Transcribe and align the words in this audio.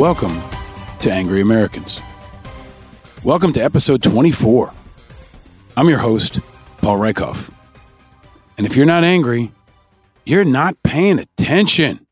Welcome 0.00 0.40
to 1.00 1.12
Angry 1.12 1.42
Americans. 1.42 2.00
Welcome 3.22 3.52
to 3.52 3.60
episode 3.60 4.02
24. 4.02 4.72
I'm 5.76 5.90
your 5.90 5.98
host, 5.98 6.40
Paul 6.78 6.96
Rieckhoff. 6.96 7.52
And 8.56 8.66
if 8.66 8.78
you're 8.78 8.86
not 8.86 9.04
angry, 9.04 9.52
you're 10.24 10.46
not 10.46 10.82
paying 10.82 11.18
attention. 11.18 12.06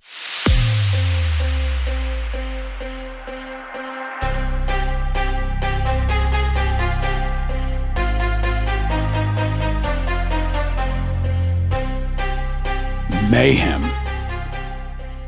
Mayhem. 13.30 13.80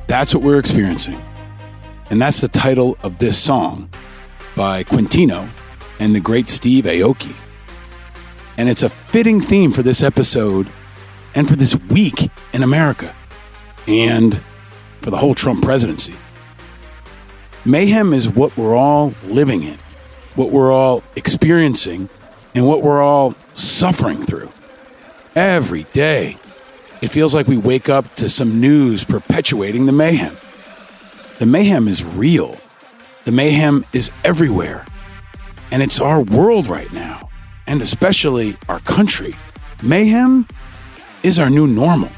That's 0.06 0.34
what 0.34 0.42
we're 0.42 0.58
experiencing. 0.58 1.18
And 2.10 2.20
that's 2.20 2.40
the 2.40 2.48
title 2.48 2.98
of 3.04 3.18
this 3.18 3.38
song 3.38 3.88
by 4.56 4.82
Quintino 4.82 5.48
and 6.00 6.12
the 6.12 6.20
great 6.20 6.48
Steve 6.48 6.84
Aoki. 6.84 7.36
And 8.58 8.68
it's 8.68 8.82
a 8.82 8.88
fitting 8.88 9.40
theme 9.40 9.70
for 9.70 9.82
this 9.82 10.02
episode 10.02 10.66
and 11.36 11.48
for 11.48 11.54
this 11.54 11.78
week 11.88 12.28
in 12.52 12.64
America 12.64 13.14
and 13.86 14.40
for 15.00 15.10
the 15.10 15.18
whole 15.18 15.36
Trump 15.36 15.62
presidency. 15.62 16.14
Mayhem 17.64 18.12
is 18.12 18.28
what 18.28 18.56
we're 18.56 18.74
all 18.74 19.14
living 19.26 19.62
in, 19.62 19.78
what 20.34 20.50
we're 20.50 20.72
all 20.72 21.04
experiencing, 21.14 22.08
and 22.56 22.66
what 22.66 22.82
we're 22.82 23.02
all 23.02 23.32
suffering 23.54 24.24
through. 24.24 24.50
Every 25.36 25.84
day, 25.92 26.38
it 27.00 27.08
feels 27.08 27.36
like 27.36 27.46
we 27.46 27.56
wake 27.56 27.88
up 27.88 28.14
to 28.16 28.28
some 28.28 28.60
news 28.60 29.04
perpetuating 29.04 29.86
the 29.86 29.92
mayhem. 29.92 30.36
The 31.40 31.46
mayhem 31.46 31.88
is 31.88 32.04
real. 32.18 32.58
The 33.24 33.32
mayhem 33.32 33.86
is 33.94 34.10
everywhere. 34.24 34.84
And 35.72 35.82
it's 35.82 35.98
our 35.98 36.20
world 36.20 36.66
right 36.66 36.92
now, 36.92 37.30
and 37.66 37.80
especially 37.80 38.58
our 38.68 38.80
country. 38.80 39.34
Mayhem 39.82 40.46
is 41.22 41.38
our 41.38 41.48
new 41.48 41.66
normal. 41.66 42.10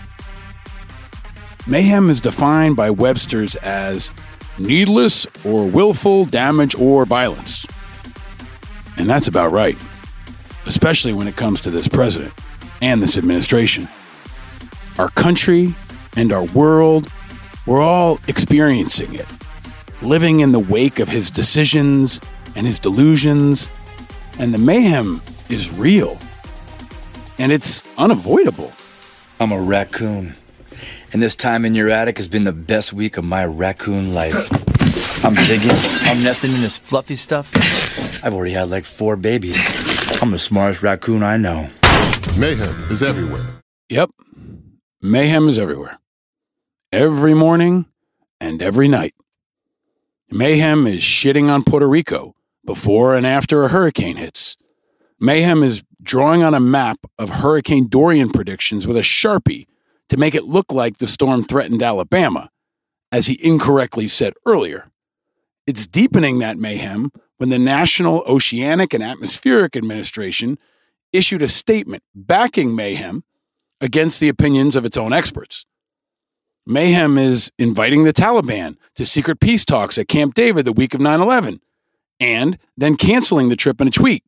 Mayhem 1.68 2.10
is 2.10 2.20
defined 2.20 2.74
by 2.74 2.90
Webster's 2.90 3.54
as 3.54 4.10
needless 4.58 5.28
or 5.44 5.68
willful 5.68 6.24
damage 6.24 6.74
or 6.74 7.06
violence. 7.06 7.64
And 8.98 9.08
that's 9.08 9.28
about 9.28 9.52
right, 9.52 9.78
especially 10.66 11.12
when 11.12 11.28
it 11.28 11.36
comes 11.36 11.60
to 11.60 11.70
this 11.70 11.86
president 11.86 12.34
and 12.80 13.00
this 13.00 13.16
administration. 13.16 13.86
Our 14.98 15.10
country 15.10 15.76
and 16.16 16.32
our 16.32 16.44
world 16.46 17.08
we're 17.66 17.80
all 17.80 18.18
experiencing 18.26 19.14
it, 19.14 19.26
living 20.02 20.40
in 20.40 20.52
the 20.52 20.58
wake 20.58 20.98
of 20.98 21.08
his 21.08 21.30
decisions 21.30 22.20
and 22.56 22.66
his 22.66 22.78
delusions, 22.78 23.70
and 24.38 24.52
the 24.52 24.58
mayhem 24.58 25.22
is 25.48 25.72
real. 25.72 26.18
And 27.38 27.52
it's 27.52 27.82
unavoidable. 27.96 28.72
I'm 29.40 29.52
a 29.52 29.60
raccoon, 29.60 30.34
and 31.12 31.22
this 31.22 31.34
time 31.34 31.64
in 31.64 31.74
your 31.74 31.88
attic 31.88 32.16
has 32.16 32.28
been 32.28 32.44
the 32.44 32.52
best 32.52 32.92
week 32.92 33.16
of 33.16 33.24
my 33.24 33.44
raccoon 33.44 34.12
life. 34.12 34.50
I'm 35.24 35.34
digging, 35.46 35.70
I'm 36.02 36.22
nesting 36.22 36.52
in 36.52 36.60
this 36.60 36.76
fluffy 36.76 37.16
stuff. 37.16 37.52
I've 38.24 38.34
already 38.34 38.52
had 38.52 38.70
like 38.70 38.84
four 38.84 39.16
babies. 39.16 39.56
I'm 40.20 40.30
the 40.30 40.38
smartest 40.38 40.82
raccoon 40.82 41.22
I 41.22 41.36
know. 41.36 41.68
Mayhem 42.38 42.84
is 42.90 43.02
everywhere. 43.02 43.44
Yep. 43.88 44.10
Mayhem 45.00 45.48
is 45.48 45.58
everywhere 45.58 45.98
every 46.92 47.32
morning 47.32 47.86
and 48.40 48.62
every 48.62 48.86
night. 48.86 49.14
Mayhem 50.30 50.86
is 50.86 51.00
shitting 51.00 51.48
on 51.48 51.64
Puerto 51.64 51.88
Rico 51.88 52.34
before 52.64 53.14
and 53.14 53.26
after 53.26 53.64
a 53.64 53.68
hurricane 53.68 54.16
hits. 54.16 54.56
Mayhem 55.18 55.62
is 55.62 55.84
drawing 56.02 56.42
on 56.42 56.52
a 56.52 56.60
map 56.60 56.98
of 57.18 57.28
Hurricane 57.28 57.88
Dorian 57.88 58.30
predictions 58.30 58.86
with 58.86 58.96
a 58.96 59.00
Sharpie 59.00 59.66
to 60.08 60.16
make 60.16 60.34
it 60.34 60.44
look 60.44 60.72
like 60.72 60.98
the 60.98 61.06
storm 61.06 61.42
threatened 61.42 61.82
Alabama, 61.82 62.50
as 63.10 63.26
he 63.26 63.38
incorrectly 63.42 64.08
said 64.08 64.34
earlier. 64.44 64.90
It's 65.66 65.86
deepening 65.86 66.40
that 66.40 66.58
mayhem 66.58 67.12
when 67.38 67.48
the 67.48 67.58
National 67.58 68.22
Oceanic 68.26 68.92
and 68.92 69.02
Atmospheric 69.02 69.76
Administration 69.76 70.58
issued 71.12 71.42
a 71.42 71.48
statement 71.48 72.02
backing 72.14 72.74
mayhem 72.74 73.24
against 73.80 74.20
the 74.20 74.28
opinions 74.28 74.76
of 74.76 74.84
its 74.84 74.96
own 74.96 75.12
experts. 75.12 75.64
Mayhem 76.66 77.18
is 77.18 77.50
inviting 77.58 78.04
the 78.04 78.12
Taliban 78.12 78.76
to 78.94 79.04
secret 79.04 79.40
peace 79.40 79.64
talks 79.64 79.98
at 79.98 80.08
Camp 80.08 80.34
David 80.34 80.64
the 80.64 80.72
week 80.72 80.94
of 80.94 81.00
9 81.00 81.20
11, 81.20 81.60
and 82.20 82.58
then 82.76 82.96
canceling 82.96 83.48
the 83.48 83.56
trip 83.56 83.80
in 83.80 83.88
a 83.88 83.90
tweet, 83.90 84.24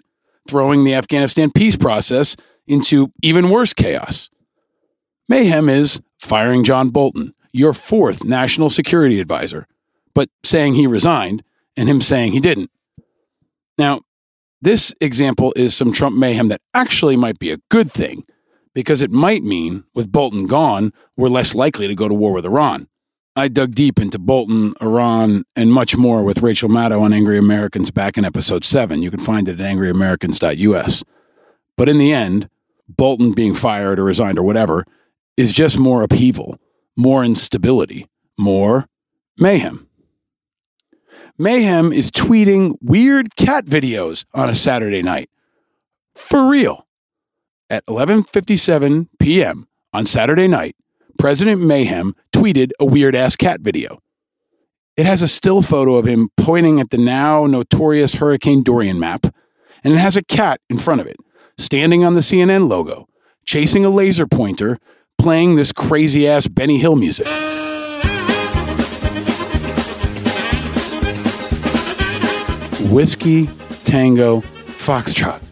throwing 0.48 0.84
the 0.84 0.94
Afghanistan 0.94 1.50
peace 1.52 1.76
process 1.76 2.36
into 2.66 3.12
even 3.22 3.50
worse 3.50 3.72
chaos. 3.72 4.30
Mayhem 5.28 5.68
is 5.68 6.00
firing 6.20 6.64
John 6.64 6.90
Bolton, 6.90 7.34
your 7.52 7.72
fourth 7.72 8.24
national 8.24 8.68
security 8.68 9.20
advisor, 9.20 9.66
but 10.14 10.28
saying 10.42 10.74
he 10.74 10.86
resigned 10.86 11.44
and 11.76 11.88
him 11.88 12.00
saying 12.00 12.32
he 12.32 12.40
didn't. 12.40 12.70
Now, 13.78 14.00
this 14.60 14.94
example 15.00 15.52
is 15.56 15.76
some 15.76 15.92
Trump 15.92 16.16
mayhem 16.16 16.48
that 16.48 16.60
actually 16.72 17.16
might 17.16 17.38
be 17.38 17.50
a 17.50 17.58
good 17.70 17.90
thing 17.90 18.24
because 18.74 19.02
it 19.02 19.10
might 19.10 19.42
mean, 19.42 19.84
with 19.94 20.12
Bolton 20.12 20.46
gone, 20.46 20.92
we're 21.16 21.28
less 21.28 21.54
likely 21.54 21.86
to 21.88 21.94
go 21.94 22.08
to 22.08 22.14
war 22.14 22.32
with 22.32 22.44
Iran. 22.44 22.88
I 23.36 23.48
dug 23.48 23.74
deep 23.74 23.98
into 23.98 24.18
Bolton, 24.18 24.74
Iran, 24.80 25.44
and 25.56 25.72
much 25.72 25.96
more 25.96 26.22
with 26.22 26.42
Rachel 26.42 26.68
Maddow 26.68 27.00
on 27.00 27.12
Angry 27.12 27.36
Americans 27.36 27.90
back 27.90 28.16
in 28.16 28.24
episode 28.24 28.64
7. 28.64 29.02
You 29.02 29.10
can 29.10 29.20
find 29.20 29.48
it 29.48 29.60
at 29.60 29.74
angryamericans.us. 29.76 31.02
But 31.76 31.88
in 31.88 31.98
the 31.98 32.12
end, 32.12 32.48
Bolton 32.88 33.32
being 33.32 33.54
fired 33.54 33.98
or 33.98 34.04
resigned 34.04 34.38
or 34.38 34.44
whatever 34.44 34.84
is 35.36 35.52
just 35.52 35.78
more 35.78 36.02
upheaval, 36.02 36.58
more 36.96 37.24
instability, 37.24 38.06
more 38.38 38.86
mayhem. 39.38 39.88
Mayhem 41.36 41.92
is 41.92 42.12
tweeting 42.12 42.76
weird 42.80 43.34
cat 43.34 43.64
videos 43.64 44.24
on 44.32 44.48
a 44.48 44.54
Saturday 44.54 45.02
night. 45.02 45.28
For 46.14 46.48
real. 46.48 46.86
At 47.70 47.86
11:57 47.86 49.08
p.m. 49.18 49.66
on 49.94 50.04
Saturday 50.04 50.46
night, 50.46 50.76
President 51.18 51.62
Mayhem 51.62 52.14
tweeted 52.30 52.72
a 52.78 52.84
weird 52.84 53.14
ass 53.14 53.36
cat 53.36 53.60
video. 53.62 54.00
It 54.98 55.06
has 55.06 55.22
a 55.22 55.28
still 55.28 55.62
photo 55.62 55.96
of 55.96 56.06
him 56.06 56.28
pointing 56.36 56.78
at 56.78 56.90
the 56.90 56.98
now 56.98 57.46
notorious 57.46 58.16
Hurricane 58.16 58.62
Dorian 58.62 59.00
map, 59.00 59.26
and 59.82 59.94
it 59.94 59.98
has 59.98 60.16
a 60.16 60.22
cat 60.22 60.60
in 60.68 60.78
front 60.78 61.00
of 61.00 61.06
it, 61.06 61.16
standing 61.56 62.04
on 62.04 62.14
the 62.14 62.20
CNN 62.20 62.68
logo, 62.68 63.08
chasing 63.46 63.84
a 63.84 63.88
laser 63.88 64.26
pointer, 64.26 64.78
playing 65.16 65.56
this 65.56 65.72
crazy 65.72 66.28
ass 66.28 66.46
Benny 66.46 66.78
Hill 66.78 66.96
music. 66.96 67.26
Whiskey 72.90 73.48
Tango 73.84 74.42
Foxtrot. 74.76 75.43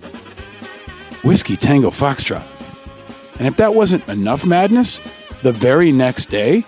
Whiskey 1.23 1.57
Tango 1.57 1.91
Foxtrot. 1.91 2.47
And 3.39 3.49
if 3.49 3.57
that 3.57 3.75
wasn't 3.75 4.09
enough 4.09 4.45
madness, 4.45 5.01
the 5.43 5.53
very 5.53 5.93
next 5.93 6.27
day, 6.27 6.65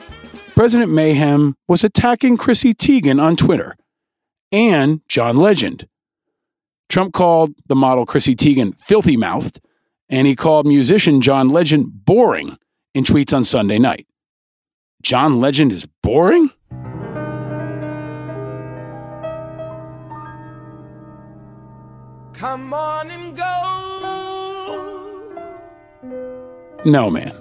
President 0.55 0.91
Mayhem 0.91 1.57
was 1.69 1.85
attacking 1.85 2.37
Chrissy 2.37 2.75
Teigen 2.75 3.21
on 3.23 3.37
Twitter 3.37 3.77
and 4.53 5.01
John 5.09 5.37
Legend. 5.37 5.89
Trump 6.89 7.13
called 7.13 7.55
the 7.67 7.75
model 7.75 8.07
Chrissy 8.07 8.37
Teigen 8.37 8.81
filthy 8.81 9.17
mouthed, 9.17 9.61
and 10.09 10.27
he 10.27 10.37
called 10.37 10.67
musician 10.67 11.21
John 11.21 11.49
Legend 11.49 12.05
boring 12.05 12.57
in 12.95 13.05
tweets 13.05 13.35
on 13.35 13.43
Sunday 13.43 13.79
night. 13.79 14.07
John 15.03 15.41
Legend 15.41 15.73
is 15.73 15.87
boring? 16.03 16.51
Come 22.33 22.73
on 22.73 23.11
No, 26.85 27.11
man. 27.11 27.33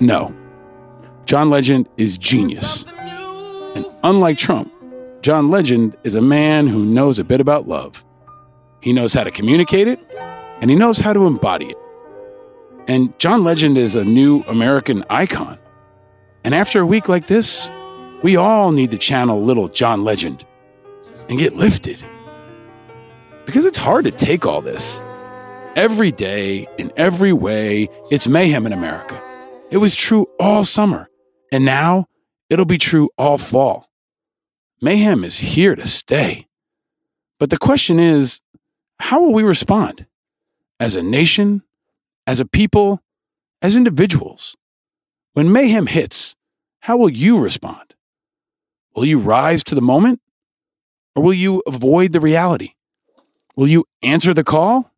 No. 0.00 0.34
John 1.26 1.50
Legend 1.50 1.88
is 1.96 2.18
genius. 2.18 2.84
And 3.76 3.86
unlike 4.02 4.38
Trump, 4.38 4.72
John 5.22 5.50
Legend 5.50 5.96
is 6.04 6.14
a 6.14 6.22
man 6.22 6.66
who 6.66 6.84
knows 6.84 7.18
a 7.18 7.24
bit 7.24 7.40
about 7.40 7.68
love. 7.68 8.04
He 8.80 8.92
knows 8.92 9.12
how 9.12 9.24
to 9.24 9.30
communicate 9.30 9.88
it, 9.88 10.00
and 10.60 10.70
he 10.70 10.76
knows 10.76 10.98
how 10.98 11.12
to 11.12 11.26
embody 11.26 11.66
it. 11.66 11.76
And 12.86 13.16
John 13.18 13.44
Legend 13.44 13.76
is 13.76 13.94
a 13.94 14.04
new 14.04 14.42
American 14.48 15.04
icon. 15.10 15.58
And 16.44 16.54
after 16.54 16.80
a 16.80 16.86
week 16.86 17.08
like 17.08 17.26
this, 17.26 17.70
we 18.22 18.36
all 18.36 18.72
need 18.72 18.90
to 18.92 18.98
channel 18.98 19.42
little 19.42 19.68
John 19.68 20.04
Legend 20.04 20.46
and 21.28 21.38
get 21.38 21.56
lifted. 21.56 22.02
Because 23.44 23.66
it's 23.66 23.78
hard 23.78 24.04
to 24.06 24.10
take 24.10 24.46
all 24.46 24.62
this. 24.62 25.02
Every 25.78 26.10
day, 26.10 26.66
in 26.76 26.90
every 26.96 27.32
way, 27.32 27.88
it's 28.10 28.26
mayhem 28.26 28.66
in 28.66 28.72
America. 28.72 29.22
It 29.70 29.76
was 29.76 29.94
true 29.94 30.26
all 30.40 30.64
summer, 30.64 31.08
and 31.52 31.64
now 31.64 32.06
it'll 32.50 32.64
be 32.64 32.78
true 32.78 33.10
all 33.16 33.38
fall. 33.38 33.86
Mayhem 34.82 35.22
is 35.22 35.38
here 35.38 35.76
to 35.76 35.86
stay. 35.86 36.48
But 37.38 37.50
the 37.50 37.58
question 37.58 38.00
is 38.00 38.40
how 38.98 39.22
will 39.22 39.32
we 39.32 39.44
respond? 39.44 40.06
As 40.80 40.96
a 40.96 41.02
nation, 41.02 41.62
as 42.26 42.40
a 42.40 42.44
people, 42.44 43.00
as 43.62 43.76
individuals? 43.76 44.56
When 45.34 45.52
mayhem 45.52 45.86
hits, 45.86 46.34
how 46.80 46.96
will 46.96 47.08
you 47.08 47.38
respond? 47.38 47.94
Will 48.96 49.04
you 49.04 49.20
rise 49.20 49.62
to 49.62 49.76
the 49.76 49.80
moment? 49.80 50.20
Or 51.14 51.22
will 51.22 51.34
you 51.34 51.62
avoid 51.68 52.10
the 52.12 52.18
reality? 52.18 52.70
Will 53.54 53.68
you 53.68 53.84
answer 54.02 54.34
the 54.34 54.42
call? 54.42 54.90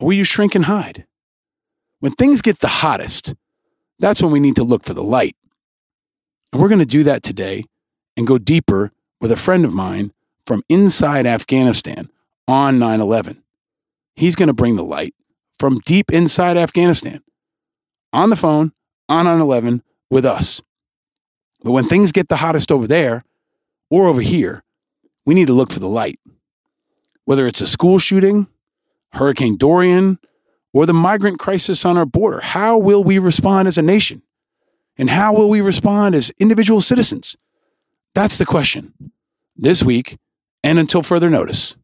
Or 0.00 0.08
will 0.08 0.14
you 0.14 0.24
shrink 0.24 0.54
and 0.54 0.64
hide? 0.64 1.06
When 2.00 2.12
things 2.12 2.42
get 2.42 2.58
the 2.58 2.68
hottest, 2.68 3.34
that's 3.98 4.22
when 4.22 4.32
we 4.32 4.40
need 4.40 4.56
to 4.56 4.64
look 4.64 4.84
for 4.84 4.94
the 4.94 5.02
light. 5.02 5.36
And 6.52 6.60
we're 6.60 6.68
going 6.68 6.80
to 6.80 6.86
do 6.86 7.04
that 7.04 7.22
today 7.22 7.64
and 8.16 8.26
go 8.26 8.38
deeper 8.38 8.92
with 9.20 9.32
a 9.32 9.36
friend 9.36 9.64
of 9.64 9.74
mine 9.74 10.12
from 10.46 10.62
inside 10.68 11.26
Afghanistan 11.26 12.10
on 12.46 12.78
9 12.78 13.00
11. 13.00 13.42
He's 14.16 14.34
going 14.34 14.48
to 14.48 14.54
bring 14.54 14.76
the 14.76 14.84
light 14.84 15.14
from 15.58 15.78
deep 15.78 16.12
inside 16.12 16.56
Afghanistan 16.56 17.22
on 18.12 18.30
the 18.30 18.36
phone 18.36 18.72
on 19.08 19.24
9 19.24 19.40
11 19.40 19.82
with 20.10 20.24
us. 20.24 20.60
But 21.62 21.72
when 21.72 21.84
things 21.84 22.12
get 22.12 22.28
the 22.28 22.36
hottest 22.36 22.70
over 22.70 22.86
there 22.86 23.24
or 23.90 24.06
over 24.06 24.20
here, 24.20 24.62
we 25.24 25.34
need 25.34 25.46
to 25.46 25.54
look 25.54 25.72
for 25.72 25.80
the 25.80 25.88
light. 25.88 26.20
Whether 27.24 27.46
it's 27.46 27.62
a 27.62 27.66
school 27.66 27.98
shooting, 27.98 28.48
Hurricane 29.14 29.56
Dorian, 29.56 30.18
or 30.72 30.86
the 30.86 30.92
migrant 30.92 31.38
crisis 31.38 31.84
on 31.84 31.96
our 31.96 32.06
border, 32.06 32.40
how 32.40 32.76
will 32.76 33.04
we 33.04 33.18
respond 33.18 33.68
as 33.68 33.78
a 33.78 33.82
nation? 33.82 34.22
And 34.96 35.10
how 35.10 35.34
will 35.34 35.48
we 35.48 35.60
respond 35.60 36.14
as 36.14 36.32
individual 36.38 36.80
citizens? 36.80 37.36
That's 38.14 38.38
the 38.38 38.46
question. 38.46 38.92
This 39.56 39.82
week, 39.82 40.18
and 40.62 40.78
until 40.78 41.02
further 41.02 41.30
notice. 41.30 41.76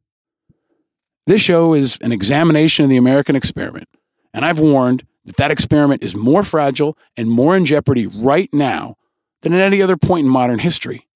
This 1.26 1.40
show 1.40 1.74
is 1.74 1.98
an 2.00 2.12
examination 2.12 2.84
of 2.84 2.90
the 2.90 2.96
American 2.96 3.36
experiment, 3.36 3.88
and 4.34 4.44
I've 4.44 4.58
warned 4.58 5.04
that 5.24 5.36
that 5.36 5.50
experiment 5.50 6.02
is 6.02 6.16
more 6.16 6.42
fragile 6.42 6.96
and 7.16 7.30
more 7.30 7.56
in 7.56 7.64
jeopardy 7.64 8.06
right 8.06 8.48
now 8.52 8.96
than 9.42 9.52
at 9.52 9.60
any 9.60 9.80
other 9.82 9.96
point 9.96 10.24
in 10.24 10.32
modern 10.32 10.58
history. 10.58 11.06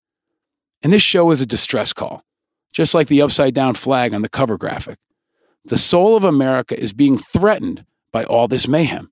And 0.82 0.92
this 0.92 1.02
show 1.02 1.30
is 1.30 1.40
a 1.40 1.46
distress 1.46 1.92
call, 1.92 2.22
just 2.72 2.94
like 2.94 3.08
the 3.08 3.22
upside 3.22 3.54
down 3.54 3.74
flag 3.74 4.14
on 4.14 4.22
the 4.22 4.28
cover 4.28 4.58
graphic. 4.58 4.98
The 5.66 5.78
soul 5.78 6.16
of 6.16 6.24
America 6.24 6.78
is 6.78 6.92
being 6.92 7.16
threatened 7.16 7.84
by 8.12 8.24
all 8.24 8.48
this 8.48 8.68
mayhem. 8.68 9.10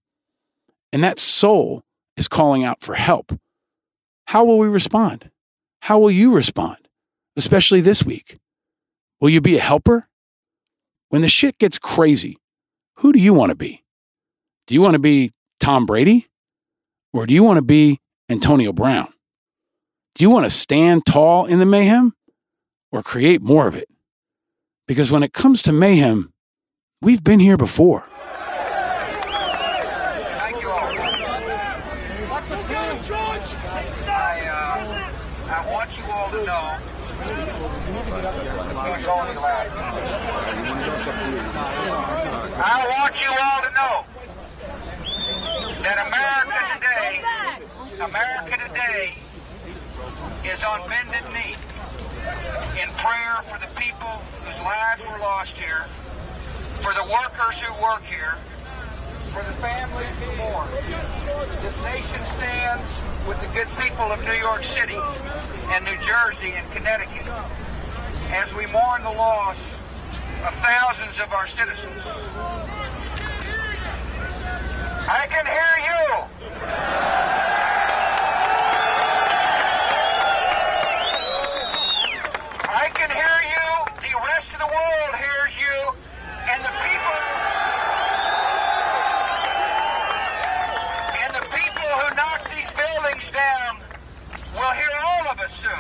And 0.93 1.03
that 1.03 1.19
soul 1.19 1.83
is 2.17 2.29
calling 2.29 2.63
out 2.63 2.83
for 2.83 2.95
help. 2.95 3.33
How 4.27 4.45
will 4.45 4.59
we 4.59 4.69
respond? 4.69 5.31
How 5.81 5.99
will 5.99 6.11
you 6.11 6.35
respond, 6.35 6.77
especially 7.37 7.81
this 7.81 8.05
week? 8.05 8.39
Will 9.21 9.31
you 9.31 9.41
be 9.41 9.57
a 9.57 9.63
helper? 9.63 10.09
When 11.09 11.23
the 11.23 11.29
shit 11.29 11.59
gets 11.59 11.79
crazy, 11.79 12.37
who 12.97 13.13
do 13.13 13.19
you 13.19 13.35
want 13.35 13.51
to 13.51 13.57
be? 13.57 13.83
Do 14.67 14.75
you 14.75 14.83
want 14.83 14.95
to 14.95 15.01
be 15.01 15.33
Tom 15.59 15.87
Brady? 15.87 16.29
Or 17.13 17.27
do 17.27 17.35
you 17.35 17.43
want 17.43 17.57
to 17.57 17.65
be 17.65 17.99
Antonio 18.31 18.73
Brown? 18.73 19.13
Do 20.15 20.25
you 20.25 20.31
want 20.31 20.45
to 20.45 20.51
stand 20.51 21.07
tall 21.07 21.47
in 21.47 21.59
the 21.59 21.67
mayhem 21.67 22.15
or 22.91 23.03
create 23.03 23.43
more 23.43 23.67
of 23.67 23.75
it? 23.75 23.89
Because 24.87 25.11
when 25.11 25.23
it 25.23 25.33
comes 25.33 25.63
to 25.63 25.73
mayhem, 25.73 26.33
we've 27.03 27.23
been 27.25 27.41
here 27.41 27.57
before. 27.57 28.05
I 42.65 42.87
want 42.89 43.21
you 43.21 43.29
all 43.43 43.61
to 43.63 43.71
know 43.75 44.05
that 45.83 45.99
America 46.07 46.61
today, 46.75 47.13
America 48.01 48.57
today, 48.69 49.19
is 50.49 50.63
on 50.63 50.89
bended 50.89 51.25
knee 51.33 51.57
in 52.81 52.89
prayer 52.95 53.43
for 53.51 53.59
the 53.59 53.67
people 53.77 54.23
whose 54.45 54.59
lives 54.63 55.03
were 55.03 55.19
lost 55.19 55.59
here, 55.59 55.87
for 56.83 56.93
the 56.95 57.05
workers 57.05 57.57
who 57.63 57.73
work 57.83 58.03
here, 58.03 58.35
for 59.33 59.43
the 59.45 59.55
families 59.63 60.19
who 60.19 60.37
mourn. 60.37 60.69
This 61.63 61.77
nation 61.83 62.21
stands 62.37 62.85
with 63.27 63.41
the 63.41 63.47
good 63.55 63.69
people 63.79 64.11
of 64.11 64.21
New 64.25 64.35
York 64.35 64.65
City 64.65 64.99
and 65.71 65.85
New 65.85 65.97
Jersey 66.05 66.53
and 66.59 66.71
Connecticut 66.73 67.27
as 68.35 68.53
we 68.55 68.67
mourn 68.67 69.03
the 69.03 69.11
loss 69.11 69.61
of 70.45 70.55
thousands 70.57 71.21
of 71.21 71.33
our 71.33 71.47
citizens. 71.47 72.03
I 75.09 75.27
can 75.31 75.47
hear 75.47 75.75
you. 75.87 76.03
I 82.75 82.89
can 82.95 83.11
hear 83.11 83.39
you. 83.55 83.69
The 84.03 84.19
rest 84.27 84.49
of 84.53 84.59
the 84.59 84.67
world 84.67 85.15
hears 85.15 85.55
you. 85.61 85.95
And 86.49 86.63
the 86.63 86.69
people 86.69 87.23
And 91.23 91.35
the 91.35 91.45
people 91.55 91.89
who 91.89 92.15
knock 92.17 92.51
these 92.51 92.71
buildings 92.77 93.31
down 93.33 93.79
will 94.63 94.71
hear 94.71 94.91
all 95.05 95.27
of 95.27 95.41
us 95.41 95.53
soon. 95.61 95.73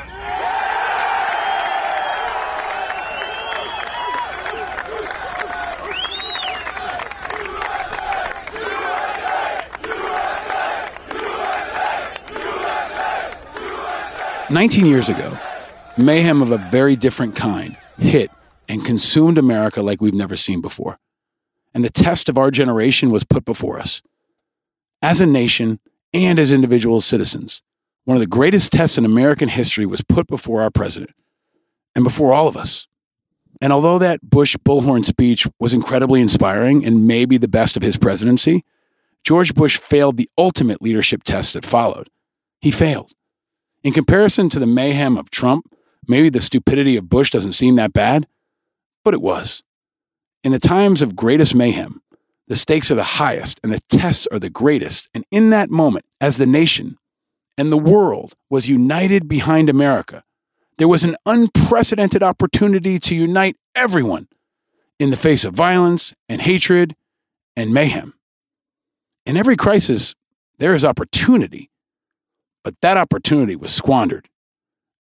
Nineteen 14.53 14.87
years 14.87 15.09
ago, 15.09 15.39
mayhem 15.97 16.43
of 16.43 16.51
a 16.51 16.59
very 16.59 16.97
different 16.97 17.37
kind 17.37 17.77
hit 17.99 18.33
and 18.69 18.85
consumed 18.85 19.39
America 19.39 19.81
like 19.81 20.01
we've 20.01 20.13
never 20.13 20.35
seen 20.35 20.61
before. 20.61 20.99
And 21.73 21.85
the 21.85 21.91
test 21.91 22.29
of 22.29 22.37
our 22.37 22.51
generation 22.51 23.11
was 23.11 23.23
put 23.23 23.45
before 23.45 23.79
us. 23.79 24.03
As 25.01 25.21
a 25.21 25.27
nation 25.27 25.79
and 26.13 26.39
as 26.39 26.53
individual 26.53 27.01
citizens, 27.01 27.63
one 28.05 28.17
of 28.17 28.21
the 28.21 28.27
greatest 28.27 28.73
tests 28.73 28.99
in 28.99 29.05
American 29.05 29.49
history 29.49 29.87
was 29.87 30.03
put 30.03 30.27
before 30.27 30.63
our 30.63 30.71
president 30.71 31.13
and 31.95 32.05
before 32.05 32.33
all 32.33 32.49
of 32.49 32.57
us. 32.57 32.89
And 33.61 33.73
although 33.73 33.99
that 33.99 34.21
Bush 34.23 34.57
bullhorn 34.57 35.05
speech 35.05 35.47
was 35.61 35.73
incredibly 35.73 36.21
inspiring 36.21 36.85
and 36.85 37.07
maybe 37.07 37.37
the 37.37 37.49
best 37.49 37.77
of 37.77 37.83
his 37.83 37.97
presidency, 37.97 38.63
George 39.25 39.55
Bush 39.55 39.79
failed 39.79 40.17
the 40.17 40.29
ultimate 40.37 40.83
leadership 40.83 41.23
test 41.23 41.55
that 41.55 41.65
followed. 41.65 42.09
He 42.61 42.73
failed. 42.73 43.13
In 43.85 43.93
comparison 43.93 44.49
to 44.49 44.59
the 44.59 44.67
mayhem 44.67 45.17
of 45.17 45.31
Trump, 45.31 45.73
maybe 46.09 46.29
the 46.29 46.41
stupidity 46.41 46.97
of 46.97 47.09
Bush 47.09 47.31
doesn't 47.31 47.53
seem 47.53 47.77
that 47.77 47.93
bad, 47.93 48.27
but 49.05 49.15
it 49.15 49.23
was. 49.23 49.63
In 50.43 50.51
the 50.51 50.59
times 50.59 51.03
of 51.03 51.15
greatest 51.15 51.55
mayhem, 51.55 52.03
the 52.49 52.57
stakes 52.57 52.91
are 52.91 52.97
the 52.97 53.03
highest 53.05 53.61
and 53.63 53.73
the 53.73 53.81
tests 53.89 54.27
are 54.33 54.41
the 54.41 54.51
greatest. 54.51 55.09
And 55.15 55.25
in 55.31 55.51
that 55.51 55.71
moment, 55.71 56.05
as 56.21 56.37
the 56.37 56.47
nation 56.47 56.99
and 57.57 57.71
the 57.71 57.79
world 57.79 58.35
was 58.51 58.69
united 58.69 59.29
behind 59.29 59.69
America, 59.69 60.25
there 60.79 60.89
was 60.89 61.05
an 61.05 61.17
unprecedented 61.27 62.23
opportunity 62.23 62.99
to 62.99 63.15
unite 63.15 63.57
everyone 63.75 64.29
in 64.99 65.11
the 65.11 65.17
face 65.17 65.45
of 65.45 65.55
violence 65.55 66.15
and 66.29 66.41
hatred 66.41 66.97
and 67.57 67.73
mayhem. 67.73 68.15
In 69.27 69.37
every 69.37 69.57
crisis, 69.57 70.15
there 70.59 70.75
is 70.75 70.85
opportunity, 70.85 71.71
but 72.65 72.81
that 72.81 72.97
opportunity 72.97 73.57
was 73.57 73.73
squandered 73.73 74.29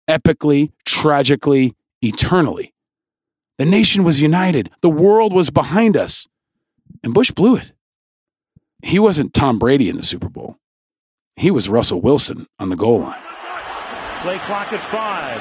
epically, 0.08 0.70
tragically, 0.84 1.74
eternally. 2.02 2.72
The 3.58 3.64
nation 3.64 4.04
was 4.04 4.20
united. 4.20 4.70
The 4.80 4.90
world 4.90 5.32
was 5.32 5.50
behind 5.50 5.96
us. 5.96 6.28
And 7.02 7.14
Bush 7.14 7.30
blew 7.30 7.56
it. 7.56 7.72
He 8.82 8.98
wasn't 8.98 9.32
Tom 9.32 9.58
Brady 9.58 9.88
in 9.88 9.96
the 9.96 10.02
Super 10.02 10.28
Bowl. 10.28 10.58
He 11.36 11.50
was 11.50 11.68
Russell 11.68 12.00
Wilson 12.00 12.46
on 12.58 12.68
the 12.68 12.76
goal 12.76 13.00
line. 13.00 13.20
Play 14.22 14.38
clock 14.38 14.72
at 14.72 14.80
five. 14.80 15.40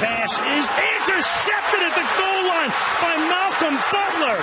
Pass 0.00 0.32
is 0.32 0.66
intercepted 0.98 1.82
at 1.82 1.94
the 1.94 2.06
goal 2.18 2.42
line 2.48 2.72
by 3.02 3.14
Malcolm 3.28 3.76
Butler. 3.92 4.38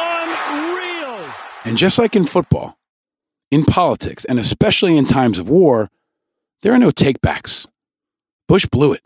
Unreal. 0.00 1.34
And 1.64 1.76
just 1.78 1.98
like 1.98 2.16
in 2.16 2.24
football, 2.24 2.76
in 3.50 3.64
politics, 3.64 4.24
and 4.24 4.38
especially 4.38 4.96
in 4.96 5.06
times 5.06 5.38
of 5.38 5.48
war, 5.48 5.90
there 6.62 6.72
are 6.72 6.78
no 6.78 6.90
takebacks. 6.90 7.66
Bush 8.48 8.66
blew 8.66 8.92
it. 8.92 9.02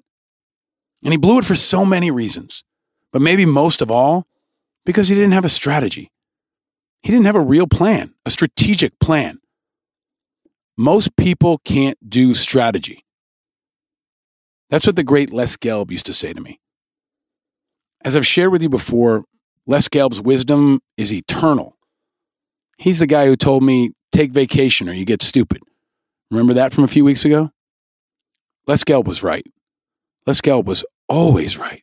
And 1.04 1.12
he 1.12 1.18
blew 1.18 1.38
it 1.38 1.44
for 1.44 1.54
so 1.54 1.84
many 1.84 2.10
reasons, 2.10 2.64
but 3.12 3.22
maybe 3.22 3.44
most 3.44 3.82
of 3.82 3.90
all, 3.90 4.26
because 4.84 5.08
he 5.08 5.14
didn't 5.14 5.32
have 5.32 5.44
a 5.44 5.48
strategy. 5.48 6.10
He 7.02 7.12
didn't 7.12 7.26
have 7.26 7.36
a 7.36 7.40
real 7.40 7.68
plan, 7.68 8.14
a 8.26 8.30
strategic 8.30 8.98
plan. 8.98 9.38
Most 10.80 11.16
people 11.16 11.58
can't 11.64 11.98
do 12.08 12.34
strategy. 12.34 13.04
That's 14.70 14.86
what 14.86 14.94
the 14.94 15.02
great 15.02 15.32
Les 15.32 15.56
Gelb 15.56 15.90
used 15.90 16.06
to 16.06 16.12
say 16.12 16.32
to 16.32 16.40
me. 16.40 16.60
As 18.04 18.16
I've 18.16 18.24
shared 18.24 18.52
with 18.52 18.62
you 18.62 18.68
before, 18.68 19.24
Les 19.66 19.88
Gelb's 19.88 20.20
wisdom 20.20 20.78
is 20.96 21.12
eternal. 21.12 21.76
He's 22.76 23.00
the 23.00 23.08
guy 23.08 23.26
who 23.26 23.34
told 23.34 23.64
me, 23.64 23.90
take 24.12 24.30
vacation 24.30 24.88
or 24.88 24.92
you 24.92 25.04
get 25.04 25.20
stupid. 25.20 25.62
Remember 26.30 26.54
that 26.54 26.72
from 26.72 26.84
a 26.84 26.88
few 26.88 27.04
weeks 27.04 27.24
ago? 27.24 27.50
Les 28.68 28.84
Gelb 28.84 29.08
was 29.08 29.24
right. 29.24 29.44
Les 30.26 30.40
Gelb 30.40 30.64
was 30.64 30.84
always 31.08 31.58
right. 31.58 31.82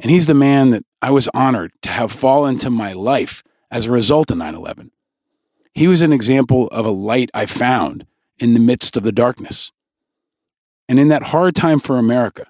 And 0.00 0.10
he's 0.10 0.26
the 0.26 0.32
man 0.32 0.70
that 0.70 0.84
I 1.02 1.10
was 1.10 1.28
honored 1.34 1.72
to 1.82 1.90
have 1.90 2.10
fall 2.10 2.46
into 2.46 2.70
my 2.70 2.92
life 2.92 3.42
as 3.70 3.86
a 3.86 3.92
result 3.92 4.30
of 4.30 4.38
9 4.38 4.54
11. 4.54 4.90
He 5.74 5.88
was 5.88 6.02
an 6.02 6.12
example 6.12 6.68
of 6.68 6.86
a 6.86 6.90
light 6.90 7.30
I 7.34 7.46
found 7.46 8.06
in 8.38 8.54
the 8.54 8.60
midst 8.60 8.96
of 8.96 9.02
the 9.02 9.12
darkness. 9.12 9.72
And 10.88 11.00
in 11.00 11.08
that 11.08 11.24
hard 11.24 11.56
time 11.56 11.80
for 11.80 11.96
America 11.96 12.46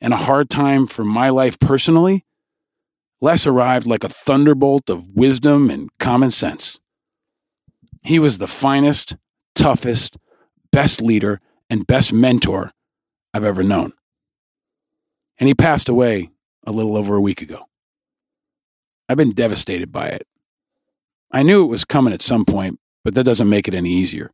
and 0.00 0.12
a 0.12 0.18
hard 0.18 0.48
time 0.48 0.86
for 0.86 1.04
my 1.04 1.30
life 1.30 1.58
personally, 1.58 2.24
Les 3.20 3.46
arrived 3.46 3.86
like 3.86 4.04
a 4.04 4.08
thunderbolt 4.08 4.90
of 4.90 5.16
wisdom 5.16 5.70
and 5.70 5.90
common 5.98 6.30
sense. 6.30 6.80
He 8.02 8.18
was 8.18 8.38
the 8.38 8.46
finest, 8.46 9.16
toughest, 9.54 10.18
best 10.70 11.02
leader, 11.02 11.40
and 11.68 11.86
best 11.86 12.12
mentor 12.12 12.72
I've 13.34 13.44
ever 13.44 13.62
known. 13.62 13.92
And 15.38 15.48
he 15.48 15.54
passed 15.54 15.88
away 15.88 16.30
a 16.66 16.72
little 16.72 16.96
over 16.96 17.16
a 17.16 17.20
week 17.20 17.42
ago. 17.42 17.66
I've 19.08 19.16
been 19.16 19.32
devastated 19.32 19.90
by 19.90 20.08
it. 20.08 20.26
I 21.30 21.42
knew 21.42 21.64
it 21.64 21.68
was 21.68 21.84
coming 21.84 22.14
at 22.14 22.22
some 22.22 22.44
point, 22.44 22.78
but 23.04 23.14
that 23.14 23.24
doesn't 23.24 23.48
make 23.48 23.68
it 23.68 23.74
any 23.74 23.90
easier. 23.90 24.32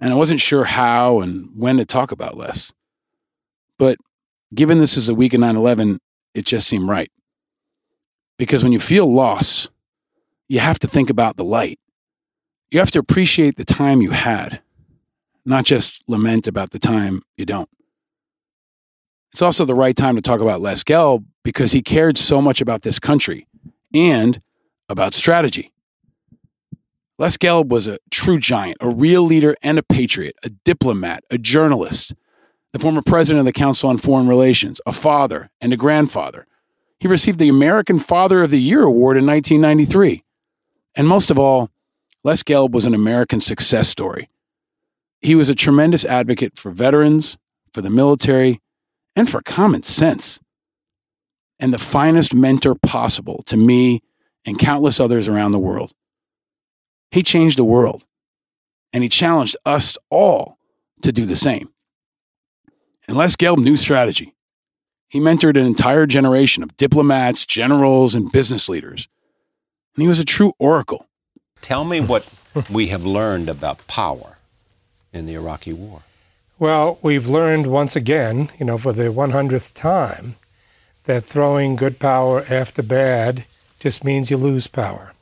And 0.00 0.12
I 0.12 0.16
wasn't 0.16 0.40
sure 0.40 0.64
how 0.64 1.20
and 1.20 1.50
when 1.56 1.78
to 1.78 1.86
talk 1.86 2.12
about 2.12 2.36
Les. 2.36 2.72
But 3.78 3.98
given 4.54 4.78
this 4.78 4.96
is 4.96 5.08
a 5.08 5.14
week 5.14 5.34
of 5.34 5.40
9 5.40 5.56
11, 5.56 5.98
it 6.34 6.44
just 6.44 6.68
seemed 6.68 6.88
right. 6.88 7.10
Because 8.38 8.62
when 8.62 8.72
you 8.72 8.80
feel 8.80 9.12
loss, 9.12 9.70
you 10.48 10.60
have 10.60 10.78
to 10.80 10.88
think 10.88 11.10
about 11.10 11.36
the 11.36 11.44
light. 11.44 11.78
You 12.70 12.78
have 12.80 12.90
to 12.92 12.98
appreciate 12.98 13.56
the 13.56 13.64
time 13.64 14.02
you 14.02 14.10
had, 14.10 14.60
not 15.44 15.64
just 15.64 16.02
lament 16.08 16.46
about 16.46 16.70
the 16.70 16.78
time 16.78 17.22
you 17.36 17.46
don't. 17.46 17.68
It's 19.32 19.42
also 19.42 19.64
the 19.64 19.74
right 19.74 19.96
time 19.96 20.16
to 20.16 20.22
talk 20.22 20.40
about 20.40 20.60
Les 20.60 20.82
Gelb 20.82 21.24
because 21.44 21.72
he 21.72 21.82
cared 21.82 22.18
so 22.18 22.40
much 22.40 22.60
about 22.60 22.82
this 22.82 22.98
country 22.98 23.46
and 23.94 24.40
about 24.88 25.14
strategy. 25.14 25.72
Les 27.18 27.38
Gelb 27.38 27.68
was 27.68 27.88
a 27.88 27.98
true 28.10 28.38
giant, 28.38 28.76
a 28.80 28.90
real 28.90 29.22
leader 29.22 29.56
and 29.62 29.78
a 29.78 29.82
patriot, 29.82 30.36
a 30.42 30.50
diplomat, 30.50 31.24
a 31.30 31.38
journalist, 31.38 32.14
the 32.72 32.78
former 32.78 33.00
president 33.00 33.40
of 33.40 33.46
the 33.46 33.58
Council 33.58 33.88
on 33.88 33.96
Foreign 33.96 34.28
Relations, 34.28 34.82
a 34.84 34.92
father, 34.92 35.50
and 35.60 35.72
a 35.72 35.78
grandfather. 35.78 36.46
He 37.00 37.08
received 37.08 37.38
the 37.38 37.48
American 37.48 37.98
Father 37.98 38.42
of 38.42 38.50
the 38.50 38.60
Year 38.60 38.82
award 38.82 39.16
in 39.16 39.24
1993. 39.24 40.24
And 40.94 41.08
most 41.08 41.30
of 41.30 41.38
all, 41.38 41.70
Les 42.22 42.42
Gelb 42.42 42.72
was 42.72 42.84
an 42.84 42.94
American 42.94 43.40
success 43.40 43.88
story. 43.88 44.28
He 45.22 45.34
was 45.34 45.48
a 45.48 45.54
tremendous 45.54 46.04
advocate 46.04 46.58
for 46.58 46.70
veterans, 46.70 47.38
for 47.72 47.80
the 47.80 47.90
military, 47.90 48.60
and 49.14 49.28
for 49.28 49.40
common 49.40 49.82
sense. 49.82 50.40
And 51.58 51.72
the 51.72 51.78
finest 51.78 52.34
mentor 52.34 52.74
possible 52.74 53.42
to 53.46 53.56
me 53.56 54.02
and 54.44 54.58
countless 54.58 55.00
others 55.00 55.28
around 55.28 55.52
the 55.52 55.58
world. 55.58 55.92
He 57.16 57.22
changed 57.22 57.56
the 57.56 57.64
world, 57.64 58.04
and 58.92 59.02
he 59.02 59.08
challenged 59.08 59.56
us 59.64 59.96
all 60.10 60.58
to 61.00 61.12
do 61.12 61.24
the 61.24 61.34
same. 61.34 61.70
And 63.08 63.16
Les 63.16 63.36
Gelb 63.36 63.56
knew 63.56 63.78
strategy. 63.78 64.34
He 65.08 65.18
mentored 65.18 65.58
an 65.58 65.64
entire 65.64 66.04
generation 66.04 66.62
of 66.62 66.76
diplomats, 66.76 67.46
generals, 67.46 68.14
and 68.14 68.30
business 68.30 68.68
leaders. 68.68 69.08
And 69.94 70.02
he 70.02 70.08
was 70.08 70.20
a 70.20 70.26
true 70.26 70.52
oracle. 70.58 71.06
Tell 71.62 71.84
me 71.84 72.02
what 72.02 72.28
we 72.70 72.88
have 72.88 73.06
learned 73.06 73.48
about 73.48 73.86
power 73.86 74.36
in 75.10 75.24
the 75.24 75.36
Iraqi 75.36 75.72
war. 75.72 76.02
Well, 76.58 76.98
we've 77.00 77.26
learned 77.26 77.66
once 77.66 77.96
again, 77.96 78.50
you 78.58 78.66
know, 78.66 78.76
for 78.76 78.92
the 78.92 79.04
100th 79.04 79.72
time, 79.72 80.36
that 81.04 81.24
throwing 81.24 81.76
good 81.76 81.98
power 81.98 82.44
after 82.50 82.82
bad 82.82 83.46
just 83.80 84.04
means 84.04 84.30
you 84.30 84.36
lose 84.36 84.66
power. 84.66 85.14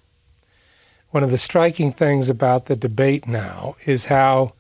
One 1.15 1.23
of 1.23 1.31
the 1.31 1.39
striking 1.39 1.93
things 1.93 2.29
about 2.29 2.67
the 2.67 2.75
debate 2.75 3.29
now 3.29 3.77
is 3.87 4.07
how 4.07 4.55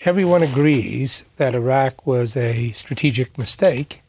everyone 0.00 0.42
agrees 0.42 1.26
that 1.36 1.54
Iraq 1.54 2.06
was 2.06 2.38
a 2.38 2.72
strategic 2.72 3.36
mistake, 3.36 4.00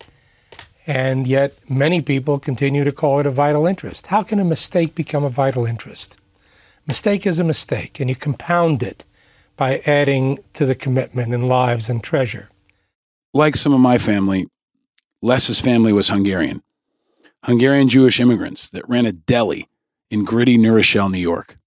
and 0.87 1.27
yet 1.27 1.53
many 1.69 2.01
people 2.01 2.39
continue 2.39 2.85
to 2.85 2.93
call 2.93 3.19
it 3.19 3.25
a 3.25 3.29
vital 3.29 3.67
interest. 3.67 4.07
How 4.07 4.23
can 4.23 4.39
a 4.39 4.45
mistake 4.45 4.95
become 4.95 5.25
a 5.25 5.29
vital 5.29 5.65
interest? 5.65 6.15
Mistake 6.87 7.27
is 7.27 7.39
a 7.39 7.43
mistake, 7.43 7.99
and 7.99 8.09
you 8.09 8.15
compound 8.15 8.81
it 8.81 9.03
by 9.57 9.79
adding 9.85 10.39
to 10.53 10.65
the 10.65 10.75
commitment 10.75 11.33
in 11.33 11.41
lives 11.45 11.89
and 11.89 12.01
treasure. 12.01 12.47
Like 13.33 13.57
some 13.57 13.73
of 13.73 13.81
my 13.81 13.97
family, 13.97 14.47
Les's 15.21 15.59
family 15.59 15.91
was 15.91 16.07
Hungarian. 16.07 16.63
Hungarian 17.43 17.89
Jewish 17.89 18.21
immigrants 18.21 18.69
that 18.69 18.87
ran 18.87 19.05
a 19.05 19.11
deli 19.11 19.67
in 20.09 20.23
gritty 20.23 20.55
New 20.55 20.73
Rochelle, 20.73 21.09
New 21.09 21.17
York. 21.17 21.57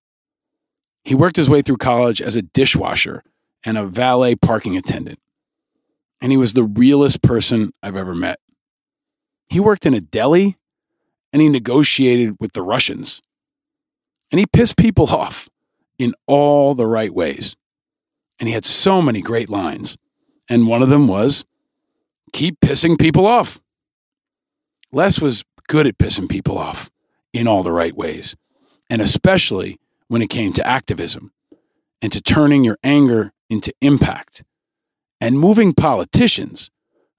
He 1.05 1.15
worked 1.15 1.37
his 1.37 1.51
way 1.51 1.63
through 1.63 1.77
college 1.77 2.21
as 2.23 2.37
a 2.37 2.43
dishwasher 2.43 3.23
and 3.65 3.77
a 3.77 3.87
valet 3.87 4.35
parking 4.37 4.77
attendant. 4.77 5.19
And 6.21 6.33
he 6.33 6.39
was 6.39 6.55
the 6.55 6.65
realest 6.65 7.23
person 7.23 7.73
I've 7.83 7.97
ever 7.97 8.15
met. 8.15 8.39
He 9.49 9.61
worked 9.61 9.85
in 9.85 9.95
a 9.95 10.01
deli 10.01 10.57
and 11.33 11.43
he 11.43 11.49
negotiated 11.49 12.37
with 12.41 12.53
the 12.53 12.63
Russians. 12.63 13.21
And 14.31 14.39
he 14.39 14.47
pissed 14.47 14.77
people 14.77 15.07
off 15.15 15.49
in 15.99 16.15
all 16.27 16.75
the 16.75 16.87
right 16.87 17.13
ways. 17.13 17.57
And 18.41 18.49
he 18.49 18.55
had 18.55 18.65
so 18.65 19.03
many 19.03 19.21
great 19.21 19.51
lines. 19.51 19.97
And 20.49 20.67
one 20.67 20.83
of 20.83 20.89
them 20.89 21.07
was 21.07 21.45
keep 22.33 22.61
pissing 22.61 22.99
people 22.99 23.27
off. 23.27 23.61
Les 24.93 25.21
was 25.21 25.45
good 25.69 25.87
at 25.87 25.99
pissing 25.99 26.29
people 26.29 26.59
off 26.59 26.91
in 27.33 27.49
all 27.49 27.63
the 27.63 27.73
right 27.73 27.97
ways, 27.97 28.37
and 28.89 29.03
especially 29.03 29.79
when 30.09 30.23
it 30.23 30.31
came 30.31 30.53
to 30.53 30.67
activism 30.67 31.33
and 32.03 32.13
to 32.13 32.21
turning 32.21 32.65
your 32.65 32.79
anger 32.83 33.33
into 33.49 33.73
impact 33.81 34.45
and 35.21 35.39
moving 35.39 35.73
politicians 35.73 36.71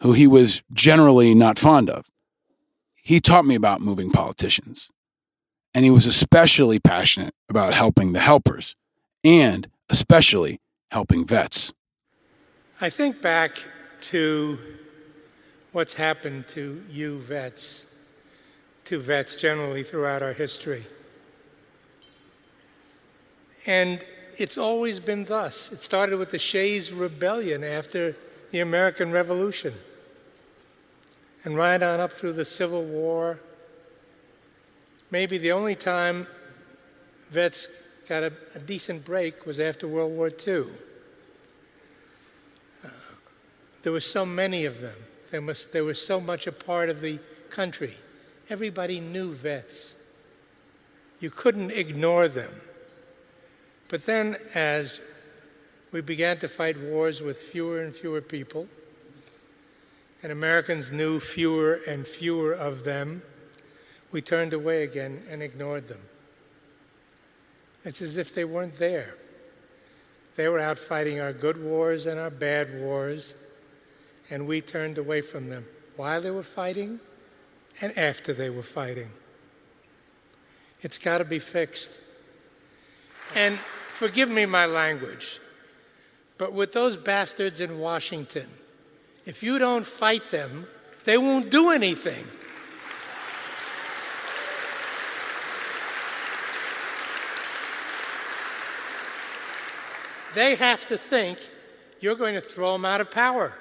who 0.01 0.13
he 0.13 0.27
was 0.27 0.63
generally 0.73 1.33
not 1.33 1.57
fond 1.57 1.89
of. 1.89 2.05
He 2.95 3.19
taught 3.19 3.45
me 3.45 3.55
about 3.55 3.81
moving 3.81 4.11
politicians, 4.11 4.91
and 5.73 5.85
he 5.85 5.91
was 5.91 6.05
especially 6.05 6.79
passionate 6.79 7.33
about 7.49 7.73
helping 7.73 8.13
the 8.13 8.19
helpers 8.19 8.75
and 9.23 9.67
especially 9.89 10.59
helping 10.91 11.25
vets. 11.25 11.73
I 12.81 12.89
think 12.89 13.21
back 13.21 13.53
to 14.01 14.59
what's 15.71 15.95
happened 15.95 16.47
to 16.49 16.83
you 16.89 17.19
vets, 17.19 17.85
to 18.85 18.99
vets 18.99 19.35
generally 19.35 19.83
throughout 19.83 20.21
our 20.21 20.33
history. 20.33 20.85
And 23.65 24.03
it's 24.37 24.57
always 24.57 24.99
been 24.99 25.25
thus. 25.25 25.71
It 25.71 25.81
started 25.81 26.17
with 26.17 26.31
the 26.31 26.39
Shays' 26.39 26.91
Rebellion 26.91 27.63
after 27.63 28.15
the 28.51 28.59
American 28.59 29.11
Revolution, 29.11 29.73
and 31.43 31.55
right 31.55 31.81
on 31.81 31.99
up 31.99 32.11
through 32.11 32.33
the 32.33 32.45
Civil 32.45 32.83
War. 32.83 33.39
Maybe 35.11 35.37
the 35.37 35.51
only 35.51 35.75
time 35.75 36.27
vets 37.29 37.67
got 38.07 38.23
a, 38.23 38.33
a 38.53 38.59
decent 38.59 39.03
break 39.03 39.45
was 39.45 39.59
after 39.59 39.87
World 39.87 40.13
War 40.13 40.29
II. 40.29 40.65
Uh, 42.83 42.89
there 43.83 43.91
were 43.91 43.99
so 43.99 44.25
many 44.25 44.65
of 44.65 44.81
them 44.81 44.95
They, 45.31 45.39
must, 45.39 45.71
they 45.71 45.81
were 45.81 45.93
so 45.93 46.19
much 46.19 46.47
a 46.47 46.51
part 46.51 46.89
of 46.89 47.01
the 47.01 47.19
country. 47.49 47.95
Everybody 48.49 48.99
knew 48.99 49.33
vets. 49.33 49.95
You 51.19 51.29
couldn't 51.31 51.71
ignore 51.71 52.27
them. 52.27 52.51
But 53.87 54.05
then, 54.05 54.37
as 54.53 54.99
we 55.91 56.01
began 56.01 56.37
to 56.39 56.47
fight 56.47 56.79
wars 56.79 57.21
with 57.21 57.37
fewer 57.37 57.81
and 57.81 57.95
fewer 57.95 58.21
people, 58.21 58.67
and 60.23 60.31
Americans 60.31 60.91
knew 60.91 61.19
fewer 61.19 61.79
and 61.87 62.07
fewer 62.07 62.51
of 62.51 62.83
them, 62.83 63.21
we 64.11 64.21
turned 64.21 64.53
away 64.53 64.83
again 64.83 65.23
and 65.29 65.43
ignored 65.43 65.87
them. 65.87 66.01
It's 67.83 68.01
as 68.01 68.17
if 68.17 68.33
they 68.33 68.43
weren't 68.43 68.79
there. 68.79 69.15
They 70.35 70.47
were 70.49 70.59
out 70.59 70.79
fighting 70.79 71.19
our 71.19 71.31
good 71.31 71.61
wars 71.61 72.05
and 72.05 72.19
our 72.19 72.31
bad 72.31 72.79
wars, 72.79 73.35
and 74.29 74.47
we 74.47 74.61
turned 74.61 74.97
away 74.97 75.21
from 75.21 75.49
them 75.49 75.65
while 75.95 76.21
they 76.21 76.31
were 76.31 76.43
fighting 76.43 76.99
and 77.79 77.97
after 77.97 78.33
they 78.33 78.49
were 78.49 78.63
fighting. 78.63 79.11
It's 80.81 80.97
got 80.97 81.19
to 81.19 81.25
be 81.25 81.39
fixed. 81.39 81.99
And 83.33 83.59
forgive 83.87 84.29
me 84.29 84.45
my 84.45 84.65
language, 84.65 85.39
but 86.37 86.53
with 86.53 86.73
those 86.73 86.97
bastards 86.97 87.59
in 87.59 87.79
Washington, 87.79 88.47
if 89.25 89.41
you 89.41 89.57
don't 89.57 89.85
fight 89.85 90.31
them, 90.31 90.67
they 91.05 91.17
won't 91.17 91.49
do 91.49 91.71
anything. 91.71 92.27
They 100.35 100.55
have 100.55 100.85
to 100.87 100.97
think 100.97 101.39
you're 102.01 102.15
going 102.15 102.35
to 102.35 102.41
throw 102.41 102.73
them 102.73 102.83
out 102.83 102.99
of 102.99 103.09
power 103.09 103.57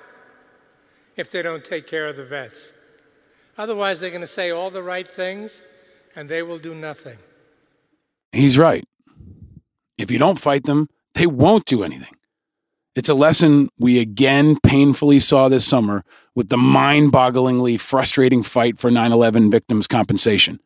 if 1.17 1.31
they 1.31 1.41
don't 1.41 1.65
take 1.65 1.87
care 1.87 2.07
of 2.07 2.17
the 2.17 2.25
vets. 2.25 2.73
Otherwise, 3.57 4.01
they're 4.01 4.11
going 4.11 4.21
to 4.21 4.27
say 4.27 4.51
all 4.51 4.71
the 4.71 4.83
right 4.83 5.07
things 5.07 5.63
and 6.17 6.29
they 6.29 6.43
will 6.43 6.59
do 6.59 6.75
nothing. 6.75 7.19
He's 8.33 8.59
right. 8.59 8.85
If 9.99 10.11
you 10.11 10.19
don't 10.19 10.39
fight 10.39 10.65
them, 10.65 10.89
they 11.15 11.27
won't 11.27 11.65
do 11.65 11.83
anything. 11.83 12.15
It's 12.95 13.09
a 13.09 13.15
lesson 13.15 13.69
we 13.79 14.01
again 14.01 14.57
painfully 14.63 15.19
saw 15.19 15.49
this 15.49 15.67
summer 15.67 16.05
with 16.35 16.49
the 16.49 16.57
mind 16.57 17.13
bogglingly 17.13 17.79
frustrating 17.79 18.43
fight 18.43 18.79
for 18.79 18.91
9 18.91 19.13
11 19.13 19.51
victims' 19.51 19.89
compensation. 19.89 20.61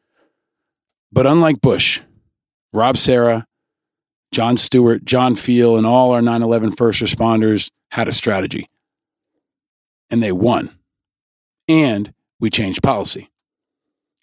But 1.10 1.26
unlike 1.26 1.62
Bush, 1.62 2.02
Rob 2.74 2.98
Serra, 2.98 3.46
Jon 4.30 4.58
Stewart, 4.58 5.04
John 5.06 5.36
Feal, 5.36 5.78
and 5.78 5.86
all 5.86 6.12
our 6.12 6.20
9 6.20 6.42
11 6.42 6.72
first 6.72 7.02
responders 7.02 7.70
had 7.90 8.08
a 8.08 8.12
strategy. 8.12 8.66
And 10.10 10.22
they 10.22 10.32
won. 10.32 10.78
And 11.66 12.12
we 12.40 12.50
changed 12.50 12.82
policy. 12.82 13.30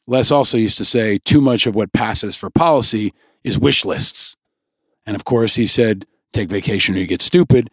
Les 0.07 0.31
also 0.31 0.57
used 0.57 0.77
to 0.77 0.85
say 0.85 1.17
too 1.25 1.41
much 1.41 1.65
of 1.65 1.75
what 1.75 1.93
passes 1.93 2.37
for 2.37 2.51
policy 2.51 3.13
is 3.43 3.59
wish 3.59 3.83
lists. 3.83 4.35
And 5.05 5.15
of 5.15 5.25
course, 5.25 5.55
he 5.55 5.67
said, 5.67 6.05
take 6.33 6.49
vacation 6.49 6.95
or 6.95 6.99
you 6.99 7.07
get 7.07 7.21
stupid. 7.21 7.69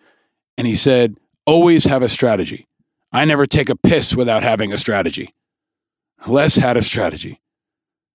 And 0.58 0.66
he 0.66 0.74
said, 0.74 1.18
always 1.46 1.84
have 1.84 2.02
a 2.02 2.08
strategy. 2.08 2.66
I 3.12 3.24
never 3.24 3.46
take 3.46 3.68
a 3.68 3.76
piss 3.76 4.14
without 4.14 4.42
having 4.42 4.72
a 4.72 4.78
strategy. 4.78 5.30
Les 6.26 6.56
had 6.56 6.76
a 6.76 6.82
strategy 6.82 7.40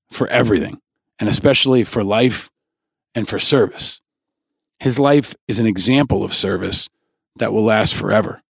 for 0.09 0.27
everything, 0.27 0.79
and 1.19 1.27
especially 1.27 1.83
for 1.83 2.03
life 2.03 2.49
and 3.13 3.27
for 3.27 3.37
service. 3.37 4.01
His 4.79 4.97
life 4.97 5.35
is 5.47 5.59
an 5.59 5.65
example 5.65 6.23
of 6.23 6.33
service 6.33 6.89
that 7.35 7.51
will 7.51 7.63
last 7.63 7.95
forever. 7.95 8.41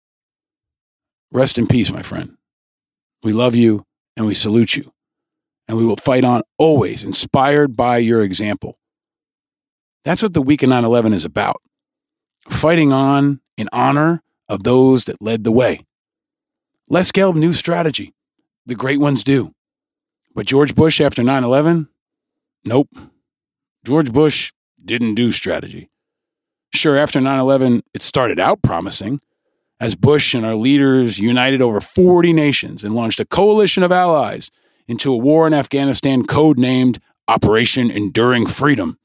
Rest 1.32 1.58
in 1.58 1.68
peace, 1.68 1.92
my 1.92 2.02
friend. 2.02 2.38
We 3.24 3.34
love 3.34 3.56
you 3.56 3.86
and 4.16 4.26
we 4.26 4.34
salute 4.34 4.76
you. 4.76 4.94
And 5.68 5.78
we 5.78 5.86
will 5.86 5.98
fight 5.98 6.24
on 6.24 6.44
always, 6.58 7.04
inspired 7.04 7.76
by 7.76 7.98
your 7.98 8.24
example. 8.24 8.76
That's 10.07 10.24
what 10.24 10.33
the 10.33 10.41
week 10.41 10.63
of 10.63 10.70
9 10.70 10.85
11 10.85 11.11
is 11.11 11.25
about 11.25 11.61
fighting 12.48 12.93
on 12.93 13.41
in 13.57 13.67
honor 13.74 14.24
of 14.48 14.63
those 14.63 15.03
that 15.03 15.22
led 15.22 15.43
the 15.43 15.51
way. 15.51 15.81
Les 16.87 17.11
Gelb 17.11 17.35
knew 17.35 17.51
strategy. 17.51 18.13
The 18.65 18.74
great 18.74 19.01
ones 19.01 19.25
do. 19.25 19.51
But 20.33 20.46
George 20.46 20.75
Bush 20.75 21.01
after 21.01 21.24
9 21.24 21.43
11? 21.43 21.89
Nope. 22.63 22.87
George 23.85 24.13
Bush 24.13 24.53
didn't 24.81 25.15
do 25.15 25.33
strategy. 25.33 25.89
Sure, 26.74 26.98
after 26.98 27.20
9 27.20 27.37
11, 27.37 27.83
it 27.93 28.01
started 28.01 28.39
out 28.39 28.61
promising 28.61 29.20
as 29.81 29.96
Bush 29.96 30.33
and 30.33 30.46
our 30.46 30.55
leaders 30.55 31.20
united 31.20 31.61
over 31.61 31.81
40 31.81 32.31
nations 32.31 32.85
and 32.85 32.96
launched 32.96 33.20
a 33.20 33.25
coalition 33.25 33.83
of 33.83 33.91
allies 33.91 34.51
into 34.87 35.11
a 35.11 35.17
war 35.17 35.46
in 35.48 35.53
Afghanistan 35.53 36.24
codenamed 36.24 37.00
Operation 37.27 37.91
Enduring 37.91 38.46
Freedom. 38.46 38.98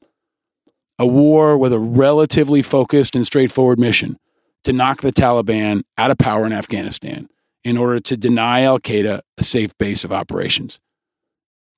A 1.03 1.05
war 1.05 1.57
with 1.57 1.73
a 1.73 1.79
relatively 1.79 2.61
focused 2.61 3.13
and 3.13 3.25
straightforward 3.25 3.77
mission 3.77 4.15
to 4.63 4.71
knock 4.71 5.01
the 5.01 5.11
Taliban 5.11 5.83
out 5.97 6.11
of 6.11 6.17
power 6.17 6.45
in 6.45 6.53
Afghanistan 6.53 7.27
in 7.65 7.75
order 7.75 7.99
to 7.99 8.15
deny 8.15 8.61
Al 8.61 8.79
Qaeda 8.79 9.19
a 9.37 9.43
safe 9.43 9.77
base 9.77 10.05
of 10.05 10.13
operations, 10.13 10.79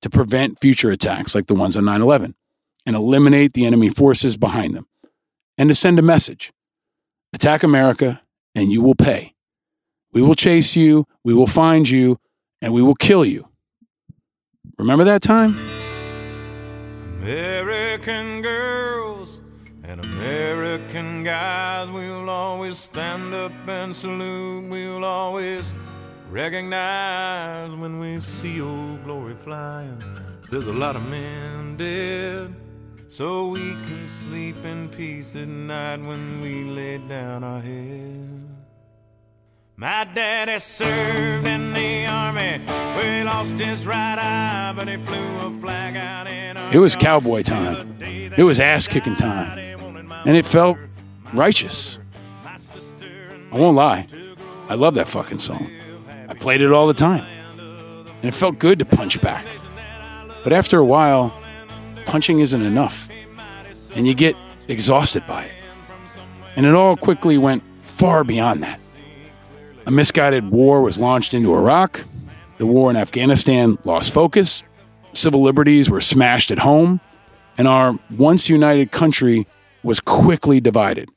to 0.00 0.08
prevent 0.08 0.60
future 0.60 0.92
attacks 0.92 1.34
like 1.34 1.46
the 1.46 1.56
ones 1.56 1.76
on 1.76 1.84
9 1.86 2.02
11, 2.02 2.36
and 2.86 2.94
eliminate 2.94 3.52
the 3.52 3.66
enemy 3.66 3.88
forces 3.88 4.36
behind 4.36 4.76
them, 4.76 4.86
and 5.58 5.70
to 5.70 5.74
send 5.74 5.98
a 5.98 6.02
message 6.02 6.52
attack 7.32 7.64
America 7.64 8.22
and 8.54 8.70
you 8.70 8.80
will 8.80 8.94
pay. 8.94 9.34
We 10.12 10.22
will 10.22 10.36
chase 10.36 10.76
you, 10.76 11.04
we 11.24 11.34
will 11.34 11.48
find 11.48 11.88
you, 11.88 12.20
and 12.62 12.72
we 12.72 12.80
will 12.80 12.94
kill 12.94 13.24
you. 13.24 13.48
Remember 14.78 15.02
that 15.02 15.20
time? 15.20 15.58
American 17.26 18.35
guys, 21.26 21.90
we'll 21.90 22.30
always 22.30 22.78
stand 22.78 23.34
up 23.34 23.50
and 23.66 23.94
salute. 23.94 24.70
We'll 24.70 25.04
always 25.04 25.74
recognize 26.30 27.72
when 27.74 27.98
we 27.98 28.20
see 28.20 28.60
old 28.60 29.02
glory 29.02 29.34
flying. 29.34 30.00
There's 30.52 30.68
a 30.68 30.72
lot 30.72 30.94
of 30.94 31.02
men 31.08 31.76
dead, 31.76 32.54
so 33.08 33.48
we 33.48 33.72
can 33.88 34.06
sleep 34.26 34.64
in 34.64 34.88
peace 34.88 35.34
at 35.34 35.48
night 35.48 36.00
when 36.02 36.40
we 36.40 36.62
lay 36.62 36.98
down 36.98 37.42
our 37.42 37.60
heads. 37.60 38.44
My 39.74 40.04
daddy 40.04 40.60
served 40.60 41.48
in 41.48 41.72
the 41.72 42.06
army. 42.06 42.60
We 42.98 43.24
lost 43.24 43.54
his 43.54 43.84
right 43.84 44.16
eye, 44.16 44.72
but 44.76 44.86
he 44.86 44.96
flew 44.98 45.38
a 45.40 45.50
flag 45.60 45.96
out 45.96 46.28
in 46.28 46.56
It 46.72 46.78
was 46.78 46.94
cowboy 46.94 47.42
time. 47.42 47.96
It 48.00 48.44
was 48.44 48.60
ass 48.60 48.86
kicking 48.86 49.16
time. 49.16 49.58
And 50.24 50.36
it 50.36 50.46
felt 50.46 50.78
righteous. 51.34 51.98
I 53.52 53.58
won't 53.58 53.76
lie. 53.76 54.06
I 54.68 54.74
love 54.74 54.94
that 54.94 55.08
fucking 55.08 55.38
song. 55.38 55.70
I 56.28 56.34
played 56.34 56.60
it 56.60 56.72
all 56.72 56.86
the 56.86 56.94
time. 56.94 57.24
And 57.58 58.24
it 58.24 58.34
felt 58.34 58.58
good 58.58 58.78
to 58.80 58.84
punch 58.84 59.20
back. 59.20 59.46
But 60.42 60.52
after 60.52 60.78
a 60.78 60.84
while, 60.84 61.32
punching 62.04 62.40
isn't 62.40 62.62
enough. 62.62 63.08
And 63.94 64.06
you 64.06 64.14
get 64.14 64.36
exhausted 64.68 65.26
by 65.26 65.44
it. 65.44 65.54
And 66.56 66.66
it 66.66 66.74
all 66.74 66.96
quickly 66.96 67.38
went 67.38 67.62
far 67.82 68.24
beyond 68.24 68.62
that. 68.62 68.80
A 69.86 69.90
misguided 69.90 70.50
war 70.50 70.82
was 70.82 70.98
launched 70.98 71.34
into 71.34 71.54
Iraq. 71.54 72.04
The 72.58 72.66
war 72.66 72.90
in 72.90 72.96
Afghanistan 72.96 73.78
lost 73.84 74.12
focus. 74.12 74.62
Civil 75.12 75.42
liberties 75.42 75.88
were 75.88 76.00
smashed 76.00 76.50
at 76.50 76.58
home. 76.58 77.00
And 77.58 77.68
our 77.68 77.98
once 78.10 78.48
united 78.48 78.90
country 78.90 79.46
was 79.82 80.00
quickly 80.00 80.60
divided. 80.60 81.08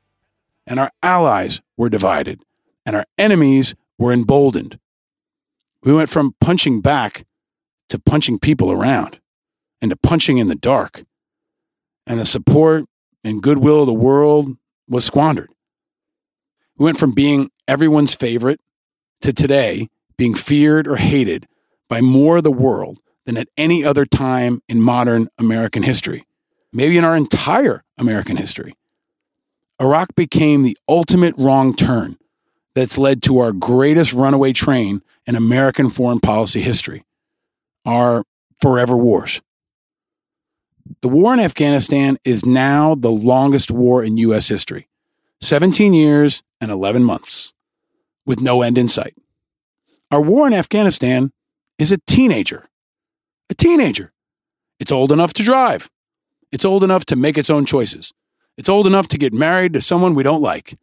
And 0.70 0.80
our 0.80 0.92
allies 1.04 1.62
were 1.76 1.90
divided. 1.90 2.42
And 2.86 2.96
our 2.96 3.06
enemies 3.18 3.76
were 3.98 4.14
emboldened. 4.14 4.80
We 5.84 5.94
went 5.94 6.10
from 6.10 6.36
punching 6.40 6.80
back 6.80 7.26
to 7.90 8.00
punching 8.00 8.40
people 8.40 8.72
around 8.72 9.20
and 9.82 9.92
to 9.92 9.98
punching 9.98 10.38
in 10.38 10.48
the 10.48 10.56
dark. 10.56 11.04
And 12.08 12.20
the 12.20 12.26
support 12.26 12.86
and 13.24 13.44
goodwill 13.44 13.82
of 13.82 13.88
the 13.88 13.94
world 13.94 14.56
was 14.88 15.04
squandered. 15.04 15.50
We 16.78 16.86
went 16.86 16.98
from 16.98 17.12
being 17.12 17.50
everyone's 17.68 18.16
favorite 18.16 18.62
to 19.22 19.34
today 19.34 19.90
being 20.18 20.34
feared 20.34 20.88
or 20.88 20.98
hated 20.98 21.48
by 21.88 22.02
more 22.02 22.38
of 22.38 22.44
the 22.44 22.52
world 22.52 23.00
than 23.26 23.38
at 23.38 23.48
any 23.58 23.84
other 23.84 24.06
time 24.06 24.62
in 24.68 24.82
modern 24.82 25.30
American 25.38 25.84
history, 25.84 26.26
maybe 26.74 26.98
in 26.98 27.06
our 27.06 27.16
entire 27.16 27.84
American 27.98 28.38
history. 28.38 28.74
Iraq 29.82 30.16
became 30.16 30.64
the 30.64 30.78
ultimate 30.88 31.36
wrong 31.38 31.74
turn 31.74 32.18
that's 32.76 32.98
led 32.98 33.22
to 33.24 33.40
our 33.40 33.52
greatest 33.52 34.14
runaway 34.14 34.54
train 34.54 35.02
in 35.26 35.36
American 35.36 35.90
foreign 35.90 36.20
policy 36.20 36.62
history 36.62 37.04
our 37.86 38.24
forever 38.62 38.96
wars. 38.96 39.42
The 41.02 41.08
war 41.08 41.34
in 41.34 41.40
Afghanistan 41.40 42.18
is 42.24 42.46
now 42.46 42.94
the 42.96 43.12
longest 43.12 43.72
war 43.72 44.04
in 44.04 44.18
U.S. 44.18 44.48
history 44.48 44.88
17 45.42 45.94
years 45.94 46.44
and 46.60 46.70
11 46.72 47.04
months, 47.04 47.54
with 48.26 48.42
no 48.42 48.62
end 48.62 48.78
in 48.78 48.88
sight. 48.88 49.16
Our 50.12 50.22
war 50.22 50.46
in 50.46 50.54
Afghanistan 50.54 51.32
is 51.78 51.92
a 51.92 52.00
teenager. 52.06 52.66
A 53.50 53.54
teenager. 53.54 54.12
It's 54.80 54.92
old 54.92 55.12
enough 55.12 55.34
to 55.34 55.44
drive. 55.44 55.90
It's 56.52 56.66
old 56.66 56.84
enough 56.84 57.06
to 57.06 57.16
make 57.16 57.38
its 57.38 57.50
own 57.50 57.66
choices. 57.66 58.14
It's 58.60 58.68
old 58.68 58.86
enough 58.86 59.08
to 59.08 59.18
get 59.18 59.34
married 59.34 59.72
to 59.72 59.80
someone 59.80 60.16
we 60.16 60.24
don't 60.24 60.42
like. 60.42 60.78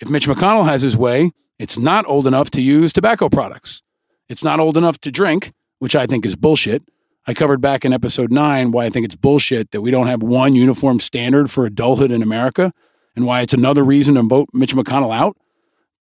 If 0.00 0.10
Mitch 0.10 0.26
McConnell 0.26 0.66
has 0.66 0.82
his 0.82 0.98
way, 0.98 1.30
it's 1.58 1.78
not 1.78 2.04
old 2.06 2.26
enough 2.26 2.50
to 2.50 2.60
use 2.60 2.92
tobacco 2.92 3.30
products. 3.30 3.82
It's 4.28 4.44
not 4.44 4.60
old 4.60 4.76
enough 4.76 4.98
to 4.98 5.10
drink, 5.10 5.54
which 5.78 5.96
I 5.96 6.04
think 6.04 6.26
is 6.26 6.36
bullshit. 6.36 6.82
I 7.26 7.32
covered 7.32 7.62
back 7.62 7.86
in 7.86 7.94
episode 7.94 8.30
nine 8.30 8.70
why 8.70 8.84
I 8.84 8.90
think 8.90 9.06
it's 9.06 9.16
bullshit 9.16 9.70
that 9.70 9.80
we 9.80 9.90
don't 9.90 10.08
have 10.08 10.22
one 10.22 10.54
uniform 10.54 11.00
standard 11.00 11.50
for 11.50 11.64
adulthood 11.64 12.10
in 12.10 12.20
America 12.20 12.70
and 13.16 13.24
why 13.24 13.40
it's 13.40 13.54
another 13.54 13.82
reason 13.82 14.16
to 14.16 14.22
vote 14.22 14.50
Mitch 14.52 14.74
McConnell 14.74 15.16
out. 15.16 15.38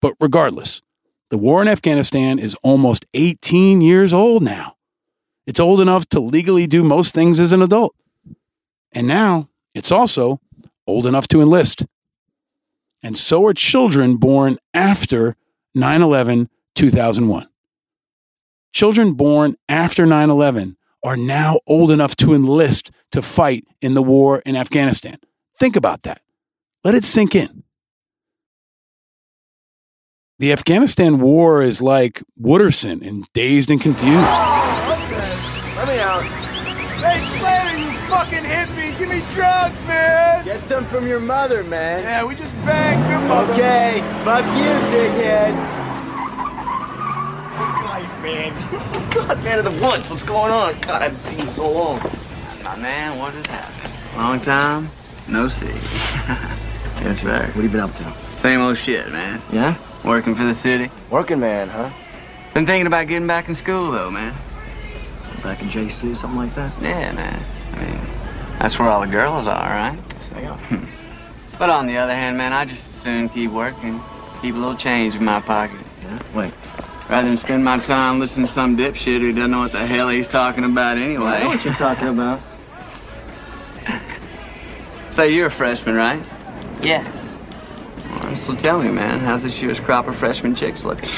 But 0.03 0.14
regardless, 0.18 0.83
the 1.31 1.38
war 1.38 1.62
in 1.62 1.68
Afghanistan 1.68 2.40
is 2.40 2.57
almost 2.64 3.07
18 3.14 3.83
years 3.83 4.12
old 4.12 4.42
now. 4.42 4.74
It's 5.46 5.61
old 5.61 5.81
enough 5.81 6.09
to 6.09 6.18
legally 6.18 6.66
do 6.66 6.83
most 6.83 7.14
things 7.14 7.38
as 7.38 7.53
an 7.53 7.62
adult. 7.62 7.94
And 8.90 9.07
now 9.07 9.48
it's 9.77 9.92
also 9.92 10.40
old 10.87 11.07
enough 11.07 11.29
to 11.29 11.40
enlist. 11.40 11.87
And 13.03 13.16
so 13.16 13.47
are 13.47 13.55
children 13.55 14.16
born 14.16 14.59
after 14.73 15.37
9 15.75 16.03
11 16.03 16.49
2001. 16.75 17.47
Children 18.73 19.12
born 19.12 19.57
after 19.68 20.07
9 20.07 20.31
11 20.31 20.77
are 21.05 21.16
now 21.16 21.61
old 21.66 21.90
enough 21.90 22.16
to 22.16 22.35
enlist 22.35 22.90
to 23.12 23.23
fight 23.23 23.64
in 23.81 23.94
the 23.94 24.03
war 24.03 24.40
in 24.47 24.57
Afghanistan. 24.57 25.18
Think 25.57 25.77
about 25.77 26.03
that. 26.03 26.23
Let 26.83 26.94
it 26.94 27.05
sink 27.05 27.35
in. 27.35 27.62
The 30.38 30.53
Afghanistan 30.53 31.20
war 31.20 31.62
is 31.62 31.81
like 31.81 32.23
Wooderson 32.40 33.03
in 33.03 33.25
Dazed 33.35 33.70
and 33.70 33.81
Confused. 33.81 34.11
Let 34.16 35.88
me 35.88 35.99
out. 36.01 36.44
Hippie! 39.35 39.37
Give 39.37 39.37
me 39.37 39.40
drugs, 39.40 39.87
man! 39.87 40.44
Get 40.44 40.64
some 40.64 40.85
from 40.85 41.07
your 41.07 41.20
mother, 41.20 41.64
man. 41.64 42.03
Yeah, 42.03 42.25
we 42.25 42.35
just 42.35 42.55
banged 42.64 43.09
your 43.11 43.20
mother. 43.29 43.53
Okay, 43.53 44.01
fuck 44.25 44.44
you, 44.57 44.73
dickhead. 44.92 45.55
Life, 47.85 48.23
man. 48.23 49.11
God, 49.14 49.44
man 49.44 49.59
of 49.61 49.64
the 49.64 49.81
woods, 49.83 50.11
what's 50.11 50.23
going 50.23 50.53
on? 50.53 50.79
God, 50.81 51.03
I 51.03 51.09
haven't 51.09 51.25
seen 51.25 51.40
you 51.40 51.51
so 51.53 51.70
long. 51.70 51.99
My 52.62 52.77
man, 52.77 53.18
what 53.18 53.35
has 53.35 53.47
happened? 53.47 53.92
Long 54.16 54.40
time, 54.40 54.88
no 55.29 55.49
see. 55.49 55.66
yes, 57.03 57.20
sir. 57.20 57.38
What 57.38 57.55
have 57.55 57.62
you 57.62 57.68
been 57.68 57.81
up 57.81 57.94
to? 57.97 58.14
Same 58.37 58.61
old 58.61 58.79
shit, 58.79 59.11
man. 59.11 59.40
Yeah? 59.53 59.77
Working 60.05 60.35
for 60.35 60.44
the 60.44 60.55
city. 60.55 60.90
Working 61.11 61.40
man, 61.40 61.68
huh? 61.68 61.90
Been 62.53 62.66
thinking 62.66 62.87
about 62.87 63.07
getting 63.07 63.27
back 63.27 63.49
in 63.49 63.55
school, 63.55 63.90
though, 63.90 64.11
man. 64.11 64.35
Back 65.42 65.61
in 65.62 65.68
JC 65.68 66.12
or 66.12 66.14
something 66.14 66.38
like 66.38 66.55
that? 66.55 66.73
Yeah, 66.81 67.12
man. 67.12 67.42
I 67.73 67.85
mean, 67.85 68.01
that's 68.59 68.79
where 68.79 68.88
all 68.88 69.01
the 69.01 69.07
girls 69.07 69.47
are, 69.47 69.69
right? 69.71 69.99
Yes, 70.14 70.31
they 70.31 70.47
are. 70.47 70.59
But 71.59 71.71
on 71.71 71.87
the 71.87 71.97
other 71.97 72.14
hand, 72.14 72.37
man, 72.37 72.53
I 72.53 72.64
just 72.64 72.87
as 72.88 72.95
soon 72.95 73.29
keep 73.29 73.51
working, 73.51 74.01
keep 74.43 74.55
a 74.55 74.59
little 74.59 74.75
change 74.77 75.14
in 75.17 75.25
my 75.25 75.40
pocket. 75.40 75.79
Yeah? 76.03 76.23
Wait. 76.35 76.53
Rather 77.09 77.29
than 77.29 77.37
spend 77.37 77.64
my 77.64 77.79
time 77.79 78.19
listening 78.19 78.47
to 78.47 78.53
some 78.53 78.77
dipshit 78.77 79.21
who 79.21 79.33
doesn't 79.33 79.51
know 79.51 79.61
what 79.61 79.73
the 79.73 79.87
hell 79.87 80.09
he's 80.09 80.27
talking 80.27 80.64
about 80.64 80.97
anyway. 80.97 81.27
I 81.27 81.40
know 81.43 81.49
what 81.49 81.64
you're 81.64 81.75
talking 81.75 82.09
about. 82.17 82.40
Say, 85.11 85.33
you're 85.33 85.47
a 85.47 85.51
freshman, 85.51 85.95
right? 85.95 86.25
Yeah. 86.83 87.09
Well, 88.23 88.35
so 88.35 88.55
tell 88.55 88.83
me, 88.83 88.90
man, 88.90 89.21
how's 89.21 89.43
this 89.43 89.61
year's 89.62 89.79
crop 89.79 90.09
of 90.09 90.17
freshman 90.17 90.55
chicks 90.55 90.85
looking? 90.85 91.09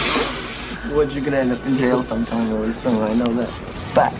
What, 0.95 1.15
you're 1.15 1.25
gonna 1.25 1.39
end 1.39 1.53
up 1.53 1.65
in 1.65 1.79
jail 1.79 2.03
sometime 2.03 2.51
really 2.53 2.73
soon, 2.73 3.01
I 3.03 3.15
know 3.15 3.33
that. 3.35 3.49
Fact. 3.95 4.17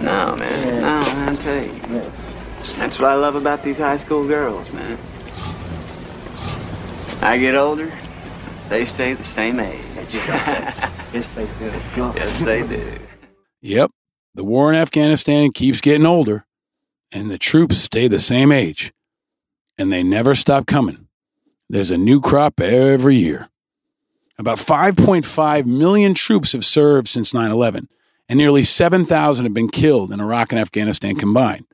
No, 0.00 0.34
man. 0.36 0.66
Yeah. 0.66 0.80
No, 0.80 1.00
man, 1.14 1.28
I 1.28 1.34
tell 1.34 1.62
you. 1.62 1.72
Yeah. 1.90 2.10
That's 2.76 2.98
what 2.98 3.10
I 3.10 3.14
love 3.14 3.34
about 3.34 3.62
these 3.62 3.78
high 3.78 3.96
school 3.96 4.26
girls, 4.26 4.70
man. 4.72 4.98
I 7.20 7.38
get 7.38 7.54
older, 7.54 7.92
they 8.68 8.84
stay 8.84 9.14
the 9.14 9.24
same 9.24 9.58
age. 9.60 9.80
yes, 10.14 11.32
they 11.32 11.46
do. 11.58 11.72
yes, 11.96 12.40
they 12.40 12.66
do. 12.66 12.98
Yep, 13.60 13.90
the 14.34 14.44
war 14.44 14.72
in 14.72 14.78
Afghanistan 14.78 15.50
keeps 15.52 15.80
getting 15.80 16.06
older, 16.06 16.46
and 17.12 17.30
the 17.30 17.38
troops 17.38 17.78
stay 17.78 18.06
the 18.06 18.18
same 18.18 18.52
age, 18.52 18.92
and 19.76 19.92
they 19.92 20.02
never 20.02 20.34
stop 20.34 20.66
coming. 20.66 21.08
There's 21.68 21.90
a 21.90 21.98
new 21.98 22.20
crop 22.20 22.60
every 22.60 23.16
year. 23.16 23.48
About 24.38 24.58
5.5 24.58 25.66
million 25.66 26.14
troops 26.14 26.52
have 26.52 26.64
served 26.64 27.08
since 27.08 27.34
9 27.34 27.50
11, 27.50 27.88
and 28.28 28.38
nearly 28.38 28.64
7,000 28.64 29.44
have 29.44 29.54
been 29.54 29.68
killed 29.68 30.12
in 30.12 30.20
Iraq 30.20 30.52
and 30.52 30.60
Afghanistan 30.60 31.16
combined. 31.16 31.66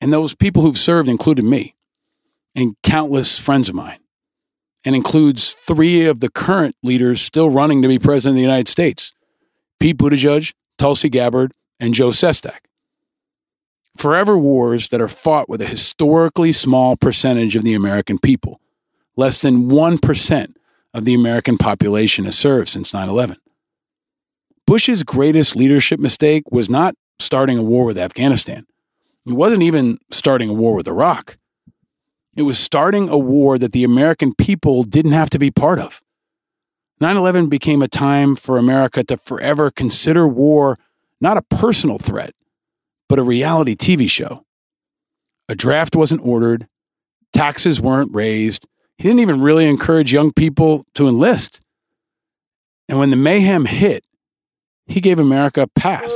And 0.00 0.12
those 0.12 0.34
people 0.34 0.62
who've 0.62 0.78
served 0.78 1.08
included 1.08 1.44
me 1.44 1.74
and 2.54 2.76
countless 2.82 3.38
friends 3.38 3.68
of 3.68 3.74
mine, 3.74 3.98
and 4.84 4.94
includes 4.94 5.54
three 5.54 6.04
of 6.06 6.20
the 6.20 6.30
current 6.30 6.76
leaders 6.82 7.20
still 7.20 7.50
running 7.50 7.82
to 7.82 7.88
be 7.88 7.98
president 7.98 8.34
of 8.34 8.36
the 8.36 8.42
United 8.42 8.68
States 8.68 9.12
Pete 9.80 9.96
Buttigieg, 9.96 10.52
Tulsi 10.78 11.08
Gabbard, 11.08 11.52
and 11.80 11.94
Joe 11.94 12.10
Sestak. 12.10 12.58
Forever 13.96 14.36
wars 14.36 14.88
that 14.88 15.00
are 15.00 15.08
fought 15.08 15.48
with 15.48 15.62
a 15.62 15.66
historically 15.66 16.52
small 16.52 16.96
percentage 16.96 17.54
of 17.56 17.64
the 17.64 17.74
American 17.74 18.18
people. 18.18 18.60
Less 19.16 19.40
than 19.40 19.68
1% 19.68 20.54
of 20.92 21.04
the 21.04 21.14
American 21.14 21.56
population 21.56 22.24
has 22.24 22.36
served 22.36 22.68
since 22.68 22.92
9 22.92 23.08
11. 23.08 23.36
Bush's 24.66 25.02
greatest 25.04 25.56
leadership 25.56 26.00
mistake 26.00 26.50
was 26.50 26.70
not 26.70 26.94
starting 27.18 27.58
a 27.58 27.62
war 27.62 27.84
with 27.84 27.98
Afghanistan. 27.98 28.66
It 29.26 29.32
wasn't 29.32 29.62
even 29.62 29.98
starting 30.10 30.50
a 30.50 30.54
war 30.54 30.74
with 30.74 30.88
Iraq. 30.88 31.36
It 32.36 32.42
was 32.42 32.58
starting 32.58 33.08
a 33.08 33.18
war 33.18 33.58
that 33.58 33.72
the 33.72 33.84
American 33.84 34.34
people 34.34 34.82
didn't 34.82 35.12
have 35.12 35.30
to 35.30 35.38
be 35.38 35.50
part 35.50 35.78
of. 35.78 36.02
9 37.00 37.16
11 37.16 37.48
became 37.48 37.82
a 37.82 37.88
time 37.88 38.36
for 38.36 38.56
America 38.56 39.02
to 39.04 39.16
forever 39.16 39.70
consider 39.70 40.26
war 40.26 40.78
not 41.20 41.38
a 41.38 41.42
personal 41.42 41.98
threat, 41.98 42.34
but 43.08 43.18
a 43.18 43.22
reality 43.22 43.74
TV 43.74 44.10
show. 44.10 44.44
A 45.48 45.54
draft 45.54 45.96
wasn't 45.96 46.20
ordered, 46.24 46.68
taxes 47.32 47.80
weren't 47.80 48.14
raised. 48.14 48.66
He 48.98 49.04
didn't 49.04 49.20
even 49.20 49.40
really 49.40 49.66
encourage 49.66 50.12
young 50.12 50.32
people 50.32 50.84
to 50.94 51.08
enlist. 51.08 51.62
And 52.88 52.98
when 52.98 53.10
the 53.10 53.16
mayhem 53.16 53.64
hit, 53.64 54.04
he 54.86 55.00
gave 55.00 55.18
America 55.18 55.62
a 55.62 55.66
pass. 55.66 56.12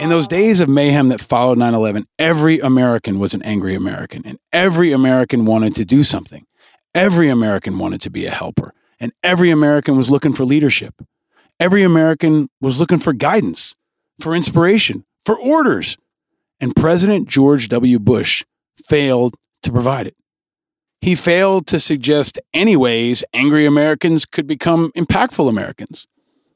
In 0.00 0.10
those 0.10 0.28
days 0.28 0.60
of 0.60 0.68
mayhem 0.68 1.08
that 1.08 1.20
followed 1.20 1.58
9 1.58 1.74
11, 1.74 2.04
every 2.20 2.60
American 2.60 3.18
was 3.18 3.34
an 3.34 3.42
angry 3.42 3.74
American, 3.74 4.22
and 4.24 4.38
every 4.52 4.92
American 4.92 5.44
wanted 5.44 5.74
to 5.74 5.84
do 5.84 6.04
something. 6.04 6.46
Every 6.94 7.30
American 7.30 7.78
wanted 7.78 8.00
to 8.02 8.10
be 8.10 8.26
a 8.26 8.30
helper, 8.30 8.74
and 9.00 9.12
every 9.24 9.50
American 9.50 9.96
was 9.96 10.08
looking 10.08 10.32
for 10.32 10.44
leadership. 10.44 10.94
Every 11.58 11.82
American 11.82 12.48
was 12.60 12.78
looking 12.78 13.00
for 13.00 13.12
guidance, 13.12 13.74
for 14.20 14.34
inspiration, 14.34 15.04
for 15.24 15.36
orders. 15.36 15.96
And 16.60 16.76
President 16.76 17.28
George 17.28 17.66
W. 17.68 17.98
Bush 17.98 18.44
failed 18.84 19.34
to 19.62 19.72
provide 19.72 20.06
it. 20.06 20.16
He 21.00 21.16
failed 21.16 21.66
to 21.68 21.80
suggest 21.80 22.38
any 22.54 22.76
ways 22.76 23.24
angry 23.34 23.66
Americans 23.66 24.24
could 24.24 24.46
become 24.46 24.92
impactful 24.92 25.48
Americans. 25.48 26.06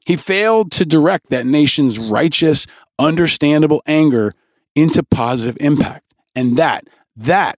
He 0.05 0.15
failed 0.15 0.71
to 0.73 0.85
direct 0.85 1.29
that 1.29 1.45
nation's 1.45 1.97
righteous, 1.97 2.67
understandable 2.99 3.81
anger 3.85 4.33
into 4.75 5.03
positive 5.03 5.57
impact. 5.59 6.13
And 6.35 6.57
that, 6.57 6.87
that 7.15 7.57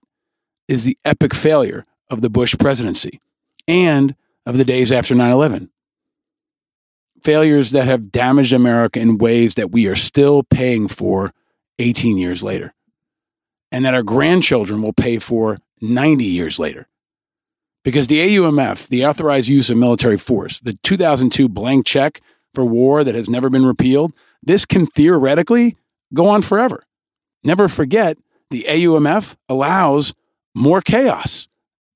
is 0.68 0.84
the 0.84 0.98
epic 1.04 1.34
failure 1.34 1.84
of 2.10 2.20
the 2.20 2.30
Bush 2.30 2.54
presidency 2.58 3.20
and 3.66 4.14
of 4.44 4.56
the 4.56 4.64
days 4.64 4.92
after 4.92 5.14
9 5.14 5.30
11. 5.30 5.70
Failures 7.22 7.70
that 7.72 7.86
have 7.86 8.12
damaged 8.12 8.52
America 8.52 9.00
in 9.00 9.18
ways 9.18 9.54
that 9.54 9.72
we 9.72 9.88
are 9.88 9.96
still 9.96 10.42
paying 10.44 10.86
for 10.86 11.32
18 11.78 12.16
years 12.16 12.42
later, 12.42 12.72
and 13.72 13.84
that 13.84 13.94
our 13.94 14.02
grandchildren 14.02 14.80
will 14.80 14.92
pay 14.92 15.18
for 15.18 15.58
90 15.80 16.24
years 16.24 16.58
later. 16.58 16.86
Because 17.82 18.06
the 18.06 18.20
AUMF, 18.20 18.88
the 18.88 19.04
authorized 19.04 19.48
use 19.48 19.70
of 19.70 19.76
military 19.76 20.18
force, 20.18 20.60
the 20.60 20.78
2002 20.82 21.48
blank 21.48 21.86
check 21.86 22.20
for 22.56 22.64
war 22.64 23.04
that 23.04 23.14
has 23.14 23.28
never 23.28 23.50
been 23.50 23.66
repealed, 23.66 24.14
this 24.42 24.64
can 24.64 24.86
theoretically 24.86 25.76
go 26.14 26.26
on 26.26 26.40
forever. 26.40 26.82
Never 27.44 27.68
forget, 27.68 28.16
the 28.50 28.64
AUMF 28.66 29.36
allows 29.46 30.14
more 30.54 30.80
chaos, 30.80 31.48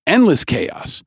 endless 0.06 0.44
chaos, 0.44 1.02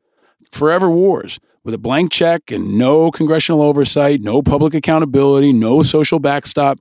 forever 0.52 0.90
wars 0.90 1.40
with 1.64 1.76
a 1.76 1.78
blank 1.78 2.12
check 2.12 2.52
and 2.52 2.80
no 2.80 3.12
congressional 3.12 3.62
oversight, 3.62 4.22
no 4.22 4.42
public 4.42 4.74
accountability, 4.74 5.54
no 5.54 5.84
social 5.84 6.18
backstop. 6.18 6.80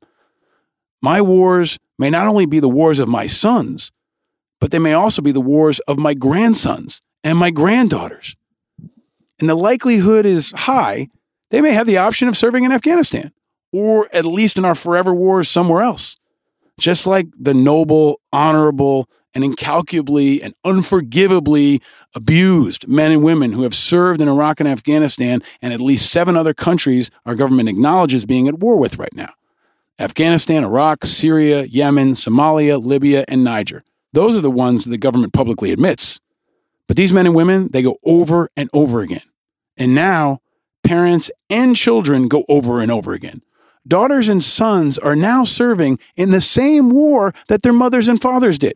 My 1.02 1.20
wars 1.20 1.78
may 1.98 2.08
not 2.08 2.26
only 2.26 2.46
be 2.46 2.58
the 2.58 2.70
wars 2.70 2.98
of 2.98 3.06
my 3.06 3.26
sons, 3.26 3.92
but 4.62 4.70
they 4.70 4.78
may 4.78 4.94
also 4.94 5.20
be 5.20 5.32
the 5.32 5.42
wars 5.42 5.78
of 5.80 5.98
my 5.98 6.14
grandsons 6.14 7.02
and 7.22 7.36
my 7.36 7.50
granddaughters. 7.50 8.34
and 9.40 9.48
the 9.48 9.54
likelihood 9.56 10.24
is 10.24 10.52
high 10.56 11.08
they 11.52 11.60
may 11.60 11.72
have 11.72 11.86
the 11.86 11.98
option 11.98 12.26
of 12.26 12.36
serving 12.36 12.64
in 12.64 12.72
Afghanistan 12.72 13.30
or 13.72 14.08
at 14.12 14.24
least 14.24 14.58
in 14.58 14.64
our 14.64 14.74
forever 14.74 15.14
wars 15.14 15.48
somewhere 15.48 15.82
else. 15.82 16.16
Just 16.80 17.06
like 17.06 17.26
the 17.38 17.54
noble, 17.54 18.20
honorable, 18.32 19.08
and 19.34 19.44
incalculably 19.44 20.42
and 20.42 20.54
unforgivably 20.64 21.80
abused 22.14 22.88
men 22.88 23.12
and 23.12 23.22
women 23.22 23.52
who 23.52 23.62
have 23.62 23.74
served 23.74 24.20
in 24.20 24.28
Iraq 24.28 24.60
and 24.60 24.68
Afghanistan 24.68 25.42
and 25.60 25.72
at 25.72 25.80
least 25.80 26.10
seven 26.10 26.36
other 26.36 26.54
countries 26.54 27.10
our 27.24 27.34
government 27.34 27.68
acknowledges 27.68 28.26
being 28.26 28.48
at 28.48 28.58
war 28.58 28.76
with 28.76 28.98
right 28.98 29.14
now 29.14 29.32
Afghanistan, 29.98 30.64
Iraq, 30.64 31.04
Syria, 31.04 31.62
Yemen, 31.64 32.12
Somalia, 32.12 32.82
Libya, 32.82 33.24
and 33.28 33.44
Niger. 33.44 33.84
Those 34.12 34.36
are 34.36 34.42
the 34.42 34.50
ones 34.50 34.84
the 34.84 34.98
government 34.98 35.32
publicly 35.32 35.70
admits. 35.72 36.20
But 36.88 36.96
these 36.96 37.12
men 37.12 37.26
and 37.26 37.34
women, 37.34 37.68
they 37.72 37.82
go 37.82 37.98
over 38.04 38.50
and 38.56 38.68
over 38.74 39.00
again. 39.00 39.22
And 39.78 39.94
now 39.94 40.41
parents 40.84 41.30
and 41.50 41.76
children 41.76 42.28
go 42.28 42.44
over 42.48 42.80
and 42.80 42.90
over 42.90 43.12
again. 43.12 43.42
Daughters 43.86 44.28
and 44.28 44.42
sons 44.42 44.98
are 44.98 45.16
now 45.16 45.44
serving 45.44 45.98
in 46.16 46.30
the 46.30 46.40
same 46.40 46.90
war 46.90 47.34
that 47.48 47.62
their 47.62 47.72
mothers 47.72 48.08
and 48.08 48.20
fathers 48.20 48.58
did. 48.58 48.74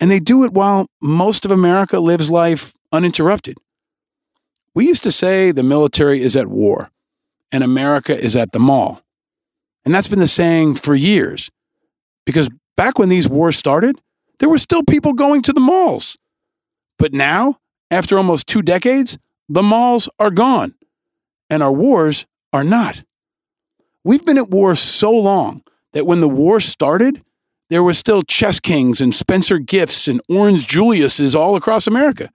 And 0.00 0.10
they 0.10 0.20
do 0.20 0.44
it 0.44 0.52
while 0.52 0.86
most 1.00 1.44
of 1.44 1.50
America 1.50 1.98
lives 1.98 2.30
life 2.30 2.74
uninterrupted. 2.92 3.56
We 4.74 4.86
used 4.86 5.02
to 5.04 5.10
say 5.10 5.50
the 5.50 5.62
military 5.62 6.20
is 6.20 6.36
at 6.36 6.46
war 6.46 6.90
and 7.50 7.64
America 7.64 8.16
is 8.16 8.36
at 8.36 8.52
the 8.52 8.58
mall. 8.58 9.02
And 9.84 9.94
that's 9.94 10.08
been 10.08 10.18
the 10.18 10.26
saying 10.26 10.76
for 10.76 10.94
years. 10.94 11.50
Because 12.26 12.50
back 12.76 12.98
when 12.98 13.08
these 13.08 13.28
wars 13.28 13.56
started, 13.56 14.00
there 14.38 14.50
were 14.50 14.58
still 14.58 14.82
people 14.82 15.14
going 15.14 15.42
to 15.42 15.52
the 15.52 15.60
malls. 15.60 16.18
But 16.98 17.14
now, 17.14 17.58
after 17.90 18.18
almost 18.18 18.46
two 18.46 18.60
decades, 18.60 19.18
the 19.48 19.62
malls 19.62 20.10
are 20.18 20.30
gone 20.30 20.74
and 21.50 21.62
our 21.62 21.72
wars 21.72 22.26
are 22.52 22.64
not. 22.64 23.02
We've 24.04 24.24
been 24.24 24.38
at 24.38 24.50
war 24.50 24.74
so 24.74 25.10
long 25.10 25.62
that 25.92 26.06
when 26.06 26.20
the 26.20 26.28
war 26.28 26.60
started, 26.60 27.22
there 27.70 27.82
were 27.82 27.94
still 27.94 28.22
chess 28.22 28.60
kings 28.60 29.00
and 29.00 29.14
Spencer 29.14 29.58
Gifts 29.58 30.08
and 30.08 30.20
Orange 30.28 30.66
Juliuses 30.66 31.34
all 31.34 31.56
across 31.56 31.86
America. 31.86 32.30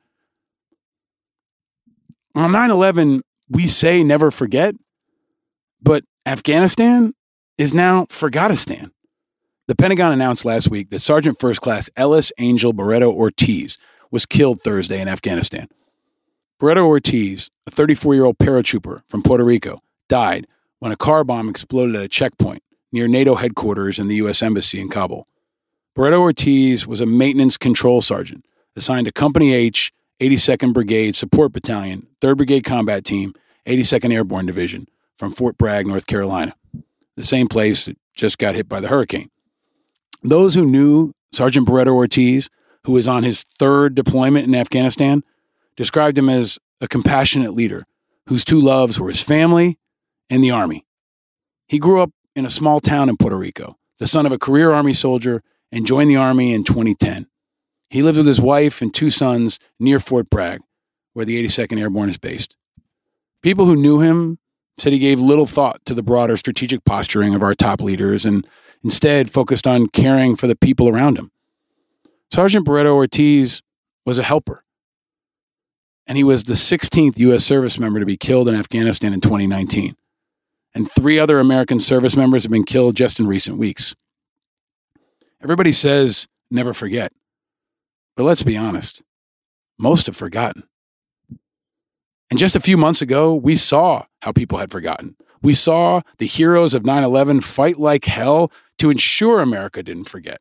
On 2.36 2.52
9 2.52 2.71
11, 2.71 3.21
we 3.49 3.67
say 3.67 4.04
never 4.04 4.32
forget, 4.32 4.76
but 5.82 6.04
Afghanistan 6.26 7.13
is 7.58 7.73
now 7.73 8.08
Forgotistan. 8.10 8.91
The 9.67 9.76
Pentagon 9.76 10.12
announced 10.12 10.43
last 10.45 10.69
week 10.69 10.89
that 10.89 10.99
Sergeant 10.99 11.39
First 11.39 11.62
Class 11.62 11.89
Elis 11.95 12.32
Angel 12.38 12.73
Barreto 12.73 13.12
Ortiz 13.12 13.78
was 14.12 14.26
killed 14.26 14.62
Thursday 14.62 14.99
in 14.99 15.08
Afghanistan. 15.08 15.67
Barreto 16.60 16.86
Ortiz, 16.86 17.49
a 17.67 17.71
34 17.71 18.15
year 18.15 18.26
old 18.26 18.38
paratrooper 18.38 19.02
from 19.08 19.23
Puerto 19.23 19.43
Rico, 19.43 19.80
died 20.08 20.45
when 20.80 20.91
a 20.91 20.97
car 20.97 21.23
bomb 21.23 21.49
exploded 21.49 21.95
at 21.95 22.04
a 22.04 22.10
checkpoint 22.10 22.62
near 22.91 23.08
NATO 23.08 23.36
headquarters 23.36 23.99
and 23.99 24.10
the 24.10 24.15
U.S. 24.15 24.41
Embassy 24.41 24.80
in 24.80 24.89
Kabul. 24.89 25.28
Barreto 25.95 26.19
Ortiz 26.19 26.88
was 26.88 27.02
a 27.02 27.06
maintenance 27.06 27.58
control 27.58 28.02
sergeant 28.02 28.45
assigned 28.76 29.06
to 29.06 29.12
Company 29.12 29.54
H, 29.54 29.91
82nd 30.19 30.73
Brigade 30.73 31.15
Support 31.15 31.54
Battalion, 31.54 32.08
3rd 32.21 32.38
Brigade 32.38 32.63
Combat 32.63 33.04
Team, 33.04 33.34
82nd 33.65 34.12
Airborne 34.12 34.45
Division 34.45 34.88
from 35.17 35.32
Fort 35.32 35.58
Bragg, 35.58 35.88
North 35.88 36.08
Carolina, 36.08 36.56
the 37.15 37.23
same 37.23 37.47
place 37.47 37.86
that 37.86 37.97
just 38.15 38.38
got 38.38 38.56
hit 38.56 38.67
by 38.67 38.80
the 38.80 38.88
hurricane. 38.88 39.30
Those 40.23 40.56
who 40.56 40.65
knew 40.65 41.13
Sergeant 41.32 41.67
Barreto 41.67 41.93
Ortiz, 41.93 42.49
who 42.86 42.93
was 42.93 43.08
on 43.08 43.23
his 43.23 43.43
third 43.43 43.95
deployment 43.95 44.47
in 44.47 44.56
Afghanistan, 44.56 45.23
described 45.76 46.17
him 46.17 46.30
as 46.30 46.60
a 46.82 46.88
compassionate 46.88 47.54
leader 47.54 47.86
whose 48.28 48.46
two 48.46 48.60
loves 48.60 49.00
were 49.00 49.10
his 49.10 49.22
family 49.22 49.78
and 50.30 50.44
the 50.44 50.52
Army. 50.52 50.86
He 51.68 51.80
grew 51.80 52.02
up 52.02 52.12
in 52.36 52.46
a 52.46 52.50
small 52.50 52.80
town 52.80 53.10
in 53.10 53.18
Puerto 53.18 53.38
Rico, 53.38 53.78
the 54.00 54.08
son 54.08 54.26
of 54.26 54.32
a 54.32 54.40
career 54.40 54.72
Army 54.72 54.94
soldier, 54.94 55.44
and 55.72 55.86
joined 55.86 56.10
the 56.10 56.16
Army 56.16 56.54
in 56.54 56.64
2010. 56.64 57.28
He 57.90 58.02
lived 58.02 58.18
with 58.18 58.28
his 58.28 58.42
wife 58.42 58.82
and 58.82 58.94
two 58.94 59.10
sons 59.10 59.60
near 59.80 60.00
Fort 60.00 60.30
Bragg, 60.30 60.62
where 61.14 61.26
the 61.26 61.44
82nd 61.44 61.80
Airborne 61.80 62.10
is 62.10 62.18
based. 62.18 62.58
People 63.42 63.66
who 63.66 63.76
knew 63.76 64.00
him 64.00 64.40
said 64.78 64.94
he 64.94 65.00
gave 65.00 65.20
little 65.20 65.46
thought 65.46 65.84
to 65.86 65.94
the 65.94 66.02
broader 66.02 66.36
strategic 66.38 66.84
posturing 66.86 67.36
of 67.36 67.44
our 67.44 67.54
top 67.54 67.82
leaders 67.82 68.26
and 68.26 68.48
instead 68.84 69.30
focused 69.30 69.68
on 69.68 69.88
caring 69.88 70.36
for 70.36 70.48
the 70.48 70.56
people 70.56 70.90
around 70.90 71.18
him. 71.18 71.32
Sergeant 72.32 72.66
Barreto 72.66 72.96
Ortiz 72.96 73.62
was 74.06 74.18
a 74.18 74.24
helper 74.24 74.64
and 76.08 76.18
he 76.18 76.24
was 76.24 76.44
the 76.44 76.54
16th 76.54 77.18
U.S. 77.20 77.46
service 77.46 77.80
member 77.80 78.00
to 78.00 78.06
be 78.06 78.18
killed 78.18 78.48
in 78.48 78.56
Afghanistan 78.56 79.13
in 79.13 79.22
2019. 79.22 79.96
And 80.76 80.89
three 80.89 81.20
other 81.20 81.39
American 81.39 81.80
service 81.80 82.18
members 82.18 82.44
have 82.44 82.52
been 82.52 82.63
killed 82.63 82.96
just 82.96 83.20
in 83.20 83.28
recent 83.28 83.58
weeks. 83.58 83.96
Everybody 85.42 85.72
says 85.72 86.28
never 86.50 86.74
forget. 86.74 87.12
But 88.16 88.24
let's 88.24 88.44
be 88.44 88.58
honest, 88.58 89.04
most 89.80 90.08
have 90.08 90.16
forgotten. 90.16 90.63
And 92.30 92.39
just 92.39 92.56
a 92.56 92.62
few 92.62 92.78
months 92.78 93.02
ago, 93.02 93.36
we 93.36 93.56
saw 93.56 94.06
how 94.22 94.32
people 94.32 94.58
had 94.58 94.72
forgotten. 94.72 95.16
We 95.42 95.54
saw 95.54 96.02
the 96.18 96.26
heroes 96.26 96.74
of 96.74 96.86
9 96.86 97.04
11 97.04 97.42
fight 97.42 97.78
like 97.78 98.06
hell 98.06 98.52
to 98.80 98.89
ensure 98.89 99.39
America 99.42 99.84
didn't 99.84 100.10
forget 100.10 100.39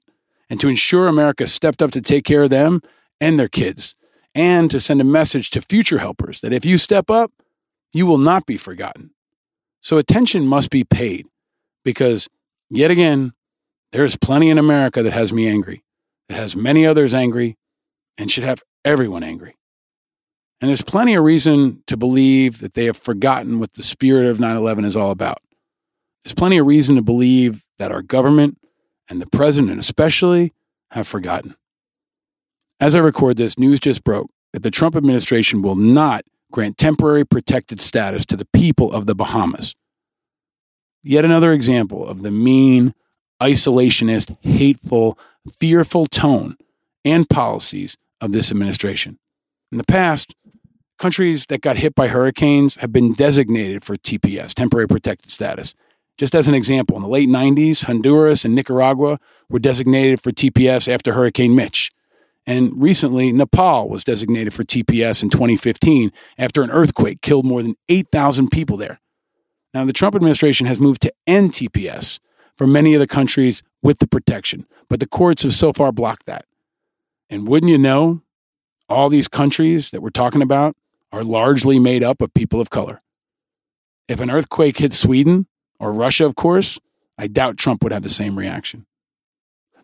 and 0.49 0.61
to 0.61 0.69
ensure 0.69 1.09
America 1.09 1.47
stepped 1.47 1.83
up 1.83 1.91
to 1.91 2.01
take 2.01 2.25
care 2.25 2.45
of 2.45 2.51
them 2.51 2.81
and 3.21 3.39
their 3.39 3.49
kids 3.49 3.95
and 4.35 4.71
to 4.71 4.81
send 4.81 5.01
a 5.01 5.05
message 5.05 5.51
to 5.51 5.61
future 5.61 5.99
helpers 5.99 6.41
that 6.41 6.53
if 6.53 6.65
you 6.65 6.79
step 6.79 7.11
up, 7.11 7.33
you 7.93 8.07
will 8.07 8.19
not 8.19 8.47
be 8.47 8.57
forgotten. 8.57 9.11
So 9.81 9.99
attention 9.99 10.47
must 10.47 10.71
be 10.71 10.85
paid 10.85 11.27
because, 11.85 12.29
yet 12.71 12.91
again, 12.91 13.33
there 13.91 14.05
is 14.05 14.17
plenty 14.17 14.49
in 14.49 14.59
America 14.59 15.03
that 15.03 15.13
has 15.13 15.33
me 15.33 15.47
angry, 15.47 15.83
that 16.29 16.37
has 16.37 16.57
many 16.57 16.87
others 16.87 17.13
angry, 17.13 17.57
and 18.17 18.31
should 18.31 18.45
have 18.45 18.63
everyone 18.85 19.23
angry. 19.23 19.57
And 20.61 20.69
there's 20.69 20.83
plenty 20.83 21.15
of 21.15 21.25
reason 21.25 21.83
to 21.89 21.97
believe 21.97 22.61
that 22.61 22.75
they 22.75 22.85
have 22.85 22.97
forgotten 22.97 23.59
what 23.59 23.73
the 23.73 23.83
spirit 23.83 24.27
of 24.27 24.39
9 24.39 24.57
11 24.57 24.85
is 24.85 24.97
all 24.97 25.11
about. 25.11 25.39
There's 26.23 26.35
plenty 26.35 26.57
of 26.59 26.67
reason 26.67 26.95
to 26.97 27.03
believe 27.03 27.67
that 27.79 27.91
our 27.91 28.03
government 28.03 28.59
and 29.11 29.21
the 29.21 29.27
president, 29.27 29.81
especially, 29.81 30.53
have 30.93 31.09
forgotten. 31.09 31.57
As 32.83 32.97
I 32.97 32.99
record 32.99 33.37
this, 33.37 33.61
news 33.61 33.79
just 33.79 34.03
broke 34.03 34.29
that 34.53 34.65
the 34.65 34.71
Trump 34.73 34.97
administration 34.97 35.63
will 35.63 35.77
not 35.77 36.25
grant 36.51 36.79
temporary 36.79 37.25
protected 37.25 37.81
status 37.81 38.27
to 38.27 38.37
the 38.37 38.45
people 38.47 38.91
of 38.91 39.07
the 39.07 39.15
Bahamas. 39.15 39.77
Yet 41.05 41.25
another 41.25 41.53
example 41.53 42.05
of 42.05 42.23
the 42.23 42.33
mean, 42.33 42.93
isolationist, 43.41 44.37
hateful, 44.41 45.17
fearful 45.49 46.07
tone 46.07 46.57
and 47.05 47.31
policies 47.31 47.97
of 48.21 48.33
this 48.33 48.51
administration. 48.51 49.17
In 49.71 49.79
the 49.79 49.85
past, 49.85 50.35
countries 50.99 51.47
that 51.47 51.61
got 51.61 51.77
hit 51.77 51.95
by 51.95 52.09
hurricanes 52.09 52.79
have 52.79 52.93
been 52.93 53.13
designated 53.13 53.85
for 53.85 53.97
TPS, 53.97 54.55
temporary 54.55 54.89
protected 54.89 55.31
status. 55.31 55.77
Just 56.19 56.35
as 56.35 56.49
an 56.49 56.55
example, 56.55 56.97
in 56.97 57.03
the 57.03 57.09
late 57.09 57.29
90s, 57.29 57.85
Honduras 57.85 58.45
and 58.45 58.57
Nicaragua 58.57 59.21
were 59.49 59.61
designated 59.61 60.21
for 60.21 60.33
TPS 60.33 60.93
after 60.93 61.13
Hurricane 61.13 61.55
Mitch. 61.55 61.93
And 62.47 62.83
recently, 62.83 63.33
Nepal 63.33 63.89
was 63.89 64.05
designated 64.05 64.53
for 64.53 64.65
TPS 64.65 65.23
in 65.23 65.31
2015 65.31 66.11
after 66.39 66.63
an 66.63 66.71
earthquake 66.71 67.23
killed 67.23 67.47
more 67.47 67.63
than 67.63 67.77
8,000 67.89 68.51
people 68.51 68.77
there. 68.77 69.01
Now, 69.73 69.85
the 69.85 69.93
Trump 69.93 70.15
administration 70.15 70.67
has 70.67 70.81
moved 70.81 71.03
to 71.03 71.13
end 71.27 71.53
TPS 71.53 72.19
for 72.57 72.67
many 72.67 72.95
of 72.95 73.01
the 73.01 73.07
countries 73.07 73.63
with 73.83 73.99
the 74.01 74.07
protection, 74.07 74.67
but 74.89 75.01
the 75.01 75.07
courts 75.07 75.45
have 75.45 75.53
so 75.53 75.73
far 75.73 75.93
blocked 75.93 76.27
that. 76.27 76.45
And 77.31 77.49
wouldn't 77.49 77.71
you 77.71 77.79
know, 77.79 78.23
all 78.89 79.09
these 79.09 79.29
countries 79.29 79.91
that 79.91 80.03
we're 80.03 80.11
talking 80.11 80.43
about 80.43 80.77
are 81.13 81.25
largely 81.25 81.79
made 81.79 82.03
up 82.03 82.21
of 82.21 82.35
people 82.35 82.61
of 82.61 82.71
color. 82.71 83.03
If 84.09 84.21
an 84.21 84.31
earthquake 84.31 84.79
hit 84.79 84.93
Sweden 84.93 85.47
or 85.79 85.93
Russia, 85.93 86.27
of 86.27 86.35
course, 86.35 86.79
I 87.17 87.29
doubt 87.29 87.57
Trump 87.57 87.83
would 87.83 87.93
have 87.93 88.03
the 88.03 88.09
same 88.09 88.39
reaction. 88.39 88.87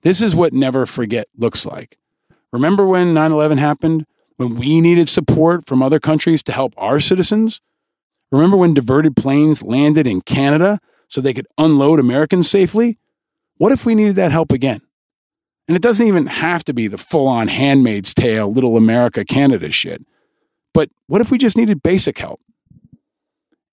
This 0.02 0.20
is 0.20 0.34
what 0.34 0.52
never 0.52 0.86
forget 0.86 1.28
looks 1.36 1.64
like. 1.64 1.96
Remember 2.52 2.86
when 2.86 3.14
9 3.14 3.32
11 3.32 3.58
happened? 3.58 4.06
When 4.36 4.54
we 4.54 4.80
needed 4.80 5.08
support 5.08 5.66
from 5.66 5.82
other 5.82 5.98
countries 5.98 6.42
to 6.44 6.52
help 6.52 6.72
our 6.76 7.00
citizens? 7.00 7.60
Remember 8.30 8.56
when 8.56 8.74
diverted 8.74 9.16
planes 9.16 9.62
landed 9.62 10.06
in 10.06 10.20
Canada 10.20 10.78
so 11.08 11.20
they 11.20 11.34
could 11.34 11.48
unload 11.56 11.98
Americans 11.98 12.48
safely? 12.48 12.98
What 13.56 13.72
if 13.72 13.84
we 13.84 13.94
needed 13.94 14.16
that 14.16 14.32
help 14.32 14.52
again? 14.52 14.80
And 15.66 15.76
it 15.76 15.82
doesn't 15.82 16.06
even 16.06 16.26
have 16.26 16.64
to 16.64 16.72
be 16.72 16.86
the 16.86 16.98
full 16.98 17.26
on 17.26 17.48
handmaid's 17.48 18.14
tale, 18.14 18.50
little 18.50 18.76
America, 18.76 19.24
Canada 19.24 19.70
shit. 19.70 20.04
But 20.72 20.90
what 21.08 21.20
if 21.20 21.30
we 21.30 21.38
just 21.38 21.56
needed 21.56 21.82
basic 21.82 22.18
help? 22.18 22.40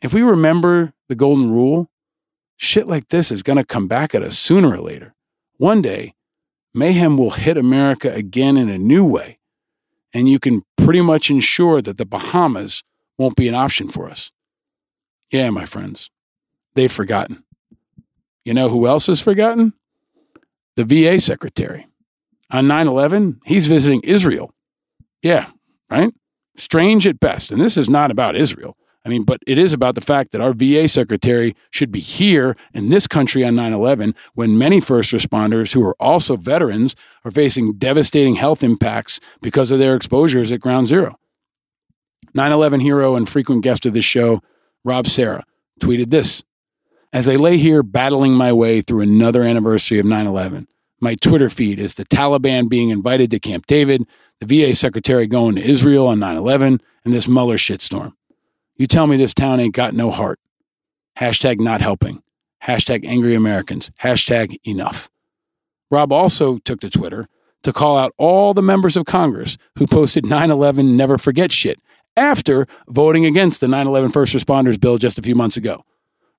If 0.02 0.14
we 0.14 0.22
remember 0.22 0.94
the 1.08 1.16
golden 1.16 1.52
rule, 1.52 1.90
shit 2.58 2.88
like 2.88 3.10
this 3.10 3.32
is 3.32 3.44
going 3.44 3.58
to 3.58 3.64
come 3.64 3.88
back 3.88 4.14
at 4.16 4.24
us 4.24 4.38
sooner 4.38 4.72
or 4.72 4.80
later. 4.80 5.14
One 5.58 5.82
day, 5.82 6.16
mayhem 6.76 7.18
will 7.18 7.32
hit 7.32 7.58
America 7.58 8.14
again 8.14 8.58
in 8.58 8.70
a 8.70 8.78
new 8.78 9.06
way. 9.06 9.40
And 10.14 10.30
you 10.30 10.40
can 10.40 10.64
pretty 10.78 11.02
much 11.02 11.30
ensure 11.30 11.82
that 11.82 11.98
the 11.98 12.06
Bahamas 12.06 12.84
won't 13.18 13.36
be 13.36 13.48
an 13.48 13.56
option 13.56 13.90
for 13.90 14.10
us. 14.10 14.32
Yeah, 15.32 15.50
my 15.50 15.66
friends, 15.66 16.10
they've 16.76 16.92
forgotten. 16.92 17.44
You 18.44 18.54
know 18.54 18.70
who 18.70 18.88
else 18.88 19.08
has 19.08 19.22
forgotten? 19.22 19.74
The 20.76 20.86
VA 20.86 21.20
secretary. 21.20 21.88
On 22.52 22.68
9 22.68 22.88
11, 22.88 23.40
he's 23.46 23.68
visiting 23.68 24.02
Israel. 24.04 24.54
Yeah, 25.22 25.48
right? 25.90 26.14
Strange 26.56 27.08
at 27.08 27.20
best. 27.20 27.52
And 27.52 27.60
this 27.60 27.76
is 27.76 27.90
not 27.90 28.12
about 28.12 28.36
Israel. 28.36 28.78
I 29.06 29.10
mean, 29.10 29.24
but 29.24 29.42
it 29.46 29.60
is 29.60 29.72
about 29.72 29.94
the 29.94 30.02
fact 30.02 30.32
that 30.32 30.42
our 30.42 30.54
VA 30.54 30.88
secretary 30.88 31.54
should 31.70 31.92
be 31.92 32.00
here 32.00 32.58
in 32.74 32.90
this 32.90 33.06
country 33.06 33.44
on 33.44 33.56
9 33.56 33.72
11 33.72 34.16
when 34.34 34.58
many 34.58 34.82
first 34.82 35.14
responders 35.14 35.74
who 35.74 35.86
are 35.86 35.96
also 36.00 36.36
veterans 36.36 36.96
are 37.24 37.32
facing 37.32 37.74
devastating 37.74 38.36
health 38.36 38.64
impacts 38.64 39.20
because 39.42 39.70
of 39.70 39.78
their 39.78 39.96
exposures 39.96 40.52
at 40.52 40.60
ground 40.60 40.88
zero. 40.88 41.20
9 42.34 42.52
11 42.52 42.80
hero 42.80 43.16
and 43.16 43.30
frequent 43.30 43.64
guest 43.64 43.86
of 43.86 43.94
this 43.94 44.04
show, 44.04 44.42
Rob 44.84 45.06
Serra, 45.06 45.44
tweeted 45.80 46.10
this 46.10 46.44
As 47.14 47.30
I 47.30 47.36
lay 47.36 47.58
here 47.58 47.84
battling 47.84 48.34
my 48.34 48.52
way 48.52 48.82
through 48.82 49.02
another 49.02 49.44
anniversary 49.44 50.00
of 50.00 50.08
9 50.08 50.26
11, 50.26 50.68
my 51.00 51.14
Twitter 51.14 51.52
feed 51.52 51.78
is 51.78 51.94
the 51.94 52.06
Taliban 52.06 52.68
being 52.70 52.90
invited 52.90 53.30
to 53.30 53.40
Camp 53.40 53.68
David, 53.68 54.08
the 54.40 54.48
VA 54.48 54.74
secretary 54.74 55.28
going 55.28 55.56
to 55.56 55.62
Israel 55.62 56.08
on 56.08 56.18
9 56.18 56.38
11, 56.38 56.82
and 57.04 57.14
this 57.14 57.28
Mueller 57.28 57.58
shitstorm. 57.58 58.14
You 58.78 58.88
tell 58.88 59.08
me 59.08 59.16
this 59.16 59.34
town 59.34 59.62
ain't 59.62 59.74
got 59.74 59.94
no 59.94 60.12
heart. 60.12 60.40
Hashtag 61.18 61.62
not 61.62 61.80
helping. 61.80 62.22
Hashtag 62.62 63.06
angry 63.06 63.34
Americans. 63.34 63.90
Hashtag 64.02 64.58
enough. 64.68 65.10
Rob 65.90 66.12
also 66.12 66.58
took 66.58 66.82
to 66.82 66.90
Twitter 66.90 67.28
to 67.64 67.72
call 67.72 67.98
out 67.98 68.12
all 68.18 68.54
the 68.54 68.62
members 68.62 68.98
of 68.98 69.06
Congress 69.06 69.58
who 69.78 69.88
posted 69.88 70.26
9 70.26 70.52
11 70.52 70.98
never 70.98 71.18
forget 71.18 71.54
shit 71.54 71.80
after 72.18 72.68
voting 72.90 73.26
against 73.26 73.62
the 73.62 73.68
9 73.68 73.88
11 73.88 74.10
first 74.12 74.36
responders 74.36 74.80
bill 74.80 74.98
just 74.98 75.18
a 75.18 75.22
few 75.22 75.36
months 75.36 75.56
ago. 75.56 75.86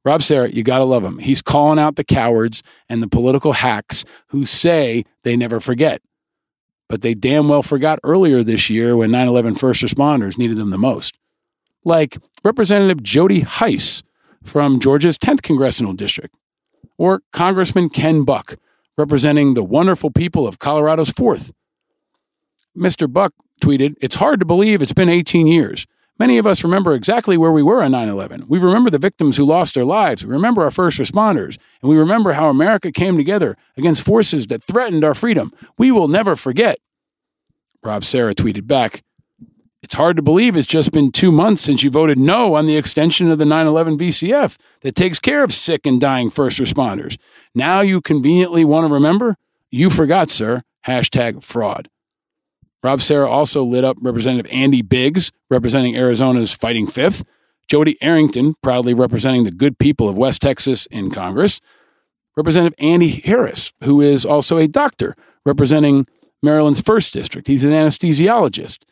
Rob 0.05 0.23
Serra, 0.23 0.51
you 0.51 0.63
got 0.63 0.79
to 0.79 0.85
love 0.85 1.03
him. 1.03 1.19
He's 1.19 1.43
calling 1.43 1.79
out 1.79 1.97
the 1.97 2.05
cowards 2.05 2.63
and 2.89 3.03
the 3.03 3.09
political 3.09 3.55
hacks 3.55 4.05
who 4.29 4.45
say 4.45 5.05
they 5.25 5.37
never 5.37 5.59
forget. 5.59 6.03
But 6.89 7.03
they 7.03 7.15
damn 7.15 7.49
well 7.49 7.63
forgot 7.63 7.99
earlier 8.05 8.43
this 8.43 8.69
year 8.69 8.95
when 8.95 9.11
9 9.11 9.27
11 9.27 9.55
first 9.55 9.83
responders 9.83 10.37
needed 10.37 10.59
them 10.59 10.71
the 10.71 10.79
most 10.79 11.17
like 11.87 12.19
Representative 12.45 13.03
Jody 13.03 13.41
Hice 13.41 14.03
from 14.43 14.81
Georgia's 14.81 15.17
10th 15.17 15.43
Congressional 15.43 15.93
District, 15.95 16.35
or 16.99 17.23
Congressman 17.33 17.89
Ken 17.89 18.25
Buck, 18.25 18.57
representing 18.99 19.55
the 19.55 19.63
wonderful 19.63 20.11
people 20.11 20.47
of 20.47 20.59
Colorado's 20.59 21.13
4th. 21.13 21.53
Mr. 22.77 23.11
Buck 23.11 23.33
tweeted, 23.63 23.95
It's 24.01 24.17
hard 24.17 24.41
to 24.41 24.47
believe 24.47 24.83
it's 24.83 24.93
been 24.93 25.09
18 25.09 25.47
years. 25.47 25.87
Many 26.19 26.39
of 26.39 26.47
us 26.47 26.65
remember 26.65 26.95
exactly 26.95 27.37
where 27.37 27.53
we 27.53 27.63
were 27.63 27.83
on 27.83 27.93
9 27.93 28.09
11. 28.09 28.47
We 28.49 28.59
remember 28.59 28.91
the 28.91 28.99
victims 28.99 29.37
who 29.37 29.45
lost 29.45 29.75
their 29.75 29.85
lives. 29.85 30.25
We 30.25 30.33
remember 30.33 30.63
our 30.63 30.71
first 30.71 30.99
responders. 30.99 31.59
And 31.83 31.91
we 31.91 31.97
remember 31.97 32.33
how 32.33 32.49
America 32.49 32.91
came 32.91 33.17
together 33.17 33.57
against 33.77 34.05
forces 34.05 34.47
that 34.47 34.63
threatened 34.63 35.05
our 35.05 35.15
freedom. 35.15 35.53
We 35.77 35.93
will 35.93 36.09
never 36.09 36.35
forget. 36.35 36.79
Rob 37.85 38.03
Serra 38.03 38.35
tweeted 38.35 38.67
back, 38.67 39.03
it's 39.83 39.95
hard 39.95 40.17
to 40.17 40.23
believe 40.23 40.57
it's 40.57 40.67
just 40.67 40.93
been 40.93 41.13
two 41.13 41.31
months 41.31 41.63
since 41.63 41.83
you 41.83 41.91
voted 41.91 42.19
no 42.19 42.55
on 42.55 42.67
the 42.67 42.77
extension 42.77 43.31
of 43.31 43.39
the 43.39 43.45
9 43.45 43.67
11 43.67 43.99
VCF 43.99 44.57
that 44.81 44.95
takes 44.95 45.21
care 45.21 45.45
of 45.45 45.53
sick 45.53 45.87
and 45.87 46.01
dying 46.01 46.31
first 46.31 46.59
responders. 46.59 47.19
Now 47.55 47.81
you 47.81 48.01
conveniently 48.01 48.65
want 48.65 48.87
to 48.87 48.93
remember? 48.93 49.37
You 49.71 49.91
forgot, 49.91 50.31
sir. 50.31 50.63
Hashtag 50.87 51.43
fraud. 51.43 51.89
Rob 52.83 53.01
Serra 53.01 53.29
also 53.29 53.65
lit 53.65 53.85
up 53.85 53.97
Representative 54.01 54.51
Andy 54.53 54.83
Biggs, 54.83 55.33
representing 55.51 55.97
Arizona's 55.97 56.55
Fighting 56.55 56.87
Fifth, 56.87 57.25
Jodey 57.69 57.95
Arrington, 58.01 58.55
proudly 58.63 58.95
representing 58.95 59.45
the 59.45 59.51
good 59.51 59.79
people 59.79 60.09
of 60.09 60.17
West 60.17 60.41
Texas 60.41 60.87
in 60.87 61.11
Congress, 61.11 61.61
Representative 62.37 62.79
Andy 62.79 63.09
Harris, 63.25 63.73
who 63.83 64.01
is 64.01 64.25
also 64.25 64.59
a 64.59 64.69
doctor 64.69 65.17
representing 65.45 66.07
Maryland's 66.43 66.83
1st 66.83 67.13
District. 67.13 67.49
He's 67.49 67.65
an 67.65 67.73
anesthesiologist. 67.73 68.85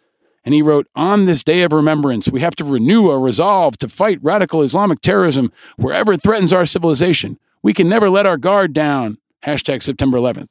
And 0.44 0.54
he 0.54 0.62
wrote, 0.62 0.87
On 0.94 1.24
this 1.24 1.42
day 1.42 1.62
of 1.62 1.72
remembrance, 1.72 2.30
we 2.30 2.40
have 2.40 2.54
to 2.57 2.64
renew 2.64 3.09
our 3.09 3.18
resolve 3.18 3.78
to 3.78 3.88
fight 3.88 4.18
radical 4.22 4.62
Islamic 4.62 5.00
terrorism 5.00 5.50
wherever 5.76 6.12
it 6.12 6.22
threatens 6.22 6.52
our 6.52 6.66
civilization. 6.66 7.38
We 7.62 7.72
can 7.72 7.88
never 7.88 8.11
let 8.11 8.26
our 8.26 8.37
guard 8.37 8.72
down. 8.72 9.18
Hashtag 9.42 9.83
September 9.83 10.18
11th. 10.18 10.48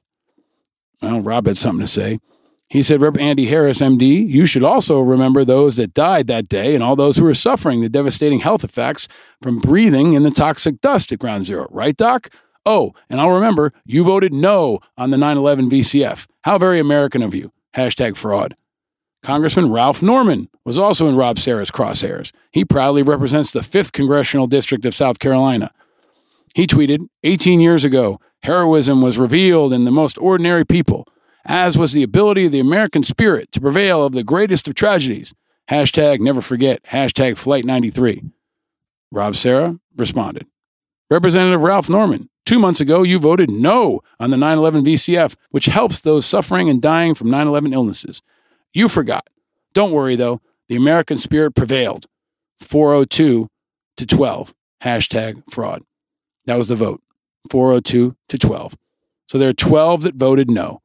Well, 1.02 1.22
Rob 1.22 1.48
had 1.48 1.58
something 1.58 1.82
to 1.86 1.88
say. 1.88 2.20
He 2.70 2.82
said, 2.82 3.02
Rep. 3.02 3.20
Andy 3.20 3.46
Harris, 3.46 3.82
MD, 3.82 4.28
you 4.28 4.48
should 4.48 4.64
also 4.64 5.00
remember 5.00 5.46
those 5.46 5.76
that 5.76 5.94
died 5.94 6.26
that 6.28 6.50
day 6.50 6.74
and 6.74 6.84
all 6.84 6.96
those 6.96 7.18
who 7.18 7.28
are 7.28 7.34
suffering 7.36 7.82
the 7.82 7.90
devastating 7.90 8.40
health 8.40 8.64
effects 8.64 9.08
from 9.44 9.60
breathing 9.60 10.14
in 10.14 10.24
the 10.24 10.32
toxic 10.32 10.82
dust 10.82 11.12
at 11.12 11.20
Ground 11.20 11.46
Zero. 11.46 11.68
Right, 11.70 11.96
Doc? 11.96 12.30
Oh, 12.66 12.94
and 13.10 13.22
I'll 13.22 13.30
remember 13.30 13.74
you 13.86 14.04
voted 14.04 14.34
no 14.34 14.80
on 14.98 15.12
the 15.12 15.18
9 15.18 15.38
11 15.38 15.70
VCF. 15.70 16.28
How 16.46 16.58
very 16.58 16.80
American 16.80 17.22
of 17.22 17.36
you. 17.36 17.52
Hashtag 17.76 18.18
fraud. 18.18 18.56
Congressman 19.24 19.72
Ralph 19.72 20.04
Norman 20.04 20.50
was 20.66 20.78
also 20.78 21.08
in 21.08 21.16
Rob 21.16 21.40
Serra's 21.40 21.72
crosshairs. 21.72 22.34
He 22.52 22.66
proudly 22.66 23.04
represents 23.04 23.52
the 23.52 23.62
5th 23.62 23.94
Congressional 23.94 24.48
District 24.48 24.84
of 24.86 24.94
South 24.94 25.20
Carolina. 25.20 25.72
He 26.54 26.68
tweeted 26.68 27.08
18 27.24 27.62
years 27.62 27.86
ago, 27.86 28.20
heroism 28.44 29.02
was 29.02 29.18
revealed 29.18 29.72
in 29.72 29.86
the 29.86 29.92
most 29.92 30.18
ordinary 30.18 30.66
people, 30.66 31.08
as 31.46 31.78
was 31.78 31.94
the 31.94 32.04
ability 32.04 32.48
of 32.48 32.52
the 32.52 32.60
American 32.60 33.02
spirit 33.02 33.52
to 33.54 33.62
prevail 33.62 34.04
of 34.06 34.12
the 34.12 34.26
greatest 34.26 34.68
of 34.68 34.76
tragedies. 34.76 35.34
Hashtag 35.70 36.20
never 36.20 36.42
forget, 36.42 36.84
hashtag 36.84 37.38
flight 37.38 37.64
93. 37.64 38.24
Rob 39.10 39.36
Serra 39.36 39.80
responded. 39.96 40.48
Representative 41.10 41.62
Ralph 41.62 41.90
Norman, 41.90 42.30
two 42.46 42.60
months 42.60 42.82
ago 42.82 43.04
you 43.04 43.20
voted 43.20 43.50
no 43.50 44.02
on 44.20 44.32
the 44.32 44.38
9 44.38 44.58
11 44.58 44.84
VCF, 44.84 45.38
which 45.52 45.68
helps 45.68 46.02
those 46.02 46.26
suffering 46.26 46.70
and 46.70 46.82
dying 46.82 47.16
from 47.16 47.30
9 47.30 47.48
11 47.48 47.72
illnesses. 47.72 48.22
You 48.74 48.90
forgot. 48.90 49.28
Don't 49.74 49.92
worry, 49.92 50.16
though. 50.16 50.42
The 50.68 50.76
American 50.76 51.18
spirit 51.18 51.56
prevailed. 51.56 52.06
402 52.60 53.48
to 53.98 54.06
12. 54.06 54.54
Hashtag 54.82 55.44
fraud. 55.52 55.84
That 56.46 56.58
was 56.58 56.70
the 56.70 56.76
vote. 56.76 57.02
402 57.52 58.16
to 58.30 58.38
12. 58.38 58.76
So 59.28 59.38
there 59.38 59.50
are 59.50 59.54
12 59.54 60.04
that 60.04 60.16
voted 60.16 60.50
no. 60.50 60.82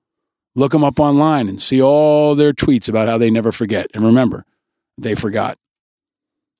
Look 0.55 0.73
them 0.73 0.85
up 0.85 0.99
online 0.99 1.49
and 1.49 1.61
see 1.61 1.81
all 1.81 2.35
their 2.35 2.53
tweets 2.53 2.89
about 2.89 3.09
how 3.09 3.19
they 3.19 3.31
never 3.31 3.53
forget. 3.53 3.87
And 3.95 4.05
remember, 4.05 4.45
they 4.97 5.15
forgot. 5.15 5.57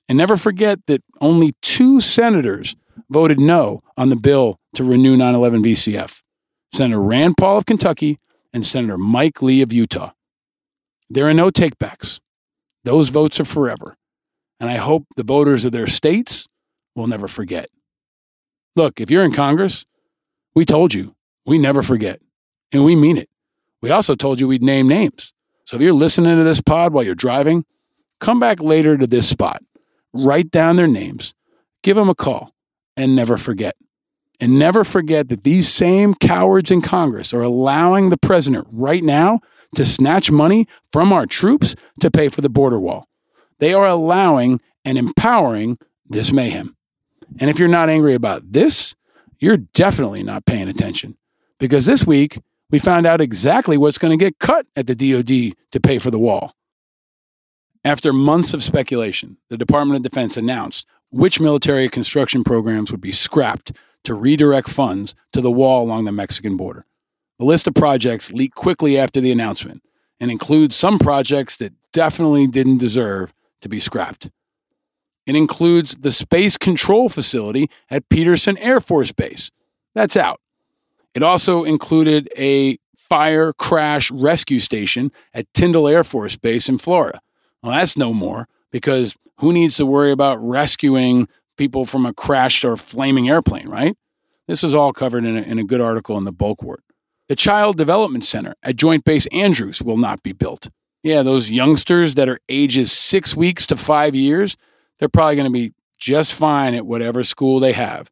And 0.07 0.17
never 0.17 0.37
forget 0.37 0.85
that 0.87 1.03
only 1.21 1.53
two 1.61 2.01
senators 2.01 2.75
voted 3.09 3.39
no 3.39 3.81
on 3.97 4.09
the 4.09 4.15
bill 4.15 4.59
to 4.75 4.83
renew 4.83 5.17
9 5.17 5.35
11 5.35 5.63
VCF 5.63 6.21
Senator 6.71 7.01
Rand 7.01 7.35
Paul 7.37 7.57
of 7.57 7.65
Kentucky 7.65 8.19
and 8.53 8.65
Senator 8.65 8.97
Mike 8.97 9.41
Lee 9.41 9.61
of 9.61 9.73
Utah. 9.73 10.11
There 11.09 11.27
are 11.27 11.33
no 11.33 11.49
takebacks. 11.49 12.19
Those 12.83 13.09
votes 13.09 13.39
are 13.39 13.45
forever. 13.45 13.97
And 14.59 14.69
I 14.69 14.77
hope 14.77 15.05
the 15.15 15.23
voters 15.23 15.65
of 15.65 15.71
their 15.71 15.87
states 15.87 16.47
will 16.95 17.07
never 17.07 17.27
forget. 17.27 17.67
Look, 18.75 18.99
if 18.99 19.09
you're 19.09 19.23
in 19.23 19.31
Congress, 19.31 19.85
we 20.53 20.65
told 20.65 20.93
you 20.93 21.15
we 21.45 21.57
never 21.57 21.81
forget, 21.81 22.21
and 22.71 22.83
we 22.83 22.95
mean 22.95 23.17
it. 23.17 23.29
We 23.81 23.89
also 23.89 24.15
told 24.15 24.39
you 24.39 24.47
we'd 24.47 24.63
name 24.63 24.87
names. 24.87 25.33
So 25.65 25.75
if 25.75 25.81
you're 25.81 25.93
listening 25.93 26.37
to 26.37 26.43
this 26.43 26.61
pod 26.61 26.93
while 26.93 27.03
you're 27.03 27.15
driving, 27.15 27.65
come 28.19 28.39
back 28.39 28.61
later 28.61 28.97
to 28.97 29.07
this 29.07 29.27
spot, 29.27 29.63
write 30.13 30.51
down 30.51 30.75
their 30.75 30.87
names, 30.87 31.33
give 31.83 31.95
them 31.95 32.09
a 32.09 32.15
call, 32.15 32.53
and 32.97 33.15
never 33.15 33.37
forget. 33.37 33.75
And 34.41 34.57
never 34.57 34.83
forget 34.83 35.29
that 35.29 35.43
these 35.43 35.67
same 35.67 36.13
cowards 36.13 36.71
in 36.71 36.81
Congress 36.81 37.33
are 37.33 37.41
allowing 37.41 38.09
the 38.09 38.17
president 38.17 38.67
right 38.71 39.03
now 39.03 39.39
to 39.75 39.85
snatch 39.85 40.31
money 40.31 40.67
from 40.91 41.13
our 41.13 41.25
troops 41.25 41.75
to 41.99 42.11
pay 42.11 42.29
for 42.29 42.41
the 42.41 42.49
border 42.49 42.79
wall. 42.79 43.07
They 43.59 43.73
are 43.73 43.87
allowing 43.87 44.61
and 44.85 44.97
empowering 44.97 45.77
this 46.07 46.31
mayhem. 46.31 46.75
And 47.39 47.49
if 47.49 47.59
you're 47.59 47.67
not 47.67 47.89
angry 47.89 48.15
about 48.15 48.51
this, 48.51 48.95
you're 49.39 49.57
definitely 49.57 50.23
not 50.23 50.45
paying 50.45 50.67
attention. 50.67 51.17
Because 51.59 51.85
this 51.85 52.07
week, 52.07 52.39
we 52.71 52.79
found 52.79 53.05
out 53.05 53.21
exactly 53.21 53.77
what's 53.77 53.97
going 53.97 54.17
to 54.17 54.23
get 54.23 54.39
cut 54.39 54.65
at 54.75 54.87
the 54.87 54.95
DoD 54.95 55.55
to 55.71 55.79
pay 55.79 55.99
for 55.99 56.11
the 56.11 56.19
wall. 56.19 56.53
After 57.83 58.11
months 58.11 58.53
of 58.53 58.63
speculation, 58.63 59.37
the 59.49 59.57
Department 59.57 59.97
of 59.97 60.03
Defense 60.03 60.37
announced 60.37 60.85
which 61.11 61.39
military 61.39 61.89
construction 61.89 62.43
programs 62.43 62.91
would 62.91 63.01
be 63.01 63.11
scrapped 63.11 63.71
to 64.03 64.13
redirect 64.13 64.69
funds 64.69 65.15
to 65.33 65.41
the 65.41 65.51
wall 65.51 65.83
along 65.83 66.05
the 66.05 66.11
Mexican 66.11 66.57
border. 66.57 66.85
The 67.39 67.45
list 67.45 67.67
of 67.67 67.73
projects 67.73 68.31
leaked 68.31 68.55
quickly 68.55 68.97
after 68.97 69.21
the 69.21 69.31
announcement 69.31 69.81
and 70.19 70.29
includes 70.29 70.75
some 70.75 70.99
projects 70.99 71.57
that 71.57 71.73
definitely 71.93 72.47
didn't 72.47 72.77
deserve 72.77 73.33
to 73.61 73.69
be 73.69 73.79
scrapped. 73.79 74.29
It 75.25 75.35
includes 75.35 75.95
the 75.95 76.11
Space 76.11 76.57
Control 76.57 77.07
Facility 77.07 77.69
at 77.89 78.09
Peterson 78.09 78.57
Air 78.57 78.81
Force 78.81 79.11
Base. 79.11 79.51
That's 79.93 80.17
out. 80.17 80.41
It 81.15 81.23
also 81.23 81.63
included 81.63 82.29
a 82.37 82.77
fire 82.95 83.53
crash 83.53 84.11
rescue 84.11 84.59
station 84.59 85.11
at 85.33 85.51
Tyndall 85.53 85.87
Air 85.87 86.03
Force 86.03 86.35
Base 86.35 86.69
in 86.69 86.77
Florida. 86.77 87.21
Well, 87.63 87.71
that's 87.71 87.97
no 87.97 88.13
more. 88.13 88.47
because 88.71 89.15
who 89.37 89.53
needs 89.53 89.75
to 89.77 89.85
worry 89.85 90.11
about 90.11 90.35
rescuing 90.37 91.27
people 91.57 91.85
from 91.85 92.05
a 92.05 92.13
crashed 92.13 92.63
or 92.63 92.77
flaming 92.77 93.29
airplane, 93.29 93.67
right? 93.67 93.95
This 94.47 94.63
is 94.63 94.73
all 94.73 94.93
covered 94.93 95.25
in 95.25 95.37
a, 95.37 95.41
in 95.41 95.59
a 95.59 95.63
good 95.63 95.81
article 95.81 96.17
in 96.17 96.23
the 96.23 96.31
Bulwark. 96.31 96.83
The 97.29 97.35
Child 97.35 97.77
Development 97.77 98.23
Center 98.23 98.55
at 98.63 98.75
Joint 98.75 99.05
Base 99.05 99.27
Andrews 99.27 99.83
will 99.83 99.97
not 99.97 100.23
be 100.23 100.33
built. 100.33 100.71
Yeah, 101.03 101.21
those 101.21 101.51
youngsters 101.51 102.15
that 102.15 102.27
are 102.27 102.39
ages 102.49 102.91
six 102.91 103.37
weeks 103.37 103.67
to 103.67 103.77
five 103.77 104.15
years, 104.15 104.57
they're 104.97 105.09
probably 105.09 105.35
going 105.35 105.45
to 105.45 105.53
be 105.53 105.73
just 105.99 106.33
fine 106.33 106.73
at 106.73 106.87
whatever 106.87 107.23
school 107.23 107.59
they 107.59 107.73
have, 107.73 108.09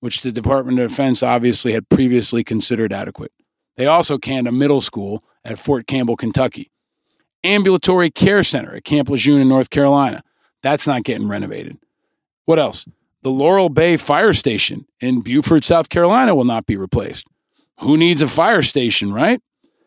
which 0.00 0.20
the 0.20 0.30
Department 0.30 0.78
of 0.78 0.90
Defense 0.90 1.22
obviously 1.22 1.72
had 1.72 1.88
previously 1.88 2.44
considered 2.44 2.92
adequate. 2.92 3.32
They 3.78 3.86
also 3.86 4.18
canned 4.18 4.46
a 4.46 4.52
middle 4.52 4.82
school 4.82 5.24
at 5.42 5.58
Fort 5.58 5.86
Campbell, 5.86 6.16
Kentucky. 6.16 6.70
Ambulatory 7.42 8.10
Care 8.10 8.42
Center 8.42 8.76
at 8.76 8.84
Camp 8.84 9.08
Lejeune 9.08 9.40
in 9.40 9.48
North 9.48 9.70
Carolina. 9.70 10.22
That's 10.62 10.86
not 10.86 11.04
getting 11.04 11.28
renovated. 11.28 11.78
What 12.44 12.58
else? 12.58 12.86
The 13.22 13.30
Laurel 13.30 13.70
Bay 13.70 13.96
Fire 13.96 14.34
Station 14.34 14.86
in 15.00 15.22
Beaufort, 15.22 15.64
South 15.64 15.88
Carolina 15.88 16.34
will 16.34 16.44
not 16.44 16.66
be 16.66 16.76
replaced. 16.76 17.26
Who 17.80 17.96
needs 17.96 18.22
a 18.22 18.28
fire 18.28 18.62
station, 18.62 19.12
right? 19.12 19.40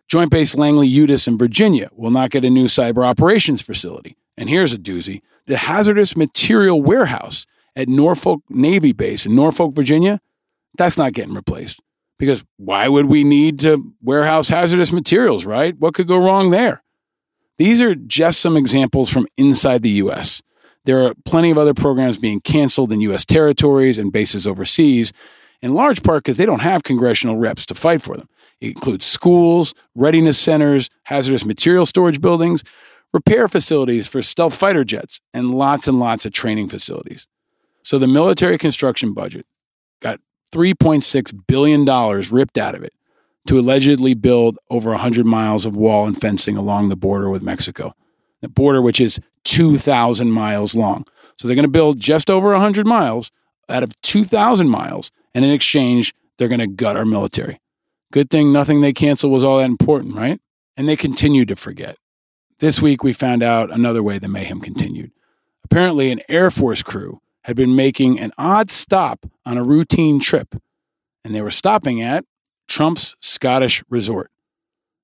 Joint 0.08 0.32
Base 0.32 0.56
Langley 0.56 0.88
Eustis 0.88 1.28
in 1.28 1.38
Virginia 1.38 1.90
will 1.94 2.12
not 2.12 2.30
get 2.30 2.46
a 2.46 2.50
new 2.50 2.66
cyber 2.66 3.06
operations 3.06 3.62
facility. 3.62 4.16
And 4.38 4.50
here's 4.50 4.74
a 4.74 4.78
doozy 4.78 5.22
the 5.46 5.58
Hazardous 5.58 6.16
Material 6.16 6.82
Warehouse 6.82 7.46
at 7.76 7.88
Norfolk 7.88 8.42
Navy 8.50 8.94
Base 8.94 9.26
in 9.26 9.36
Norfolk, 9.36 9.76
Virginia, 9.76 10.20
that's 10.78 10.98
not 10.98 11.14
getting 11.14 11.34
replaced. 11.34 11.82
Because 12.18 12.46
why 12.58 12.88
would 12.88 13.08
we 13.08 13.24
need 13.24 13.60
to 13.60 13.94
warehouse 14.02 14.50
hazardous 14.50 14.94
materials, 14.94 15.46
right? 15.46 15.78
What 15.78 15.94
could 15.94 16.08
go 16.08 16.24
wrong 16.24 16.52
there? 16.52 16.84
These 17.58 17.82
are 17.82 17.96
just 17.96 18.40
some 18.40 18.56
examples 18.56 19.10
from 19.12 19.28
inside 19.38 19.84
the 19.84 19.90
U.S. 19.90 20.42
There 20.86 21.06
are 21.06 21.14
plenty 21.26 21.52
of 21.52 21.58
other 21.58 21.74
programs 21.74 22.18
being 22.18 22.42
canceled 22.42 22.92
in 22.92 23.02
U.S. 23.02 23.26
territories 23.26 23.98
and 23.98 24.12
bases 24.12 24.48
overseas, 24.48 25.12
in 25.64 25.74
large 25.74 26.04
part 26.04 26.24
because 26.24 26.38
they 26.38 26.46
don't 26.46 26.62
have 26.62 26.84
congressional 26.84 27.38
reps 27.38 27.66
to 27.68 27.74
fight 27.74 28.02
for 28.02 28.18
them. 28.18 28.28
It 28.62 28.76
includes 28.76 29.06
schools, 29.06 29.74
readiness 29.96 30.38
centers, 30.38 30.90
hazardous 31.04 31.46
material 31.46 31.86
storage 31.86 32.22
buildings, 32.22 32.64
repair 33.14 33.48
facilities 33.48 34.08
for 34.08 34.22
stealth 34.22 34.56
fighter 34.56 34.84
jets, 34.84 35.22
and 35.34 35.52
lots 35.52 35.88
and 35.88 36.00
lots 36.00 36.26
of 36.26 36.34
training 36.34 36.68
facilities. 36.68 37.28
So 37.82 37.98
the 37.98 38.08
military 38.08 38.58
construction 38.58 39.14
budget 39.14 39.46
got 40.02 40.20
$3.6 40.52 41.48
billion 41.48 41.86
ripped 42.32 42.58
out 42.58 42.76
of 42.76 42.84
it 42.84 42.94
to 43.48 43.58
allegedly 43.58 44.14
build 44.14 44.58
over 44.70 44.92
100 44.92 45.26
miles 45.26 45.66
of 45.66 45.78
wall 45.78 46.06
and 46.06 46.20
fencing 46.20 46.58
along 46.58 46.90
the 46.90 46.96
border 46.96 47.30
with 47.30 47.42
Mexico, 47.42 47.94
the 48.42 48.50
border 48.50 48.82
which 48.82 49.00
is 49.00 49.20
2,000 49.46 50.32
miles 50.32 50.76
long. 50.76 51.06
So 51.38 51.48
they're 51.48 51.56
going 51.56 51.64
to 51.64 51.72
build 51.72 52.00
just 52.00 52.30
over 52.30 52.50
100 52.50 52.86
miles 52.86 53.32
out 53.70 53.84
of 53.84 54.00
2,000 54.02 54.70
miles, 54.70 55.12
and 55.34 55.44
in 55.46 55.52
exchange, 55.52 56.14
they're 56.38 56.48
going 56.48 56.60
to 56.60 56.68
gut 56.68 56.98
our 56.98 57.06
military. 57.06 57.60
Good 58.12 58.30
thing 58.30 58.52
nothing 58.52 58.82
they 58.82 58.94
canceled 58.94 59.32
was 59.32 59.44
all 59.44 59.58
that 59.58 59.66
important, 59.66 60.16
right? 60.16 60.40
And 60.78 60.88
they 60.88 60.96
continue 60.96 61.46
to 61.46 61.56
forget. 61.56 61.98
This 62.60 62.82
week, 62.82 63.04
we 63.04 63.14
found 63.14 63.44
out 63.44 63.72
another 63.72 64.04
way 64.04 64.20
the 64.20 64.28
mayhem 64.28 64.62
continued. 64.62 65.12
Apparently, 65.64 66.12
an 66.12 66.22
Air 66.30 66.52
Force 66.52 66.84
crew 66.84 67.22
had 67.44 67.56
been 67.56 67.76
making 67.76 68.20
an 68.20 68.32
odd 68.38 68.70
stop 68.72 69.26
on 69.46 69.58
a 69.58 69.64
routine 69.64 70.20
trip, 70.20 70.56
and 71.26 71.36
they 71.36 71.42
were 71.42 71.52
stopping 71.52 72.02
at 72.02 72.26
Trump's 72.68 73.16
Scottish 73.20 73.84
resort. 73.90 74.32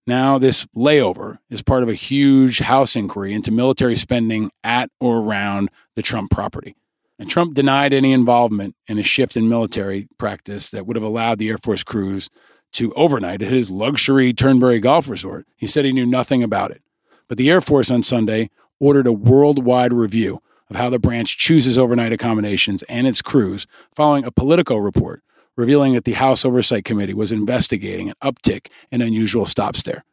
Now, 0.07 0.37
this 0.37 0.65
layover 0.75 1.39
is 1.49 1.61
part 1.61 1.83
of 1.83 1.89
a 1.89 1.93
huge 1.93 2.59
House 2.59 2.95
inquiry 2.95 3.33
into 3.33 3.51
military 3.51 3.95
spending 3.95 4.51
at 4.63 4.89
or 4.99 5.17
around 5.19 5.69
the 5.95 6.01
Trump 6.01 6.31
property. 6.31 6.75
And 7.19 7.29
Trump 7.29 7.53
denied 7.53 7.91
any 7.91 8.13
involvement 8.13 8.75
in 8.87 8.97
a 8.97 9.03
shift 9.03 9.35
in 9.35 9.49
military 9.49 10.07
practice 10.17 10.69
that 10.69 10.87
would 10.87 10.95
have 10.95 11.03
allowed 11.03 11.37
the 11.37 11.49
Air 11.49 11.57
Force 11.57 11.83
crews 11.83 12.29
to 12.73 12.93
overnight 12.93 13.41
at 13.41 13.51
his 13.51 13.69
luxury 13.69 14.31
Turnberry 14.31 14.79
Golf 14.79 15.09
Resort. 15.09 15.45
He 15.57 15.67
said 15.67 15.83
he 15.83 15.91
knew 15.91 16.05
nothing 16.05 16.41
about 16.41 16.71
it. 16.71 16.81
But 17.27 17.37
the 17.37 17.49
Air 17.49 17.61
Force 17.61 17.91
on 17.91 18.03
Sunday 18.03 18.49
ordered 18.79 19.05
a 19.05 19.13
worldwide 19.13 19.91
review 19.91 20.41
of 20.69 20.77
how 20.77 20.89
the 20.89 20.99
branch 20.99 21.37
chooses 21.37 21.77
overnight 21.77 22.13
accommodations 22.13 22.83
and 22.83 23.05
its 23.05 23.21
crews 23.21 23.67
following 23.95 24.23
a 24.23 24.31
Politico 24.31 24.77
report 24.77 25.21
revealing 25.57 25.93
that 25.93 26.05
the 26.05 26.13
House 26.13 26.45
Oversight 26.45 26.85
Committee 26.85 27.13
was 27.13 27.33
investigating 27.33 28.09
an 28.09 28.15
uptick 28.23 28.67
in 28.91 29.01
unusual 29.01 29.45
stops 29.45 29.83
there. 29.83 30.05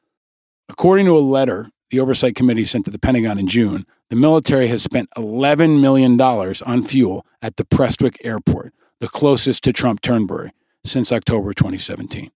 According 0.68 1.07
to 1.07 1.16
a 1.16 1.20
letter 1.20 1.70
the 1.90 2.00
Oversight 2.00 2.34
Committee 2.34 2.64
sent 2.64 2.84
to 2.86 2.90
the 2.90 2.98
Pentagon 2.98 3.38
in 3.38 3.46
June, 3.46 3.86
the 4.11 4.16
military 4.16 4.68
has 4.68 4.82
spent 4.82 5.09
$11 5.16 5.80
million 5.80 6.20
on 6.20 6.82
fuel 6.82 7.26
at 7.42 7.57
the 7.57 7.64
Prestwick 7.64 8.18
Airport, 8.24 8.72
the 9.00 9.09
closest 9.09 9.64
to 9.64 9.72
Trump 9.72 10.00
Turnberry, 10.00 10.50
since 10.84 11.12
October 11.12 11.52
2017. 11.52 12.30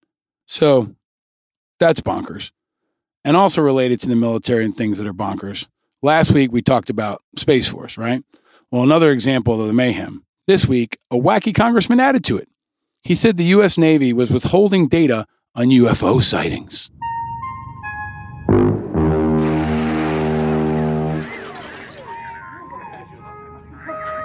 So 0.47 0.95
that's 1.79 2.01
bonkers. 2.01 2.51
And 3.25 3.37
also 3.37 3.63
related 3.63 4.01
to 4.01 4.09
the 4.09 4.17
military 4.17 4.65
and 4.65 4.77
things 4.77 4.99
that 4.99 5.07
are 5.07 5.13
bonkers. 5.13 5.69
Last 6.03 6.33
week 6.33 6.51
we 6.53 6.63
talked 6.63 6.91
about 6.91 7.23
Space 7.37 7.69
Force, 7.69 7.99
right? 7.99 8.25
Well, 8.71 8.83
another 8.83 9.11
example 9.11 9.61
of 9.61 9.67
the 9.67 9.73
mayhem. 9.73 10.25
This 10.47 10.67
week, 10.67 10.99
a 11.11 11.17
wacky 11.17 11.55
congressman 11.55 12.01
added 12.01 12.25
to 12.25 12.37
it. 12.37 12.49
He 13.03 13.15
said 13.15 13.37
the 13.37 13.45
U.S. 13.45 13.79
Navy 13.79 14.13
was 14.13 14.31
withholding 14.31 14.89
data 14.89 15.27
on 15.55 15.67
UFO 15.67 16.23
sightings. 16.23 16.91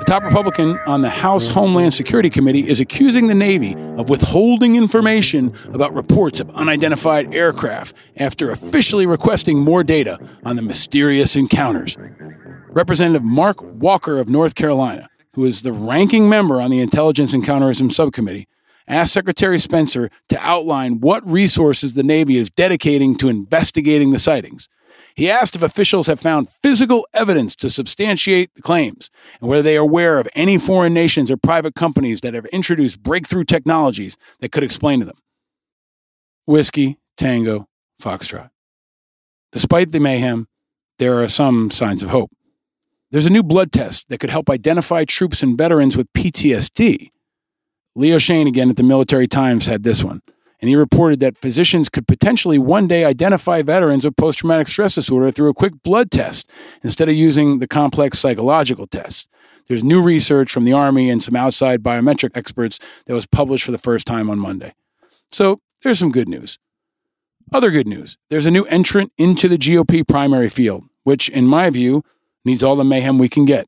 The 0.06 0.12
top 0.12 0.24
Republican 0.24 0.78
on 0.86 1.02
the 1.02 1.10
House 1.10 1.48
Homeland 1.48 1.92
Security 1.92 2.30
Committee 2.30 2.68
is 2.70 2.80
accusing 2.80 3.26
the 3.26 3.34
Navy 3.34 3.74
of 3.98 4.08
withholding 4.08 4.76
information 4.76 5.52
about 5.74 5.96
reports 5.96 6.40
of 6.40 6.48
unidentified 6.52 7.34
aircraft 7.34 7.98
after 8.16 8.52
officially 8.52 9.08
requesting 9.08 9.58
more 9.58 9.84
data 9.84 10.20
on 10.44 10.58
the 10.58 10.62
mysterious 10.62 11.36
encounters. 11.36 11.98
Representative 12.70 13.24
Mark 13.24 13.58
Walker 13.64 14.20
of 14.20 14.30
North 14.30 14.54
Carolina, 14.54 15.10
who 15.34 15.44
is 15.44 15.64
the 15.64 15.74
ranking 15.74 16.30
member 16.30 16.62
on 16.62 16.70
the 16.70 16.82
Intelligence 16.82 17.34
and 17.34 17.44
Counterterrorism 17.44 17.90
Subcommittee, 17.90 18.48
asked 18.88 19.12
Secretary 19.12 19.58
Spencer 19.58 20.12
to 20.30 20.38
outline 20.40 21.00
what 21.00 21.28
resources 21.28 21.96
the 21.96 22.04
Navy 22.04 22.38
is 22.38 22.52
dedicating 22.52 23.16
to 23.16 23.28
investigating 23.28 24.12
the 24.12 24.20
sightings. 24.20 24.70
He 25.16 25.30
asked 25.30 25.56
if 25.56 25.64
officials 25.64 26.08
have 26.08 26.20
found 26.20 26.50
physical 26.50 27.08
evidence 27.14 27.56
to 27.58 27.70
substantiate 27.70 28.54
the 28.54 28.62
claims 28.62 29.10
and 29.40 29.50
whether 29.50 29.62
they 29.62 29.78
are 29.78 29.82
aware 29.82 30.20
of 30.20 30.28
any 30.36 30.58
foreign 30.58 30.94
nations 30.94 31.32
or 31.32 31.38
private 31.38 31.74
companies 31.74 32.20
that 32.22 32.34
have 32.34 32.46
introduced 32.48 33.02
breakthrough 33.02 33.46
technologies 33.46 34.18
that 34.42 34.52
could 34.52 34.64
explain 34.64 35.00
to 35.00 35.06
them. 35.06 35.18
Whiskey, 36.46 37.00
Tango, 37.16 37.68
Foxtrot. 38.02 38.50
Despite 39.54 39.94
the 39.94 40.02
mayhem, 40.02 40.48
there 41.00 41.24
are 41.24 41.30
some 41.30 41.72
signs 41.72 42.04
of 42.04 42.10
hope. 42.10 42.32
There's 43.12 43.26
a 43.26 43.32
new 43.32 43.44
blood 43.44 43.72
test 43.72 44.10
that 44.10 44.20
could 44.20 44.30
help 44.30 44.50
identify 44.50 45.06
troops 45.06 45.42
and 45.42 45.58
veterans 45.58 45.96
with 45.96 46.12
PTSD. 46.12 47.10
Leo 47.96 48.18
Shane, 48.18 48.48
again 48.48 48.70
at 48.70 48.76
the 48.76 48.84
Military 48.84 49.28
Times, 49.28 49.68
had 49.68 49.84
this 49.84 50.04
one 50.04 50.22
and 50.62 50.70
he 50.70 50.76
reported 50.76 51.20
that 51.20 51.38
physicians 51.38 51.90
could 51.90 52.08
potentially 52.08 52.58
one 52.58 52.88
day 52.88 53.06
identify 53.06 53.62
veterans 53.62 54.06
of 54.06 54.16
post 54.16 54.40
traumatic 54.40 54.68
stress 54.68 54.96
disorder 54.96 55.32
through 55.32 55.50
a 55.50 55.54
quick 55.54 55.84
blood 55.84 56.12
test 56.12 56.50
instead 56.84 57.10
of 57.10 57.16
using 57.16 57.60
the 57.60 57.68
complex 57.68 58.20
psychological 58.20 58.88
test. 58.88 59.28
There's 59.68 59.84
new 59.84 60.02
research 60.02 60.52
from 60.52 60.64
the 60.64 60.74
Army 60.74 61.10
and 61.10 61.22
some 61.22 61.36
outside 61.36 61.82
biometric 61.82 62.32
experts 62.36 62.80
that 63.06 63.14
was 63.14 63.26
published 63.26 63.66
for 63.66 63.72
the 63.72 63.78
first 63.78 64.06
time 64.06 64.30
on 64.30 64.40
Monday. 64.40 64.74
So 65.32 65.60
there's 65.84 66.00
some 66.00 66.12
good 66.12 66.30
news. 66.30 66.60
Other 67.54 67.72
good 67.72 67.88
news 67.88 68.18
there's 68.30 68.46
a 68.46 68.52
new 68.52 68.66
entrant 68.66 69.12
into 69.18 69.48
the 69.48 69.58
GOP 69.58 70.08
primary 70.08 70.50
field, 70.50 70.86
which, 71.04 71.30
in 71.30 71.46
my 71.46 71.70
view, 71.70 72.04
needs 72.44 72.64
all 72.64 72.76
the 72.76 72.84
mayhem 72.84 73.18
we 73.18 73.30
can 73.30 73.46
get. 73.46 73.68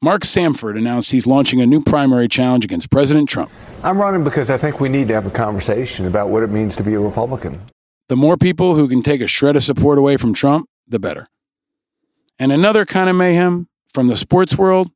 Mark 0.00 0.24
Sanford 0.24 0.76
announced 0.76 1.10
he's 1.10 1.26
launching 1.26 1.60
a 1.60 1.66
new 1.66 1.80
primary 1.80 2.28
challenge 2.28 2.64
against 2.64 2.88
President 2.88 3.28
Trump. 3.28 3.50
I'm 3.82 3.98
running 3.98 4.22
because 4.22 4.48
I 4.48 4.56
think 4.56 4.78
we 4.78 4.88
need 4.88 5.08
to 5.08 5.14
have 5.14 5.26
a 5.26 5.30
conversation 5.30 6.06
about 6.06 6.28
what 6.28 6.44
it 6.44 6.50
means 6.50 6.76
to 6.76 6.84
be 6.84 6.94
a 6.94 7.00
Republican. 7.00 7.60
The 8.08 8.14
more 8.14 8.36
people 8.36 8.76
who 8.76 8.88
can 8.88 9.02
take 9.02 9.20
a 9.20 9.26
shred 9.26 9.56
of 9.56 9.62
support 9.64 9.98
away 9.98 10.16
from 10.16 10.34
Trump, 10.34 10.68
the 10.86 11.00
better. 11.00 11.26
And 12.38 12.52
another 12.52 12.86
kind 12.86 13.10
of 13.10 13.16
mayhem 13.16 13.68
from 13.92 14.06
the 14.06 14.16
sports 14.16 14.56
world, 14.56 14.92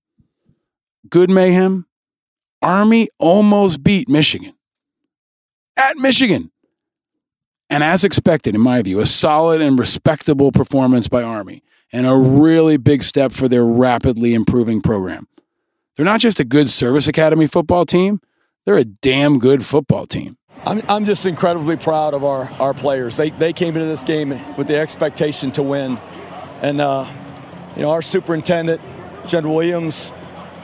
good 1.09 1.31
mayhem, 1.31 1.87
Army 2.63 3.09
almost 3.19 3.83
beat 3.83 4.09
Michigan. 4.09 4.55
At 5.77 5.97
Michigan. 5.97 6.53
And 7.69 7.83
as 7.83 8.05
expected, 8.05 8.55
in 8.55 8.61
my 8.61 8.83
view, 8.83 9.01
a 9.01 9.07
solid 9.07 9.61
and 9.61 9.77
respectable 9.81 10.53
performance 10.53 11.09
by 11.09 11.25
Army 11.25 11.65
and 11.93 12.07
a 12.07 12.16
really 12.16 12.76
big 12.76 13.03
step 13.03 13.32
for 13.32 13.49
their 13.49 13.64
rapidly 13.64 14.34
improving 14.34 14.80
program. 14.80 15.26
They're 15.97 16.07
not 16.07 16.20
just 16.20 16.40
a 16.40 16.45
good 16.45 16.70
service 16.70 17.07
academy 17.07 17.47
football 17.47 17.84
team, 17.84 18.20
they're 18.64 18.76
a 18.76 18.84
damn 18.84 19.38
good 19.38 19.66
football 19.66 20.07
team. 20.07 20.36
I'm, 20.64 20.80
I'm 20.88 21.05
just 21.05 21.26
incredibly 21.26 21.76
proud 21.76 22.14
of 22.14 22.24
our, 22.24 22.49
our 22.61 22.72
players. 22.72 23.16
They, 23.16 23.30
they 23.30 23.53
came 23.53 23.74
into 23.74 23.86
this 23.86 24.05
game 24.05 24.30
with 24.57 24.68
the 24.68 24.76
expectation 24.76 25.51
to 25.53 25.62
win. 25.62 25.99
And, 26.61 26.80
uh, 26.80 27.05
you 27.74 27.82
know, 27.82 27.90
our 27.90 28.03
superintendent, 28.03 28.80
General 29.26 29.57
Williams, 29.57 30.12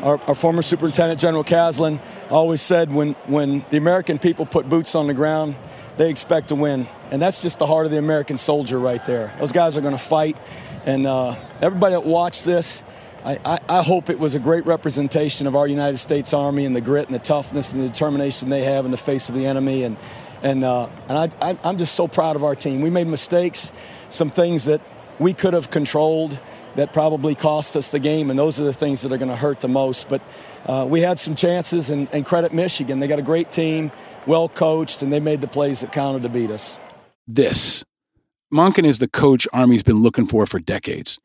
our, 0.03 0.21
our 0.29 0.37
former 0.37 0.63
superintendent, 0.63 1.19
General 1.19 1.43
Caslen, 1.43 2.01
always 2.31 2.63
said 2.63 2.93
when, 2.93 3.15
when 3.27 3.65
the 3.71 3.77
American 3.77 4.21
people 4.21 4.47
put 4.47 4.69
boots 4.69 4.95
on 4.95 5.09
the 5.09 5.15
ground, 5.15 5.57
they 5.97 6.11
expect 6.11 6.49
to 6.49 6.55
win. 6.55 6.87
And 7.11 7.21
that's 7.21 7.43
just 7.43 7.59
the 7.59 7.67
heart 7.67 7.85
of 7.85 7.91
the 7.91 7.99
American 7.99 8.39
soldier 8.39 8.79
right 8.79 9.05
there. 9.05 9.35
Those 9.41 9.51
guys 9.51 9.77
are 9.77 9.81
going 9.81 9.97
to 9.97 10.03
fight. 10.03 10.37
And 10.89 11.07
uh, 11.07 11.37
everybody 11.61 11.95
that 11.95 12.07
watched 12.07 12.47
this, 12.47 12.83
I, 13.23 13.39
I, 13.45 13.59
I, 13.69 13.83
hope 13.83 14.09
it 14.09 14.19
was 14.19 14.35
a 14.35 14.39
great 14.39 14.65
representation 14.65 15.47
of 15.47 15.55
our 15.55 15.67
United 15.67 15.99
States 15.99 16.33
Army 16.33 16.65
and 16.65 16.75
the 16.75 16.81
grit 16.81 17.05
and 17.05 17.15
the 17.15 17.19
toughness 17.19 17.75
and 17.75 17.83
the 17.83 17.89
determination 17.89 18.49
they 18.49 18.63
have 18.63 18.87
in 18.87 18.91
the 18.91 18.97
face 18.97 19.29
of 19.29 19.35
the 19.35 19.45
enemy. 19.45 19.83
And, 19.83 19.99
and, 20.43 20.65
uh, 20.65 20.89
and 21.11 21.35
I, 21.43 21.59
I'm 21.63 21.77
just 21.77 21.95
so 21.95 22.09
proud 22.09 22.37
of 22.37 22.45
our 22.45 22.57
team. 22.57 22.81
We 22.81 22.89
made 22.89 23.07
mistakes, 23.07 23.71
some 24.09 24.31
things 24.31 24.65
that 24.65 24.81
we 25.19 25.35
could 25.35 25.53
have 25.53 25.71
controlled 25.71 26.41
that 26.77 26.95
probably 26.95 27.35
cost 27.35 27.77
us 27.77 27.91
the 27.91 27.99
game, 27.99 28.31
and 28.31 28.39
those 28.39 28.59
are 28.59 28.65
the 28.65 28.73
things 28.73 29.03
that 29.03 29.13
are 29.13 29.19
going 29.19 29.29
to 29.29 29.37
hurt 29.37 29.61
the 29.61 29.69
most. 29.69 30.09
But 30.09 30.23
uh, 30.65 30.87
we 30.89 31.03
had 31.03 31.19
some 31.19 31.35
chances, 31.35 31.91
and, 31.91 32.09
and 32.15 32.25
credit 32.25 32.55
Michigan. 32.55 32.99
They 32.99 33.09
got 33.09 33.19
a 33.19 33.23
great 33.23 33.51
team, 33.51 33.93
well 34.27 34.49
coached, 34.49 35.03
and 35.03 35.13
they 35.13 35.21
made 35.21 35.43
the 35.43 35.49
plays 35.49 35.81
that 35.81 35.93
counted 35.93 36.23
to 36.23 36.31
beat 36.31 36.51
us. 36.51 36.81
This. 37.27 37.85
Monken 38.53 38.85
is 38.85 38.99
the 38.99 39.09
coach 39.09 39.47
Army's 39.53 39.83
been 39.83 40.03
looking 40.03 40.27
for 40.27 40.47
for 40.47 40.59
decades. 40.59 41.19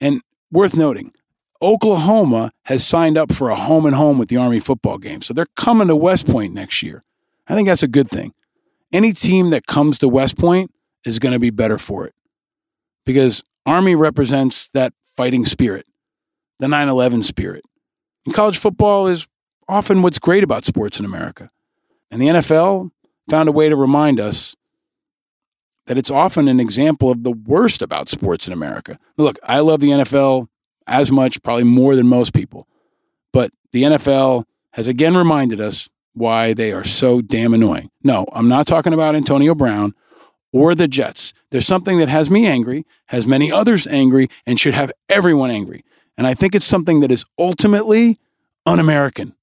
And 0.00 0.22
worth 0.50 0.76
noting, 0.76 1.12
Oklahoma 1.60 2.52
has 2.64 2.86
signed 2.86 3.16
up 3.16 3.32
for 3.32 3.50
a 3.50 3.54
home 3.54 3.86
and 3.86 3.94
home 3.94 4.18
with 4.18 4.28
the 4.28 4.36
Army 4.36 4.60
football 4.60 4.98
game. 4.98 5.22
So 5.22 5.32
they're 5.32 5.46
coming 5.56 5.88
to 5.88 5.96
West 5.96 6.26
Point 6.26 6.52
next 6.52 6.82
year. 6.82 7.02
I 7.46 7.54
think 7.54 7.68
that's 7.68 7.82
a 7.82 7.88
good 7.88 8.08
thing. 8.08 8.32
Any 8.92 9.12
team 9.12 9.50
that 9.50 9.66
comes 9.66 9.98
to 9.98 10.08
West 10.08 10.36
Point 10.36 10.72
is 11.04 11.18
going 11.18 11.32
to 11.32 11.38
be 11.38 11.50
better 11.50 11.78
for 11.78 12.06
it 12.06 12.14
because 13.06 13.42
Army 13.64 13.94
represents 13.94 14.68
that 14.68 14.92
fighting 15.16 15.44
spirit, 15.44 15.86
the 16.58 16.68
9 16.68 16.88
11 16.88 17.22
spirit. 17.22 17.64
And 18.26 18.34
college 18.34 18.58
football 18.58 19.06
is 19.06 19.26
often 19.68 20.02
what's 20.02 20.18
great 20.18 20.44
about 20.44 20.64
sports 20.64 20.98
in 20.98 21.04
America. 21.04 21.48
And 22.10 22.20
the 22.20 22.26
NFL 22.26 22.90
found 23.30 23.48
a 23.48 23.52
way 23.52 23.68
to 23.68 23.76
remind 23.76 24.20
us 24.20 24.54
that 25.92 25.98
it's 25.98 26.10
often 26.10 26.48
an 26.48 26.58
example 26.58 27.10
of 27.10 27.22
the 27.22 27.32
worst 27.32 27.82
about 27.82 28.08
sports 28.08 28.46
in 28.46 28.54
America. 28.54 28.96
Look, 29.18 29.38
I 29.44 29.60
love 29.60 29.80
the 29.80 29.90
NFL 29.90 30.48
as 30.86 31.12
much, 31.12 31.42
probably 31.42 31.64
more 31.64 31.94
than 31.94 32.06
most 32.06 32.32
people. 32.32 32.66
But 33.30 33.50
the 33.72 33.82
NFL 33.82 34.44
has 34.70 34.88
again 34.88 35.14
reminded 35.14 35.60
us 35.60 35.90
why 36.14 36.54
they 36.54 36.72
are 36.72 36.82
so 36.82 37.20
damn 37.20 37.52
annoying. 37.52 37.90
No, 38.02 38.24
I'm 38.32 38.48
not 38.48 38.66
talking 38.66 38.94
about 38.94 39.14
Antonio 39.14 39.54
Brown 39.54 39.92
or 40.50 40.74
the 40.74 40.88
Jets. 40.88 41.34
There's 41.50 41.66
something 41.66 41.98
that 41.98 42.08
has 42.08 42.30
me 42.30 42.46
angry, 42.46 42.86
has 43.08 43.26
many 43.26 43.52
others 43.52 43.86
angry, 43.86 44.28
and 44.46 44.58
should 44.58 44.72
have 44.72 44.92
everyone 45.10 45.50
angry. 45.50 45.84
And 46.16 46.26
I 46.26 46.32
think 46.32 46.54
it's 46.54 46.64
something 46.64 47.00
that 47.00 47.10
is 47.10 47.26
ultimately 47.38 48.16
un 48.64 48.78
American. 48.78 49.34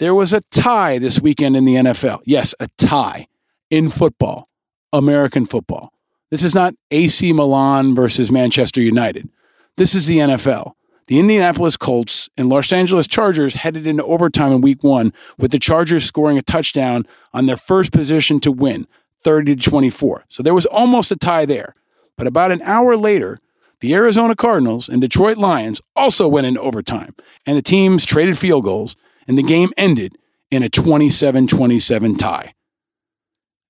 There 0.00 0.16
was 0.16 0.32
a 0.32 0.40
tie 0.50 0.98
this 0.98 1.20
weekend 1.20 1.56
in 1.56 1.64
the 1.64 1.76
NFL. 1.76 2.22
Yes, 2.24 2.56
a 2.58 2.66
tie 2.76 3.28
in 3.70 3.88
football, 3.88 4.48
American 4.94 5.44
football. 5.44 5.92
This 6.30 6.42
is 6.42 6.54
not 6.54 6.74
AC 6.90 7.32
Milan 7.32 7.94
versus 7.94 8.32
Manchester 8.32 8.80
United. 8.80 9.28
This 9.76 9.94
is 9.94 10.06
the 10.06 10.18
NFL. 10.18 10.72
The 11.06 11.18
Indianapolis 11.18 11.76
Colts 11.76 12.30
and 12.38 12.48
Los 12.48 12.72
Angeles 12.72 13.06
Chargers 13.06 13.54
headed 13.54 13.86
into 13.86 14.04
overtime 14.04 14.52
in 14.52 14.60
week 14.62 14.82
one, 14.82 15.12
with 15.36 15.50
the 15.50 15.58
Chargers 15.58 16.04
scoring 16.04 16.38
a 16.38 16.42
touchdown 16.42 17.06
on 17.34 17.46
their 17.46 17.58
first 17.58 17.92
position 17.92 18.40
to 18.40 18.50
win. 18.50 18.86
30 19.20 19.56
to 19.56 19.70
24. 19.70 20.24
So 20.28 20.42
there 20.42 20.54
was 20.54 20.66
almost 20.66 21.10
a 21.10 21.16
tie 21.16 21.46
there. 21.46 21.74
But 22.16 22.26
about 22.26 22.52
an 22.52 22.62
hour 22.62 22.96
later, 22.96 23.38
the 23.80 23.94
Arizona 23.94 24.36
Cardinals 24.36 24.88
and 24.88 25.00
Detroit 25.00 25.36
Lions 25.36 25.80
also 25.96 26.28
went 26.28 26.46
into 26.46 26.60
overtime, 26.60 27.14
and 27.46 27.56
the 27.56 27.62
teams 27.62 28.06
traded 28.06 28.38
field 28.38 28.64
goals, 28.64 28.96
and 29.26 29.36
the 29.36 29.42
game 29.42 29.70
ended 29.76 30.16
in 30.50 30.62
a 30.62 30.68
27 30.68 31.46
27 31.46 32.16
tie. 32.16 32.54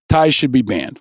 Ties 0.09 0.35
should 0.35 0.53
be 0.53 0.63
banned. 0.63 1.01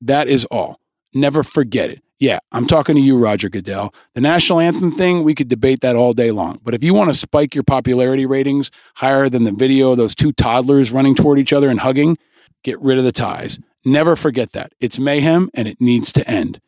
That 0.00 0.28
is 0.28 0.44
all. 0.46 0.80
Never 1.14 1.42
forget 1.42 1.90
it. 1.90 2.02
Yeah, 2.20 2.40
I'm 2.50 2.66
talking 2.66 2.96
to 2.96 3.00
you, 3.00 3.16
Roger 3.16 3.48
Goodell. 3.48 3.94
The 4.14 4.20
national 4.20 4.58
anthem 4.58 4.90
thing, 4.90 5.22
we 5.22 5.34
could 5.34 5.48
debate 5.48 5.80
that 5.82 5.94
all 5.94 6.12
day 6.12 6.32
long. 6.32 6.60
But 6.64 6.74
if 6.74 6.82
you 6.82 6.92
want 6.92 7.10
to 7.10 7.14
spike 7.14 7.54
your 7.54 7.62
popularity 7.62 8.26
ratings 8.26 8.72
higher 8.96 9.28
than 9.28 9.44
the 9.44 9.52
video 9.52 9.92
of 9.92 9.98
those 9.98 10.16
two 10.16 10.32
toddlers 10.32 10.90
running 10.90 11.14
toward 11.14 11.38
each 11.38 11.52
other 11.52 11.68
and 11.68 11.78
hugging, 11.78 12.18
get 12.64 12.80
rid 12.80 12.98
of 12.98 13.04
the 13.04 13.12
ties. 13.12 13.60
Never 13.84 14.16
forget 14.16 14.52
that. 14.52 14.72
It's 14.80 14.98
mayhem 14.98 15.48
and 15.54 15.68
it 15.68 15.80
needs 15.80 16.12
to 16.14 16.28
end. 16.28 16.60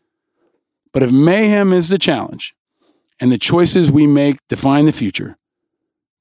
But 0.92 1.02
if 1.02 1.10
mayhem 1.10 1.72
is 1.72 1.88
the 1.88 1.98
challenge 1.98 2.54
and 3.20 3.32
the 3.32 3.38
choices 3.38 3.90
we 3.90 4.06
make 4.06 4.36
define 4.48 4.86
the 4.86 4.92
future, 4.92 5.36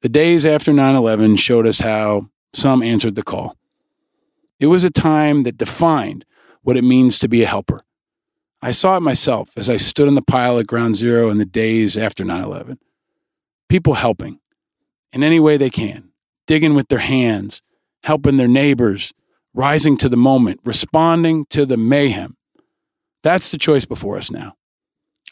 the 0.01 0.09
days 0.09 0.45
after 0.45 0.73
9 0.73 0.95
11 0.95 1.35
showed 1.35 1.67
us 1.67 1.79
how 1.79 2.29
some 2.53 2.81
answered 2.81 3.15
the 3.15 3.23
call. 3.23 3.55
It 4.59 4.67
was 4.67 4.83
a 4.83 4.89
time 4.89 5.43
that 5.43 5.57
defined 5.57 6.25
what 6.69 6.77
it 6.77 6.83
means 6.83 7.17
to 7.17 7.27
be 7.27 7.41
a 7.41 7.47
helper. 7.47 7.81
I 8.61 8.69
saw 8.69 8.95
it 8.95 8.99
myself 8.99 9.49
as 9.57 9.71
I 9.71 9.77
stood 9.77 10.07
in 10.07 10.13
the 10.13 10.21
pile 10.21 10.59
at 10.59 10.67
ground 10.67 10.97
zero 10.97 11.31
in 11.31 11.39
the 11.39 11.45
days 11.45 11.97
after 11.97 12.23
9 12.23 12.43
11. 12.43 12.77
People 13.69 13.95
helping 13.95 14.39
in 15.11 15.23
any 15.23 15.39
way 15.39 15.57
they 15.57 15.71
can, 15.71 16.11
digging 16.45 16.75
with 16.75 16.87
their 16.89 16.99
hands, 16.99 17.63
helping 18.03 18.37
their 18.37 18.47
neighbors, 18.47 19.15
rising 19.55 19.97
to 19.97 20.07
the 20.07 20.15
moment, 20.15 20.59
responding 20.63 21.47
to 21.49 21.65
the 21.65 21.75
mayhem. 21.75 22.37
That's 23.23 23.49
the 23.49 23.57
choice 23.57 23.85
before 23.85 24.17
us 24.17 24.29
now. 24.29 24.53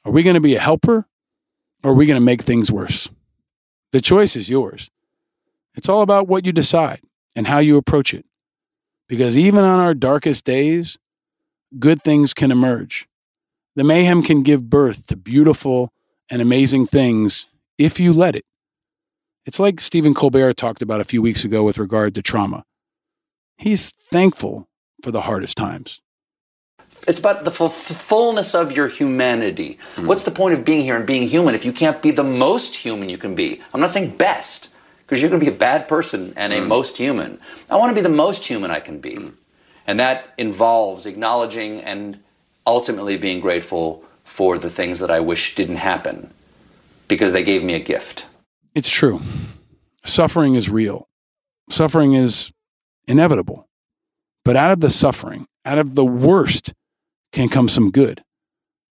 Are 0.06 0.12
we 0.12 0.24
going 0.24 0.34
to 0.34 0.42
be 0.42 0.56
a 0.56 0.60
helper 0.60 1.06
or 1.84 1.92
are 1.92 1.94
we 1.94 2.08
going 2.08 2.20
to 2.20 2.26
make 2.26 2.42
things 2.42 2.72
worse? 2.72 3.12
The 3.92 4.02
choice 4.02 4.36
is 4.36 4.50
yours. 4.50 4.90
It's 5.76 5.88
all 5.88 6.02
about 6.02 6.28
what 6.28 6.48
you 6.48 6.52
decide 6.52 7.02
and 7.36 7.46
how 7.46 7.60
you 7.60 7.78
approach 7.78 8.12
it. 8.16 8.26
Because 9.08 9.38
even 9.38 9.64
on 9.64 9.80
our 9.80 9.94
darkest 9.94 10.44
days, 10.44 10.98
good 11.80 12.02
things 12.02 12.34
can 12.34 12.52
emerge. 12.52 13.08
The 13.76 13.84
mayhem 13.84 14.24
can 14.24 14.44
give 14.44 14.70
birth 14.70 15.08
to 15.08 15.16
beautiful 15.16 15.92
and 16.30 16.42
amazing 16.42 16.88
things 16.88 17.48
if 17.78 18.00
you 18.00 18.14
let 18.14 18.36
it. 18.36 18.46
It's 19.46 19.60
like 19.60 19.80
Stephen 19.80 20.14
Colbert 20.14 20.54
talked 20.54 20.82
about 20.82 21.00
a 21.00 21.06
few 21.06 21.22
weeks 21.22 21.46
ago 21.46 21.64
with 21.64 21.78
regard 21.78 22.16
to 22.16 22.22
trauma. 22.22 22.64
He's 23.58 23.92
thankful 23.92 24.68
for 25.04 25.12
the 25.12 25.22
hardest 25.22 25.58
times. 25.58 26.02
It's 27.08 27.20
about 27.20 27.44
the 27.44 27.52
f- 27.52 27.72
fullness 27.72 28.56
of 28.56 28.72
your 28.72 28.88
humanity. 28.88 29.78
Mm-hmm. 29.96 30.08
What's 30.08 30.24
the 30.24 30.32
point 30.32 30.56
of 30.56 30.66
being 30.66 30.82
here 30.82 30.98
and 30.98 31.06
being 31.06 31.28
human 31.28 31.56
if 31.56 31.64
you 31.64 31.72
can't 31.72 32.02
be 32.02 32.12
the 32.12 32.24
most 32.24 32.76
human 32.76 33.10
you 33.10 33.18
can 33.18 33.36
be? 33.36 33.62
I'm 33.74 33.80
not 33.80 33.92
saying 33.92 34.18
best, 34.18 34.70
because 34.98 35.22
you're 35.22 35.30
going 35.30 35.40
to 35.40 35.46
be 35.46 35.56
a 35.56 35.58
bad 35.58 35.88
person 35.88 36.34
and 36.36 36.52
a 36.52 36.58
mm-hmm. 36.58 36.68
most 36.68 36.98
human. 36.98 37.40
I 37.70 37.78
want 37.78 37.92
to 37.92 37.96
be 37.96 38.02
the 38.02 38.10
most 38.14 38.46
human 38.46 38.72
I 38.72 38.80
can 38.80 39.00
be. 39.00 39.12
Mm-hmm. 39.12 39.30
And 39.88 40.00
that 40.00 40.34
involves 40.38 41.06
acknowledging 41.06 41.82
and 41.82 42.20
ultimately 42.66 43.18
being 43.18 43.40
grateful 43.40 44.04
for 44.26 44.58
the 44.58 44.70
things 44.70 45.00
that 45.00 45.10
I 45.10 45.22
wish 45.22 45.56
didn't 45.56 45.78
happen 45.78 46.32
because 47.08 47.32
they 47.32 47.44
gave 47.44 47.64
me 47.64 47.74
a 47.74 47.80
gift. 47.80 48.26
It's 48.76 48.90
true. 48.90 49.22
Suffering 50.04 50.56
is 50.56 50.70
real. 50.70 51.08
Suffering 51.70 52.14
is 52.14 52.52
inevitable. 53.08 53.68
But 54.44 54.58
out 54.58 54.72
of 54.72 54.82
the 54.82 54.90
suffering, 54.90 55.48
out 55.66 55.78
of 55.78 55.96
the 55.96 56.06
worst, 56.06 56.74
can 57.32 57.50
come 57.50 57.68
some 57.68 57.92
good. 57.92 58.24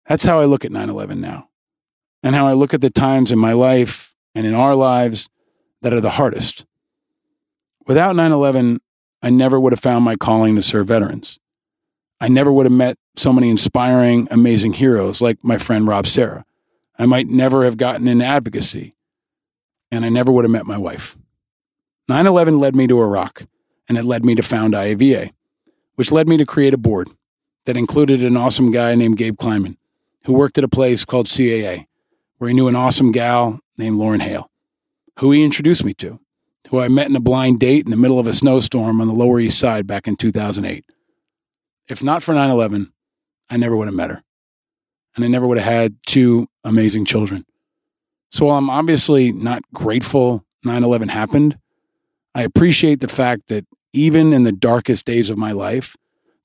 That's 0.07 0.25
how 0.25 0.41
I 0.41 0.45
look 0.45 0.65
at 0.65 0.73
9 0.73 0.89
11 0.89 1.21
now, 1.21 1.49
and 2.23 2.35
how 2.35 2.47
I 2.47 2.53
look 2.53 2.75
at 2.75 2.81
the 2.81 2.91
times 2.91 3.33
in 3.33 3.39
my 3.39 3.53
life 3.53 4.15
and 4.35 4.47
in 4.47 4.55
our 4.55 4.75
lives 4.75 5.29
that 5.83 5.93
are 5.93 6.01
the 6.01 6.11
hardest. 6.11 6.67
Without 7.87 8.15
9 8.15 8.33
11, 8.33 8.81
I 9.23 9.31
never 9.31 9.61
would 9.61 9.73
have 9.73 9.81
found 9.81 10.05
my 10.05 10.17
calling 10.17 10.57
to 10.57 10.63
serve 10.63 10.89
veterans. 10.89 11.39
I 12.21 12.29
never 12.29 12.53
would 12.53 12.67
have 12.67 12.73
met 12.73 12.97
so 13.17 13.33
many 13.33 13.51
inspiring, 13.51 14.29
amazing 14.31 14.75
heroes 14.75 15.21
like 15.21 15.43
my 15.43 15.59
friend 15.59 15.87
Rob 15.87 16.07
Serra. 16.07 16.45
I 16.99 17.07
might 17.07 17.29
never 17.29 17.65
have 17.65 17.77
gotten 17.77 18.09
into 18.09 18.25
advocacy, 18.25 18.95
and 19.91 20.05
I 20.05 20.11
never 20.11 20.31
would 20.31 20.45
have 20.45 20.51
met 20.51 20.67
my 20.67 20.79
wife. 20.79 21.17
9 22.09 22.27
11 22.27 22.59
led 22.59 22.75
me 22.75 22.87
to 22.87 23.01
Iraq 23.01 23.45
and 23.91 23.99
it 23.99 24.05
led 24.05 24.25
me 24.25 24.37
to 24.37 24.43
found 24.43 24.73
IAVA, 24.73 25.33
which 25.97 26.13
led 26.13 26.29
me 26.29 26.37
to 26.37 26.47
create 26.47 26.73
a 26.73 26.79
board 26.79 27.11
that 27.67 27.77
included 27.77 28.23
an 28.23 28.37
awesome 28.37 28.71
guy 28.71 28.95
named 28.95 29.17
Gabe 29.17 29.37
Kleinman, 29.37 29.77
who 30.25 30.33
worked 30.33 30.59
at 30.59 30.65
a 30.65 30.69
place 30.69 31.05
called 31.05 31.27
CAA, 31.27 31.87
where 32.39 32.49
he 32.49 32.55
knew 32.55 32.69
an 32.69 32.77
awesome 32.77 33.11
gal 33.11 33.59
named 33.79 33.99
Lauren 33.99 34.21
Hale, 34.21 34.49
who 35.19 35.33
he 35.33 35.45
introduced 35.45 35.85
me 35.85 35.93
to, 35.95 36.21
who 36.71 36.81
I 36.81 36.89
met 36.89 37.09
in 37.09 37.17
a 37.17 37.21
blind 37.21 37.59
date 37.59 37.85
in 37.85 37.91
the 37.91 37.97
middle 37.97 38.19
of 38.19 38.27
a 38.27 38.33
snowstorm 38.33 39.01
on 39.01 39.09
the 39.09 39.13
Lower 39.13 39.41
East 39.41 39.59
Side 39.59 39.87
back 39.87 40.07
in 40.07 40.17
2008. 40.17 40.85
If 41.89 42.03
not 42.03 42.23
for 42.23 42.33
9 42.33 42.49
11, 42.49 42.93
I 43.51 43.57
never 43.57 43.77
would 43.77 43.89
have 43.89 43.95
met 43.95 44.11
her. 44.11 44.23
And 45.17 45.25
I 45.25 45.29
never 45.29 45.47
would 45.49 45.59
have 45.59 45.73
had 45.73 45.97
two 46.07 46.47
amazing 46.63 47.05
children. 47.05 47.45
So 48.31 48.47
while 48.47 48.57
I'm 48.57 48.71
obviously 48.71 49.33
not 49.33 49.63
grateful 49.75 50.45
9 50.65 50.85
11 50.85 51.09
happened, 51.09 51.59
I 52.35 52.43
appreciate 52.43 53.01
the 53.01 53.09
fact 53.09 53.49
that 53.49 53.67
even 53.93 54.33
in 54.33 54.45
the 54.45 54.53
darkest 54.53 55.05
days 55.05 55.31
of 55.31 55.39
my 55.39 55.51
life, 55.51 55.97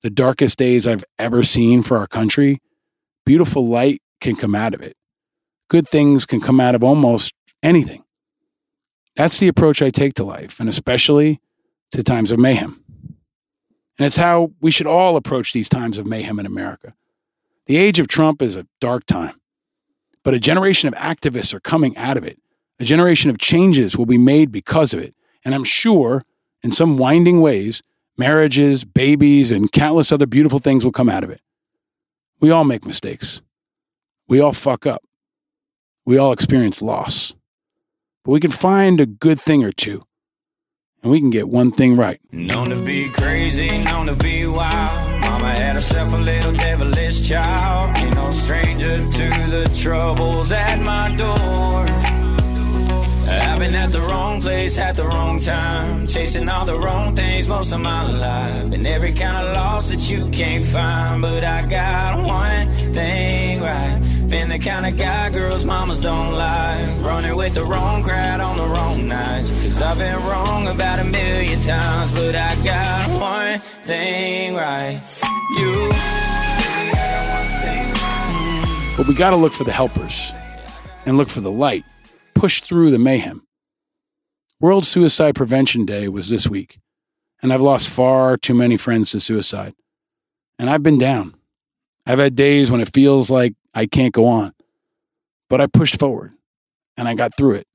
the 0.02 0.10
darkest 0.10 0.58
days 0.58 0.88
I've 0.88 1.06
ever 1.20 1.44
seen 1.44 1.84
for 1.84 1.98
our 1.98 2.08
country, 2.08 2.60
beautiful 3.26 3.68
light 3.68 4.02
can 4.22 4.36
come 4.36 4.56
out 4.56 4.74
of 4.74 4.82
it. 4.82 4.96
good 5.70 5.88
things 5.88 6.26
can 6.26 6.40
come 6.40 6.60
out 6.60 6.76
of 6.76 6.84
almost 6.84 7.34
anything. 7.62 8.05
That's 9.16 9.40
the 9.40 9.48
approach 9.48 9.82
I 9.82 9.90
take 9.90 10.14
to 10.16 10.24
life, 10.24 10.60
and 10.60 10.68
especially 10.68 11.40
to 11.92 12.04
times 12.04 12.32
of 12.32 12.40
mayhem. 12.40 12.84
And 13.98 14.06
it's 14.06 14.18
how 14.18 14.52
we 14.60 14.72
should 14.72 14.88
all 14.88 15.16
approach 15.16 15.54
these 15.54 15.70
times 15.70 15.98
of 15.98 16.06
mayhem 16.06 16.40
in 16.40 16.46
America. 16.46 16.94
The 17.68 17.78
age 17.78 18.00
of 18.00 18.08
Trump 18.08 18.42
is 18.42 18.56
a 18.56 18.68
dark 18.82 19.06
time, 19.06 19.40
but 20.24 20.34
a 20.34 20.40
generation 20.40 20.88
of 20.88 20.94
activists 20.96 21.54
are 21.54 21.60
coming 21.60 21.96
out 21.98 22.18
of 22.18 22.26
it. 22.26 22.40
A 22.80 22.84
generation 22.84 23.30
of 23.30 23.38
changes 23.38 23.98
will 23.98 24.06
be 24.06 24.18
made 24.18 24.52
because 24.52 24.94
of 24.94 25.00
it. 25.00 25.16
And 25.46 25.56
I'm 25.56 25.64
sure, 25.64 26.24
in 26.62 26.72
some 26.72 26.98
winding 26.98 27.40
ways, 27.40 27.82
marriages, 28.18 28.84
babies, 28.84 29.52
and 29.52 29.72
countless 29.72 30.12
other 30.12 30.26
beautiful 30.26 30.60
things 30.60 30.84
will 30.84 30.92
come 30.92 31.10
out 31.10 31.24
of 31.24 31.30
it. 31.30 31.42
We 32.42 32.52
all 32.52 32.66
make 32.66 32.86
mistakes. 32.86 33.42
We 34.28 34.42
all 34.42 34.54
fuck 34.54 34.86
up. 34.86 35.04
We 36.06 36.18
all 36.18 36.34
experience 36.34 36.82
loss. 36.82 37.35
But 38.26 38.32
we 38.32 38.40
can 38.40 38.50
find 38.50 39.00
a 39.00 39.06
good 39.06 39.40
thing 39.40 39.64
or 39.64 39.72
two, 39.72 40.02
and 41.04 41.12
we 41.12 41.20
can 41.20 41.30
get 41.30 41.48
one 41.48 41.72
thing 41.72 41.96
right. 41.96 42.20
Known 42.32 42.70
to 42.70 42.84
be 42.84 43.08
crazy, 43.10 43.78
known 43.84 44.08
to 44.08 44.16
be 44.16 44.48
wild. 44.48 45.22
Mama 45.22 45.52
had 45.52 45.76
herself 45.76 46.12
a 46.12 46.18
little 46.18 46.52
devilish 46.52 47.28
child. 47.28 47.96
Ain't 47.98 48.16
no 48.16 48.32
stranger 48.32 48.98
to 48.98 49.30
the 49.52 49.72
troubles 49.80 50.52
at 50.52 50.82
my 50.82 51.16
door. 51.16 52.05
I've 53.56 53.62
been 53.62 53.74
at 53.76 53.94
the 53.94 54.02
wrong 54.02 54.42
place 54.42 54.78
at 54.78 54.98
the 54.98 55.06
wrong 55.06 55.40
time, 55.40 56.08
chasing 56.08 56.50
all 56.50 56.66
the 56.66 56.78
wrong 56.78 57.16
things 57.16 57.48
most 57.48 57.72
of 57.72 57.80
my 57.80 58.04
life. 58.04 58.74
And 58.74 58.86
every 58.86 59.14
kind 59.14 59.48
of 59.48 59.54
loss 59.54 59.90
that 59.92 60.10
you 60.10 60.28
can't 60.30 60.66
find, 60.66 61.22
but 61.22 61.42
I 61.42 61.66
got 61.66 62.18
one 62.18 62.68
thing 62.94 63.62
right. 63.62 64.28
Been 64.28 64.50
the 64.50 64.60
kind 64.60 64.86
of 64.86 64.98
guy 64.98 65.30
girls 65.30 65.64
mamas 65.64 66.02
don't 66.02 66.34
like, 66.34 66.86
running 67.00 67.34
with 67.38 67.54
the 67.54 67.64
wrong 67.64 68.04
crowd 68.04 68.42
on 68.42 68.58
the 68.58 68.66
wrong 68.66 69.08
nights. 69.08 69.50
Cause 69.50 69.82
I've 69.82 70.00
been 70.00 70.22
wrong 70.26 70.68
about 70.68 71.00
a 71.00 71.06
million 71.06 71.62
times, 71.62 72.12
but 72.12 72.36
I 72.36 72.56
got 72.62 73.10
one 73.22 73.62
thing 73.86 74.56
right. 74.56 75.00
You. 75.58 75.92
But 78.98 79.08
we 79.08 79.14
got 79.14 79.30
to 79.30 79.38
look 79.38 79.54
for 79.54 79.64
the 79.64 79.72
helpers 79.72 80.34
and 81.06 81.16
look 81.16 81.30
for 81.30 81.40
the 81.40 81.52
light. 81.52 81.86
Push 82.36 82.62
through 82.62 82.92
the 82.92 83.00
mayhem. 83.00 83.48
World 84.60 84.86
Suicide 84.86 85.36
Prevention 85.36 85.86
Day 85.86 86.08
was 86.08 86.30
this 86.30 86.48
week, 86.48 86.80
and 87.42 87.52
I've 87.52 87.62
lost 87.62 87.90
far 87.90 88.38
too 88.38 88.54
many 88.54 88.78
friends 88.78 89.12
to 89.12 89.20
suicide. 89.20 89.74
And 90.60 90.70
I've 90.70 90.84
been 90.84 90.98
down. 90.98 91.36
I've 92.06 92.20
had 92.20 92.36
days 92.36 92.70
when 92.70 92.82
it 92.82 92.94
feels 92.94 93.30
like 93.30 93.56
I 93.74 93.86
can't 93.88 94.14
go 94.14 94.26
on, 94.26 94.54
but 95.50 95.60
I 95.60 95.68
pushed 95.68 96.00
forward 96.00 96.34
and 96.98 97.08
I 97.08 97.16
got 97.16 97.36
through 97.36 97.56
it. 97.56 97.68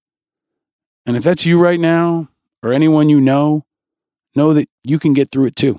And 1.06 1.16
if 1.16 1.24
that's 1.24 1.44
you 1.44 1.60
right 1.60 1.80
now 1.80 2.28
or 2.62 2.72
anyone 2.72 3.08
you 3.08 3.20
know, 3.20 3.64
know 4.34 4.54
that 4.54 4.68
you 4.84 4.98
can 4.98 5.12
get 5.12 5.30
through 5.30 5.46
it 5.46 5.56
too. 5.56 5.78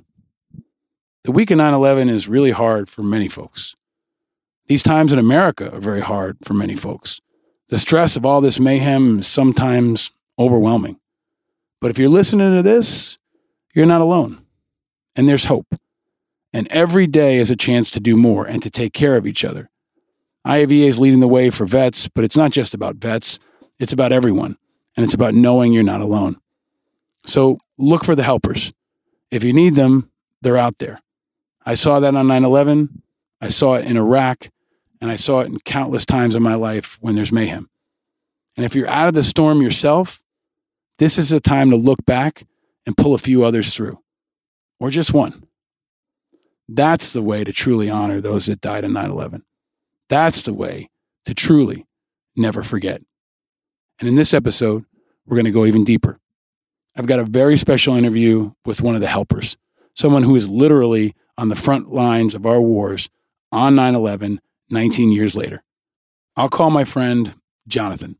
The 1.24 1.32
week 1.32 1.52
of 1.52 1.58
9 1.58 1.74
11 1.74 2.10
is 2.10 2.28
really 2.28 2.52
hard 2.52 2.90
for 2.90 3.04
many 3.04 3.28
folks. 3.28 3.76
These 4.68 4.84
times 4.84 5.14
in 5.14 5.20
America 5.20 5.74
are 5.74 5.80
very 5.80 6.02
hard 6.02 6.38
for 6.44 6.54
many 6.54 6.76
folks. 6.76 7.22
The 7.72 7.80
stress 7.80 8.18
of 8.18 8.26
all 8.26 8.42
this 8.42 8.60
mayhem 8.60 9.20
is 9.20 9.28
sometimes 9.28 10.12
overwhelming. 10.38 11.00
But 11.80 11.90
if 11.90 11.98
you're 11.98 12.10
listening 12.10 12.54
to 12.54 12.62
this, 12.62 13.18
you're 13.74 13.86
not 13.86 14.02
alone. 14.02 14.46
And 15.16 15.28
there's 15.28 15.46
hope. 15.46 15.74
And 16.54 16.68
every 16.70 17.08
day 17.08 17.38
is 17.38 17.50
a 17.50 17.56
chance 17.56 17.90
to 17.92 18.02
do 18.02 18.18
more 18.18 18.46
and 18.46 18.62
to 18.62 18.70
take 18.70 18.92
care 18.92 19.16
of 19.16 19.26
each 19.26 19.46
other. 19.46 19.70
IAVA 20.46 20.82
is 20.82 21.00
leading 21.00 21.22
the 21.22 21.30
way 21.30 21.50
for 21.50 21.66
vets, 21.66 22.10
but 22.10 22.26
it's 22.26 22.36
not 22.36 22.52
just 22.52 22.74
about 22.74 22.98
vets, 22.98 23.40
it's 23.80 23.94
about 23.94 24.12
everyone. 24.12 24.58
And 24.98 25.06
it's 25.06 25.14
about 25.14 25.34
knowing 25.34 25.72
you're 25.72 25.82
not 25.82 26.02
alone. 26.02 26.42
So 27.26 27.58
look 27.78 28.04
for 28.04 28.16
the 28.16 28.24
helpers. 28.24 28.74
If 29.32 29.46
you 29.46 29.54
need 29.54 29.76
them, 29.76 30.12
they're 30.42 30.58
out 30.58 30.80
there. 30.80 31.00
I 31.66 31.76
saw 31.76 32.02
that 32.02 32.16
on 32.16 32.28
9 32.28 32.44
11. 32.44 33.02
I 33.40 33.48
saw 33.48 33.76
it 33.76 33.86
in 33.86 33.96
Iraq. 33.96 34.50
And 35.02 35.10
I 35.10 35.16
saw 35.16 35.40
it 35.40 35.48
in 35.48 35.60
countless 35.60 36.06
times 36.06 36.36
in 36.36 36.44
my 36.44 36.56
life 36.56 36.98
when 37.02 37.16
there's 37.16 37.32
mayhem. 37.32 37.70
And 38.56 38.66
if 38.66 38.76
you're 38.76 38.88
out 38.88 39.08
of 39.08 39.14
the 39.16 39.24
storm 39.24 39.62
yourself, 39.62 40.22
this 41.00 41.18
is 41.18 41.32
a 41.32 41.40
time 41.40 41.72
to 41.72 41.76
look 41.76 42.06
back 42.06 42.44
and 42.86 42.96
pull 42.96 43.16
a 43.16 43.20
few 43.20 43.44
others 43.44 43.74
through, 43.74 44.00
or 44.80 44.90
just 44.90 45.14
one. 45.14 45.46
That's 46.68 47.14
the 47.14 47.22
way 47.22 47.44
to 47.44 47.52
truly 47.52 47.90
honor 47.90 48.22
those 48.22 48.46
that 48.46 48.62
died 48.62 48.84
in 48.84 48.94
9 48.94 49.10
11. 49.10 49.44
That's 50.10 50.44
the 50.44 50.54
way 50.54 50.90
to 51.26 51.34
truly 51.34 51.86
never 52.36 52.64
forget. 52.64 53.02
And 54.00 54.10
in 54.10 54.16
this 54.16 54.34
episode, 54.34 54.86
we're 55.26 55.38
going 55.38 55.46
to 55.46 55.52
go 55.52 55.66
even 55.66 55.84
deeper. 55.84 56.20
I've 56.96 57.08
got 57.08 57.20
a 57.20 57.26
very 57.26 57.58
special 57.58 57.96
interview 57.96 58.52
with 58.66 58.82
one 58.82 58.96
of 58.96 59.02
the 59.02 59.08
helpers, 59.08 59.58
someone 59.96 60.24
who 60.24 60.36
is 60.36 60.50
literally 60.50 61.14
on 61.38 61.50
the 61.50 61.56
front 61.56 61.92
lines 61.92 62.36
of 62.36 62.46
our 62.46 62.62
wars 62.62 63.10
on 63.52 63.76
9 63.76 63.96
11, 63.96 64.42
19 64.72 65.12
years 65.12 65.36
later. 65.36 65.64
I'll 66.36 66.50
call 66.50 66.70
my 66.70 66.84
friend 66.84 67.36
Jonathan. 67.68 68.18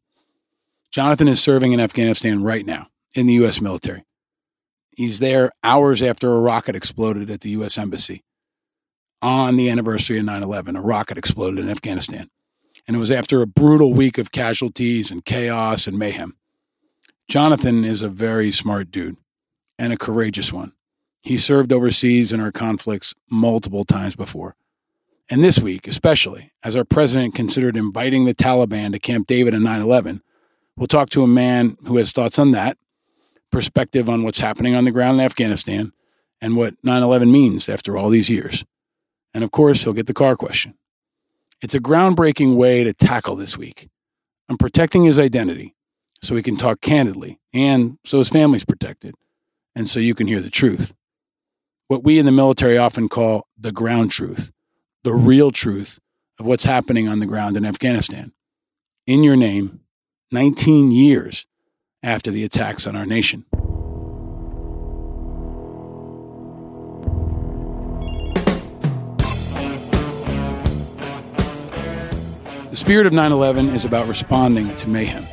Jonathan 0.92 1.28
is 1.28 1.42
serving 1.42 1.72
in 1.72 1.80
Afghanistan 1.80 2.44
right 2.44 2.66
now 2.66 2.88
in 3.16 3.26
the 3.26 3.34
U.S. 3.34 3.62
military. 3.62 4.04
He's 4.96 5.20
there 5.20 5.52
hours 5.64 6.02
after 6.02 6.34
a 6.34 6.40
rocket 6.40 6.76
exploded 6.76 7.30
at 7.30 7.42
the 7.42 7.52
U.S. 7.52 7.78
Embassy 7.78 8.24
on 9.22 9.56
the 9.56 9.70
anniversary 9.70 10.20
of 10.20 10.26
9 10.26 10.44
11. 10.44 10.76
A 10.76 10.82
rocket 10.82 11.18
exploded 11.18 11.64
in 11.64 11.70
Afghanistan. 11.70 12.30
And 12.88 12.96
it 12.96 13.00
was 13.00 13.12
after 13.12 13.42
a 13.42 13.48
brutal 13.48 13.94
week 13.94 14.18
of 14.18 14.32
casualties 14.32 15.12
and 15.12 15.24
chaos 15.24 15.88
and 15.88 15.98
mayhem. 15.98 16.36
Jonathan 17.30 17.86
is 17.86 18.02
a 18.02 18.10
very 18.10 18.52
smart 18.52 18.92
dude 18.92 19.16
and 19.80 19.94
a 19.94 19.98
courageous 19.98 20.52
one. 20.52 20.74
He 21.22 21.38
served 21.38 21.72
overseas 21.72 22.34
in 22.34 22.42
our 22.42 22.52
conflicts 22.52 23.14
multiple 23.30 23.86
times 23.86 24.16
before. 24.16 24.56
And 25.32 25.42
this 25.42 25.60
week, 25.60 25.88
especially, 25.88 26.52
as 26.62 26.76
our 26.76 26.84
president 26.84 27.36
considered 27.36 27.78
inviting 27.78 28.26
the 28.26 28.36
Taliban 28.36 28.92
to 28.92 29.00
Camp 29.00 29.28
David 29.28 29.56
on 29.56 29.64
9 29.64 29.82
11, 29.82 30.22
we'll 30.76 30.88
talk 30.88 31.10
to 31.12 31.24
a 31.24 31.28
man 31.28 31.78
who 31.86 31.96
has 31.96 32.12
thoughts 32.12 32.38
on 32.38 32.52
that, 32.52 32.78
perspective 33.50 34.10
on 34.10 34.24
what's 34.24 34.42
happening 34.42 34.76
on 34.76 34.84
the 34.84 34.92
ground 34.92 35.22
in 35.22 35.26
Afghanistan, 35.26 35.94
and 36.42 36.58
what 36.58 36.76
9 36.84 37.02
11 37.02 37.32
means 37.32 37.70
after 37.70 37.98
all 37.98 38.10
these 38.10 38.30
years. 38.30 38.66
And 39.34 39.42
of 39.46 39.52
course, 39.52 39.86
he'll 39.86 39.94
get 39.94 40.08
the 40.08 40.14
car 40.14 40.36
question. 40.36 40.78
It's 41.62 41.76
a 41.76 41.80
groundbreaking 41.80 42.58
way 42.58 42.84
to 42.84 42.92
tackle 42.92 43.38
this 43.38 43.58
week. 43.58 43.88
I'm 44.50 44.58
protecting 44.58 45.06
his 45.06 45.18
identity 45.18 45.76
so 46.22 46.36
he 46.36 46.44
can 46.44 46.58
talk 46.58 46.82
candidly 46.82 47.40
and 47.54 47.98
so 48.04 48.18
his 48.18 48.28
family's 48.28 48.66
protected 48.66 49.16
and 49.76 49.88
so 49.88 50.02
you 50.02 50.14
can 50.14 50.28
hear 50.28 50.42
the 50.42 50.50
truth. 50.50 50.94
What 51.88 52.04
we 52.04 52.20
in 52.20 52.26
the 52.26 52.34
military 52.34 52.78
often 52.78 53.08
call 53.08 53.48
the 53.58 53.72
ground 53.72 54.12
truth, 54.12 54.52
the 55.04 55.14
real 55.14 55.50
truth 55.50 56.00
of 56.40 56.46
what's 56.46 56.64
happening 56.64 57.08
on 57.08 57.20
the 57.20 57.26
ground 57.26 57.58
in 57.58 57.66
Afghanistan. 57.66 58.32
In 59.08 59.24
your 59.24 59.36
name, 59.36 59.82
19 60.32 60.92
years 60.92 61.48
after 62.04 62.30
the 62.30 62.44
attacks 62.44 62.86
on 62.86 62.96
our 62.96 63.06
nation. 63.06 63.46
The 72.70 72.78
spirit 72.78 73.06
of 73.06 73.12
9 73.12 73.32
11 73.32 73.70
is 73.70 73.86
about 73.86 74.08
responding 74.08 74.74
to 74.78 74.88
mayhem. 74.88 75.26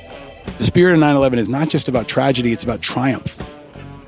The 0.57 0.64
spirit 0.64 0.95
of 0.95 1.01
9 1.01 1.14
11 1.14 1.39
is 1.39 1.49
not 1.49 1.69
just 1.69 1.89
about 1.89 2.09
tragedy, 2.09 2.53
it's 2.53 2.64
about 2.64 2.81
triumph. 2.81 3.41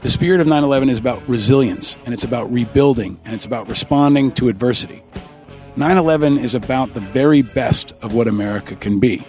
The 0.00 0.08
spirit 0.08 0.40
of 0.40 0.46
9 0.46 0.64
11 0.64 0.88
is 0.88 0.98
about 0.98 1.26
resilience, 1.28 1.96
and 2.06 2.14
it's 2.14 2.24
about 2.24 2.50
rebuilding, 2.50 3.20
and 3.24 3.34
it's 3.34 3.44
about 3.44 3.68
responding 3.68 4.32
to 4.32 4.48
adversity. 4.48 5.02
9 5.76 5.96
11 5.96 6.38
is 6.38 6.56
about 6.56 6.94
the 6.94 7.00
very 7.00 7.42
best 7.42 7.94
of 8.02 8.12
what 8.12 8.26
America 8.26 8.74
can 8.74 8.98
be. 8.98 9.24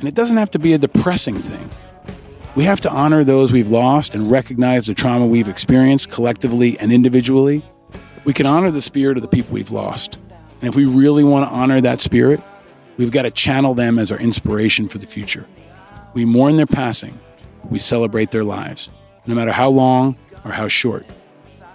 And 0.00 0.08
it 0.08 0.14
doesn't 0.14 0.36
have 0.36 0.50
to 0.52 0.58
be 0.58 0.72
a 0.72 0.78
depressing 0.78 1.38
thing. 1.38 1.70
We 2.56 2.64
have 2.64 2.80
to 2.80 2.90
honor 2.90 3.22
those 3.22 3.52
we've 3.52 3.68
lost 3.68 4.14
and 4.14 4.28
recognize 4.28 4.86
the 4.86 4.94
trauma 4.94 5.26
we've 5.26 5.46
experienced 5.46 6.10
collectively 6.10 6.76
and 6.80 6.92
individually. 6.92 7.62
We 8.24 8.32
can 8.32 8.44
honor 8.44 8.72
the 8.72 8.80
spirit 8.80 9.18
of 9.18 9.22
the 9.22 9.28
people 9.28 9.54
we've 9.54 9.70
lost. 9.70 10.18
And 10.60 10.68
if 10.68 10.74
we 10.74 10.84
really 10.84 11.22
want 11.22 11.48
to 11.48 11.54
honor 11.54 11.80
that 11.80 12.00
spirit, 12.00 12.40
we've 12.96 13.12
got 13.12 13.22
to 13.22 13.30
channel 13.30 13.74
them 13.74 14.00
as 14.00 14.10
our 14.10 14.18
inspiration 14.18 14.88
for 14.88 14.98
the 14.98 15.06
future. 15.06 15.46
We 16.12 16.24
mourn 16.24 16.56
their 16.56 16.66
passing, 16.66 17.18
we 17.70 17.78
celebrate 17.78 18.32
their 18.32 18.44
lives, 18.44 18.90
no 19.26 19.36
matter 19.36 19.52
how 19.52 19.68
long 19.68 20.16
or 20.44 20.50
how 20.50 20.66
short. 20.66 21.06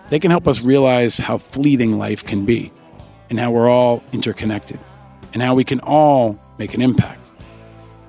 They 0.09 0.19
can 0.19 0.29
help 0.29 0.45
us 0.45 0.61
realize 0.61 1.17
how 1.17 1.37
fleeting 1.37 1.97
life 1.97 2.25
can 2.25 2.43
be 2.45 2.73
and 3.29 3.39
how 3.39 3.51
we're 3.51 3.69
all 3.69 4.03
interconnected 4.13 4.79
and 5.33 5.41
how 5.41 5.55
we 5.55 5.63
can 5.63 5.79
all 5.81 6.39
make 6.57 6.73
an 6.73 6.81
impact. 6.81 7.31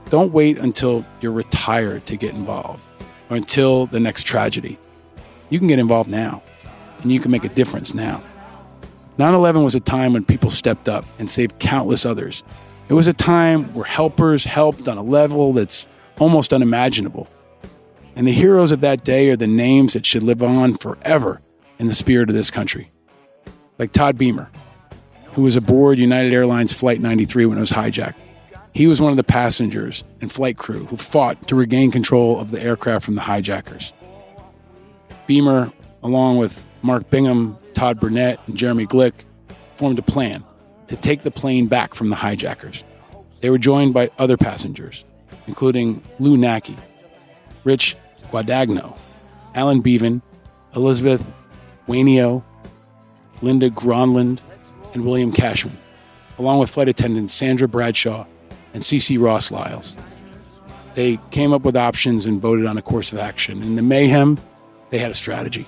Don't 0.08 0.32
wait 0.32 0.58
until 0.58 1.04
you're 1.20 1.32
retired 1.32 2.06
to 2.06 2.16
get 2.16 2.34
involved 2.34 2.82
or 3.28 3.36
until 3.36 3.86
the 3.86 3.98
next 3.98 4.22
tragedy. 4.22 4.78
You 5.50 5.58
can 5.58 5.68
get 5.68 5.78
involved 5.78 6.10
now 6.10 6.42
and 7.02 7.10
you 7.10 7.20
can 7.20 7.30
make 7.30 7.44
a 7.44 7.48
difference 7.48 7.94
now. 7.94 8.22
9 9.18 9.34
11 9.34 9.64
was 9.64 9.74
a 9.74 9.80
time 9.80 10.12
when 10.12 10.24
people 10.24 10.50
stepped 10.50 10.88
up 10.88 11.04
and 11.18 11.28
saved 11.28 11.58
countless 11.58 12.04
others, 12.04 12.44
It 12.88 12.94
was 12.94 13.08
a 13.08 13.12
time 13.12 13.64
where 13.74 13.84
helpers 13.84 14.44
helped 14.44 14.86
on 14.86 14.96
a 14.96 15.02
level 15.02 15.52
that's 15.52 15.88
almost 16.20 16.52
unimaginable. 16.52 17.26
And 18.14 18.28
the 18.28 18.32
heroes 18.32 18.70
of 18.70 18.80
that 18.80 19.04
day 19.04 19.30
are 19.30 19.36
the 19.36 19.46
names 19.46 19.94
that 19.94 20.06
should 20.06 20.22
live 20.22 20.42
on 20.42 20.74
forever 20.74 21.40
in 21.78 21.86
the 21.86 21.94
spirit 21.94 22.28
of 22.28 22.36
this 22.36 22.50
country. 22.50 22.90
Like 23.78 23.92
Todd 23.92 24.16
Beamer, 24.16 24.50
who 25.36 25.42
was 25.42 25.54
aboard 25.54 25.98
United 25.98 26.32
Airlines 26.32 26.72
Flight 26.72 26.98
93 26.98 27.44
when 27.44 27.58
it 27.58 27.60
was 27.60 27.70
hijacked. 27.70 28.14
He 28.72 28.86
was 28.86 29.02
one 29.02 29.10
of 29.10 29.18
the 29.18 29.22
passengers 29.22 30.02
and 30.22 30.32
flight 30.32 30.56
crew 30.56 30.86
who 30.86 30.96
fought 30.96 31.48
to 31.48 31.54
regain 31.54 31.90
control 31.90 32.40
of 32.40 32.50
the 32.50 32.60
aircraft 32.60 33.04
from 33.04 33.16
the 33.16 33.20
hijackers. 33.20 33.92
Beamer, 35.26 35.70
along 36.02 36.38
with 36.38 36.66
Mark 36.80 37.10
Bingham, 37.10 37.58
Todd 37.74 38.00
Burnett, 38.00 38.40
and 38.46 38.56
Jeremy 38.56 38.86
Glick, 38.86 39.12
formed 39.74 39.98
a 39.98 40.02
plan 40.02 40.42
to 40.86 40.96
take 40.96 41.20
the 41.20 41.30
plane 41.30 41.66
back 41.66 41.94
from 41.94 42.08
the 42.08 42.16
hijackers. 42.16 42.82
They 43.40 43.50
were 43.50 43.58
joined 43.58 43.92
by 43.92 44.08
other 44.18 44.38
passengers, 44.38 45.04
including 45.46 46.02
Lou 46.18 46.38
Nacke, 46.38 46.78
Rich 47.62 47.94
Guadagno, 48.30 48.96
Alan 49.54 49.82
Beaven, 49.82 50.22
Elizabeth 50.74 51.30
Wainio, 51.86 52.42
Linda 53.42 53.68
Gronlund, 53.68 54.40
and 54.96 55.06
William 55.06 55.30
Cashman, 55.30 55.78
along 56.38 56.58
with 56.58 56.70
flight 56.70 56.88
attendants 56.88 57.32
Sandra 57.32 57.68
Bradshaw 57.68 58.26
and 58.74 58.84
C.C. 58.84 59.18
Ross 59.18 59.52
Lyles. 59.52 59.94
They 60.94 61.18
came 61.30 61.52
up 61.52 61.62
with 61.62 61.76
options 61.76 62.26
and 62.26 62.40
voted 62.40 62.66
on 62.66 62.78
a 62.78 62.82
course 62.82 63.12
of 63.12 63.18
action. 63.18 63.62
In 63.62 63.76
the 63.76 63.82
mayhem, 63.82 64.38
they 64.90 64.98
had 64.98 65.10
a 65.10 65.14
strategy. 65.14 65.66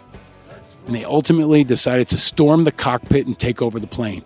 And 0.87 0.97
they 0.97 1.05
ultimately 1.05 1.62
decided 1.62 2.09
to 2.09 2.16
storm 2.16 2.64
the 2.64 2.72
cockpit 2.72 3.26
and 3.26 3.39
take 3.39 3.61
over 3.61 3.79
the 3.79 3.87
plane. 3.87 4.24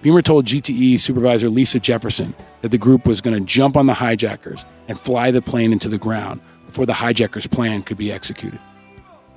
Beamer 0.00 0.22
told 0.22 0.46
GTE 0.46 0.98
supervisor 0.98 1.48
Lisa 1.48 1.80
Jefferson 1.80 2.34
that 2.60 2.70
the 2.70 2.78
group 2.78 3.06
was 3.06 3.20
going 3.20 3.36
to 3.36 3.44
jump 3.44 3.76
on 3.76 3.86
the 3.86 3.94
hijackers 3.94 4.64
and 4.88 4.98
fly 4.98 5.32
the 5.32 5.42
plane 5.42 5.72
into 5.72 5.88
the 5.88 5.98
ground 5.98 6.40
before 6.66 6.86
the 6.86 6.92
hijackers' 6.92 7.46
plan 7.46 7.82
could 7.82 7.96
be 7.96 8.12
executed. 8.12 8.60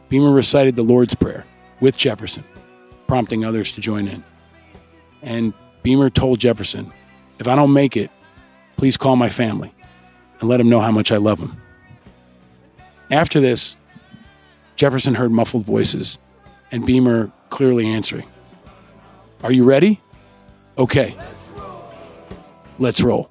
Beamer 0.10 0.32
recited 0.32 0.76
the 0.76 0.84
Lord's 0.84 1.16
Prayer 1.16 1.46
with 1.82 1.98
Jefferson, 1.98 2.44
prompting 3.08 3.44
others 3.44 3.72
to 3.74 3.82
join 3.82 4.08
in. 4.08 4.24
And 5.26 5.54
Beamer 5.84 6.10
told 6.10 6.40
Jefferson, 6.40 6.94
If 7.40 7.48
I 7.48 7.56
don't 7.56 7.74
make 7.74 7.98
it, 7.98 8.10
please 8.78 8.96
call 8.96 9.18
my 9.18 9.28
family 9.28 9.74
and 10.40 10.48
let 10.48 10.58
them 10.58 10.70
know 10.70 10.80
how 10.80 10.92
much 10.92 11.12
I 11.12 11.18
love 11.18 11.40
them. 11.40 11.62
After 13.12 13.40
this, 13.40 13.76
Jefferson 14.76 15.16
heard 15.16 15.32
muffled 15.32 15.66
voices 15.66 16.20
and 16.72 16.86
Beamer 16.86 17.32
clearly 17.50 17.88
answering. 17.88 18.28
Are 19.44 19.52
you 19.52 19.64
ready? 19.64 20.02
Okay. 20.78 21.16
Let's 22.78 23.02
roll. 23.04 23.30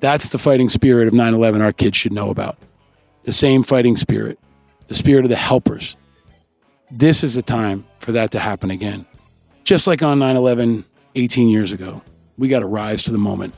That's 0.00 0.28
the 0.28 0.38
fighting 0.38 0.68
spirit 0.68 1.08
of 1.08 1.14
9 1.14 1.34
11 1.34 1.62
our 1.62 1.72
kids 1.72 1.96
should 1.96 2.12
know 2.12 2.30
about. 2.30 2.58
The 3.22 3.32
same 3.32 3.62
fighting 3.62 3.96
spirit, 3.96 4.38
the 4.86 4.94
spirit 4.94 5.24
of 5.24 5.30
the 5.30 5.36
helpers. 5.36 5.96
This 6.90 7.24
is 7.24 7.34
the 7.34 7.42
time 7.42 7.86
for 7.98 8.12
that 8.12 8.30
to 8.32 8.38
happen 8.38 8.70
again. 8.70 9.06
Just 9.64 9.86
like 9.86 10.02
on 10.02 10.18
9 10.18 10.36
11 10.36 10.84
18 11.16 11.48
years 11.48 11.72
ago, 11.72 12.02
we 12.38 12.48
got 12.48 12.60
to 12.60 12.66
rise 12.66 13.02
to 13.04 13.12
the 13.12 13.18
moment 13.18 13.54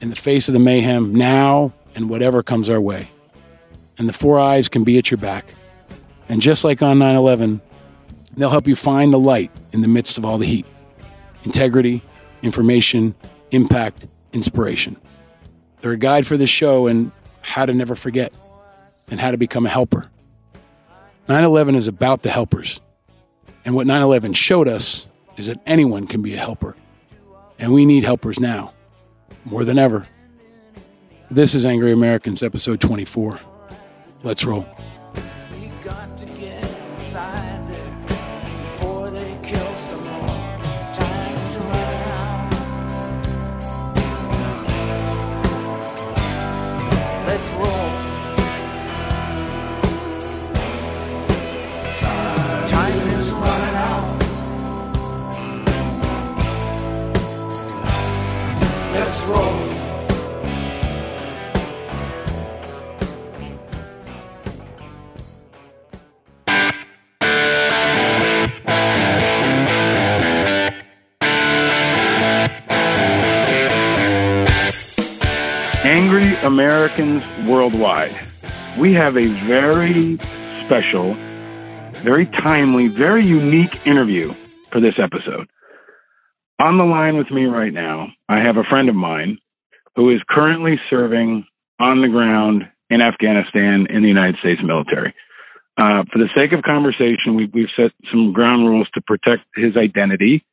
in 0.00 0.10
the 0.10 0.16
face 0.16 0.48
of 0.48 0.54
the 0.54 0.60
mayhem 0.60 1.14
now 1.14 1.72
and 1.94 2.08
whatever 2.08 2.42
comes 2.42 2.70
our 2.70 2.80
way. 2.80 3.10
And 3.98 4.08
the 4.08 4.12
four 4.12 4.38
I's 4.38 4.68
can 4.68 4.84
be 4.84 4.96
at 4.98 5.10
your 5.10 5.18
back. 5.18 5.54
And 6.28 6.40
just 6.40 6.64
like 6.64 6.82
on 6.82 6.98
9 6.98 7.16
11, 7.16 7.60
they'll 8.36 8.50
help 8.50 8.66
you 8.66 8.76
find 8.76 9.12
the 9.12 9.18
light 9.18 9.50
in 9.72 9.80
the 9.80 9.88
midst 9.88 10.18
of 10.18 10.24
all 10.24 10.38
the 10.38 10.46
heat. 10.46 10.66
Integrity, 11.44 12.02
information, 12.42 13.14
impact, 13.50 14.06
inspiration. 14.32 14.96
They're 15.80 15.92
a 15.92 15.98
guide 15.98 16.26
for 16.26 16.36
this 16.36 16.50
show 16.50 16.86
and 16.86 17.12
how 17.42 17.66
to 17.66 17.74
never 17.74 17.94
forget 17.94 18.32
and 19.10 19.20
how 19.20 19.30
to 19.32 19.36
become 19.36 19.66
a 19.66 19.68
helper. 19.68 20.04
9 21.28 21.44
11 21.44 21.74
is 21.74 21.88
about 21.88 22.22
the 22.22 22.30
helpers. 22.30 22.80
And 23.64 23.74
what 23.74 23.86
9 23.86 24.02
11 24.02 24.32
showed 24.34 24.68
us 24.68 25.08
is 25.36 25.46
that 25.46 25.60
anyone 25.66 26.06
can 26.06 26.22
be 26.22 26.34
a 26.34 26.38
helper. 26.38 26.76
And 27.58 27.72
we 27.72 27.84
need 27.84 28.04
helpers 28.04 28.40
now, 28.40 28.74
more 29.44 29.64
than 29.64 29.78
ever. 29.78 30.06
This 31.30 31.54
is 31.54 31.64
Angry 31.64 31.92
Americans, 31.92 32.42
episode 32.42 32.80
24. 32.80 33.40
Let's 34.22 34.44
roll. 34.44 34.66
Americans 76.54 77.24
Worldwide. 77.48 78.14
We 78.78 78.92
have 78.92 79.16
a 79.16 79.26
very 79.26 80.18
special, 80.64 81.14
very 82.04 82.26
timely, 82.26 82.86
very 82.86 83.24
unique 83.24 83.84
interview 83.88 84.32
for 84.70 84.80
this 84.80 84.94
episode. 85.02 85.48
On 86.60 86.78
the 86.78 86.84
line 86.84 87.16
with 87.16 87.28
me 87.32 87.46
right 87.46 87.72
now, 87.72 88.06
I 88.28 88.38
have 88.38 88.56
a 88.56 88.62
friend 88.70 88.88
of 88.88 88.94
mine 88.94 89.38
who 89.96 90.14
is 90.14 90.20
currently 90.28 90.78
serving 90.88 91.44
on 91.80 92.02
the 92.02 92.08
ground 92.08 92.62
in 92.88 93.00
Afghanistan 93.00 93.88
in 93.90 94.02
the 94.02 94.08
United 94.08 94.36
States 94.38 94.60
military. 94.62 95.12
Uh, 95.76 96.04
for 96.12 96.18
the 96.20 96.28
sake 96.36 96.52
of 96.52 96.62
conversation, 96.62 97.34
we, 97.34 97.50
we've 97.52 97.74
set 97.74 97.90
some 98.12 98.32
ground 98.32 98.64
rules 98.64 98.88
to 98.94 99.00
protect 99.00 99.42
his 99.56 99.76
identity. 99.76 100.46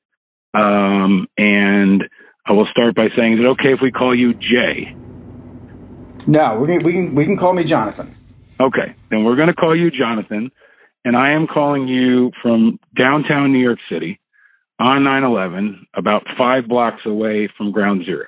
Um, 0.56 1.28
and 1.38 2.04
I 2.48 2.54
will 2.54 2.68
start 2.72 2.96
by 2.96 3.10
saying, 3.16 3.34
is 3.34 3.40
it 3.42 3.46
okay 3.50 3.72
if 3.72 3.82
we 3.84 3.92
call 3.92 4.18
you 4.18 4.34
Jay? 4.34 4.96
No, 6.28 6.60
we 6.60 6.68
can, 6.68 6.86
we 6.86 6.94
can 6.94 7.16
we 7.16 7.26
can 7.26 7.38
call 7.38 7.54
me 7.54 7.64
Jonathan. 7.64 8.16
Okay, 8.60 8.96
then 9.10 9.24
we're 9.24 9.36
going 9.36 9.48
to 9.48 9.56
call 9.56 9.76
you 9.76 9.90
Jonathan, 9.90 10.52
and 11.04 11.18
I 11.18 11.32
am 11.32 11.48
calling 11.48 11.88
you 11.88 12.32
from 12.42 12.80
downtown 12.98 13.52
New 13.52 13.60
York 13.60 13.80
City 13.90 14.20
on 14.80 15.02
9/11, 15.04 15.86
about 15.96 16.24
five 16.38 16.68
blocks 16.68 17.02
away 17.06 17.50
from 17.58 17.72
Ground 17.72 18.06
Zero. 18.06 18.26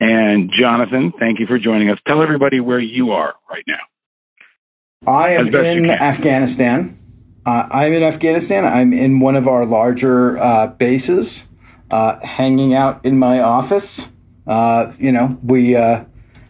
And 0.00 0.50
Jonathan, 0.58 1.12
thank 1.18 1.38
you 1.38 1.46
for 1.46 1.58
joining 1.58 1.88
us. 1.90 1.98
Tell 2.06 2.22
everybody 2.22 2.60
where 2.60 2.80
you 2.80 3.12
are 3.12 3.34
right 3.48 3.64
now. 3.66 5.10
I 5.10 5.30
am 5.30 5.46
As 5.46 5.52
best 5.52 5.76
you 5.76 5.84
in. 5.84 5.90
Afghanistan. 5.90 6.98
Uh, 7.44 7.68
I'm 7.70 7.92
in 7.92 8.02
Afghanistan. 8.02 8.64
I'm 8.64 8.92
in 8.92 9.20
one 9.20 9.36
of 9.36 9.48
our 9.48 9.66
larger 9.66 10.38
uh, 10.38 10.68
bases, 10.68 11.48
uh, 11.90 12.24
hanging 12.24 12.74
out 12.74 13.04
in 13.04 13.18
my 13.18 13.40
office. 13.40 14.10
Uh, 14.46 14.92
you 14.98 15.12
know, 15.12 15.38
we 15.42 15.76
uh, 15.76 16.04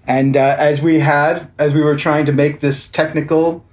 and 0.07 0.37
uh, 0.37 0.57
as 0.59 0.81
we 0.81 1.01
had 1.01 1.51
as 1.59 1.75
we 1.75 1.81
were 1.81 1.97
trying 1.97 2.27
to 2.27 2.33
make 2.33 2.61
this 2.61 2.89
technical 2.89 3.65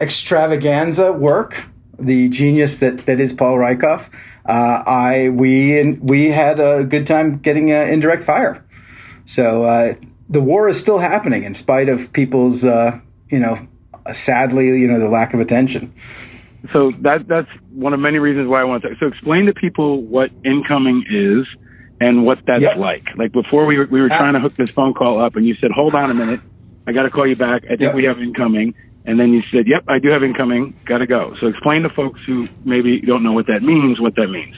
extravaganza 0.00 1.12
work, 1.12 1.66
the 1.98 2.28
genius 2.28 2.78
that, 2.78 3.06
that 3.06 3.20
is 3.20 3.32
Paul 3.32 3.56
Rieckhoff, 3.56 4.10
uh, 4.46 4.82
I 4.86 5.30
we 5.30 5.92
we 6.00 6.30
had 6.30 6.60
a 6.60 6.84
good 6.84 7.06
time 7.06 7.38
getting 7.38 7.72
uh, 7.72 7.76
indirect 7.76 8.24
fire. 8.24 8.64
So 9.24 9.64
uh, 9.64 9.94
the 10.28 10.40
war 10.40 10.68
is 10.68 10.78
still 10.78 10.98
happening 10.98 11.44
in 11.44 11.54
spite 11.54 11.88
of 11.88 12.12
people's, 12.12 12.64
uh, 12.64 12.98
you 13.28 13.40
know, 13.40 13.66
sadly, 14.12 14.66
you 14.66 14.86
know, 14.86 14.98
the 14.98 15.08
lack 15.08 15.34
of 15.34 15.40
attention. 15.40 15.92
So 16.72 16.90
that 17.02 17.28
that's 17.28 17.48
one 17.70 17.92
of 17.92 18.00
many 18.00 18.18
reasons 18.18 18.48
why 18.48 18.60
I 18.60 18.64
want 18.64 18.82
to. 18.82 18.94
So 18.98 19.06
explain 19.06 19.46
to 19.46 19.52
people 19.52 20.02
what 20.02 20.30
incoming 20.44 21.04
is 21.08 21.46
and 22.00 22.24
what 22.24 22.38
that's 22.46 22.60
Yep. 22.60 22.76
like. 22.76 23.16
Like 23.16 23.32
before, 23.32 23.66
we 23.66 23.78
were 23.78 23.86
we 23.86 24.00
were 24.00 24.08
trying 24.08 24.34
to 24.34 24.40
hook 24.40 24.54
this 24.54 24.70
phone 24.70 24.94
call 24.94 25.20
up, 25.20 25.36
and 25.36 25.46
you 25.46 25.54
said, 25.56 25.70
"Hold 25.70 25.94
on 25.94 26.10
a 26.10 26.14
minute, 26.14 26.40
I 26.86 26.92
got 26.92 27.02
to 27.02 27.10
call 27.10 27.26
you 27.26 27.36
back. 27.36 27.64
I 27.64 27.68
think 27.68 27.80
Yep. 27.80 27.94
we 27.94 28.04
have 28.04 28.20
incoming." 28.20 28.74
And 29.04 29.20
then 29.20 29.32
you 29.32 29.42
said, 29.52 29.66
"Yep, 29.68 29.84
I 29.88 29.98
do 29.98 30.08
have 30.10 30.22
incoming. 30.24 30.74
Got 30.84 30.98
to 30.98 31.06
go." 31.06 31.34
So 31.40 31.46
explain 31.46 31.82
to 31.82 31.88
folks 31.90 32.20
who 32.26 32.48
maybe 32.64 33.00
don't 33.00 33.22
know 33.22 33.32
what 33.32 33.46
that 33.46 33.62
means 33.62 34.00
what 34.00 34.14
that 34.16 34.28
means. 34.28 34.56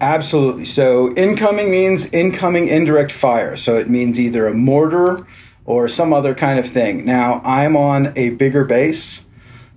Absolutely. 0.00 0.64
So 0.64 1.14
incoming 1.14 1.70
means 1.70 2.12
incoming 2.12 2.68
indirect 2.68 3.12
fire. 3.12 3.56
So 3.56 3.76
it 3.78 3.88
means 3.88 4.18
either 4.18 4.46
a 4.46 4.54
mortar 4.54 5.24
or 5.64 5.88
some 5.88 6.12
other 6.12 6.34
kind 6.34 6.58
of 6.58 6.66
thing. 6.68 7.04
Now 7.06 7.40
I'm 7.44 7.76
on 7.76 8.12
a 8.16 8.30
bigger 8.30 8.64
base. 8.64 9.23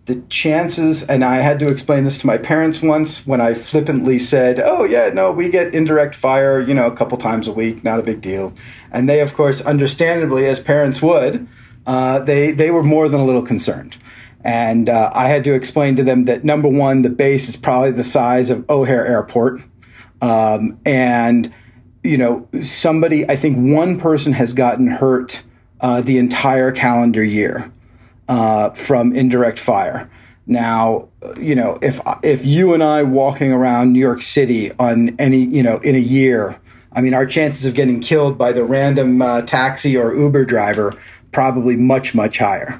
The 0.08 0.16
chances, 0.30 1.04
and 1.04 1.24
I 1.24 1.38
had 1.38 1.60
to 1.60 1.68
explain 1.68 2.06
this 2.06 2.18
to 2.20 2.28
my 2.28 2.38
parents 2.38 2.82
once 2.82 3.28
when 3.28 3.42
I 3.42 3.54
flippantly 3.54 4.18
said, 4.18 4.60
"Oh 4.60 4.86
yeah, 4.86 5.10
no, 5.14 5.34
we 5.34 5.50
get 5.50 5.76
indirect 5.76 6.16
fire, 6.16 6.62
you 6.62 6.74
know, 6.74 6.88
a 6.88 6.96
couple 6.96 7.18
times 7.18 7.46
a 7.46 7.52
week, 7.52 7.84
not 7.84 8.00
a 8.00 8.04
big 8.04 8.22
deal," 8.22 8.54
and 8.90 9.08
they, 9.08 9.20
of 9.20 9.34
course, 9.34 9.60
understandably, 9.62 10.48
as 10.48 10.62
parents 10.62 11.02
would, 11.02 11.46
uh, 11.86 12.20
they 12.20 12.52
they 12.52 12.72
were 12.72 12.84
more 12.84 13.10
than 13.10 13.20
a 13.20 13.26
little 13.26 13.42
concerned. 13.42 13.98
And 14.44 14.88
uh, 14.88 15.12
I 15.14 15.28
had 15.28 15.44
to 15.44 15.54
explain 15.54 15.98
to 15.98 16.04
them 16.04 16.24
that 16.26 16.46
number 16.46 16.70
one, 16.70 17.02
the 17.02 17.10
base 17.10 17.50
is 17.50 17.58
probably 17.58 17.92
the 17.92 18.04
size 18.04 18.50
of 18.50 18.70
O'Hare 18.70 19.06
Airport, 19.06 19.62
um, 20.22 20.80
and 20.86 21.54
you 22.02 22.18
know, 22.18 22.48
somebody, 22.62 23.30
I 23.30 23.36
think 23.36 23.58
one 23.58 24.00
person 24.00 24.32
has 24.34 24.54
gotten 24.54 24.88
hurt 24.88 25.44
uh, 25.82 26.00
the 26.00 26.18
entire 26.18 26.72
calendar 26.72 27.24
year 27.24 27.74
uh, 28.28 28.72
from 28.72 29.16
indirect 29.16 29.60
fire. 29.60 30.10
Now, 30.46 31.10
you 31.40 31.56
know, 31.56 31.78
if 31.82 32.00
if 32.24 32.46
you 32.46 32.74
and 32.74 32.82
I 32.82 33.04
walking 33.04 33.52
around 33.52 33.92
New 33.92 34.00
York 34.00 34.22
City 34.22 34.72
on 34.80 35.16
any, 35.20 35.40
you 35.40 35.62
know, 35.62 35.78
in 35.80 35.96
a 35.96 36.00
year, 36.00 36.60
I 36.94 37.02
mean, 37.02 37.14
our 37.14 37.26
chances 37.26 37.66
of 37.66 37.74
getting 37.74 38.00
killed 38.00 38.38
by 38.38 38.54
the 38.54 38.64
random 38.64 39.22
uh, 39.22 39.42
taxi 39.42 39.98
or 39.98 40.16
Uber 40.16 40.46
driver 40.46 40.94
probably 41.34 41.76
much 41.76 42.16
much 42.16 42.38
higher. 42.38 42.80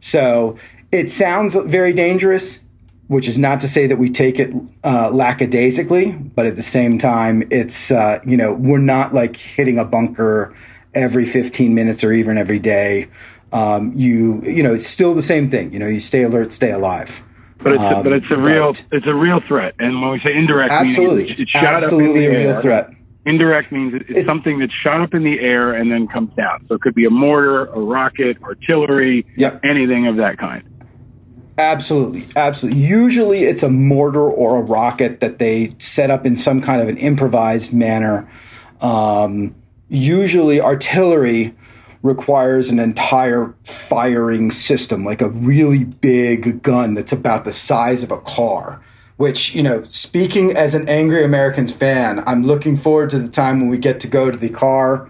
So 0.00 0.56
it 0.92 1.10
sounds 1.10 1.56
very 1.56 1.92
dangerous, 1.92 2.62
which 3.08 3.26
is 3.26 3.38
not 3.38 3.60
to 3.62 3.68
say 3.68 3.88
that 3.88 3.96
we 3.96 4.08
take 4.08 4.38
it 4.38 4.54
uh, 4.84 5.10
lackadaisically, 5.10 6.12
but 6.12 6.46
at 6.46 6.54
the 6.54 6.62
same 6.62 6.98
time, 6.98 7.42
it's 7.50 7.90
uh, 7.90 8.20
you 8.24 8.36
know 8.36 8.52
we're 8.52 8.78
not 8.78 9.12
like 9.12 9.36
hitting 9.36 9.78
a 9.78 9.84
bunker 9.84 10.54
every 10.94 11.26
15 11.26 11.74
minutes 11.74 12.04
or 12.04 12.12
even 12.12 12.38
every 12.38 12.60
day 12.60 13.08
um, 13.54 13.92
you 13.96 14.42
you 14.42 14.62
know 14.62 14.74
it's 14.74 14.86
still 14.86 15.14
the 15.14 15.22
same 15.22 15.48
thing. 15.48 15.72
You 15.72 15.78
know, 15.78 15.86
you 15.88 16.00
stay 16.00 16.22
alert, 16.22 16.52
stay 16.52 16.72
alive. 16.72 17.22
But 17.62 17.74
it's 17.74 17.82
a, 17.82 17.96
Um, 17.96 18.02
but 18.02 18.12
it's 18.12 18.26
a 18.30 18.36
real 18.36 18.72
but- 18.72 18.84
it's 18.92 19.06
a 19.06 19.14
real 19.14 19.40
threat. 19.48 19.74
And 19.78 20.02
when 20.02 20.10
we 20.10 20.20
say 20.20 20.36
indirect, 20.36 20.70
Absolutely. 20.72 21.30
it's, 21.30 21.40
It's 21.40 21.50
shot 21.50 21.64
absolutely 21.64 22.26
up 22.26 22.32
in 22.32 22.34
a 22.34 22.38
the 22.38 22.44
real 22.46 22.54
air. 22.56 22.60
threat. 22.62 22.90
Indirect 23.24 23.72
means 23.72 23.94
it- 23.94 24.02
it's, 24.08 24.28
something 24.28 24.58
that's 24.58 24.72
shot 24.82 25.00
up 25.00 25.14
in 25.14 25.22
the 25.24 25.40
air 25.40 25.72
and 25.72 25.90
then 25.90 26.06
comes 26.06 26.30
down. 26.36 26.66
So 26.68 26.74
it 26.74 26.82
could 26.82 26.94
be 26.94 27.06
a 27.06 27.10
mortar, 27.10 27.64
a 27.66 27.80
rocket, 27.80 28.36
artillery, 28.42 29.24
anything 29.62 30.06
of 30.06 30.16
that 30.16 30.36
kind. 30.36 30.62
Absolutely, 31.56 32.24
absolutely. 32.36 32.80
Usually, 32.82 33.44
it's 33.44 33.62
a 33.62 33.70
mortar 33.70 34.28
or 34.28 34.58
a 34.58 34.62
rocket 34.62 35.20
that 35.20 35.38
they 35.38 35.74
set 35.78 36.10
up 36.10 36.26
in 36.26 36.36
some 36.36 36.60
kind 36.60 36.82
of 36.82 36.88
an 36.88 36.96
improvised 36.98 37.72
manner. 37.72 38.28
Um, 38.80 39.54
usually, 39.88 40.60
artillery 40.60 41.54
requires 42.04 42.68
an 42.68 42.78
entire 42.78 43.54
firing 43.64 44.50
system, 44.50 45.04
like 45.04 45.22
a 45.22 45.28
really 45.30 45.84
big 45.84 46.62
gun 46.62 46.92
that's 46.92 47.12
about 47.12 47.46
the 47.46 47.52
size 47.52 48.02
of 48.02 48.12
a 48.12 48.20
car. 48.20 48.80
Which, 49.16 49.54
you 49.54 49.62
know, 49.62 49.84
speaking 49.88 50.54
as 50.56 50.74
an 50.74 50.88
angry 50.88 51.24
Americans 51.24 51.72
fan, 51.72 52.22
I'm 52.26 52.44
looking 52.44 52.76
forward 52.76 53.10
to 53.10 53.18
the 53.18 53.28
time 53.28 53.60
when 53.60 53.70
we 53.70 53.78
get 53.78 54.00
to 54.00 54.08
go 54.08 54.30
to 54.30 54.36
the 54.36 54.50
car, 54.50 55.08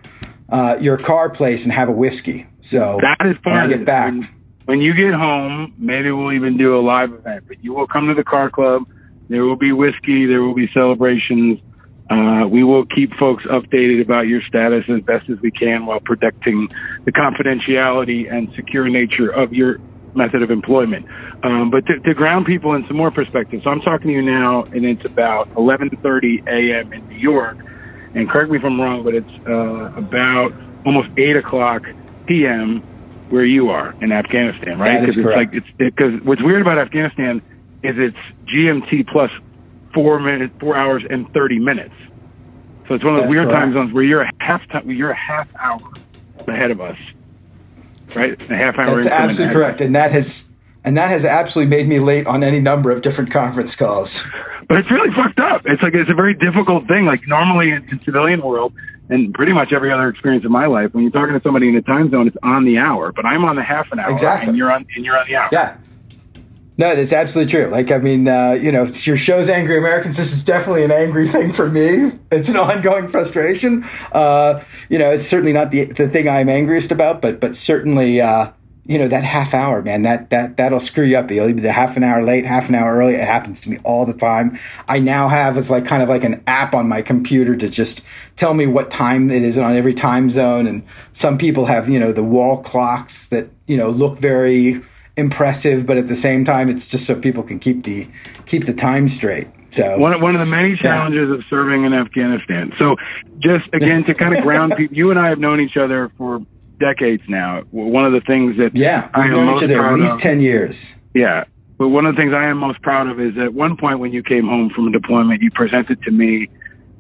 uh, 0.51 0.77
your 0.81 0.97
car 0.97 1.31
place, 1.31 1.65
and 1.65 1.73
have 1.73 1.89
a 1.89 1.93
whiskey. 1.93 2.47
So 2.61 2.99
That 3.01 3.27
is 3.27 3.37
when 3.43 3.57
I 3.57 3.61
part 3.61 3.71
get 3.71 3.85
back. 3.85 4.13
When, 4.13 4.29
when 4.67 4.81
you 4.81 4.95
get 4.95 5.15
home, 5.15 5.75
maybe 5.79 6.13
we'll 6.13 6.33
even 6.33 6.57
do 6.57 6.79
a 6.79 6.83
live 6.83 7.13
event. 7.13 7.45
But 7.49 7.65
you 7.65 7.75
will 7.75 7.89
come 7.89 8.07
to 8.09 8.15
the 8.15 8.25
car 8.25 8.51
club. 8.51 8.85
There 9.29 9.43
will 9.43 9.57
be 9.57 9.73
whiskey. 9.73 10.27
There 10.27 10.43
will 10.43 10.55
be 10.55 10.71
celebrations. 10.73 11.61
Uh, 12.11 12.47
we 12.47 12.63
will 12.63 12.85
keep 12.85 13.15
folks 13.15 13.45
updated 13.45 14.01
about 14.03 14.27
your 14.27 14.43
status 14.43 14.85
as 14.89 15.01
best 15.03 15.29
as 15.31 15.41
we 15.41 15.51
can 15.51 15.87
while 15.87 16.01
protecting 16.01 16.69
the 17.05 17.13
confidentiality 17.13 18.31
and 18.31 18.53
secure 18.55 18.89
nature 18.89 19.31
of 19.31 19.53
your 19.55 19.79
method 20.15 20.43
of 20.43 20.51
employment. 20.51 21.07
Um, 21.43 21.71
but 21.71 21.87
to, 21.87 21.99
to 22.01 22.15
ground 22.15 22.47
people 22.47 22.75
in 22.75 22.87
some 22.87 22.97
more 22.97 23.11
perspective, 23.11 23.63
so 23.65 23.71
I'm 23.71 23.81
talking 23.81 24.09
to 24.09 24.13
you 24.13 24.23
now, 24.23 24.65
and 24.65 24.85
it's 24.85 25.05
about 25.11 25.49
11:30 25.55 26.47
a.m. 26.47 26.93
in 26.93 27.09
New 27.09 27.17
York. 27.17 27.57
And 28.15 28.29
correct 28.31 28.51
me 28.51 28.59
if 28.59 28.65
I'm 28.65 28.81
wrong, 28.81 29.03
but 29.03 29.15
it's 29.15 29.47
uh, 29.47 29.93
about 29.97 30.53
almost 30.87 31.09
eight 31.17 31.37
o'clock 31.37 31.85
p.m. 32.27 32.81
where 33.31 33.45
you 33.45 33.71
are 33.71 33.95
in 34.01 34.13
Afghanistan, 34.13 34.79
right? 34.79 35.01
That 35.01 35.09
is 35.09 35.17
'Cause 35.17 35.25
it's 35.27 35.37
like 35.37 35.55
it's 35.55 35.71
because 35.79 36.21
what's 36.23 36.43
weird 36.43 36.61
about 36.63 36.79
Afghanistan 36.79 37.43
is 37.83 37.97
it's 37.99 38.17
GMT 38.47 39.07
plus 39.09 39.31
four 39.95 40.21
minutes, 40.21 40.55
four 40.61 40.77
hours 40.77 41.03
and 41.09 41.33
thirty 41.33 41.59
minutes. 41.59 41.95
So 42.89 42.95
it's 42.95 43.05
one 43.05 43.15
of 43.15 43.21
those 43.23 43.33
That's 43.33 43.47
weird 43.47 43.49
time 43.49 43.73
zones 43.73 43.93
where 43.93 44.05
you're 44.05 44.23
a 44.23 44.31
half 44.41 44.67
time, 44.69 44.91
you're 44.91 45.11
a 45.11 45.17
half 45.17 45.49
hour 45.57 45.81
ahead 46.47 46.71
of 46.71 46.81
us, 46.81 46.99
right? 48.15 48.39
A 48.51 48.57
half 48.57 48.79
hour. 48.79 48.97
That's 48.97 49.07
absolutely 49.07 49.55
correct, 49.55 49.81
and 49.81 49.95
that 49.95 50.13
has 50.13 50.49
and 50.85 50.97
that 50.99 51.09
has 51.09 51.25
absolutely 51.25 51.75
made 51.75 51.89
me 51.89 51.99
late 51.99 52.27
on 52.27 52.45
any 52.45 52.61
number 52.61 52.91
of 52.91 53.01
different 53.01 53.31
conference 53.31 53.75
calls. 53.75 54.27
But 54.69 54.79
it's 54.79 54.91
really 54.91 55.15
fucked 55.15 55.39
up. 55.39 55.63
It's 55.65 55.83
like 55.83 55.95
it's 55.95 56.11
a 56.11 56.15
very 56.15 56.35
difficult 56.35 56.87
thing. 56.87 57.07
Like 57.07 57.27
normally 57.27 57.71
in, 57.71 57.89
in 57.89 58.01
civilian 58.01 58.43
world 58.43 58.73
and 59.09 59.33
pretty 59.35 59.53
much 59.53 59.73
every 59.73 59.93
other 59.93 60.09
experience 60.09 60.45
in 60.45 60.53
my 60.53 60.67
life, 60.67 60.93
when 60.95 61.05
you're 61.05 61.13
talking 61.13 61.35
to 61.35 61.43
somebody 61.43 61.69
in 61.69 61.77
a 61.77 61.83
time 61.83 62.11
zone, 62.11 62.27
it's 62.27 62.37
on 62.43 62.65
the 62.65 62.79
hour. 62.79 63.13
But 63.13 63.27
I'm 63.27 63.45
on 63.45 63.57
the 63.57 63.63
half 63.63 63.93
an 63.93 63.99
hour, 63.99 64.11
Exactly. 64.11 64.49
and 64.49 64.57
you're 64.59 64.73
on 64.73 64.87
and 64.97 65.05
you're 65.05 65.19
on 65.19 65.27
the 65.27 65.37
hour. 65.37 65.49
Yeah. 65.53 65.77
No, 66.77 66.97
that's 66.97 67.13
absolutely 67.13 67.51
true. 67.53 67.67
Like, 67.71 67.93
I 67.93 67.99
mean, 67.99 68.27
uh, 68.27 68.53
you 68.53 68.73
know, 68.73 68.85
your 68.85 69.17
show's 69.17 69.49
Angry 69.49 69.79
Americans. 69.79 70.17
This 70.17 70.33
is 70.33 70.43
definitely 70.43 70.83
an 70.83 70.91
angry 70.91 71.29
thing 71.29 71.53
for 71.53 71.69
me. 71.69 72.13
It's 72.33 72.49
an 72.49 72.57
ongoing 72.57 73.09
frustration. 73.09 73.85
Uh, 74.11 74.63
you 74.89 74.99
know, 74.99 75.13
it's 75.13 75.27
certainly 75.27 75.53
not 75.53 75.71
the 75.71 75.85
the 75.85 76.09
thing 76.09 76.29
I'm 76.29 76.49
angriest 76.49 76.91
about, 76.91 77.23
but 77.23 77.39
but 77.39 77.55
certainly, 77.55 78.21
uh, 78.21 78.51
you 78.87 78.99
know, 78.99 79.07
that 79.07 79.23
half 79.23 79.55
hour, 79.55 79.83
man, 79.83 80.03
that 80.03 80.31
that 80.31 80.57
that'll 80.57 80.81
screw 80.81 81.05
you 81.05 81.17
up. 81.17 81.31
You'll 81.31 81.53
be 81.53 81.61
the 81.61 81.71
half 81.71 81.97
an 81.97 82.03
hour 82.03 82.25
late, 82.25 82.45
half 82.45 82.69
an 82.69 82.75
hour 82.75 82.97
early. 82.97 83.15
It 83.15 83.25
happens 83.25 83.61
to 83.61 83.71
me 83.71 83.79
all 83.85 84.05
the 84.05 84.13
time. 84.13 84.59
I 84.89 84.99
now 84.99 85.29
have 85.29 85.57
it's 85.57 85.71
like 85.71 85.87
kind 85.87 86.03
of 86.03 86.09
like 86.09 86.25
an 86.25 86.43
app 86.49 86.75
on 86.75 86.89
my 86.89 87.03
computer 87.03 87.55
to 87.55 87.69
just 87.69 88.03
tell 88.35 88.53
me 88.53 88.67
what 88.67 88.91
time 88.91 89.31
it 89.31 89.45
is 89.45 89.59
on 89.59 89.77
every 89.77 89.95
time 89.95 90.29
zone. 90.29 90.67
And 90.67 90.83
some 91.13 91.39
people 91.39 91.67
have, 91.67 91.89
you 91.89 92.01
know, 92.01 92.11
the 92.11 92.25
wall 92.25 92.61
clocks 92.65 93.29
that 93.29 93.49
you 93.69 93.77
know 93.77 93.91
look 93.91 94.19
very 94.19 94.83
impressive, 95.17 95.87
but 95.87 95.97
at 95.97 96.09
the 96.09 96.17
same 96.17 96.45
time, 96.45 96.69
it's 96.69 96.89
just 96.89 97.07
so 97.07 97.15
people 97.19 97.43
can 97.43 97.59
keep 97.59 97.85
the 97.85 98.09
keep 98.47 98.67
the 98.67 98.75
time 98.75 99.09
straight. 99.09 99.49
So 99.71 99.99
One, 99.99 100.21
one 100.21 100.35
of 100.35 100.41
the 100.41 100.47
many 100.47 100.77
challenges 100.77 101.31
of 101.31 101.43
serving 101.51 101.85
in 101.85 101.93
Afghanistan. 101.93 102.73
So, 102.79 102.97
just 103.41 103.65
again 103.73 104.05
to 104.05 104.15
kind 104.15 104.37
of 104.37 104.43
ground 104.43 104.75
people, 104.77 104.97
you 104.97 105.11
and 105.11 105.19
I 105.19 105.29
have 105.29 105.39
known 105.39 105.61
each 105.61 105.77
other 105.77 106.13
for 106.17 106.41
decades 106.79 107.23
now. 107.29 107.63
One 107.71 108.05
of 108.05 108.13
the 108.13 108.21
things 108.21 108.57
that 108.59 108.77
yeah, 108.77 109.11
I 109.15 109.21
we've 109.21 109.27
am 109.27 109.33
known 109.33 109.47
most 109.47 109.57
each 109.59 109.71
other 109.71 109.85
at 109.87 109.99
least 109.99 110.15
of- 110.15 110.21
ten 110.21 110.41
years. 110.41 110.95
Yeah. 111.15 111.45
But 111.77 111.89
one 111.89 112.07
of 112.07 112.15
the 112.15 112.21
things 112.23 112.33
I 112.33 112.45
am 112.47 112.59
most 112.59 112.81
proud 112.83 113.09
of 113.09 113.21
is 113.21 113.37
at 113.37 113.53
one 113.53 113.77
point 113.77 113.99
when 113.99 114.13
you 114.13 114.23
came 114.23 114.47
home 114.47 114.71
from 114.71 114.87
a 114.87 114.93
deployment, 114.93 115.43
you 115.43 115.51
presented 115.51 116.01
to 116.03 116.13
me 116.13 116.49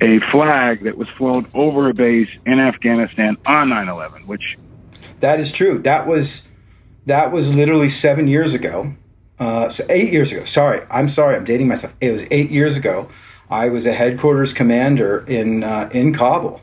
a 0.01 0.19
flag 0.33 0.83
that 0.83 0.99
was 0.99 1.07
flown 1.17 1.47
over 1.55 1.89
a 1.89 1.95
base 1.95 2.29
in 2.45 2.59
Afghanistan 2.59 3.37
on 3.47 3.69
9 3.69 3.89
11, 3.89 4.27
which 4.27 4.59
That 5.21 5.39
is 5.39 5.53
true. 5.53 5.79
That 5.79 6.09
was 6.09 6.49
that 7.07 7.33
was 7.33 7.55
literally 7.55 7.91
seven 7.91 8.29
years 8.29 8.55
ago. 8.55 8.95
Uh, 9.39 9.69
so 9.69 9.85
eight 9.89 10.13
years 10.13 10.33
ago. 10.33 10.45
Sorry, 10.45 10.83
I'm 10.91 11.09
sorry. 11.09 11.35
I'm 11.35 11.45
dating 11.45 11.69
myself. 11.69 11.95
It 12.01 12.13
was 12.13 12.23
eight 12.31 12.51
years 12.51 12.77
ago. 12.77 13.09
I 13.51 13.69
was 13.69 13.85
a 13.85 13.93
headquarters 13.93 14.53
commander 14.53 15.25
in 15.27 15.65
uh, 15.65 15.91
in 15.93 16.15
Kabul, 16.15 16.63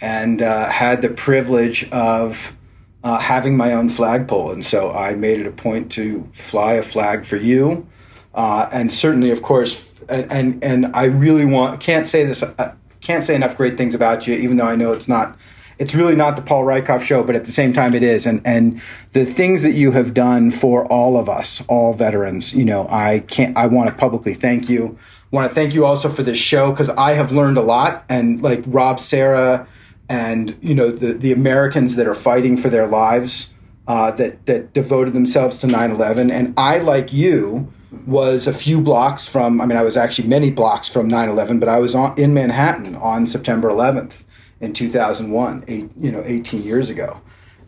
and 0.00 0.40
uh, 0.40 0.68
had 0.68 1.02
the 1.02 1.08
privilege 1.08 1.90
of 1.90 2.56
uh, 3.02 3.18
having 3.18 3.56
my 3.56 3.72
own 3.72 3.90
flagpole. 3.90 4.52
And 4.52 4.64
so 4.64 4.92
I 4.92 5.14
made 5.14 5.40
it 5.40 5.46
a 5.46 5.50
point 5.50 5.92
to 5.92 6.28
fly 6.32 6.74
a 6.74 6.82
flag 6.82 7.26
for 7.26 7.36
you, 7.36 7.86
uh, 8.32 8.68
and 8.72 8.92
certainly, 8.92 9.30
of 9.30 9.42
course, 9.42 9.92
and 10.08 10.30
and, 10.32 10.64
and 10.64 10.96
I 10.96 11.04
really 11.06 11.44
want 11.44 11.80
can't 11.80 12.06
say 12.06 12.24
this. 12.24 12.42
Uh, 12.42 12.74
can't 13.00 13.24
say 13.24 13.34
enough 13.34 13.56
great 13.56 13.76
things 13.76 13.94
about 13.94 14.26
you, 14.26 14.34
even 14.34 14.56
though 14.56 14.66
I 14.66 14.76
know 14.76 14.92
it's 14.92 15.08
not 15.08 15.36
it's 15.78 15.94
really 15.94 16.16
not 16.16 16.36
the 16.36 16.42
Paul 16.42 16.64
Rieckhoff 16.64 17.02
show, 17.02 17.22
but 17.22 17.34
at 17.34 17.44
the 17.44 17.50
same 17.50 17.72
time 17.72 17.94
it 17.94 18.02
is. 18.02 18.26
And 18.26 18.40
and 18.44 18.80
the 19.12 19.24
things 19.24 19.62
that 19.62 19.72
you 19.72 19.92
have 19.92 20.14
done 20.14 20.50
for 20.50 20.86
all 20.86 21.16
of 21.16 21.28
us, 21.28 21.64
all 21.68 21.92
veterans, 21.92 22.54
you 22.54 22.64
know, 22.64 22.86
I 22.88 23.20
can't 23.20 23.56
I 23.56 23.66
want 23.66 23.90
to 23.90 23.94
publicly 23.96 24.34
thank 24.34 24.68
you. 24.68 24.98
want 25.30 25.48
to 25.48 25.54
thank 25.54 25.74
you 25.74 25.84
also 25.84 26.08
for 26.08 26.22
this 26.22 26.38
show 26.38 26.70
because 26.70 26.90
I 26.90 27.12
have 27.12 27.32
learned 27.32 27.56
a 27.56 27.62
lot 27.62 28.04
and 28.08 28.40
like 28.42 28.62
Rob 28.66 29.00
Serra 29.00 29.66
and 30.08 30.56
you 30.60 30.74
know 30.74 30.90
the 30.90 31.14
the 31.14 31.32
Americans 31.32 31.96
that 31.96 32.06
are 32.06 32.14
fighting 32.14 32.56
for 32.56 32.68
their 32.68 32.86
lives 32.86 33.54
uh, 33.86 34.10
that 34.12 34.46
that 34.46 34.72
devoted 34.72 35.12
themselves 35.12 35.58
to 35.58 35.66
9/11 35.66 36.30
and 36.30 36.54
I 36.56 36.78
like 36.78 37.12
you 37.12 37.72
was 38.06 38.46
a 38.46 38.52
few 38.52 38.80
blocks 38.80 39.26
from 39.26 39.60
I 39.60 39.66
mean 39.66 39.78
I 39.78 39.82
was 39.82 39.96
actually 39.96 40.28
many 40.28 40.50
blocks 40.50 40.88
from 40.88 41.08
9/11 41.08 41.58
but 41.60 41.68
I 41.68 41.78
was 41.78 41.94
on 41.94 42.18
in 42.18 42.34
Manhattan 42.34 42.94
on 42.96 43.26
September 43.26 43.68
11th 43.70 44.24
in 44.60 44.72
2001 44.72 45.64
eight, 45.68 45.90
you 45.96 46.10
know 46.10 46.22
18 46.24 46.62
years 46.62 46.90
ago 46.90 47.20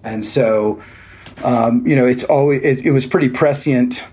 and 0.03 0.25
so 0.25 0.83
um, 1.45 1.87
you 1.87 1.97
know 1.97 2.07
it's 2.07 2.25
always 2.25 2.63
it, 2.65 2.87
it 2.87 2.91
was 2.93 3.07
pretty 3.07 3.29
prescient 3.29 4.05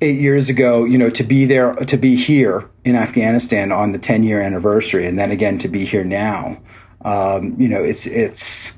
eight 0.00 0.20
years 0.20 0.48
ago 0.48 0.84
you 0.84 0.98
know 0.98 1.10
to 1.10 1.22
be 1.22 1.44
there 1.44 1.74
to 1.74 1.96
be 1.96 2.16
here 2.16 2.70
in 2.84 2.96
Afghanistan 2.96 3.72
on 3.72 3.92
the 3.92 3.98
10 3.98 4.22
year 4.22 4.40
anniversary 4.40 5.06
and 5.06 5.18
then 5.18 5.30
again 5.30 5.58
to 5.58 5.68
be 5.68 5.84
here 5.84 6.04
now 6.04 6.60
um, 7.04 7.54
you 7.58 7.68
know 7.68 7.82
it's 7.82 8.06
it's 8.06 8.72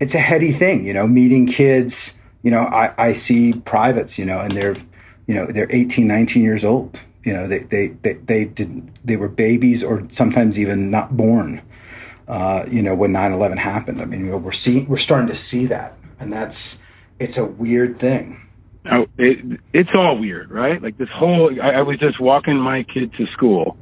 it's 0.00 0.14
a 0.14 0.20
heady 0.20 0.52
thing 0.52 0.84
you 0.84 0.92
know 0.92 1.06
meeting 1.06 1.46
kids 1.46 2.18
you 2.42 2.50
know 2.50 2.62
I, 2.62 2.92
I 2.98 3.12
see 3.12 3.52
privates 3.52 4.18
you 4.18 4.24
know 4.24 4.38
and 4.38 4.52
they're 4.52 4.76
you 5.28 5.34
know, 5.34 5.46
they're 5.46 5.68
18, 5.70 6.08
19 6.08 6.42
years 6.42 6.64
old. 6.64 7.04
You 7.22 7.34
know, 7.34 7.46
they 7.46 7.58
they 7.60 7.88
they, 7.88 8.14
they 8.14 8.44
did 8.46 8.90
they 9.04 9.16
were 9.16 9.28
babies 9.28 9.84
or 9.84 10.02
sometimes 10.10 10.58
even 10.58 10.90
not 10.90 11.16
born. 11.16 11.60
Uh, 12.28 12.66
you 12.68 12.82
know, 12.82 12.94
when 12.94 13.10
9/11 13.10 13.56
happened. 13.56 14.02
I 14.02 14.04
mean, 14.04 14.26
you 14.26 14.32
know, 14.32 14.36
we're 14.36 14.52
seeing 14.52 14.86
we're 14.86 14.98
starting 14.98 15.28
to 15.28 15.34
see 15.34 15.64
that, 15.66 15.96
and 16.20 16.30
that's 16.30 16.80
it's 17.18 17.38
a 17.38 17.46
weird 17.46 17.98
thing. 17.98 18.46
Oh, 18.90 19.06
it, 19.18 19.60
it's 19.72 19.90
all 19.94 20.18
weird, 20.18 20.50
right? 20.50 20.80
Like 20.80 20.98
this 20.98 21.08
whole. 21.14 21.50
I, 21.60 21.78
I 21.78 21.82
was 21.82 21.98
just 21.98 22.20
walking 22.20 22.56
my 22.58 22.84
kid 22.84 23.12
to 23.18 23.26
school, 23.32 23.76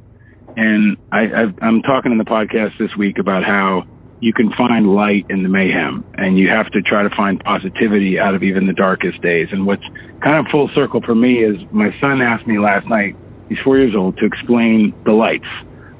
and 0.55 0.97
I, 1.11 1.23
I've, 1.23 1.55
I'm 1.61 1.81
talking 1.81 2.11
in 2.11 2.17
the 2.17 2.25
podcast 2.25 2.77
this 2.79 2.95
week 2.97 3.17
about 3.19 3.43
how 3.43 3.83
you 4.19 4.33
can 4.33 4.51
find 4.57 4.87
light 4.87 5.25
in 5.29 5.43
the 5.43 5.49
mayhem, 5.49 6.03
and 6.15 6.37
you 6.37 6.49
have 6.49 6.71
to 6.71 6.81
try 6.81 7.03
to 7.03 7.09
find 7.15 7.39
positivity 7.43 8.17
out 8.19 8.33
of 8.33 8.43
even 8.43 8.65
the 8.65 8.73
darkest 8.73 9.21
days. 9.21 9.47
And 9.51 9.65
what's 9.65 9.83
kind 10.23 10.43
of 10.43 10.51
full 10.51 10.69
circle 10.73 11.01
for 11.05 11.13
me 11.13 11.43
is 11.43 11.55
my 11.71 11.89
son 12.01 12.21
asked 12.21 12.47
me 12.47 12.57
last 12.59 12.87
night. 12.87 13.15
He's 13.49 13.59
four 13.63 13.77
years 13.77 13.93
old 13.95 14.17
to 14.17 14.25
explain 14.25 14.93
the 15.05 15.11
lights, 15.11 15.47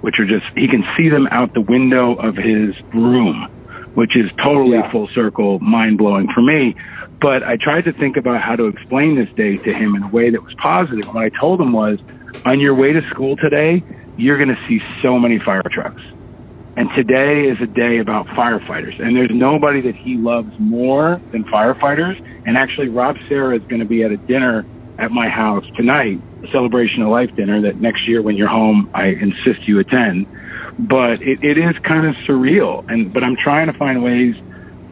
which 0.02 0.20
are 0.20 0.26
just 0.26 0.46
he 0.56 0.68
can 0.68 0.84
see 0.96 1.10
them 1.10 1.28
out 1.32 1.54
the 1.54 1.62
window 1.62 2.16
of 2.16 2.36
his 2.36 2.76
room, 2.94 3.50
which 3.96 4.16
is 4.16 4.30
totally 4.44 4.82
full 4.92 5.08
circle, 5.10 5.60
mind 5.60 5.98
blowing 5.98 6.28
for 6.34 6.42
me. 6.42 6.76
But 7.20 7.44
I 7.44 7.58
tried 7.58 7.86
to 7.86 7.94
think 7.94 8.16
about 8.16 8.42
how 8.42 8.56
to 8.56 8.68
explain 8.68 9.16
this 9.16 9.30
day 9.36 9.58
to 9.58 9.74
him 9.74 9.96
in 9.96 10.04
a 10.04 10.08
way 10.08 10.30
that 10.30 10.44
was 10.44 10.54
positive. 10.56 11.08
What 11.14 11.24
I 11.24 11.30
told 11.30 11.60
him 11.60 11.74
was, 11.74 12.00
on 12.46 12.60
your 12.60 12.76
way 12.76 12.94
to 12.94 13.02
school 13.10 13.36
today, 13.36 13.84
you're 14.18 14.38
going 14.38 14.56
to 14.56 14.68
see 14.68 14.84
so 15.02 15.18
many 15.18 15.40
fire 15.40 15.64
trucks. 15.64 16.02
And 16.76 16.92
today 16.96 17.50
is 17.50 17.60
a 17.60 17.66
day 17.66 17.98
about 17.98 18.28
firefighters. 18.28 19.02
And 19.02 19.16
there's 19.16 19.32
nobody 19.32 19.82
that 19.82 19.96
he 19.96 20.16
loves 20.16 20.54
more 20.60 21.20
than 21.32 21.44
firefighters. 21.46 22.24
And 22.46 22.56
actually, 22.56 22.90
Rob 22.90 23.18
Serra 23.28 23.56
is 23.56 23.64
going 23.64 23.80
to 23.80 23.88
be 23.88 24.04
at 24.04 24.12
a 24.12 24.18
dinner 24.18 24.64
at 25.00 25.10
my 25.10 25.28
house 25.28 25.66
tonight, 25.76 26.22
celebration 26.52 27.02
of 27.02 27.10
life 27.10 27.36
dinner 27.36 27.62
that 27.62 27.80
next 27.80 28.08
year 28.08 28.22
when 28.22 28.36
you're 28.36 28.48
home, 28.48 28.90
I 28.94 29.08
insist 29.08 29.68
you 29.68 29.80
attend. 29.80 30.28
But 30.80 31.22
it, 31.22 31.44
it 31.44 31.58
is 31.58 31.78
kind 31.80 32.06
of 32.06 32.16
surreal. 32.18 32.88
And, 32.90 33.12
but 33.12 33.24
I'm 33.24 33.36
trying 33.36 33.68
to 33.68 33.74
find 33.74 34.04
ways 34.04 34.36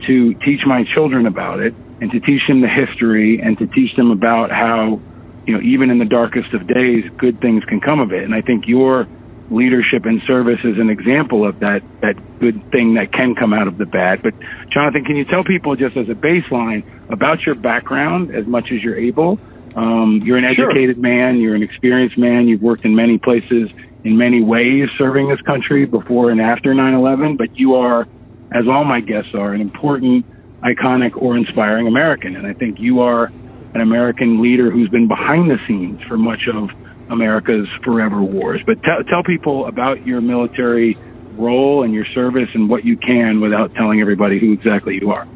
to 0.07 0.33
teach 0.35 0.61
my 0.65 0.83
children 0.83 1.25
about 1.25 1.59
it 1.59 1.73
and 2.01 2.11
to 2.11 2.19
teach 2.19 2.41
them 2.47 2.61
the 2.61 2.67
history 2.67 3.39
and 3.41 3.57
to 3.57 3.67
teach 3.67 3.95
them 3.95 4.11
about 4.11 4.51
how, 4.51 4.99
you 5.45 5.53
know, 5.53 5.61
even 5.61 5.89
in 5.89 5.99
the 5.99 6.05
darkest 6.05 6.53
of 6.53 6.67
days, 6.67 7.09
good 7.17 7.39
things 7.39 7.63
can 7.65 7.79
come 7.79 7.99
of 7.99 8.11
it. 8.11 8.23
And 8.23 8.33
I 8.33 8.41
think 8.41 8.67
your 8.67 9.07
leadership 9.49 10.05
and 10.05 10.21
service 10.23 10.59
is 10.63 10.79
an 10.79 10.89
example 10.89 11.47
of 11.47 11.59
that, 11.59 11.83
that 12.01 12.39
good 12.39 12.71
thing 12.71 12.95
that 12.95 13.11
can 13.11 13.35
come 13.35 13.53
out 13.53 13.67
of 13.67 13.77
the 13.77 13.85
bad. 13.85 14.23
But 14.23 14.33
Jonathan, 14.71 15.05
can 15.05 15.15
you 15.15 15.25
tell 15.25 15.43
people 15.43 15.75
just 15.75 15.95
as 15.95 16.09
a 16.09 16.15
baseline 16.15 16.83
about 17.09 17.45
your 17.45 17.55
background 17.55 18.33
as 18.33 18.47
much 18.47 18.71
as 18.71 18.81
you're 18.83 18.97
able? 18.97 19.39
Um, 19.75 20.21
you're 20.23 20.37
an 20.37 20.47
Sure. 20.53 20.69
educated 20.69 20.97
man. 20.97 21.39
You're 21.39 21.55
an 21.55 21.63
experienced 21.63 22.17
man. 22.17 22.47
You've 22.47 22.61
worked 22.61 22.85
in 22.85 22.95
many 22.95 23.17
places 23.17 23.69
in 24.03 24.17
many 24.17 24.41
ways 24.41 24.87
serving 24.97 25.27
this 25.29 25.41
country 25.41 25.85
before 25.85 26.29
and 26.29 26.39
after 26.39 26.73
9-11, 26.75 27.37
but 27.37 27.57
you 27.57 27.75
are, 27.75 28.07
as 28.51 28.67
all 28.67 28.83
my 28.85 29.01
guests 29.01 29.33
are, 29.33 29.51
an 29.53 29.61
important, 29.61 30.25
iconic, 30.63 31.19
or 31.19 31.35
inspiring 31.35 31.87
American. 31.87 32.35
And 32.35 32.45
I 32.45 32.53
think 32.53 32.79
you 32.79 33.01
are 33.01 33.31
an 33.73 33.81
American 33.81 34.41
leader 34.41 34.69
who's 34.69 34.89
been 34.89 35.07
behind 35.07 35.49
the 35.49 35.59
scenes 35.67 36.01
for 36.03 36.17
much 36.17 36.47
of 36.47 36.69
America's 37.09 37.67
forever 37.83 38.21
wars. 38.21 38.61
But 38.65 38.81
tell 38.83 39.03
tell 39.03 39.23
people 39.23 39.65
about 39.65 40.05
your 40.07 40.21
military 40.21 40.97
role 41.35 41.83
and 41.83 41.93
your 41.93 42.05
service 42.05 42.49
and 42.53 42.69
what 42.69 42.85
you 42.85 42.97
can 42.97 43.41
without 43.41 43.73
telling 43.73 44.01
everybody 44.01 44.39
who 44.39 44.53
exactly 44.53 44.99
you 45.01 45.11
are. 45.11 45.27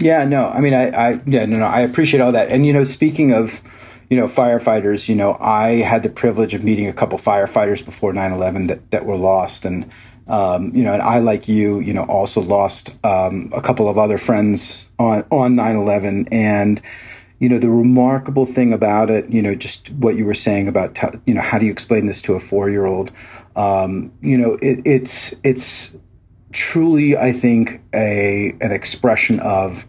Yeah, 0.00 0.24
no, 0.24 0.48
I 0.48 0.60
mean, 0.60 0.74
I, 0.74 0.90
I, 0.90 1.20
yeah, 1.26 1.44
no, 1.46 1.58
no, 1.58 1.66
I 1.66 1.80
appreciate 1.80 2.20
all 2.20 2.32
that. 2.32 2.50
And, 2.50 2.64
you 2.64 2.72
know, 2.72 2.84
speaking 2.84 3.32
of, 3.32 3.60
you 4.08 4.16
know, 4.16 4.26
firefighters, 4.26 5.08
you 5.08 5.16
know, 5.16 5.36
I 5.40 5.76
had 5.76 6.02
the 6.02 6.08
privilege 6.08 6.54
of 6.54 6.62
meeting 6.62 6.86
a 6.86 6.92
couple 6.92 7.18
firefighters 7.18 7.84
before 7.84 8.12
9 8.12 8.32
11 8.32 8.68
that, 8.68 8.90
that 8.92 9.06
were 9.06 9.16
lost. 9.16 9.64
And, 9.64 9.90
um, 10.28 10.70
you 10.74 10.84
know, 10.84 10.92
and 10.92 11.02
I, 11.02 11.18
like 11.18 11.48
you, 11.48 11.80
you 11.80 11.92
know, 11.92 12.04
also 12.04 12.40
lost 12.40 13.04
um, 13.04 13.52
a 13.54 13.60
couple 13.60 13.88
of 13.88 13.98
other 13.98 14.18
friends 14.18 14.86
on, 14.98 15.24
on 15.30 15.56
9 15.56 15.76
11. 15.76 16.28
And, 16.30 16.80
you 17.40 17.48
know, 17.48 17.58
the 17.58 17.70
remarkable 17.70 18.46
thing 18.46 18.72
about 18.72 19.10
it, 19.10 19.28
you 19.28 19.42
know, 19.42 19.54
just 19.54 19.90
what 19.90 20.16
you 20.16 20.24
were 20.24 20.34
saying 20.34 20.68
about, 20.68 20.94
t- 20.94 21.18
you 21.26 21.34
know, 21.34 21.42
how 21.42 21.58
do 21.58 21.66
you 21.66 21.72
explain 21.72 22.06
this 22.06 22.22
to 22.22 22.34
a 22.34 22.40
four 22.40 22.70
year 22.70 22.86
old? 22.86 23.10
Um, 23.56 24.12
you 24.20 24.38
know, 24.38 24.54
it, 24.62 24.80
it's, 24.84 25.34
it's, 25.42 25.96
truly, 26.52 27.16
I 27.16 27.32
think, 27.32 27.82
a 27.94 28.56
an 28.60 28.72
expression 28.72 29.40
of 29.40 29.86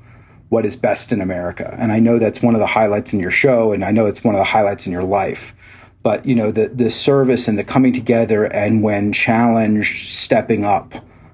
what 0.49 0.65
is 0.65 0.75
best 0.75 1.11
in 1.11 1.21
America. 1.21 1.75
And 1.79 1.91
I 1.91 1.99
know 1.99 2.19
that's 2.19 2.41
one 2.41 2.55
of 2.55 2.59
the 2.59 2.67
highlights 2.67 3.13
in 3.13 3.19
your 3.19 3.31
show, 3.31 3.71
and 3.71 3.85
I 3.85 3.91
know 3.91 4.05
it's 4.07 4.23
one 4.23 4.35
of 4.35 4.39
the 4.39 4.45
highlights 4.45 4.85
in 4.85 4.91
your 4.91 5.03
life. 5.03 5.55
But 6.01 6.25
you 6.25 6.35
know, 6.35 6.51
the 6.51 6.69
the 6.69 6.89
service 6.89 7.47
and 7.47 7.57
the 7.57 7.63
coming 7.63 7.93
together, 7.93 8.45
and 8.45 8.81
when 8.81 9.13
challenged, 9.13 10.09
stepping 10.09 10.63
up, 10.63 10.93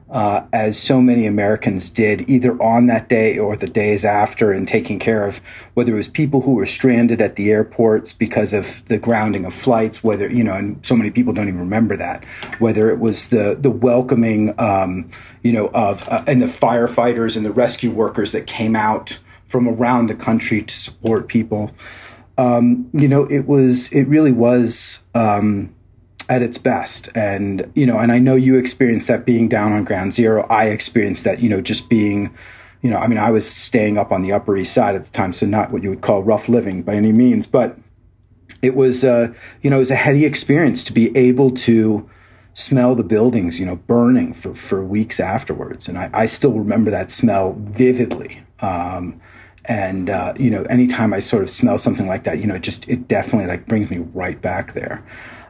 uh, 0.09 0.45
as 0.53 0.77
so 0.77 1.01
many 1.01 1.25
Americans 1.25 1.89
did, 1.89 2.29
either 2.29 2.61
on 2.61 2.85
that 2.85 3.09
day 3.09 3.37
or 3.37 3.55
the 3.55 3.67
days 3.67 4.05
after, 4.05 4.51
and 4.51 4.67
taking 4.67 4.99
care 4.99 5.25
of 5.25 5.39
whether 5.73 5.93
it 5.93 5.95
was 5.95 6.07
people 6.07 6.41
who 6.41 6.53
were 6.53 6.65
stranded 6.65 7.21
at 7.21 7.35
the 7.35 7.51
airports 7.51 8.13
because 8.13 8.53
of 8.53 8.85
the 8.87 8.99
grounding 8.99 9.45
of 9.45 9.53
flights, 9.53 10.03
whether 10.03 10.29
you 10.29 10.43
know, 10.43 10.53
and 10.53 10.85
so 10.85 10.95
many 10.95 11.09
people 11.09 11.33
don't 11.33 11.47
even 11.47 11.59
remember 11.59 11.97
that, 11.97 12.23
whether 12.59 12.91
it 12.91 12.99
was 12.99 13.29
the 13.29 13.57
the 13.59 13.71
welcoming, 13.71 14.53
um, 14.59 15.09
you 15.41 15.51
know, 15.51 15.67
of 15.73 16.07
uh, 16.07 16.23
and 16.27 16.41
the 16.41 16.47
firefighters 16.47 17.35
and 17.35 17.45
the 17.45 17.51
rescue 17.51 17.91
workers 17.91 18.31
that 18.31 18.45
came 18.45 18.75
out 18.75 19.19
from 19.47 19.67
around 19.67 20.07
the 20.07 20.15
country 20.15 20.61
to 20.61 20.75
support 20.75 21.27
people. 21.27 21.71
Um, 22.37 22.89
you 22.93 23.07
know, 23.07 23.25
it 23.25 23.47
was 23.47 23.91
it 23.91 24.03
really 24.07 24.31
was. 24.31 25.03
Um, 25.15 25.74
at 26.29 26.41
its 26.41 26.57
best. 26.57 27.09
And 27.15 27.71
you 27.75 27.85
know 27.85 27.99
and 27.99 28.11
i 28.11 28.19
know 28.19 28.35
you 28.35 28.57
experienced 28.57 29.07
that 29.07 29.25
being 29.25 29.47
down 29.47 29.73
on 29.73 29.83
ground 29.83 30.13
zero. 30.13 30.45
I 30.49 30.65
experienced 30.65 31.23
that 31.23 31.39
you 31.39 31.49
know 31.49 31.61
just 31.61 31.89
being 31.89 32.33
you 32.81 32.91
know 32.91 32.97
i 32.97 33.07
mean 33.07 33.17
i 33.17 33.31
was 33.31 33.49
staying 33.49 33.97
up 33.97 34.11
on 34.11 34.21
the 34.21 34.31
upper 34.31 34.55
east 34.55 34.71
side 34.71 34.93
at 34.93 35.05
the 35.05 35.11
time 35.11 35.33
so 35.33 35.47
not 35.47 35.71
what 35.71 35.81
you 35.81 35.89
would 35.89 36.01
call 36.01 36.21
rough 36.21 36.47
living 36.47 36.83
by 36.83 36.93
any 36.93 37.11
means 37.11 37.47
but 37.47 37.79
it 38.61 38.75
was 38.75 39.03
uh 39.03 39.33
you 39.63 39.71
know 39.71 39.77
it 39.77 39.79
was 39.79 39.89
a 39.89 39.95
heady 39.95 40.23
experience 40.23 40.83
to 40.83 40.93
be 40.93 41.15
able 41.17 41.49
to 41.49 42.07
smell 42.53 42.93
the 42.93 43.03
buildings 43.03 43.59
you 43.59 43.65
know 43.65 43.75
burning 43.75 44.33
for 44.33 44.55
for 44.55 44.83
weeks 44.83 45.19
afterwards. 45.19 45.89
And 45.89 45.97
i, 45.97 46.09
I 46.13 46.25
still 46.27 46.53
remember 46.53 46.91
that 46.91 47.09
smell 47.09 47.53
vividly. 47.59 48.43
Um 48.59 49.19
and 49.67 50.11
uh, 50.11 50.31
you 50.37 50.51
know 50.51 50.61
anytime 50.63 51.11
i 51.11 51.17
sort 51.17 51.41
of 51.41 51.49
smell 51.49 51.79
something 51.79 52.05
like 52.05 52.23
that 52.23 52.37
you 52.37 52.45
know 52.45 52.53
it 52.53 52.61
just 52.61 52.87
it 52.87 53.07
definitely 53.07 53.47
like 53.47 53.65
brings 53.65 53.89
me 53.89 53.97
right 54.13 54.39
back 54.39 54.73
there 54.73 55.03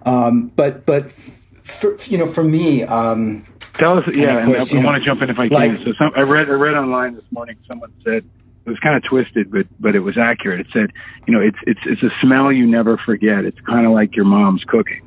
um, 0.06 0.48
but 0.56 0.86
but 0.86 1.10
for, 1.10 1.98
you 2.06 2.18
know, 2.18 2.28
for 2.28 2.44
me, 2.44 2.84
um, 2.84 3.46
Tell 3.74 3.98
us, 3.98 4.06
yeah, 4.16 4.38
and 4.38 4.46
course, 4.46 4.72
I, 4.72 4.78
you 4.78 4.82
know, 4.82 4.90
want 4.90 5.04
to 5.04 5.06
jump 5.06 5.22
in 5.22 5.30
if 5.30 5.38
I 5.38 5.48
like- 5.48 5.76
can. 5.76 5.86
So 5.86 5.94
some, 6.00 6.12
I 6.16 6.22
read 6.22 6.50
I 6.50 6.54
read 6.54 6.76
online 6.76 7.16
this 7.16 7.26
morning. 7.32 7.58
Someone 7.68 7.92
said 8.06 8.24
it 8.66 8.70
was 8.70 8.80
kind 8.80 8.96
of 8.96 9.04
twisted, 9.04 9.52
but 9.52 9.68
but 9.80 9.96
it 9.96 10.00
was 10.00 10.18
accurate. 10.18 10.62
It 10.62 10.68
said, 10.72 10.92
you 11.28 11.34
know, 11.34 11.42
it's 11.42 11.58
it's 11.68 11.82
it's 11.86 12.02
a 12.04 12.10
smell 12.22 12.52
you 12.54 12.66
never 12.66 12.98
forget. 13.06 13.44
It's 13.44 13.60
kind 13.62 13.86
of 13.86 13.92
like 13.92 14.16
your 14.16 14.24
mom's 14.26 14.64
cooking, 14.64 15.02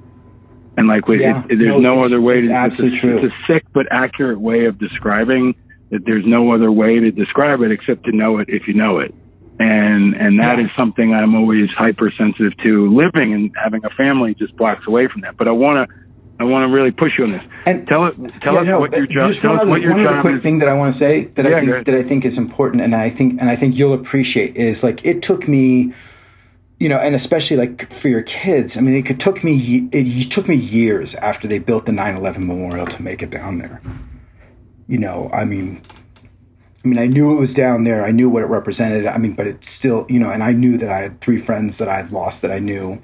and 0.76 0.86
like 0.86 1.08
with, 1.08 1.20
Yeah, 1.20 1.44
it, 1.48 1.58
there's 1.58 1.80
no, 1.80 1.80
no, 1.80 2.02
other 2.02 2.20
way. 2.20 2.38
it's 2.38 2.46
to, 2.48 2.52
absolutely 2.52 2.96
it's 2.96 3.04
a, 3.04 3.06
true. 3.06 3.16
It's 3.24 3.34
a 3.34 3.52
sick 3.52 3.64
but 3.72 3.86
accurate 3.90 4.38
way 4.40 4.66
of 4.66 4.78
describing 4.78 5.54
that. 5.90 6.04
There's 6.04 6.26
no 6.26 6.52
other 6.52 6.70
way 6.70 7.00
to 7.00 7.10
describe 7.10 7.62
it 7.62 7.70
except 7.72 8.04
to 8.04 8.12
know 8.12 8.36
it 8.38 8.50
if 8.50 8.68
you 8.68 8.74
know 8.74 8.98
it. 8.98 9.14
And 9.60 10.14
and 10.14 10.38
that 10.38 10.60
is 10.60 10.70
something 10.76 11.12
I'm 11.14 11.34
always 11.34 11.68
hypersensitive 11.70 12.56
to. 12.58 12.94
Living 12.94 13.32
and 13.34 13.50
having 13.60 13.84
a 13.84 13.90
family 13.90 14.34
just 14.34 14.56
blocks 14.56 14.86
away 14.86 15.08
from 15.08 15.22
that. 15.22 15.36
But 15.36 15.48
I 15.48 15.50
want 15.52 15.88
to 15.88 15.94
I 16.40 16.44
want 16.44 16.68
to 16.68 16.72
really 16.72 16.92
push 16.92 17.18
you 17.18 17.24
on 17.24 17.32
this. 17.32 17.44
And 17.66 17.86
tell 17.86 18.06
it 18.06 18.14
tell 18.40 18.54
Yeah, 18.54 18.60
us 18.60 18.66
no, 18.66 18.78
what 18.80 18.92
your 18.96 19.06
job. 19.06 19.30
Just 19.30 19.42
Tell 19.42 19.50
one 19.52 19.60
us 19.60 19.66
what 19.66 19.80
your 19.80 19.92
one 19.94 20.06
other 20.06 20.20
quick 20.20 20.36
is. 20.36 20.42
thing 20.44 20.58
that 20.60 20.68
I 20.68 20.74
want 20.74 20.92
to 20.92 20.98
say 20.98 21.24
that 21.34 21.44
Yeah, 21.44 21.56
I 21.56 21.60
think 21.60 21.86
that 21.86 21.94
I 21.96 22.02
think 22.04 22.24
is 22.24 22.38
important, 22.38 22.82
and 22.82 22.94
I 22.94 23.10
think 23.10 23.40
and 23.40 23.50
I 23.50 23.56
think 23.56 23.76
you'll 23.76 23.94
appreciate 23.94 24.56
is 24.56 24.84
like 24.84 25.04
it 25.04 25.22
took 25.22 25.48
me, 25.48 25.92
you 26.78 26.88
know, 26.88 26.98
and 26.98 27.16
especially 27.16 27.56
like 27.56 27.92
for 27.92 28.06
your 28.08 28.22
kids. 28.22 28.76
I 28.76 28.80
mean, 28.80 28.94
it 29.04 29.18
took 29.18 29.42
me 29.42 29.88
it 29.90 30.30
took 30.30 30.46
me 30.48 30.54
years 30.54 31.16
after 31.16 31.48
they 31.48 31.58
built 31.58 31.86
the 31.86 31.92
9/11 31.92 32.38
memorial 32.46 32.86
to 32.86 33.02
make 33.02 33.22
it 33.24 33.30
down 33.30 33.58
there. 33.58 33.82
You 34.86 34.98
know, 34.98 35.28
I 35.32 35.44
mean. 35.44 35.82
I 36.84 36.88
mean, 36.88 36.98
I 36.98 37.06
knew 37.06 37.32
it 37.32 37.40
was 37.40 37.54
down 37.54 37.84
there. 37.84 38.04
I 38.04 38.12
knew 38.12 38.30
what 38.30 38.42
it 38.42 38.46
represented. 38.46 39.06
I 39.06 39.18
mean, 39.18 39.34
but 39.34 39.46
it 39.46 39.64
still, 39.64 40.06
you 40.08 40.20
know, 40.20 40.30
and 40.30 40.42
I 40.44 40.52
knew 40.52 40.78
that 40.78 40.88
I 40.88 41.00
had 41.00 41.20
three 41.20 41.38
friends 41.38 41.78
that 41.78 41.88
I 41.88 41.96
had 41.96 42.12
lost 42.12 42.40
that 42.42 42.52
I 42.52 42.60
knew, 42.60 43.02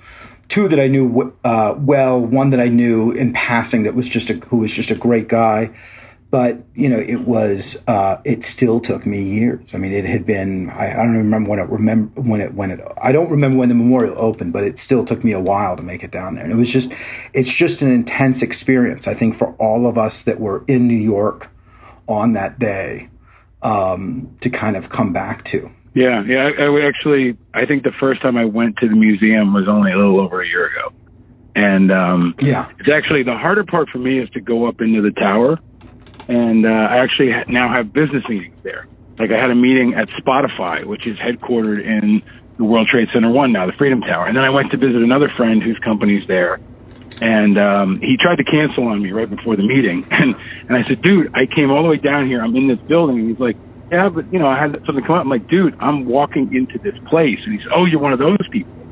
two 0.49 0.69
that 0.69 0.79
I 0.79 0.87
knew 0.87 1.35
uh, 1.43 1.75
well, 1.77 2.21
one 2.21 2.51
that 2.51 2.61
I 2.61 2.69
knew 2.69 3.11
in 3.11 3.33
passing 3.33 3.83
that 3.83 3.95
was 3.95 4.09
just 4.09 4.31
a 4.31 4.35
who 4.35 4.59
was 4.59 4.73
just 4.73 4.91
a 4.91 4.95
great 4.95 5.29
guy. 5.29 5.75
But 6.31 6.65
you 6.75 6.89
know, 6.89 6.99
it 6.99 7.23
was 7.23 7.83
uh, 7.89 8.21
it 8.25 8.45
still 8.45 8.79
took 8.79 9.07
me 9.07 9.23
years. 9.23 9.75
I 9.75 9.79
mean, 9.79 9.93
it 9.93 10.05
had 10.05 10.25
been 10.25 10.71
I, 10.71 10.93
I 10.93 10.97
don't 10.97 11.17
remember 11.17 11.51
when 11.51 11.59
it 11.59 11.69
remember 11.69 12.21
when 12.21 12.41
it 12.41 12.55
when 12.55 12.71
it 12.71 12.81
I 13.03 13.11
don't 13.11 13.31
remember 13.31 13.59
when 13.59 13.69
the 13.69 13.75
memorial 13.75 14.15
opened, 14.19 14.53
but 14.53 14.63
it 14.63 14.79
still 14.79 15.05
took 15.05 15.25
me 15.25 15.33
a 15.33 15.41
while 15.41 15.77
to 15.77 15.83
make 15.83 16.05
it 16.05 16.13
down 16.13 16.37
there. 16.37 16.45
And 16.45 16.53
it 16.53 16.57
was 16.57 16.71
just 16.71 16.93
it's 17.33 17.53
just 17.53 17.83
an 17.83 17.91
intense 17.91 18.41
experience. 18.41 19.09
I 19.09 19.15
think 19.15 19.35
for 19.35 19.55
all 19.55 19.87
of 19.87 19.99
us 19.99 20.23
that 20.23 20.39
were 20.39 20.65
in 20.69 20.87
New 20.87 20.95
York 20.95 21.51
on 22.07 22.35
that 22.35 22.59
day 22.59 23.09
um, 23.65 24.37
to 24.43 24.51
kind 24.51 24.77
of 24.77 24.91
come 24.91 25.13
back 25.13 25.45
to. 25.47 25.71
Yeah, 25.95 26.23
yeah. 26.25 26.51
I, 26.59 26.69
I 26.69 26.87
actually. 26.87 27.37
I 27.53 27.67
think 27.67 27.83
the 27.83 27.93
first 27.99 28.21
time 28.23 28.37
I 28.37 28.45
went 28.45 28.77
to 28.79 28.89
the 28.89 28.97
museum 28.97 29.53
was 29.53 29.69
only 29.69 29.93
a 29.93 29.97
little 29.97 30.21
over 30.21 30.43
a 30.43 30.47
year 30.47 30.67
ago, 30.67 30.93
and 31.55 31.91
um, 31.91 32.35
yeah, 32.41 32.69
it's 32.79 32.91
actually 32.91 33.23
the 33.23 33.37
harder 33.37 33.65
part 33.65 33.89
for 33.89 33.99
me 33.99 34.19
is 34.19 34.29
to 34.31 34.41
go 34.41 34.67
up 34.67 34.81
into 34.81 35.03
the 35.03 35.13
tower, 35.13 35.59
and 36.29 36.67
uh, 36.67 36.69
I 36.69 36.99
actually 36.99 37.31
ha- 37.31 37.45
now 37.49 37.73
have 37.73 37.93
business 37.93 38.25
meetings 38.29 38.59
there. 38.63 38.87
Like 39.19 39.31
I 39.31 39.41
had 39.41 39.51
a 39.51 39.55
meeting 39.55 39.95
at 39.95 40.09
Spotify, 40.09 40.85
which 40.85 41.07
is 41.07 41.17
headquartered 41.19 41.81
in 41.85 42.23
the 42.57 42.65
World 42.65 42.89
Trade 42.89 43.09
Center 43.13 43.31
One 43.31 43.53
now, 43.53 43.67
the 43.67 43.73
Freedom 43.73 44.01
Tower, 44.01 44.27
and 44.27 44.37
then 44.37 44.43
I 44.45 44.51
went 44.51 44.73
to 44.73 44.77
visit 44.77 45.01
another 45.01 45.29
friend 45.37 45.63
whose 45.63 45.79
company's 45.79 46.27
there, 46.27 46.59
and 47.21 47.59
um, 47.59 48.01
he 48.01 48.17
tried 48.21 48.37
to 48.37 48.45
cancel 48.45 48.89
on 48.89 49.01
me 49.03 49.13
right 49.13 49.29
before 49.31 49.57
the 49.57 49.67
meeting, 49.67 50.07
and 50.11 50.35
and 50.69 50.77
I 50.77 50.87
said, 50.89 51.01
dude, 51.03 51.29
I 51.35 51.47
came 51.47 51.71
all 51.71 51.83
the 51.83 51.89
way 51.89 51.99
down 51.99 52.27
here. 52.27 52.43
I'm 52.43 52.55
in 52.57 52.69
this 52.69 52.81
building, 52.87 53.19
and 53.19 53.29
he's 53.29 53.39
like 53.41 53.57
yeah, 53.93 54.09
but 54.09 54.25
you 54.33 54.39
know, 54.39 54.49
I 54.49 54.59
had 54.61 54.73
something 54.87 55.05
come 55.05 55.17
up. 55.17 55.23
I'm 55.23 55.29
like, 55.29 55.47
dude, 55.47 55.75
I'm 55.79 56.05
walking 56.07 56.49
into 56.53 56.79
this 56.83 56.99
place, 57.07 57.39
and 57.45 57.53
he 57.53 57.59
said, 57.63 57.71
oh, 57.75 57.85
you're 57.85 58.01
one 58.01 58.13
of 58.13 58.19
those 58.19 58.39
people. 58.51 58.89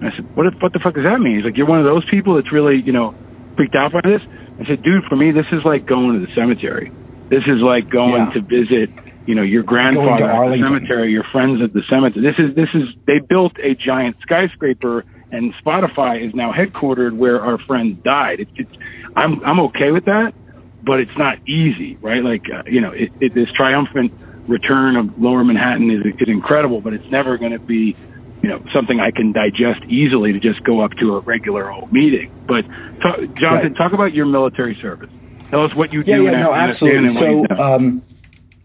And 0.00 0.10
I 0.10 0.16
said, 0.16 0.26
what? 0.34 0.46
What 0.60 0.72
the 0.72 0.80
fuck 0.82 0.94
does 0.94 1.04
that 1.04 1.20
mean? 1.20 1.36
He's 1.36 1.44
like, 1.44 1.56
you're 1.56 1.68
one 1.68 1.78
of 1.78 1.84
those 1.84 2.04
people 2.10 2.34
that's 2.36 2.50
really, 2.52 2.80
you 2.84 2.92
know, 2.92 3.14
freaked 3.56 3.76
out 3.76 3.92
by 3.92 4.00
this. 4.02 4.22
I 4.58 4.64
said, 4.66 4.82
dude, 4.82 5.04
for 5.08 5.16
me, 5.16 5.30
this 5.30 5.46
is 5.52 5.60
like 5.64 5.84
going 5.86 6.18
to 6.18 6.26
the 6.26 6.32
cemetery. 6.34 6.92
This 7.28 7.44
is 7.46 7.60
like 7.62 7.88
going 7.88 8.26
Yeah. 8.26 8.32
to 8.32 8.40
visit, 8.40 8.90
you 9.26 9.34
know, 9.34 9.42
your 9.42 9.62
grandfather 9.62 10.24
at 10.24 10.50
the 10.50 10.66
cemetery, 10.66 11.12
your 11.12 11.24
friends 11.30 11.60
at 11.62 11.72
the 11.72 11.82
cemetery. 11.88 12.24
This 12.24 12.38
is 12.38 12.56
this 12.56 12.68
is 12.74 12.88
they 13.06 13.20
built 13.20 13.52
a 13.62 13.74
giant 13.76 14.16
skyscraper, 14.22 15.04
and 15.32 15.54
Spotify 15.54 16.26
is 16.26 16.34
now 16.34 16.52
headquartered 16.52 17.16
where 17.16 17.40
our 17.40 17.58
friend 17.58 18.02
died. 18.02 18.40
It's, 18.40 18.50
it's 18.56 18.72
I'm 19.16 19.44
I'm 19.44 19.60
okay 19.60 19.90
with 19.90 20.06
that, 20.06 20.34
but 20.82 21.00
it's 21.00 21.16
not 21.16 21.38
easy, 21.48 21.96
right? 22.00 22.22
Like 22.22 22.44
uh, 22.52 22.62
you 22.66 22.80
know, 22.80 22.90
it, 22.92 23.12
it, 23.20 23.34
this 23.34 23.50
triumphant 23.52 24.12
return 24.46 24.96
of 24.96 25.20
Lower 25.20 25.44
Manhattan 25.44 25.90
is 25.90 26.06
is 26.18 26.28
incredible, 26.28 26.80
but 26.80 26.92
it's 26.92 27.10
never 27.10 27.38
going 27.38 27.52
to 27.52 27.58
be, 27.58 27.96
you 28.42 28.48
know, 28.48 28.62
something 28.72 29.00
I 29.00 29.10
can 29.10 29.32
digest 29.32 29.84
easily 29.84 30.32
to 30.32 30.40
just 30.40 30.62
go 30.64 30.80
up 30.80 30.92
to 31.00 31.16
a 31.16 31.20
regular 31.20 31.70
old 31.70 31.92
meeting. 31.92 32.30
But 32.46 32.64
talk, 33.00 33.18
Jonathan, 33.34 33.68
Right. 33.68 33.76
talk 33.76 33.92
about 33.92 34.12
your 34.14 34.26
military 34.26 34.76
service. 34.80 35.10
Tell 35.50 35.64
us 35.64 35.74
what 35.74 35.92
you 35.92 36.00
yeah, 36.00 36.16
do 36.16 36.24
yeah, 36.24 36.32
in 36.32 36.40
no, 36.40 36.52
absolutely. 36.52 37.08
So, 37.08 37.44
um, 37.58 38.02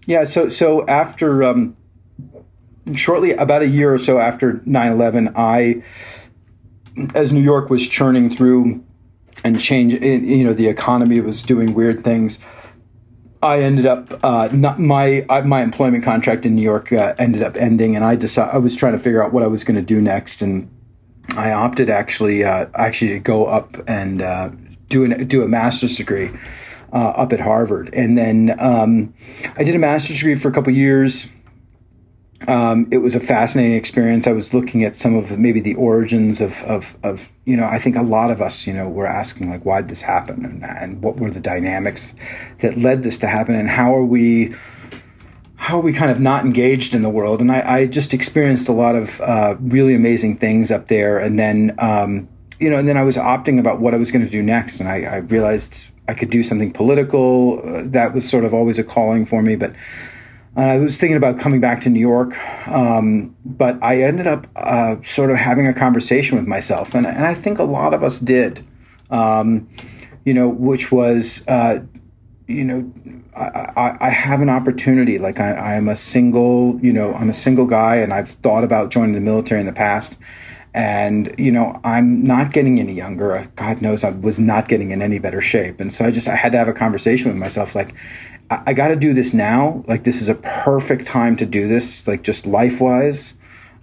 yeah, 0.05 0.23
so 0.23 0.49
so 0.49 0.85
after 0.87 1.43
um, 1.43 1.75
shortly 2.93 3.31
about 3.31 3.63
a 3.63 3.67
year 3.67 3.93
or 3.93 3.97
so 3.97 4.19
after 4.19 4.53
9-11, 4.53 5.33
I, 5.35 5.83
as 7.13 7.33
New 7.33 7.41
York 7.41 7.69
was 7.69 7.87
churning 7.87 8.29
through 8.29 8.83
and 9.43 9.59
change, 9.59 9.93
you 9.93 10.43
know, 10.43 10.53
the 10.53 10.67
economy 10.67 11.21
was 11.21 11.43
doing 11.43 11.73
weird 11.73 12.03
things. 12.03 12.39
I 13.41 13.61
ended 13.61 13.85
up 13.85 14.23
uh, 14.23 14.49
not 14.51 14.79
my 14.79 15.25
I, 15.29 15.41
my 15.41 15.61
employment 15.61 16.03
contract 16.03 16.45
in 16.45 16.55
New 16.55 16.63
York 16.63 16.91
uh, 16.91 17.13
ended 17.19 17.43
up 17.43 17.55
ending, 17.57 17.95
and 17.95 18.03
I 18.03 18.15
decided 18.15 18.55
I 18.55 18.57
was 18.57 18.75
trying 18.75 18.93
to 18.93 18.99
figure 18.99 19.23
out 19.23 19.33
what 19.33 19.43
I 19.43 19.47
was 19.47 19.63
going 19.63 19.75
to 19.75 19.83
do 19.83 20.01
next, 20.01 20.41
and 20.41 20.71
I 21.35 21.51
opted 21.51 21.89
actually 21.89 22.43
uh, 22.43 22.67
actually 22.73 23.11
to 23.11 23.19
go 23.19 23.45
up 23.45 23.77
and 23.87 24.21
uh, 24.21 24.49
do 24.89 25.03
an, 25.03 25.27
do 25.27 25.43
a 25.43 25.47
master's 25.47 25.95
degree 25.95 26.31
uh, 26.91 27.09
up 27.09 27.33
at 27.33 27.39
Harvard, 27.39 27.93
and 27.93 28.17
then 28.17 28.55
um, 28.57 29.13
I 29.57 29.63
did 29.63 29.75
a 29.75 29.79
master's 29.79 30.17
degree 30.17 30.35
for 30.35 30.49
a 30.49 30.51
couple 30.51 30.73
years. 30.73 31.27
Um, 32.47 32.87
it 32.91 32.97
was 32.97 33.15
a 33.15 33.19
fascinating 33.19 33.75
experience. 33.75 34.27
I 34.27 34.33
was 34.33 34.53
looking 34.53 34.83
at 34.83 34.95
some 34.95 35.15
of 35.15 35.39
maybe 35.39 35.61
the 35.61 35.75
origins 35.75 36.41
of, 36.41 36.61
of, 36.63 36.97
of 37.01 37.31
you 37.45 37.55
know 37.55 37.65
I 37.65 37.79
think 37.79 37.95
a 37.95 38.01
lot 38.01 38.29
of 38.29 38.41
us 38.41 38.67
you 38.67 38.73
know 38.73 38.89
were 38.89 39.07
asking 39.07 39.49
like 39.49 39.63
why 39.63 39.81
did 39.81 39.89
this 39.89 40.01
happen 40.01 40.43
and, 40.43 40.63
and 40.63 41.01
what 41.01 41.15
were 41.15 41.31
the 41.31 41.39
dynamics 41.39 42.13
that 42.59 42.77
led 42.77 43.03
this 43.03 43.17
to 43.19 43.27
happen 43.27 43.55
and 43.55 43.69
how 43.69 43.95
are 43.95 44.03
we 44.03 44.53
how 45.65 45.79
are 45.79 45.81
we 45.81 45.93
kind 45.93 46.11
of 46.11 46.19
not 46.19 46.45
engaged 46.45 46.93
in 46.93 47.01
the 47.01 47.09
world? 47.09 47.41
And 47.41 47.51
I, 47.51 47.77
I 47.77 47.85
just 47.87 48.13
experienced 48.13 48.67
a 48.67 48.71
lot 48.71 48.95
of 48.95 49.19
uh, 49.21 49.55
really 49.59 49.95
amazing 49.95 50.37
things 50.37 50.69
up 50.69 50.89
there. 50.89 51.17
And 51.17 51.39
then, 51.39 51.73
um, 51.79 52.27
you 52.59 52.69
know, 52.69 52.77
and 52.77 52.87
then 52.87 52.97
I 52.97 53.03
was 53.03 53.17
opting 53.17 53.59
about 53.59 53.79
what 53.79 53.95
I 53.95 53.97
was 53.97 54.11
going 54.11 54.23
to 54.23 54.29
do 54.29 54.43
next. 54.43 54.79
And 54.79 54.87
I, 54.87 55.01
I 55.03 55.15
realized 55.17 55.89
I 56.07 56.13
could 56.13 56.29
do 56.29 56.43
something 56.43 56.71
political. 56.71 57.61
Uh, 57.63 57.81
that 57.85 58.13
was 58.13 58.29
sort 58.29 58.43
of 58.43 58.53
always 58.53 58.77
a 58.77 58.83
calling 58.83 59.25
for 59.25 59.41
me. 59.41 59.55
But 59.55 59.73
I 60.55 60.77
was 60.77 60.97
thinking 60.97 61.17
about 61.17 61.39
coming 61.39 61.59
back 61.59 61.81
to 61.81 61.89
New 61.89 61.99
York. 61.99 62.37
Um, 62.67 63.35
but 63.43 63.77
I 63.81 64.01
ended 64.01 64.27
up 64.27 64.47
uh, 64.55 65.01
sort 65.01 65.31
of 65.31 65.37
having 65.37 65.67
a 65.67 65.73
conversation 65.73 66.37
with 66.37 66.47
myself. 66.47 66.93
And, 66.93 67.05
and 67.05 67.25
I 67.25 67.33
think 67.33 67.59
a 67.59 67.63
lot 67.63 67.93
of 67.93 68.03
us 68.03 68.19
did, 68.19 68.65
um, 69.09 69.67
you 70.23 70.33
know, 70.33 70.47
which 70.47 70.91
was, 70.91 71.45
uh, 71.47 71.79
you 72.47 72.63
know, 72.63 72.91
I, 73.35 73.71
I, 73.75 73.97
I 74.07 74.09
have 74.09 74.41
an 74.41 74.49
opportunity. 74.49 75.17
Like 75.17 75.39
I 75.39 75.75
am 75.75 75.89
a 75.89 75.95
single, 75.95 76.79
you 76.81 76.93
know, 76.93 77.13
I'm 77.13 77.29
a 77.29 77.33
single 77.33 77.65
guy, 77.65 77.97
and 77.97 78.13
I've 78.13 78.29
thought 78.29 78.63
about 78.63 78.91
joining 78.91 79.13
the 79.13 79.21
military 79.21 79.59
in 79.59 79.65
the 79.65 79.73
past. 79.73 80.17
And 80.73 81.33
you 81.37 81.51
know, 81.51 81.79
I'm 81.83 82.23
not 82.23 82.51
getting 82.51 82.79
any 82.79 82.93
younger. 82.93 83.49
God 83.55 83.81
knows 83.81 84.03
I 84.03 84.09
was 84.09 84.39
not 84.39 84.67
getting 84.67 84.91
in 84.91 85.01
any 85.01 85.19
better 85.19 85.41
shape. 85.41 85.79
And 85.79 85.93
so 85.93 86.05
I 86.05 86.11
just 86.11 86.27
I 86.27 86.35
had 86.35 86.51
to 86.51 86.57
have 86.57 86.67
a 86.67 86.73
conversation 86.73 87.29
with 87.29 87.37
myself. 87.37 87.75
Like, 87.75 87.93
I, 88.49 88.63
I 88.67 88.73
got 88.73 88.89
to 88.89 88.95
do 88.95 89.13
this 89.13 89.33
now. 89.33 89.83
Like 89.87 90.03
this 90.03 90.21
is 90.21 90.29
a 90.29 90.35
perfect 90.35 91.05
time 91.05 91.35
to 91.37 91.45
do 91.45 91.67
this. 91.67 92.07
Like 92.07 92.23
just 92.23 92.45
life 92.45 92.79
wise, 92.79 93.35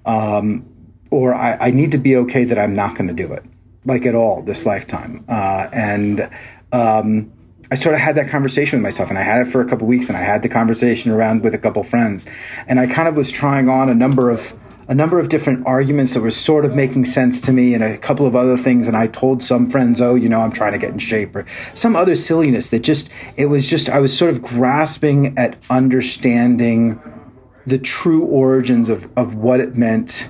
um, 0.04 0.66
or 1.10 1.34
I, 1.34 1.56
I 1.60 1.70
need 1.70 1.92
to 1.92 1.98
be 1.98 2.16
okay 2.16 2.44
that 2.44 2.58
I'm 2.58 2.74
not 2.74 2.96
going 2.96 3.08
to 3.08 3.14
do 3.14 3.32
it, 3.32 3.44
like 3.84 4.06
at 4.06 4.14
all 4.14 4.42
this 4.42 4.66
lifetime. 4.66 5.24
Uh, 5.28 5.68
and 5.72 6.30
um, 6.72 7.32
I 7.70 7.74
sort 7.74 7.94
of 7.94 8.00
had 8.00 8.16
that 8.16 8.28
conversation 8.28 8.78
with 8.78 8.82
myself, 8.82 9.08
and 9.08 9.18
I 9.18 9.22
had 9.22 9.40
it 9.40 9.46
for 9.46 9.60
a 9.60 9.68
couple 9.68 9.86
weeks, 9.86 10.08
and 10.08 10.16
I 10.16 10.22
had 10.22 10.42
the 10.42 10.48
conversation 10.48 11.10
around 11.10 11.42
with 11.42 11.54
a 11.54 11.58
couple 11.58 11.82
friends, 11.82 12.28
and 12.66 12.78
I 12.78 12.86
kind 12.86 13.08
of 13.08 13.16
was 13.16 13.30
trying 13.30 13.68
on 13.68 13.88
a 13.88 13.94
number 13.94 14.30
of 14.30 14.52
a 14.88 14.94
number 14.94 15.18
of 15.18 15.28
different 15.28 15.66
arguments 15.66 16.14
that 16.14 16.20
were 16.20 16.30
sort 16.30 16.64
of 16.64 16.74
making 16.74 17.04
sense 17.04 17.40
to 17.42 17.52
me, 17.52 17.74
and 17.74 17.82
a 17.82 17.98
couple 17.98 18.26
of 18.26 18.34
other 18.34 18.56
things. 18.56 18.88
And 18.88 18.96
I 18.96 19.06
told 19.06 19.42
some 19.42 19.70
friends, 19.70 20.00
"Oh, 20.00 20.14
you 20.14 20.28
know, 20.28 20.40
I'm 20.40 20.52
trying 20.52 20.72
to 20.72 20.78
get 20.78 20.90
in 20.90 20.98
shape," 20.98 21.34
or 21.36 21.46
some 21.74 21.96
other 21.96 22.14
silliness 22.14 22.68
that 22.70 22.80
just 22.80 23.10
it 23.36 23.46
was 23.46 23.68
just 23.68 23.88
I 23.88 23.98
was 23.98 24.16
sort 24.16 24.32
of 24.32 24.42
grasping 24.42 25.36
at 25.38 25.56
understanding 25.70 27.00
the 27.66 27.78
true 27.78 28.24
origins 28.24 28.88
of 28.88 29.08
of 29.16 29.34
what 29.34 29.60
it 29.60 29.76
meant 29.76 30.28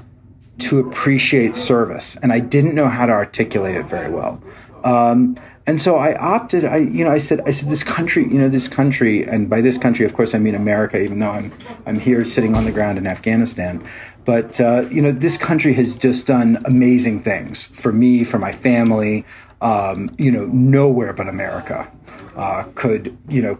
to 0.58 0.78
appreciate 0.78 1.56
service, 1.56 2.16
and 2.22 2.32
I 2.32 2.40
didn't 2.40 2.74
know 2.74 2.88
how 2.88 3.06
to 3.06 3.12
articulate 3.12 3.74
it 3.74 3.86
very 3.86 4.10
well. 4.10 4.42
Um, 4.84 5.36
and 5.64 5.80
so 5.80 5.96
I 5.96 6.16
opted. 6.16 6.64
I, 6.64 6.78
you 6.78 7.04
know, 7.04 7.10
I 7.10 7.18
said, 7.18 7.40
I 7.46 7.52
said, 7.52 7.68
this 7.68 7.84
country, 7.84 8.24
you 8.24 8.38
know, 8.38 8.48
this 8.48 8.66
country, 8.66 9.24
and 9.24 9.48
by 9.48 9.60
this 9.60 9.78
country, 9.78 10.04
of 10.04 10.12
course, 10.12 10.34
I 10.34 10.38
mean 10.38 10.56
America, 10.56 11.00
even 11.00 11.20
though 11.20 11.30
I'm, 11.30 11.52
I'm 11.86 12.00
here 12.00 12.24
sitting 12.24 12.56
on 12.56 12.64
the 12.64 12.72
ground 12.72 12.98
in 12.98 13.06
Afghanistan. 13.06 13.86
But 14.24 14.60
uh, 14.60 14.88
you 14.90 15.02
know, 15.02 15.12
this 15.12 15.36
country 15.36 15.74
has 15.74 15.96
just 15.96 16.26
done 16.26 16.58
amazing 16.64 17.22
things 17.22 17.64
for 17.64 17.92
me, 17.92 18.24
for 18.24 18.38
my 18.38 18.52
family. 18.52 19.24
Um, 19.60 20.14
you 20.18 20.30
know, 20.30 20.46
nowhere 20.46 21.12
but 21.12 21.28
America 21.28 21.90
uh, 22.36 22.64
could, 22.74 23.16
you 23.28 23.40
know, 23.40 23.58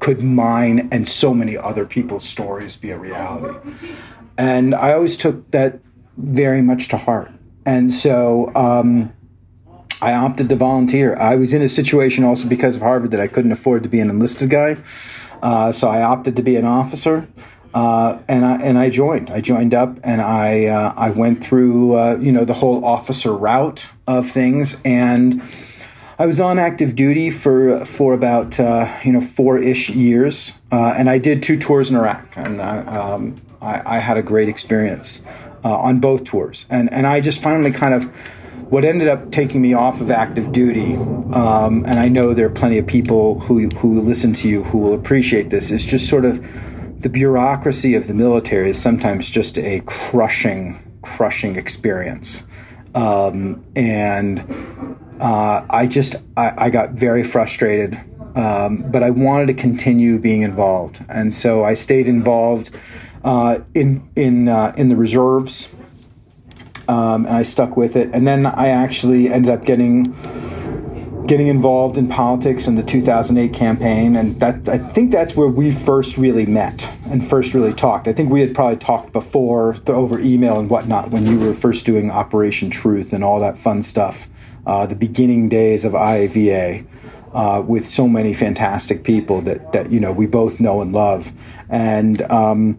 could 0.00 0.20
mine 0.22 0.88
and 0.90 1.08
so 1.08 1.32
many 1.32 1.56
other 1.56 1.86
people's 1.86 2.28
stories 2.28 2.76
be 2.76 2.90
a 2.90 2.98
reality. 2.98 3.56
And 4.36 4.74
I 4.74 4.92
always 4.92 5.16
took 5.16 5.50
that 5.52 5.78
very 6.16 6.60
much 6.60 6.88
to 6.88 6.96
heart. 6.96 7.30
And 7.64 7.92
so. 7.92 8.52
Um, 8.54 9.12
I 10.02 10.12
opted 10.12 10.50
to 10.50 10.56
volunteer. 10.56 11.16
I 11.16 11.36
was 11.36 11.54
in 11.54 11.62
a 11.62 11.68
situation 11.68 12.24
also 12.24 12.46
because 12.46 12.76
of 12.76 12.82
Harvard 12.82 13.10
that 13.12 13.20
I 13.20 13.26
couldn't 13.26 13.52
afford 13.52 13.82
to 13.84 13.88
be 13.88 14.00
an 14.00 14.10
enlisted 14.10 14.50
guy, 14.50 14.76
uh, 15.42 15.72
so 15.72 15.88
I 15.88 16.02
opted 16.02 16.36
to 16.36 16.42
be 16.42 16.56
an 16.56 16.66
officer, 16.66 17.26
uh, 17.74 18.20
and 18.28 18.46
I 18.46 18.56
and 18.58 18.78
I 18.78 18.88
joined. 18.88 19.30
I 19.30 19.40
joined 19.40 19.74
up, 19.74 19.98
and 20.04 20.22
I 20.22 20.66
uh, 20.66 20.94
I 20.96 21.10
went 21.10 21.42
through 21.42 21.98
uh, 21.98 22.16
you 22.20 22.30
know 22.30 22.44
the 22.44 22.54
whole 22.54 22.84
officer 22.84 23.32
route 23.32 23.88
of 24.06 24.30
things, 24.30 24.80
and 24.84 25.42
I 26.16 26.26
was 26.26 26.40
on 26.40 26.60
active 26.60 26.94
duty 26.94 27.30
for 27.30 27.84
for 27.84 28.14
about 28.14 28.60
uh, 28.60 28.88
you 29.02 29.12
know 29.12 29.20
four 29.20 29.58
ish 29.58 29.90
years, 29.90 30.52
uh, 30.70 30.94
and 30.96 31.10
I 31.10 31.18
did 31.18 31.42
two 31.42 31.58
tours 31.58 31.90
in 31.90 31.96
Iraq, 31.96 32.36
and 32.36 32.62
I, 32.62 32.78
um, 32.86 33.42
I, 33.60 33.96
I 33.96 33.98
had 33.98 34.16
a 34.16 34.22
great 34.22 34.48
experience 34.48 35.24
on 35.64 35.98
both 35.98 36.22
tours, 36.22 36.66
and 36.70 36.92
and 36.92 37.08
I 37.08 37.20
just 37.20 37.42
finally 37.42 37.72
kind 37.72 37.94
of 37.94 38.04
what 38.70 38.84
ended 38.84 39.08
up 39.08 39.32
taking 39.32 39.60
me 39.60 39.74
off 39.74 40.00
of 40.00 40.12
active 40.12 40.52
duty, 40.52 40.94
um, 40.94 41.84
and 41.86 41.98
I 41.98 42.08
know 42.08 42.34
there 42.34 42.46
are 42.46 42.50
plenty 42.50 42.78
of 42.78 42.86
people 42.86 43.40
who 43.40 43.68
who 43.70 44.00
listen 44.00 44.32
to 44.34 44.48
you 44.48 44.62
who 44.62 44.78
will 44.78 44.94
appreciate 44.94 45.50
this, 45.50 45.72
is 45.72 45.84
just 45.84 46.08
sort 46.08 46.24
of 46.24 46.38
the 47.04 47.10
bureaucracy 47.10 47.94
of 47.94 48.06
the 48.06 48.14
military 48.14 48.70
is 48.70 48.80
sometimes 48.80 49.28
just 49.28 49.58
a 49.58 49.82
crushing, 49.84 50.80
crushing 51.02 51.56
experience, 51.56 52.44
um, 52.94 53.62
and 53.76 54.40
uh, 55.20 55.66
I 55.68 55.86
just 55.86 56.16
I, 56.34 56.54
I, 56.56 56.70
got 56.70 56.92
very 56.92 57.22
frustrated. 57.22 58.00
Um, 58.34 58.90
but 58.90 59.02
I 59.02 59.10
wanted 59.10 59.48
to 59.48 59.54
continue 59.54 60.18
being 60.18 60.40
involved, 60.40 61.04
and 61.10 61.34
so 61.34 61.62
I 61.62 61.74
stayed 61.74 62.08
involved 62.08 62.70
uh, 63.22 63.58
in 63.74 64.08
in 64.16 64.48
uh, 64.48 64.72
in 64.78 64.88
the 64.88 64.96
reserves 64.96 65.68
um, 66.88 67.26
and 67.26 67.36
I 67.36 67.42
stuck 67.42 67.76
with 67.76 67.96
it. 67.96 68.10
And 68.12 68.26
then 68.26 68.46
I 68.46 68.68
actually 68.68 69.30
ended 69.30 69.50
up 69.50 69.64
getting 69.64 70.14
getting 71.26 71.48
involved 71.48 71.96
in 71.96 72.08
politics 72.08 72.66
in 72.66 72.74
the 72.74 72.82
2008 72.82 73.52
campaign, 73.52 74.16
and 74.16 74.38
that 74.40 74.68
I 74.68 74.78
think 74.78 75.10
that's 75.10 75.34
where 75.36 75.48
we 75.48 75.70
first 75.70 76.18
really 76.18 76.46
met. 76.46 76.90
and 77.06 77.24
first 77.26 77.54
really 77.54 77.72
talked. 77.72 78.08
I 78.08 78.12
think 78.12 78.30
we 78.30 78.40
had 78.40 78.54
probably 78.54 78.76
talked 78.76 79.12
before 79.12 79.76
over 79.86 80.18
email 80.18 80.58
and 80.58 80.70
whatnot 80.70 81.10
when 81.10 81.26
you 81.26 81.38
were 81.38 81.54
first 81.54 81.84
doing 81.84 82.10
Operation 82.10 82.70
Truth 82.70 83.12
and 83.12 83.22
all 83.22 83.38
that 83.40 83.58
fun 83.58 83.82
stuff. 83.82 84.28
Uh, 84.66 84.86
the 84.86 84.96
beginning 84.96 85.48
days 85.48 85.84
of 85.84 85.92
IAVA. 85.92 86.86
Uh, 87.32 87.60
with 87.66 87.84
so 87.84 88.06
many 88.06 88.32
fantastic 88.32 89.02
people 89.02 89.40
that, 89.40 89.72
that 89.72 89.90
you 89.90 89.98
know 89.98 90.12
we 90.12 90.24
both 90.24 90.60
know 90.60 90.80
and 90.80 90.92
love, 90.92 91.32
and 91.68 92.22
um, 92.30 92.78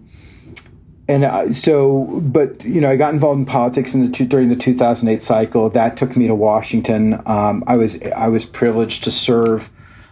and 1.08 1.56
so, 1.56 2.20
but 2.24 2.64
you 2.64 2.82
know, 2.82 2.90
I 2.90 2.96
got 2.96 3.14
involved 3.14 3.40
in 3.40 3.46
politics 3.46 3.94
in 3.94 4.06
the 4.06 4.12
two, 4.12 4.26
during 4.26 4.50
the 4.50 4.56
2008 4.56 5.22
cycle. 5.22 5.70
That 5.70 5.98
took 5.98 6.18
me 6.18 6.28
to 6.28 6.36
Washington. 6.36 7.22
Um, 7.26 7.64
I 7.68 7.78
was 7.78 8.02
I 8.16 8.28
was 8.28 8.46
privileged 8.46 9.04
to 9.04 9.12
serve 9.12 9.70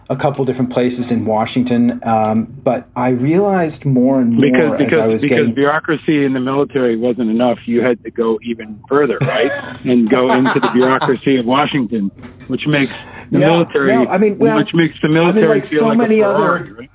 a 0.10 0.16
couple 0.18 0.44
different 0.46 0.70
places 0.70 1.10
in 1.12 1.26
Washington, 1.26 2.00
um, 2.04 2.44
but 2.44 2.88
I 2.96 3.10
realized 3.10 3.86
more 3.86 4.20
and 4.20 4.34
more 4.34 4.42
because 4.42 4.78
because 4.78 4.94
as 4.94 5.00
I 5.00 5.08
was 5.08 5.22
because 5.22 5.38
getting. 5.40 5.54
bureaucracy 5.56 6.26
in 6.26 6.34
the 6.34 6.40
military 6.42 6.98
wasn't 6.98 7.32
enough. 7.32 7.58
You 7.66 7.82
had 7.82 8.04
to 8.04 8.12
go 8.12 8.38
even 8.44 8.80
further, 8.88 9.18
right? 9.22 9.52
and 9.86 10.08
go 10.10 10.32
into 10.32 10.60
the 10.60 10.70
bureaucracy 10.74 11.38
of 11.38 11.46
Washington, 11.46 12.10
which 12.48 12.68
makes 12.68 12.94
the 13.32 13.40
Yeah, 13.40 13.48
military. 13.48 13.88
no, 13.96 14.06
I 14.08 14.18
mean, 14.20 14.38
well, 14.38 14.58
which 14.58 14.74
makes 14.74 14.94
the 15.02 15.08
I 15.08 15.12
mean, 15.12 15.22
military 15.24 15.48
like 15.48 15.66
so 15.66 15.88
like 15.88 15.98
many 15.98 16.22
other- 16.22 16.76
right? 16.80 16.90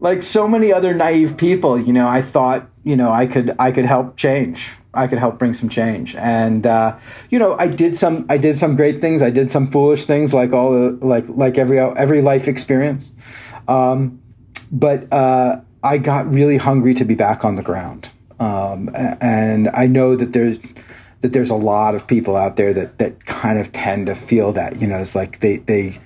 like 0.00 0.22
so 0.22 0.46
many 0.46 0.72
other 0.72 0.94
naive 0.94 1.36
people, 1.36 1.78
you 1.78 1.92
know, 1.92 2.06
I 2.08 2.20
thought, 2.22 2.68
you 2.88 2.96
know, 2.96 3.12
I 3.12 3.26
could 3.26 3.54
I 3.58 3.70
could 3.70 3.84
help 3.84 4.16
change. 4.16 4.74
I 4.94 5.06
could 5.08 5.18
help 5.18 5.38
bring 5.38 5.52
some 5.52 5.68
change. 5.68 6.16
And 6.16 6.66
uh, 6.66 6.98
you 7.28 7.38
know, 7.38 7.54
I 7.58 7.66
did 7.66 7.94
some 7.96 8.24
I 8.30 8.38
did 8.38 8.56
some 8.56 8.76
great 8.76 8.98
things. 9.02 9.22
I 9.22 9.28
did 9.28 9.50
some 9.50 9.66
foolish 9.66 10.06
things 10.06 10.32
like 10.32 10.54
all 10.54 10.72
the 10.72 11.06
like 11.06 11.26
like 11.28 11.58
every 11.58 11.78
every 11.78 12.22
life 12.22 12.48
experience. 12.48 13.12
Um, 13.68 14.22
but 14.72 15.12
uh, 15.12 15.60
I 15.82 15.98
got 15.98 16.32
really 16.32 16.56
hungry 16.56 16.94
to 16.94 17.04
be 17.04 17.14
back 17.14 17.44
on 17.44 17.56
the 17.56 17.62
ground. 17.62 18.08
Um, 18.40 18.88
and 19.20 19.68
I 19.74 19.86
know 19.86 20.16
that 20.16 20.32
there's 20.32 20.58
that 21.20 21.34
there's 21.34 21.50
a 21.50 21.56
lot 21.56 21.94
of 21.94 22.06
people 22.06 22.36
out 22.36 22.56
there 22.56 22.72
that 22.72 22.96
that 22.98 23.26
kind 23.26 23.58
of 23.58 23.70
tend 23.70 24.06
to 24.06 24.14
feel 24.14 24.54
that, 24.54 24.80
you 24.80 24.86
know, 24.86 24.98
it's 24.98 25.14
like 25.14 25.40
they 25.40 25.58
they 25.58 26.00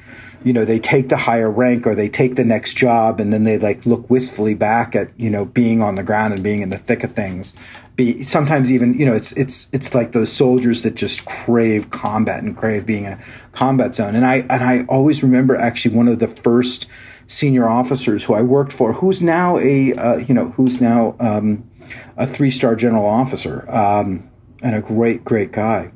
you 0.45 0.53
know 0.53 0.65
they 0.65 0.79
take 0.79 1.09
the 1.09 1.17
higher 1.17 1.51
rank 1.51 1.87
or 1.87 1.95
they 1.95 2.09
take 2.09 2.37
the 2.37 2.45
next 2.45 2.75
job 2.75 3.21
and 3.21 3.33
then 3.33 3.45
they 3.45 3.59
like 3.59 3.87
look 3.87 4.09
wistfully 4.11 4.55
back 4.55 4.95
at 4.97 5.09
you 5.19 5.31
know 5.31 5.45
being 5.45 5.81
on 5.81 5.95
the 5.95 6.03
ground 6.03 6.35
and 6.35 6.43
being 6.43 6.63
in 6.63 6.71
the 6.71 6.79
thick 6.79 7.05
of 7.05 7.13
things. 7.13 7.55
Be 7.97 8.23
sometimes 8.23 8.71
even 8.71 8.95
you 8.95 9.05
know 9.05 9.15
it's 9.15 9.33
it's 9.33 9.69
it's 9.73 9.95
like 9.95 10.13
those 10.13 10.33
soldiers 10.33 10.83
that 10.83 10.95
just 10.95 11.25
crave 11.25 11.91
combat 11.91 12.43
and 12.43 12.57
crave 12.57 12.87
being 12.87 13.05
in 13.05 13.13
a 13.13 13.19
combat 13.53 13.95
zone. 13.95 14.15
And 14.15 14.25
i 14.25 14.37
and 14.49 14.63
i 14.63 14.85
always 14.89 15.23
remember 15.23 15.57
actually 15.57 15.95
one 15.95 16.09
of 16.09 16.19
the 16.19 16.29
first 16.29 16.87
senior 17.27 17.69
officers 17.69 18.25
who 18.25 18.35
i 18.35 18.43
worked 18.43 18.73
for 18.73 18.95
who's 18.95 19.23
now 19.23 19.59
a 19.59 19.93
uh, 19.95 20.17
you 20.17 20.35
know 20.35 20.51
who's 20.51 20.81
now 20.81 21.17
um, 21.21 21.71
a 22.17 22.27
three 22.27 22.51
star 22.51 22.75
general 22.77 23.07
officer 23.07 23.71
um, 23.71 24.29
and 24.63 24.75
a 24.75 24.81
great 24.81 25.25
great 25.25 25.53
guy. 25.53 25.93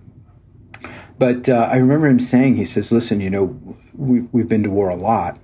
But 1.19 1.49
uh, 1.49 1.69
I 1.71 1.77
remember 1.77 2.09
him 2.09 2.21
saying, 2.21 2.57
he 2.57 2.65
says, 2.65 2.93
listen, 2.93 3.21
you 3.21 3.31
know, 3.31 3.59
we've, 3.97 4.29
we've 4.33 4.49
been 4.49 4.63
to 4.63 4.71
war 4.71 4.89
a 4.89 4.97
lot, 4.97 5.39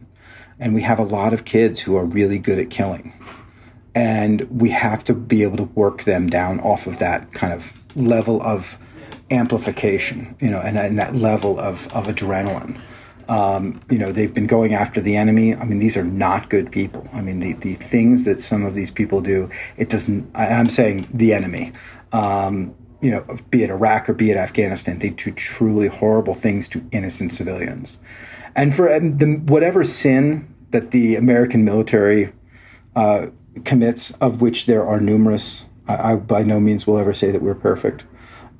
and 0.58 0.74
we 0.74 0.82
have 0.82 0.98
a 0.98 1.04
lot 1.04 1.32
of 1.32 1.44
kids 1.44 1.80
who 1.80 1.96
are 1.96 2.04
really 2.04 2.38
good 2.38 2.58
at 2.58 2.70
killing. 2.70 3.12
And 3.94 4.42
we 4.50 4.70
have 4.70 5.04
to 5.04 5.14
be 5.14 5.42
able 5.42 5.58
to 5.58 5.64
work 5.64 6.04
them 6.04 6.30
down 6.30 6.60
off 6.60 6.86
of 6.86 6.98
that 6.98 7.32
kind 7.32 7.52
of 7.52 7.72
level 7.94 8.40
of 8.42 8.78
amplification, 9.30 10.36
you 10.40 10.50
know, 10.50 10.60
and, 10.60 10.78
and 10.78 10.98
that 10.98 11.14
level 11.14 11.58
of, 11.58 11.92
of 11.92 12.06
adrenaline. 12.06 12.80
Um, 13.28 13.80
you 13.88 13.98
know, 13.98 14.12
they've 14.12 14.32
been 14.32 14.46
going 14.46 14.74
after 14.74 15.00
the 15.00 15.16
enemy. 15.16 15.54
I 15.54 15.64
mean, 15.64 15.78
these 15.78 15.96
are 15.96 16.04
not 16.04 16.50
good 16.50 16.70
people. 16.70 17.08
I 17.12 17.22
mean, 17.22 17.40
the, 17.40 17.52
the 17.54 17.74
things 17.74 18.24
that 18.24 18.42
some 18.42 18.64
of 18.64 18.74
these 18.74 18.90
people 18.90 19.20
do, 19.20 19.48
it 19.76 19.88
doesn't, 19.88 20.30
I, 20.34 20.48
I'm 20.48 20.68
saying 20.68 21.08
the 21.12 21.32
enemy. 21.32 21.72
Um, 22.12 22.74
you 23.00 23.10
know, 23.10 23.38
be 23.50 23.62
it 23.62 23.70
Iraq 23.70 24.08
or 24.08 24.14
be 24.14 24.30
it 24.30 24.36
Afghanistan, 24.36 24.98
they 24.98 25.10
do 25.10 25.32
truly 25.32 25.88
horrible 25.88 26.34
things 26.34 26.68
to 26.68 26.84
innocent 26.92 27.32
civilians. 27.32 27.98
And 28.54 28.74
for 28.74 28.92
um, 28.92 29.18
the, 29.18 29.34
whatever 29.34 29.84
sin 29.84 30.52
that 30.70 30.90
the 30.90 31.16
American 31.16 31.64
military 31.64 32.32
uh, 32.94 33.28
commits, 33.64 34.10
of 34.12 34.40
which 34.40 34.66
there 34.66 34.86
are 34.86 35.00
numerous, 35.00 35.66
I, 35.88 36.12
I 36.12 36.16
by 36.16 36.42
no 36.42 36.60
means 36.60 36.86
will 36.86 36.98
ever 36.98 37.14
say 37.14 37.30
that 37.30 37.42
we're 37.42 37.54
perfect. 37.54 38.04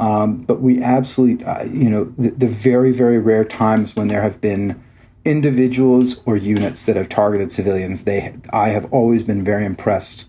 Um, 0.01 0.39
but 0.39 0.61
we 0.61 0.83
absolutely, 0.83 1.45
uh, 1.45 1.65
you 1.65 1.89
know, 1.89 2.13
the, 2.19 2.31
the 2.31 2.47
very, 2.47 2.93
very 2.93 3.19
rare 3.19 3.45
times 3.45 3.95
when 3.95 4.09
there 4.09 4.23
have 4.23 4.41
been 4.41 4.83
individuals 5.25 6.23
or 6.27 6.37
units 6.37 6.85
that 6.87 6.97
have 6.97 7.09
targeted 7.09 7.53
civilians, 7.53 8.05
they, 8.05 8.35
I 8.53 8.71
have 8.71 8.93
always 8.93 9.23
been 9.23 9.45
very 9.45 9.65
impressed 9.65 10.29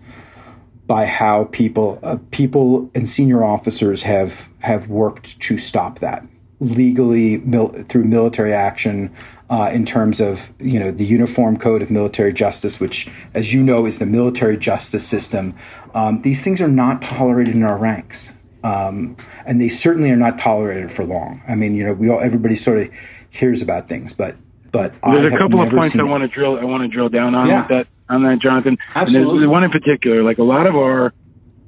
by 0.85 1.05
how 1.05 1.45
people 1.45 1.99
uh, 2.03 2.17
people 2.31 2.91
and 2.93 3.09
senior 3.09 3.43
officers 3.43 4.03
have 4.03 4.49
have 4.61 4.89
worked 4.89 5.39
to 5.39 5.57
stop 5.57 5.99
that 5.99 6.27
legally 6.59 7.37
mil- 7.39 7.71
through 7.87 8.03
military 8.03 8.53
action 8.53 9.13
uh, 9.53 9.69
in 9.71 9.85
terms 9.85 10.19
of 10.19 10.51
you 10.59 10.79
know 10.79 10.89
the 10.89 11.05
uniform 11.05 11.57
code 11.57 11.81
of 11.83 11.91
military 11.91 12.33
justice 12.33 12.79
which 12.79 13.07
as 13.35 13.53
you 13.53 13.61
know 13.61 13.85
is 13.85 13.99
the 13.99 14.05
military 14.05 14.57
justice 14.57 15.05
system 15.07 15.53
um, 15.93 16.21
these 16.23 16.41
things 16.43 16.59
are 16.59 16.73
not 16.83 17.01
tolerated 17.03 17.53
in 17.53 17.63
our 17.63 17.77
ranks 17.77 18.31
um, 18.63 19.15
and 19.45 19.61
they 19.61 19.69
certainly 19.69 20.09
are 20.09 20.21
not 20.27 20.39
tolerated 20.39 20.89
for 20.91 21.03
long 21.05 21.41
i 21.47 21.53
mean 21.53 21.75
you 21.75 21.83
know 21.85 21.93
we 21.93 22.09
all 22.09 22.19
everybody 22.19 22.55
sort 22.55 22.79
of 22.79 22.89
hears 23.29 23.61
about 23.61 23.87
things 23.87 24.11
but 24.11 24.35
but 24.71 24.91
I 25.03 25.11
There's 25.11 25.27
a 25.27 25.29
have 25.29 25.39
couple 25.39 25.61
of 25.61 25.69
points 25.69 25.95
I 25.95 26.01
want 26.01 26.23
to 26.23 26.27
drill. 26.27 26.57
I 26.57 26.63
want 26.63 26.81
to 26.81 26.87
drill 26.87 27.07
down 27.07 27.35
on 27.35 27.47
Yeah. 27.47 27.67
that 27.67 27.85
on 28.09 28.23
that, 28.23 28.39
Jonathan. 28.39 28.79
Absolutely. 28.95 29.41
there's 29.41 29.47
one 29.47 29.63
in 29.63 29.69
particular. 29.69 30.23
Like 30.23 30.39
a 30.39 30.43
lot 30.43 30.65
of 30.65 30.75
our 30.75 31.13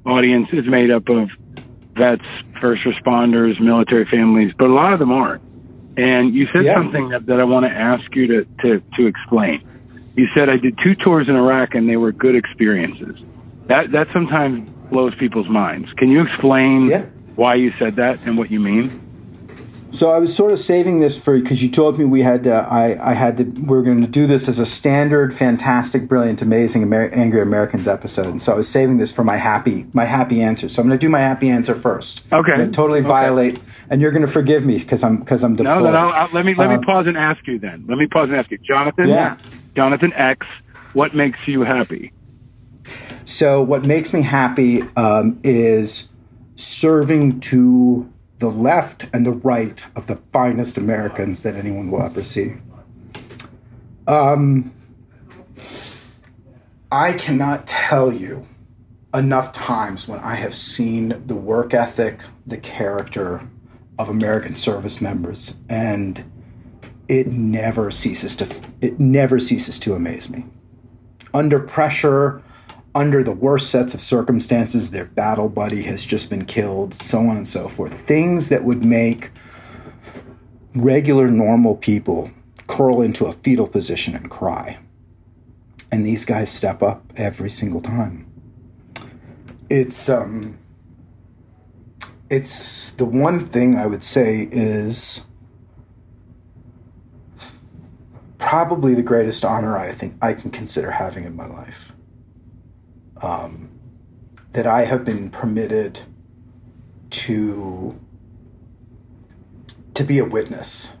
audience 0.04 0.48
is 0.52 0.66
made 0.66 0.90
up 0.90 1.08
of 1.08 1.30
vets, 1.94 2.24
first 2.60 2.82
responders, 2.82 3.60
military 3.60 4.06
families, 4.06 4.52
but 4.58 4.66
a 4.66 4.74
lot 4.74 4.92
of 4.92 4.98
them 4.98 5.12
aren't. 5.12 5.40
And 5.96 6.34
you 6.34 6.46
said 6.54 6.64
Yeah. 6.64 6.74
something 6.74 7.08
that, 7.10 7.26
that 7.26 7.40
I 7.40 7.44
want 7.44 7.64
to 7.66 7.72
ask 7.72 8.04
you 8.14 8.26
to, 8.26 8.44
to 8.62 8.82
to 8.96 9.06
explain. 9.06 9.62
You 10.16 10.26
said 10.34 10.48
I 10.48 10.56
did 10.56 10.78
two 10.82 10.94
tours 10.94 11.28
in 11.28 11.36
Iraq 11.36 11.74
and 11.74 11.88
they 11.88 11.96
were 11.96 12.12
good 12.12 12.34
experiences. 12.36 13.16
That 13.68 13.92
that 13.92 14.08
sometimes 14.12 14.68
blows 14.90 15.14
people's 15.16 15.48
minds. 15.48 15.88
Can 15.96 16.10
you 16.10 16.22
explain 16.22 16.88
why 17.34 17.54
you 17.56 17.72
said 17.78 17.96
that 17.96 18.20
and 18.24 18.38
what 18.38 18.50
you 18.50 18.60
mean? 18.60 19.00
So 19.92 20.10
I 20.10 20.18
was 20.18 20.34
sort 20.34 20.52
of 20.52 20.58
saving 20.58 21.00
this 21.00 21.16
for 21.22 21.38
because 21.38 21.62
you 21.62 21.70
told 21.70 21.98
me 21.98 22.04
we 22.04 22.20
had 22.20 22.44
to, 22.44 22.52
I 22.52 23.12
I 23.12 23.14
had 23.14 23.38
to 23.38 23.44
we 23.44 23.78
are 23.78 23.82
going 23.82 24.02
to 24.02 24.06
do 24.06 24.26
this 24.26 24.46
as 24.46 24.58
a 24.58 24.66
standard, 24.66 25.32
fantastic, 25.32 26.06
brilliant, 26.06 26.42
amazing 26.42 26.82
Amer- 26.82 27.08
angry 27.14 27.40
Americans 27.40 27.88
episode, 27.88 28.26
and 28.26 28.42
so 28.42 28.52
I 28.52 28.56
was 28.56 28.68
saving 28.68 28.98
this 28.98 29.10
for 29.12 29.24
my 29.24 29.36
happy 29.36 29.86
my 29.94 30.04
happy 30.04 30.42
answer. 30.42 30.68
So 30.68 30.82
I'm 30.82 30.88
going 30.88 30.98
to 30.98 31.06
do 31.06 31.08
my 31.08 31.20
happy 31.20 31.48
answer 31.48 31.74
first. 31.74 32.24
Okay. 32.30 32.52
I'm 32.52 32.58
gonna 32.58 32.70
totally 32.72 32.98
Okay. 33.00 33.08
violate, 33.08 33.60
and 33.88 34.02
you're 34.02 34.10
going 34.10 34.26
to 34.26 34.30
forgive 34.30 34.66
me 34.66 34.76
because 34.78 35.02
I'm 35.02 35.16
because 35.18 35.42
I'm 35.42 35.52
No, 35.52 35.64
deployed. 35.64 35.84
no, 35.84 35.90
no. 35.92 36.08
Uh, 36.08 36.28
let 36.32 36.44
me 36.44 36.54
let 36.54 36.68
Um, 36.70 36.78
me 36.80 36.84
pause 36.84 37.06
and 37.06 37.16
ask 37.16 37.46
you 37.46 37.58
then. 37.58 37.84
Let 37.88 37.96
me 37.96 38.06
pause 38.06 38.28
and 38.28 38.36
ask 38.36 38.50
you, 38.50 38.58
Jonathan. 38.58 39.08
Yeah. 39.08 39.36
Jonathan 39.74 40.12
X. 40.12 40.46
What 40.92 41.14
makes 41.14 41.38
you 41.46 41.62
happy? 41.62 42.12
So 43.24 43.62
what 43.62 43.84
makes 43.84 44.12
me 44.12 44.22
happy 44.22 44.82
um, 44.96 45.38
is 45.42 46.08
serving 46.56 47.40
to 47.40 48.10
the 48.38 48.50
left 48.50 49.08
and 49.12 49.24
the 49.24 49.32
right 49.32 49.84
of 49.94 50.06
the 50.06 50.16
finest 50.32 50.76
Americans 50.76 51.42
that 51.42 51.54
anyone 51.54 51.90
will 51.90 52.02
ever 52.02 52.22
see. 52.22 52.56
Um, 54.06 54.72
I 56.92 57.14
cannot 57.14 57.66
tell 57.66 58.12
you 58.12 58.46
enough 59.14 59.52
times 59.52 60.06
when 60.06 60.20
I 60.20 60.34
have 60.34 60.54
seen 60.54 61.22
the 61.26 61.34
work 61.34 61.72
ethic, 61.72 62.20
the 62.46 62.58
character 62.58 63.48
of 63.98 64.08
American 64.08 64.54
service 64.54 65.00
members, 65.00 65.56
and 65.68 66.30
it 67.08 67.28
never 67.28 67.90
ceases 67.90 68.36
to 68.36 68.62
it 68.80 69.00
never 69.00 69.38
ceases 69.38 69.78
to 69.78 69.94
amaze 69.94 70.28
me 70.28 70.44
under 71.36 71.60
pressure, 71.60 72.42
under 72.96 73.22
the 73.22 73.32
worst 73.32 73.70
sets 73.70 73.92
of 73.92 74.00
circumstances, 74.00 74.90
their 74.90 75.04
battle 75.04 75.50
buddy 75.50 75.82
has 75.82 76.02
just 76.02 76.30
been 76.30 76.46
killed, 76.46 76.94
so 76.94 77.18
on 77.18 77.36
and 77.36 77.46
so 77.46 77.68
forth. 77.68 77.92
Things 77.92 78.48
that 78.48 78.64
would 78.64 78.82
make 78.82 79.32
regular, 80.74 81.28
normal 81.28 81.76
people 81.76 82.30
curl 82.66 83.02
into 83.02 83.26
a 83.26 83.34
fetal 83.34 83.68
position 83.68 84.16
and 84.16 84.30
cry. 84.30 84.78
And 85.92 86.06
these 86.06 86.24
guys 86.24 86.50
step 86.50 86.82
up 86.82 87.04
every 87.16 87.50
single 87.50 87.82
time. 87.82 88.26
It's 89.68 90.08
um 90.08 90.58
it's 92.30 92.92
the 92.92 93.04
one 93.04 93.46
thing 93.48 93.76
I 93.76 93.86
would 93.86 94.04
say 94.04 94.48
is 94.50 95.20
probably 98.38 98.94
the 98.94 99.02
greatest 99.02 99.44
honor 99.44 99.76
I 99.76 99.92
think 99.92 100.16
I 100.22 100.32
can 100.32 100.50
consider 100.50 100.92
having 100.92 101.24
in 101.24 101.36
my 101.36 101.46
life. 101.46 101.92
Um, 103.20 103.70
that 104.52 104.66
I 104.66 104.86
have 104.86 105.04
been 105.04 105.30
permitted 105.30 106.00
to 107.10 108.00
to 109.94 110.04
be 110.04 110.18
a 110.18 110.24
witness 110.24 110.96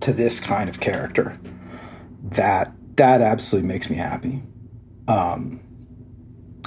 to 0.00 0.12
this 0.12 0.40
kind 0.40 0.68
of 0.68 0.80
character. 0.80 1.38
That 2.22 2.72
that 2.96 3.20
absolutely 3.20 3.68
makes 3.68 3.90
me 3.90 3.96
happy. 3.96 4.42
Um, 5.08 5.60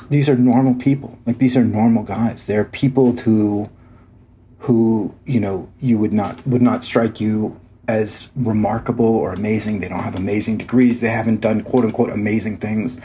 these 0.09 0.29
are 0.29 0.35
normal 0.35 0.75
people. 0.75 1.17
Like 1.25 1.37
these 1.37 1.55
are 1.57 1.63
normal 1.63 2.03
guys. 2.03 2.45
They're 2.45 2.65
people 2.65 3.13
who 3.17 3.69
who 4.59 5.15
you 5.25 5.39
know 5.39 5.71
you 5.79 5.97
would 5.97 6.13
not 6.13 6.45
would 6.47 6.61
not 6.61 6.83
strike 6.83 7.19
you 7.19 7.59
as 7.87 8.29
remarkable 8.35 9.05
or 9.05 9.33
amazing. 9.33 9.79
They 9.79 9.89
don't 9.89 10.03
have 10.03 10.15
amazing 10.15 10.57
degrees. 10.57 10.99
They 10.99 11.09
haven't 11.09 11.41
done 11.41 11.61
quote 11.61 11.85
unquote 11.85 12.09
amazing 12.09 12.57
things. 12.57 12.99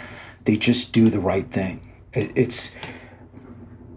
They 0.45 0.57
just 0.57 0.93
do 0.93 1.11
the 1.11 1.21
right 1.21 1.51
thing. 1.51 1.88
It, 2.13 2.33
it's 2.35 2.75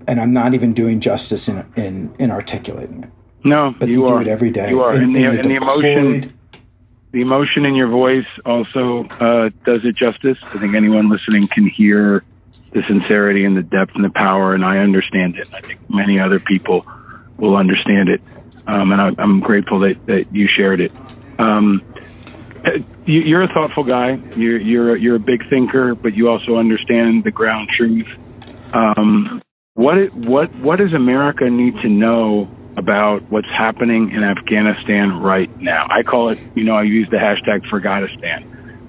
and 0.08 0.20
I'm 0.20 0.34
not 0.34 0.54
even 0.54 0.74
doing 0.74 1.00
justice 1.00 1.48
in 1.48 1.66
in, 1.76 2.14
in 2.20 2.32
articulating 2.32 3.04
it. 3.04 3.10
No, 3.44 3.74
but 3.78 3.90
you 3.90 4.06
are. 4.06 4.24
do 4.24 4.30
it 4.30 4.32
every 4.32 4.52
day. 4.52 4.70
You 4.70 4.82
are, 4.84 4.94
and, 4.94 5.04
And- 5.04 5.16
the, 5.16 5.26
and 5.26 5.50
the 5.50 5.56
emotion, 5.56 6.34
the 7.12 7.22
emotion 7.22 7.66
in 7.66 7.76
your 7.76 7.88
voice 7.88 8.28
also 8.46 9.06
uh, 9.06 9.50
does 9.66 9.84
it 9.84 9.96
justice. 9.96 10.38
I 10.44 10.58
think 10.60 10.76
anyone 10.76 11.10
listening 11.10 11.48
can 11.48 11.66
hear 11.68 12.24
the 12.72 12.84
sincerity 12.88 13.44
and 13.44 13.58
the 13.58 13.64
depth 13.64 13.96
and 13.96 14.04
the 14.04 14.10
power, 14.12 14.54
and 14.54 14.64
I 14.64 14.78
understand 14.78 15.38
it. 15.38 15.50
I 15.54 15.62
think 15.62 15.80
many 15.90 16.20
other 16.20 16.40
people 16.40 16.86
will 17.38 17.56
understand 17.58 18.10
it, 18.10 18.22
um, 18.68 18.92
and 18.92 19.02
I, 19.02 19.12
I'm 19.18 19.40
grateful 19.40 19.80
that, 19.80 20.06
that 20.06 20.26
you 20.32 20.48
shared 20.48 20.80
it. 20.80 20.92
Um, 21.40 21.82
you're 23.06 23.44
a 23.44 23.48
thoughtful 23.48 23.84
guy. 23.84 24.20
You're 24.36 24.60
you're 24.60 24.96
a, 24.96 25.00
you're 25.00 25.16
a 25.16 25.20
big 25.20 25.48
thinker, 25.50 25.96
but 25.96 26.14
you 26.14 26.30
also 26.30 26.58
understand 26.58 27.24
the 27.24 27.32
ground 27.32 27.70
truth. 27.76 28.08
Um, 28.74 29.42
what 29.74 29.98
it, 29.98 30.14
what 30.14 30.54
what 30.56 30.78
does 30.78 30.94
America 30.94 31.50
need 31.50 31.76
to 31.82 31.90
know 31.90 32.50
about 32.78 33.24
what's 33.24 33.50
happening 33.50 34.12
in 34.12 34.24
Afghanistan 34.24 35.20
right 35.22 35.50
now? 35.60 35.88
I 35.90 36.04
call 36.04 36.30
it, 36.30 36.40
you 36.56 36.64
know, 36.64 36.76
I 36.76 36.84
use 36.84 37.10
the 37.10 37.18
hashtag 37.18 37.68
Forgotistan. 37.70 38.46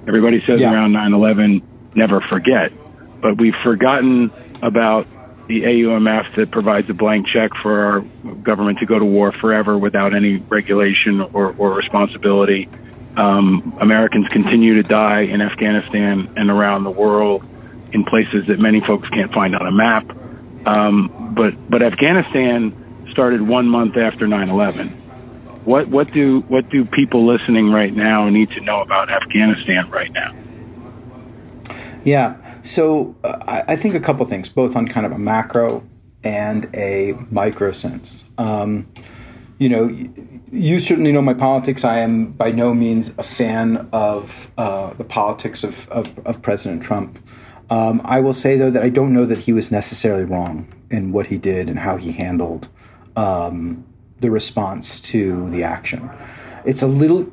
Everybody 0.06 0.42
says 0.46 0.60
Yeah. 0.60 0.72
around 0.72 0.92
9/11, 0.92 1.62
never 1.94 2.20
forget, 2.20 2.72
but 3.20 3.38
we've 3.38 3.56
forgotten 3.62 4.30
about 4.62 5.06
the 5.48 5.62
AUMF 5.62 6.36
that 6.36 6.50
provides 6.50 6.88
a 6.90 6.94
blank 6.94 7.26
check 7.26 7.50
for 7.60 7.84
our 7.84 8.00
government 8.42 8.78
to 8.78 8.86
go 8.86 8.98
to 8.98 9.04
war 9.04 9.32
forever 9.32 9.76
without 9.76 10.14
any 10.14 10.36
regulation 10.36 11.20
or, 11.20 11.54
or 11.58 11.72
responsibility. 11.74 12.68
Um, 13.16 13.76
Americans 13.80 14.28
continue 14.28 14.74
to 14.74 14.82
die 14.82 15.20
in 15.20 15.42
Afghanistan 15.42 16.32
and 16.36 16.50
around 16.50 16.84
the 16.84 16.90
world 16.90 17.44
in 17.92 18.04
places 18.04 18.46
that 18.46 18.58
many 18.58 18.80
folks 18.80 19.08
can't 19.10 19.32
find 19.32 19.54
on 19.54 19.66
a 19.66 19.70
map. 19.70 20.16
Um, 20.66 21.34
but 21.34 21.54
but 21.68 21.82
Afghanistan 21.82 23.06
started 23.10 23.42
one 23.42 23.68
month 23.68 23.96
after 23.96 24.26
9/11. 24.26 24.90
What 25.64 25.88
what 25.88 26.10
do 26.10 26.40
what 26.42 26.70
do 26.70 26.84
people 26.84 27.26
listening 27.26 27.70
right 27.70 27.94
now 27.94 28.28
need 28.28 28.50
to 28.52 28.60
know 28.60 28.80
about 28.80 29.10
Afghanistan 29.10 29.90
right 29.90 30.12
now? 30.12 30.34
Yeah. 32.04 32.36
So 32.62 33.16
uh, 33.24 33.62
I, 33.66 33.76
think 33.76 33.94
a 33.94 34.00
couple 34.00 34.24
things, 34.26 34.48
both 34.48 34.76
on 34.76 34.86
kind 34.86 35.04
of 35.04 35.12
a 35.12 35.18
macro 35.18 35.84
and 36.22 36.68
a 36.74 37.14
micro 37.30 37.72
sense. 37.72 38.24
Um, 38.38 38.86
you 39.62 39.68
know, 39.68 39.88
you 40.50 40.80
certainly 40.80 41.12
know 41.12 41.22
my 41.22 41.34
politics. 41.34 41.84
I 41.84 41.98
am 42.00 42.32
by 42.32 42.50
no 42.50 42.74
means 42.74 43.14
a 43.16 43.22
fan 43.22 43.88
of 43.92 44.50
uh, 44.58 44.92
the 44.94 45.04
politics 45.04 45.62
of, 45.62 45.88
of, 45.88 46.18
of 46.26 46.42
President 46.42 46.82
Trump. 46.82 47.24
Um, 47.70 48.02
I 48.04 48.18
will 48.18 48.32
say, 48.32 48.56
though, 48.56 48.70
that 48.70 48.82
I 48.82 48.88
don't 48.88 49.14
know 49.14 49.24
that 49.24 49.38
he 49.38 49.52
was 49.52 49.70
necessarily 49.70 50.24
wrong 50.24 50.66
in 50.90 51.12
what 51.12 51.28
he 51.28 51.38
did 51.38 51.68
and 51.68 51.78
how 51.78 51.96
he 51.96 52.10
handled 52.10 52.68
um, 53.14 53.84
the 54.18 54.32
response 54.32 55.00
to 55.12 55.48
the 55.50 55.62
action. 55.62 56.10
It's 56.64 56.82
a 56.82 56.88
little 56.88 57.30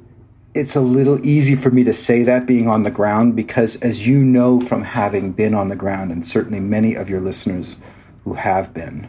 it's 0.55 0.75
a 0.75 0.81
little 0.81 1.23
easy 1.25 1.55
for 1.55 1.69
me 1.69 1.83
to 1.83 1.93
say 1.93 2.23
that 2.23 2.47
being 2.47 2.67
on 2.67 2.81
the 2.81 2.89
ground 2.89 3.35
because 3.35 3.75
as 3.77 4.07
you 4.07 4.23
know 4.23 4.59
from 4.59 4.81
having 4.81 5.31
been 5.31 5.53
on 5.53 5.69
the 5.69 5.75
ground 5.75 6.11
and 6.11 6.25
certainly 6.25 6.59
many 6.59 6.95
of 6.95 7.07
your 7.07 7.21
listeners 7.21 7.77
who 8.23 8.33
have 8.33 8.73
been 8.73 9.07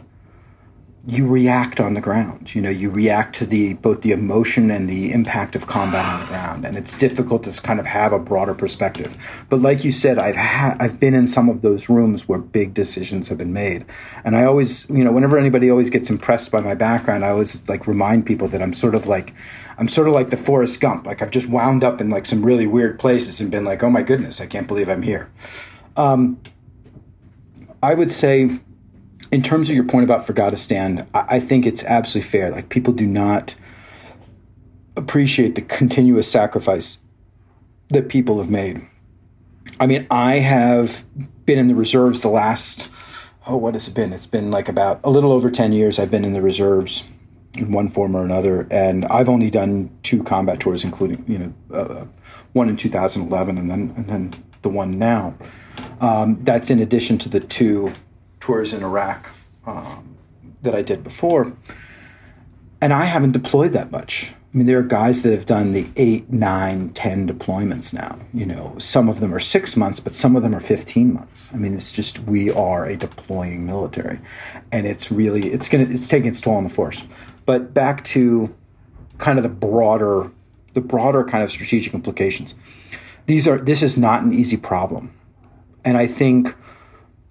you 1.07 1.27
react 1.27 1.79
on 1.79 1.95
the 1.95 2.01
ground. 2.01 2.53
You 2.53 2.61
know 2.61 2.69
you 2.69 2.91
react 2.91 3.35
to 3.37 3.45
the 3.47 3.73
both 3.73 4.01
the 4.01 4.11
emotion 4.11 4.69
and 4.69 4.87
the 4.87 5.11
impact 5.11 5.55
of 5.55 5.65
combat 5.65 6.05
on 6.05 6.19
the 6.19 6.27
ground. 6.27 6.63
And 6.63 6.77
it's 6.77 6.95
difficult 6.95 7.43
to 7.45 7.61
kind 7.61 7.79
of 7.79 7.87
have 7.87 8.13
a 8.13 8.19
broader 8.19 8.53
perspective. 8.53 9.17
But 9.49 9.61
like 9.61 9.83
you 9.83 9.91
said 9.91 10.19
i've 10.19 10.35
had 10.35 10.77
i've 10.79 10.99
been 10.99 11.15
in 11.15 11.25
some 11.27 11.49
of 11.49 11.63
those 11.63 11.89
rooms 11.89 12.29
where 12.29 12.37
big 12.37 12.75
decisions 12.75 13.29
have 13.29 13.39
been 13.39 13.53
made. 13.53 13.83
And 14.23 14.35
i 14.35 14.43
always 14.43 14.87
you 14.89 15.03
know 15.03 15.11
whenever 15.11 15.39
anybody 15.39 15.71
always 15.71 15.89
gets 15.89 16.11
impressed 16.11 16.51
by 16.51 16.59
my 16.59 16.75
background 16.75 17.25
i 17.25 17.29
always 17.29 17.67
like 17.67 17.87
remind 17.87 18.27
people 18.27 18.47
that 18.49 18.61
i'm 18.61 18.73
sort 18.73 18.93
of 18.93 19.07
like 19.07 19.33
i'm 19.79 19.87
sort 19.87 20.07
of 20.07 20.13
like 20.13 20.29
the 20.29 20.37
forrest 20.37 20.79
gump. 20.79 21.07
Like 21.07 21.23
i've 21.23 21.31
just 21.31 21.49
wound 21.49 21.83
up 21.83 21.99
in 21.99 22.11
like 22.11 22.27
some 22.27 22.45
really 22.45 22.67
weird 22.67 22.99
places 22.99 23.41
and 23.41 23.49
been 23.49 23.65
like 23.65 23.81
oh 23.81 23.89
my 23.89 24.03
goodness 24.03 24.39
i 24.39 24.45
can't 24.45 24.67
believe 24.67 24.87
i'm 24.87 25.01
here. 25.01 25.31
Um, 25.97 26.39
i 27.81 27.95
would 27.95 28.11
say 28.11 28.59
in 29.31 29.41
terms 29.41 29.69
of 29.69 29.75
your 29.75 29.85
point 29.85 30.03
about 30.03 30.25
Forgotistan, 30.25 31.07
I, 31.13 31.35
I 31.35 31.39
think 31.39 31.65
it's 31.65 31.83
absolutely 31.83 32.29
fair. 32.29 32.51
Like 32.51 32.69
people 32.69 32.93
do 32.93 33.07
not 33.07 33.55
appreciate 34.95 35.55
the 35.55 35.61
continuous 35.61 36.29
sacrifice 36.29 36.99
that 37.89 38.09
people 38.09 38.37
have 38.39 38.49
made. 38.49 38.85
I 39.79 39.87
mean, 39.87 40.05
I 40.11 40.35
have 40.39 41.05
been 41.45 41.57
in 41.57 41.67
the 41.67 41.75
reserves 41.75 42.21
the 42.21 42.29
last 42.29 42.89
oh, 43.47 43.57
what 43.57 43.73
has 43.73 43.87
it 43.87 43.95
been? 43.95 44.13
It's 44.13 44.27
been 44.27 44.51
like 44.51 44.69
about 44.69 44.99
a 45.03 45.09
little 45.09 45.31
over 45.31 45.49
ten 45.49 45.71
years. 45.71 45.97
I've 45.97 46.11
been 46.11 46.25
in 46.25 46.33
the 46.33 46.41
reserves 46.41 47.07
in 47.57 47.71
one 47.71 47.89
form 47.89 48.15
or 48.15 48.23
another, 48.23 48.67
and 48.69 49.05
I've 49.05 49.29
only 49.29 49.49
done 49.49 49.91
two 50.03 50.23
combat 50.23 50.59
tours, 50.59 50.83
including 50.83 51.23
you 51.27 51.39
know 51.39 51.53
uh, 51.75 52.05
one 52.53 52.69
in 52.69 52.77
2011 52.77 53.57
and 53.57 53.69
then 53.69 53.93
and 53.95 54.07
then 54.07 54.43
the 54.61 54.69
one 54.69 54.99
now. 54.99 55.35
Um, 55.99 56.43
that's 56.43 56.69
in 56.69 56.79
addition 56.79 57.17
to 57.19 57.29
the 57.29 57.39
two 57.39 57.93
tours 58.41 58.73
in 58.73 58.83
Iraq 58.83 59.29
um, 59.65 60.17
that 60.61 60.75
I 60.75 60.81
did 60.81 61.03
before. 61.03 61.53
And 62.81 62.91
I 62.91 63.05
haven't 63.05 63.31
deployed 63.31 63.71
that 63.73 63.91
much. 63.91 64.33
I 64.53 64.57
mean, 64.57 64.65
there 64.65 64.79
are 64.79 64.83
guys 64.83 65.21
that 65.21 65.31
have 65.31 65.45
done 65.45 65.71
the 65.71 65.89
eight, 65.95 66.29
nine, 66.29 66.89
ten 66.89 67.25
deployments 67.25 67.93
now. 67.93 68.19
You 68.33 68.45
know, 68.45 68.75
some 68.79 69.07
of 69.07 69.21
them 69.21 69.33
are 69.33 69.39
six 69.39 69.77
months, 69.77 70.01
but 70.01 70.13
some 70.13 70.35
of 70.35 70.43
them 70.43 70.53
are 70.53 70.59
15 70.59 71.13
months. 71.13 71.51
I 71.53 71.57
mean, 71.57 71.73
it's 71.73 71.93
just, 71.93 72.19
we 72.19 72.51
are 72.51 72.85
a 72.85 72.97
deploying 72.97 73.65
military. 73.65 74.19
And 74.69 74.85
it's 74.85 75.09
really, 75.09 75.53
it's 75.53 75.69
going 75.69 75.87
to, 75.87 75.93
it's 75.93 76.09
taking 76.09 76.31
its 76.31 76.41
toll 76.41 76.55
on 76.55 76.65
the 76.65 76.69
force. 76.69 77.01
But 77.45 77.73
back 77.73 78.03
to 78.05 78.53
kind 79.19 79.39
of 79.39 79.43
the 79.43 79.49
broader, 79.49 80.31
the 80.73 80.81
broader 80.81 81.23
kind 81.23 81.43
of 81.43 81.51
strategic 81.51 81.93
implications. 81.93 82.55
These 83.27 83.47
are, 83.47 83.57
this 83.57 83.81
is 83.81 83.97
not 83.97 84.23
an 84.23 84.33
easy 84.33 84.57
problem. 84.57 85.13
And 85.85 85.97
I 85.97 86.07
think 86.07 86.55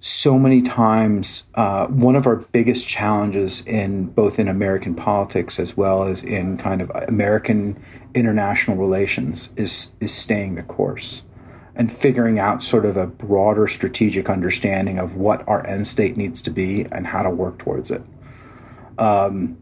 so 0.00 0.38
many 0.38 0.62
times 0.62 1.44
uh, 1.54 1.86
one 1.88 2.16
of 2.16 2.26
our 2.26 2.36
biggest 2.36 2.88
challenges 2.88 3.64
in 3.66 4.06
both 4.06 4.38
in 4.38 4.48
American 4.48 4.94
politics 4.94 5.60
as 5.60 5.76
well 5.76 6.04
as 6.04 6.24
in 6.24 6.56
kind 6.56 6.80
of 6.80 6.90
American 7.06 7.80
international 8.14 8.78
relations 8.78 9.52
is 9.56 9.92
is 10.00 10.12
staying 10.12 10.54
the 10.54 10.62
course 10.62 11.22
and 11.76 11.92
figuring 11.92 12.38
out 12.38 12.62
sort 12.62 12.86
of 12.86 12.96
a 12.96 13.06
broader 13.06 13.66
strategic 13.66 14.28
understanding 14.28 14.98
of 14.98 15.16
what 15.16 15.46
our 15.46 15.66
end 15.66 15.86
state 15.86 16.16
needs 16.16 16.40
to 16.42 16.50
be 16.50 16.86
and 16.90 17.06
how 17.06 17.22
to 17.22 17.30
work 17.30 17.58
towards 17.58 17.90
it. 17.90 18.02
Um, 18.98 19.58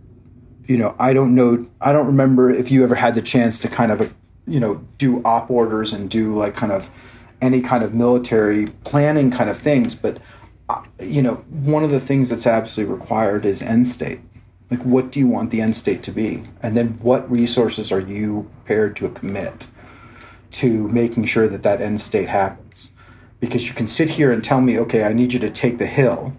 you 0.66 0.76
know, 0.76 0.94
I 0.98 1.12
don't 1.12 1.34
know, 1.34 1.68
I 1.80 1.92
don't 1.92 2.06
remember 2.06 2.50
if 2.50 2.70
you 2.70 2.82
ever 2.84 2.94
had 2.94 3.14
the 3.14 3.22
chance 3.22 3.58
to 3.60 3.68
kind 3.68 3.90
of, 3.92 4.12
you 4.46 4.60
know, 4.60 4.86
do 4.98 5.22
op 5.24 5.50
orders 5.50 5.92
and 5.92 6.08
do 6.08 6.36
like 6.36 6.54
kind 6.54 6.72
of 6.72 6.90
any 7.40 7.60
kind 7.60 7.82
of 7.82 7.94
military 7.94 8.66
planning 8.84 9.30
kind 9.30 9.50
of 9.50 9.58
things. 9.58 9.94
But, 9.94 10.18
uh, 10.68 10.82
you 11.00 11.22
know, 11.22 11.36
one 11.48 11.84
of 11.84 11.90
the 11.90 12.00
things 12.00 12.30
that's 12.30 12.46
absolutely 12.46 12.94
required 12.94 13.44
is 13.44 13.62
end 13.62 13.88
state. 13.88 14.20
Like, 14.70 14.82
what 14.82 15.10
do 15.10 15.18
you 15.18 15.26
want 15.26 15.50
the 15.50 15.60
end 15.60 15.76
state 15.76 16.02
to 16.04 16.12
be? 16.12 16.42
And 16.62 16.76
then 16.76 16.98
what 17.00 17.30
resources 17.30 17.90
are 17.90 18.00
you 18.00 18.50
prepared 18.56 18.96
to 18.96 19.08
commit 19.10 19.66
to 20.50 20.88
making 20.88 21.24
sure 21.24 21.48
that 21.48 21.62
that 21.62 21.80
end 21.80 22.00
state 22.00 22.28
happens? 22.28 22.92
Because 23.40 23.68
you 23.68 23.74
can 23.74 23.86
sit 23.86 24.10
here 24.10 24.30
and 24.30 24.44
tell 24.44 24.60
me, 24.60 24.78
okay, 24.78 25.04
I 25.04 25.12
need 25.12 25.32
you 25.32 25.38
to 25.38 25.50
take 25.50 25.78
the 25.78 25.86
hill. 25.86 26.36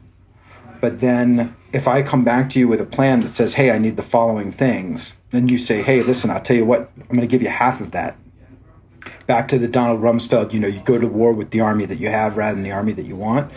But 0.82 1.02
then 1.02 1.56
if 1.74 1.88
I 1.88 2.04
come 2.04 2.24
back 2.24 2.50
to 2.52 2.60
you 2.60 2.68
with 2.68 2.82
a 2.82 2.86
plan 2.86 3.22
that 3.22 3.36
says, 3.36 3.54
hey, 3.54 3.72
I 3.72 3.78
need 3.78 3.96
the 3.96 4.04
following 4.04 4.52
things, 4.52 5.18
then 5.32 5.48
you 5.48 5.58
say, 5.58 5.82
hey, 5.82 6.02
listen, 6.04 6.30
I'll 6.30 6.42
tell 6.42 6.56
you 6.56 6.66
what, 6.66 6.92
I'm 6.98 7.08
going 7.08 7.22
to 7.22 7.28
give 7.28 7.42
you 7.42 7.50
half 7.50 7.82
of 7.82 7.92
that 7.92 8.18
back 9.28 9.48
to 9.50 9.60
the 9.60 9.68
Donald 9.68 10.02
Rumsfeld, 10.02 10.54
you 10.54 10.60
know, 10.60 10.68
you 10.68 10.82
go 10.82 10.98
to 10.98 11.08
war 11.08 11.34
with 11.34 11.52
the 11.52 11.62
army 11.62 11.86
that 11.86 12.00
you 12.00 12.10
have 12.10 12.38
rather 12.38 12.56
than 12.56 12.64
the 12.64 12.72
army 12.72 12.94
that 12.94 13.06
you 13.06 13.16
want. 13.16 13.52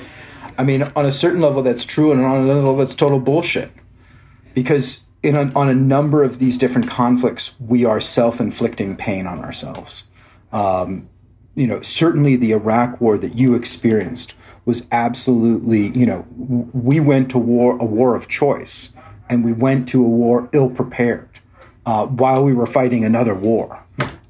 I 0.59 0.65
mean, 0.65 0.83
on 0.95 1.07
a 1.07 1.13
certain 1.13 1.41
level, 1.41 1.63
that's 1.63 1.85
true, 1.85 2.13
and 2.13 2.25
on 2.25 2.43
another 2.43 2.61
level, 2.61 2.77
that's 2.77 2.95
total 2.95 3.19
bullshit. 3.19 3.73
Because 4.55 5.07
in 5.23 5.35
a, 5.35 5.53
on 5.55 5.69
a 5.69 5.75
number 5.75 6.23
of 6.23 6.39
these 6.39 6.59
different 6.59 6.89
conflicts, 6.89 7.57
we 7.59 7.85
are 7.85 8.01
self-inflicting 8.01 8.97
pain 8.97 9.27
on 9.27 9.41
ourselves. 9.41 10.05
Um, 10.53 11.09
you 11.55 11.67
know, 11.67 11.81
certainly 11.81 12.37
the 12.37 12.53
Iraq 12.53 13.01
War 13.01 13.17
that 13.19 13.37
you 13.37 13.55
experienced 13.55 14.35
was 14.65 14.87
absolutely, 14.93 15.89
you 15.89 16.07
know, 16.07 16.27
we 16.37 17.01
went 17.01 17.31
to 17.31 17.39
war, 17.39 17.77
a 17.79 17.85
war 17.85 18.15
of 18.15 18.29
choice, 18.29 18.93
and 19.29 19.45
we 19.45 19.53
went 19.53 19.89
to 19.89 20.05
a 20.05 20.09
war 20.09 20.49
ill 20.53 20.71
prepared 20.71 21.29
uh, 21.87 22.07
while 22.07 22.45
we 22.45 22.53
were 22.53 22.67
fighting 22.67 23.05
another 23.05 23.35
war 23.35 23.82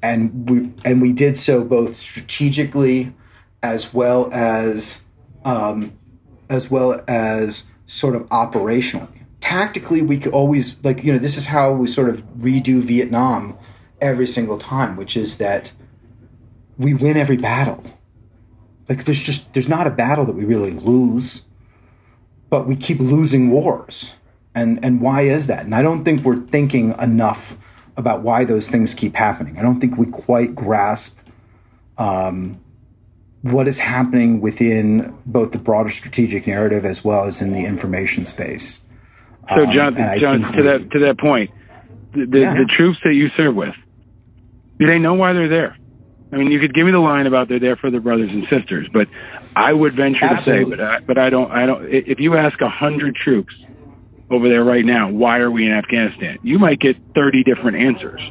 and 0.03 0.49
we 0.49 0.71
and 0.83 1.01
we 1.01 1.13
did 1.13 1.39
so 1.39 1.63
both 1.63 1.97
strategically 1.97 3.13
as 3.63 3.93
well 3.93 4.29
as 4.33 5.05
um, 5.45 5.97
as 6.49 6.69
well 6.69 7.01
as 7.07 7.67
sort 7.85 8.15
of 8.15 8.23
operationally. 8.23 9.25
Tactically, 9.39 10.01
we 10.01 10.19
could 10.19 10.33
always 10.33 10.83
like 10.83 11.03
you 11.03 11.13
know 11.13 11.19
this 11.19 11.37
is 11.37 11.47
how 11.47 11.71
we 11.71 11.87
sort 11.87 12.09
of 12.09 12.23
redo 12.35 12.81
Vietnam 12.81 13.57
every 14.01 14.27
single 14.27 14.59
time, 14.59 14.97
which 14.97 15.15
is 15.15 15.37
that 15.37 15.71
we 16.77 16.93
win 16.93 17.15
every 17.15 17.37
battle. 17.37 17.83
Like 18.89 19.05
there's 19.05 19.23
just 19.23 19.53
there's 19.53 19.69
not 19.69 19.87
a 19.87 19.91
battle 19.91 20.25
that 20.25 20.35
we 20.35 20.43
really 20.43 20.71
lose, 20.71 21.45
but 22.49 22.67
we 22.67 22.75
keep 22.75 22.99
losing 22.99 23.49
wars. 23.49 24.17
And 24.53 24.83
and 24.83 24.99
why 25.01 25.21
is 25.21 25.47
that? 25.47 25.63
And 25.63 25.73
I 25.73 25.81
don't 25.81 26.03
think 26.03 26.23
we're 26.23 26.35
thinking 26.35 26.93
enough 26.99 27.57
about 27.95 28.21
why 28.21 28.43
those 28.43 28.69
things 28.69 28.93
keep 28.93 29.15
happening. 29.15 29.57
I 29.57 29.61
don't 29.61 29.79
think 29.79 29.97
we 29.97 30.05
quite 30.07 30.55
grasp 30.55 31.19
um, 31.97 32.59
what 33.41 33.67
is 33.67 33.79
happening 33.79 34.41
within 34.41 35.17
both 35.25 35.51
the 35.51 35.57
broader 35.57 35.89
strategic 35.89 36.47
narrative 36.47 36.85
as 36.85 37.03
well 37.03 37.25
as 37.25 37.41
in 37.41 37.53
the 37.53 37.65
information 37.65 38.25
space. 38.25 38.83
So, 39.49 39.65
Um, 39.65 39.73
John, 39.73 39.95
John, 40.19 40.41
to 40.53 40.63
that 40.63 40.89
to 40.91 40.99
that 40.99 41.17
point, 41.19 41.51
the, 42.13 42.25
the, 42.25 42.39
Yeah. 42.39 42.53
the 42.53 42.65
troops 42.65 42.99
that 43.03 43.13
you 43.13 43.29
serve 43.35 43.55
with, 43.55 43.75
do 44.79 44.87
they 44.87 44.99
know 44.99 45.13
why 45.13 45.33
they're 45.33 45.49
there? 45.49 45.75
I 46.31 46.37
mean, 46.37 46.49
you 46.49 46.59
could 46.59 46.73
give 46.73 46.85
me 46.85 46.91
the 46.91 46.97
line 46.99 47.27
about 47.27 47.47
they're 47.47 47.59
there 47.59 47.75
for 47.75 47.91
their 47.91 48.01
brothers 48.01 48.33
and 48.33 48.47
sisters, 48.47 48.87
but 48.91 49.07
I 49.55 49.71
would 49.71 49.93
venture 49.93 50.25
Absolutely. 50.25 50.77
to 50.77 50.77
say, 50.77 50.77
but 50.77 50.93
I, 50.93 50.99
but 51.05 51.17
I 51.19 51.29
don't, 51.29 51.51
I 51.51 51.65
don't. 51.67 51.85
If 51.93 52.19
you 52.19 52.35
ask 52.37 52.59
a 52.61 52.69
hundred 52.69 53.15
troops 53.15 53.53
over 54.33 54.49
there 54.49 54.63
right 54.63 54.85
now, 54.85 55.09
why 55.09 55.37
are 55.37 55.51
we 55.51 55.65
in 55.65 55.71
Afghanistan? 55.71 56.39
You 56.43 56.59
might 56.59 56.79
get 56.79 56.97
thirty 57.15 57.43
different 57.43 57.77
answers, 57.77 58.21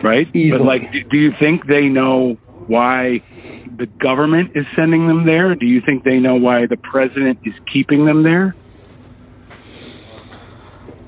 right? 0.00 0.28
Easily. 0.32 0.58
But 0.58 0.66
like, 0.66 0.92
do, 0.92 1.02
do 1.04 1.16
you 1.16 1.32
think 1.38 1.66
they 1.66 1.88
know 1.88 2.38
why 2.66 3.22
the 3.76 3.86
government 3.86 4.52
is 4.54 4.66
sending 4.74 5.06
them 5.06 5.26
there? 5.26 5.54
Do 5.54 5.66
you 5.66 5.80
think 5.80 6.04
they 6.04 6.18
know 6.18 6.36
why 6.36 6.66
the 6.66 6.76
president 6.76 7.40
is 7.44 7.54
keeping 7.72 8.04
them 8.04 8.22
there? 8.22 8.54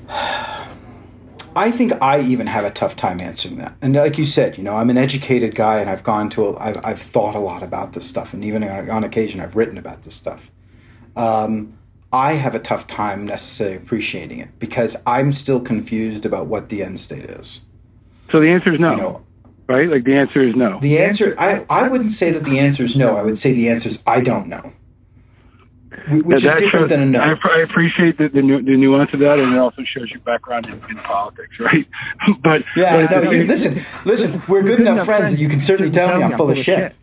I 1.57 1.71
think 1.71 1.93
I 2.01 2.19
even 2.19 2.47
have 2.47 2.65
a 2.65 2.71
tough 2.71 2.97
time 2.97 3.21
answering 3.21 3.55
that. 3.57 3.75
And 3.81 3.95
like 3.95 4.17
you 4.17 4.25
said, 4.25 4.57
you 4.57 4.63
know, 4.63 4.75
I'm 4.75 4.89
an 4.89 4.97
educated 4.97 5.55
guy, 5.55 5.79
and 5.79 5.89
I've 5.89 6.03
gone 6.03 6.29
to, 6.31 6.47
a, 6.47 6.57
I've, 6.57 6.85
I've 6.85 7.01
thought 7.01 7.33
a 7.33 7.39
lot 7.39 7.63
about 7.63 7.93
this 7.93 8.05
stuff, 8.05 8.33
and 8.33 8.43
even 8.43 8.61
on, 8.61 8.89
on 8.89 9.03
occasion, 9.05 9.39
I've 9.39 9.55
written 9.55 9.77
about 9.77 10.03
this 10.03 10.15
stuff. 10.15 10.51
Um, 11.15 11.77
I 12.15 12.35
have 12.35 12.55
a 12.55 12.59
tough 12.59 12.87
time 12.87 13.25
necessarily 13.25 13.75
appreciating 13.75 14.39
it 14.39 14.57
because 14.57 14.95
I'm 15.05 15.33
still 15.33 15.59
confused 15.59 16.25
about 16.25 16.45
what 16.47 16.69
the 16.69 16.81
end 16.81 17.01
state 17.01 17.25
is. 17.25 17.65
So 18.31 18.39
the 18.39 18.47
answer 18.47 18.73
is 18.73 18.79
no, 18.79 19.21
right? 19.67 19.89
Like 19.89 20.05
the 20.05 20.15
answer 20.15 20.41
is 20.41 20.55
no. 20.55 20.79
The 20.79 20.97
answer, 20.99 21.35
I, 21.37 21.65
I 21.69 21.89
wouldn't 21.89 22.13
say 22.13 22.31
that 22.31 22.45
the 22.45 22.57
answer 22.57 22.83
is 22.85 22.95
no. 22.95 23.17
I 23.17 23.21
would 23.23 23.37
say 23.37 23.51
the 23.51 23.67
answer 23.69 23.89
is 23.89 24.01
I 24.07 24.21
don't 24.21 24.47
know, 24.47 24.71
which 26.09 26.41
Yeah, 26.41 26.55
is 26.55 26.61
different 26.61 26.71
shows- 26.71 26.89
than 26.89 27.01
a 27.01 27.05
no. 27.05 27.19
I, 27.19 27.33
I 27.33 27.59
appreciate 27.69 28.17
the, 28.17 28.29
the, 28.29 28.41
nu- 28.41 28.63
the 28.63 28.77
nuance 28.77 29.13
of 29.13 29.19
that, 29.19 29.37
and 29.37 29.53
it 29.53 29.59
also 29.59 29.83
shows 29.83 30.09
your 30.09 30.21
background 30.21 30.67
in, 30.67 30.73
in 30.89 30.95
politics, 31.03 31.53
right? 31.59 31.85
but 32.41 32.61
Yeah, 32.77 33.07
but 33.07 33.23
no, 33.25 33.31
you, 33.31 33.43
listen, 33.43 33.85
listen. 34.05 34.41
We're 34.47 34.63
good 34.63 34.79
enough 34.79 35.05
friends 35.05 35.31
that 35.31 35.39
you 35.39 35.49
can 35.49 35.59
certainly 35.59 35.91
tell 35.91 36.17
me 36.17 36.23
I'm 36.23 36.37
full 36.37 36.49
of 36.49 36.57
shit. 36.57 36.95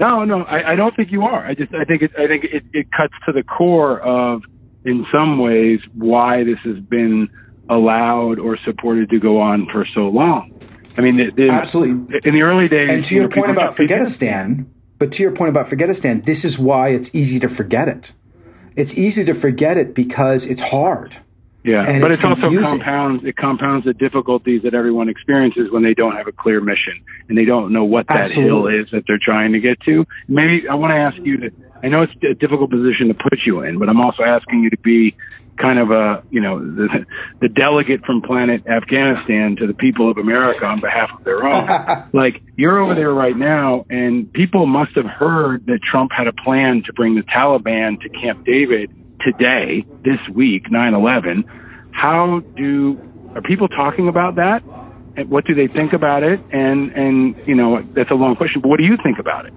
No, 0.00 0.24
no, 0.24 0.42
I, 0.42 0.72
I 0.72 0.74
don't 0.74 0.94
think 0.94 1.10
you 1.10 1.22
are. 1.22 1.46
I 1.46 1.54
just 1.54 1.74
I 1.74 1.84
think 1.84 2.02
it 2.02 2.12
I 2.18 2.26
think 2.26 2.44
it, 2.44 2.64
it 2.72 2.86
cuts 2.92 3.14
to 3.26 3.32
the 3.32 3.42
core 3.42 4.00
of, 4.00 4.42
in 4.84 5.06
some 5.12 5.38
ways, 5.38 5.80
why 5.94 6.44
this 6.44 6.58
has 6.64 6.78
been 6.78 7.28
allowed 7.68 8.38
or 8.38 8.58
supported 8.64 9.10
to 9.10 9.18
go 9.18 9.40
on 9.40 9.66
for 9.72 9.86
so 9.94 10.08
long. 10.08 10.52
I 10.98 11.02
mean, 11.02 11.16
the, 11.16 11.30
the, 11.30 11.50
Absolutely. 11.50 12.20
In 12.24 12.34
the 12.34 12.42
early 12.42 12.68
days, 12.68 12.90
And 12.90 13.04
to 13.04 13.14
you 13.14 13.22
your 13.22 13.28
know, 13.28 13.36
point 13.36 13.50
about 13.50 13.74
Forgetistan, 13.74 14.66
but 14.98 15.12
to 15.12 15.22
your 15.22 15.32
point 15.32 15.50
about 15.50 15.66
Forgetistan, 15.66 16.24
this 16.24 16.44
is 16.44 16.58
why 16.58 16.88
it's 16.88 17.14
easy 17.14 17.38
to 17.40 17.48
forget 17.48 17.88
it. 17.88 18.12
It's 18.76 18.96
easy 18.96 19.24
to 19.24 19.34
forget 19.34 19.76
it 19.76 19.94
because 19.94 20.46
it's 20.46 20.62
hard. 20.62 21.18
Yeah, 21.66 21.84
And 21.86 22.00
but 22.00 22.12
it's 22.12 22.22
it's, 22.22 22.44
also 22.44 22.62
compounds 22.62 23.24
it 23.24 23.36
compounds 23.36 23.84
the 23.84 23.92
difficulties 23.92 24.62
that 24.62 24.72
everyone 24.72 25.08
experiences 25.08 25.68
when 25.70 25.82
they 25.82 25.94
don't 25.94 26.14
have 26.14 26.28
a 26.28 26.32
clear 26.32 26.60
mission 26.60 27.02
and 27.28 27.36
they 27.36 27.44
don't 27.44 27.72
know 27.72 27.84
what 27.84 28.06
that 28.06 28.20
Absolutely. 28.20 28.74
hill 28.74 28.82
is 28.84 28.90
that 28.92 29.02
they're 29.08 29.18
trying 29.20 29.52
to 29.52 29.58
get 29.58 29.80
to. 29.80 30.06
Maybe 30.28 30.68
I 30.68 30.74
want 30.74 30.92
to 30.92 30.96
ask 30.96 31.16
you 31.26 31.36
to. 31.38 31.50
I 31.82 31.88
know 31.88 32.02
it's 32.02 32.12
a 32.22 32.34
difficult 32.34 32.70
position 32.70 33.08
to 33.08 33.14
put 33.14 33.40
you 33.44 33.62
in, 33.62 33.78
but 33.78 33.88
I'm 33.88 34.00
also 34.00 34.22
asking 34.22 34.62
you 34.62 34.70
to 34.70 34.78
be 34.78 35.16
kind 35.56 35.78
of 35.78 35.90
a 35.90 36.22
you 36.30 36.40
know 36.40 36.58
the, 36.60 37.04
the 37.40 37.48
delegate 37.48 38.04
from 38.04 38.22
planet 38.22 38.64
Afghanistan 38.66 39.56
to 39.56 39.66
the 39.66 39.74
people 39.74 40.08
of 40.08 40.18
America 40.18 40.66
on 40.66 40.78
behalf 40.78 41.10
of 41.18 41.24
their 41.24 41.44
own. 41.44 42.08
like 42.12 42.42
you're 42.56 42.80
over 42.80 42.94
there 42.94 43.12
right 43.12 43.36
now, 43.36 43.84
and 43.90 44.32
people 44.32 44.66
must 44.66 44.94
have 44.94 45.06
heard 45.06 45.66
that 45.66 45.80
Trump 45.82 46.12
had 46.16 46.28
a 46.28 46.32
plan 46.32 46.84
to 46.86 46.92
bring 46.92 47.16
the 47.16 47.22
Taliban 47.22 48.00
to 48.02 48.08
Camp 48.08 48.44
David 48.44 48.90
today, 49.20 49.84
this 50.04 50.20
week, 50.32 50.70
9/11. 50.70 51.44
How 51.92 52.40
do 52.56 53.00
are 53.34 53.42
people 53.42 53.68
talking 53.68 54.08
about 54.08 54.36
that? 54.36 54.62
What 55.28 55.44
do 55.46 55.54
they 55.54 55.66
think 55.66 55.92
about 55.92 56.22
it? 56.22 56.40
And 56.50 56.92
and 56.92 57.36
you 57.46 57.54
know 57.54 57.80
that's 57.80 58.10
a 58.10 58.14
long 58.14 58.36
question, 58.36 58.60
but 58.60 58.68
what 58.68 58.78
do 58.78 58.84
you 58.84 58.96
think 59.02 59.18
about 59.18 59.46
it? 59.46 59.52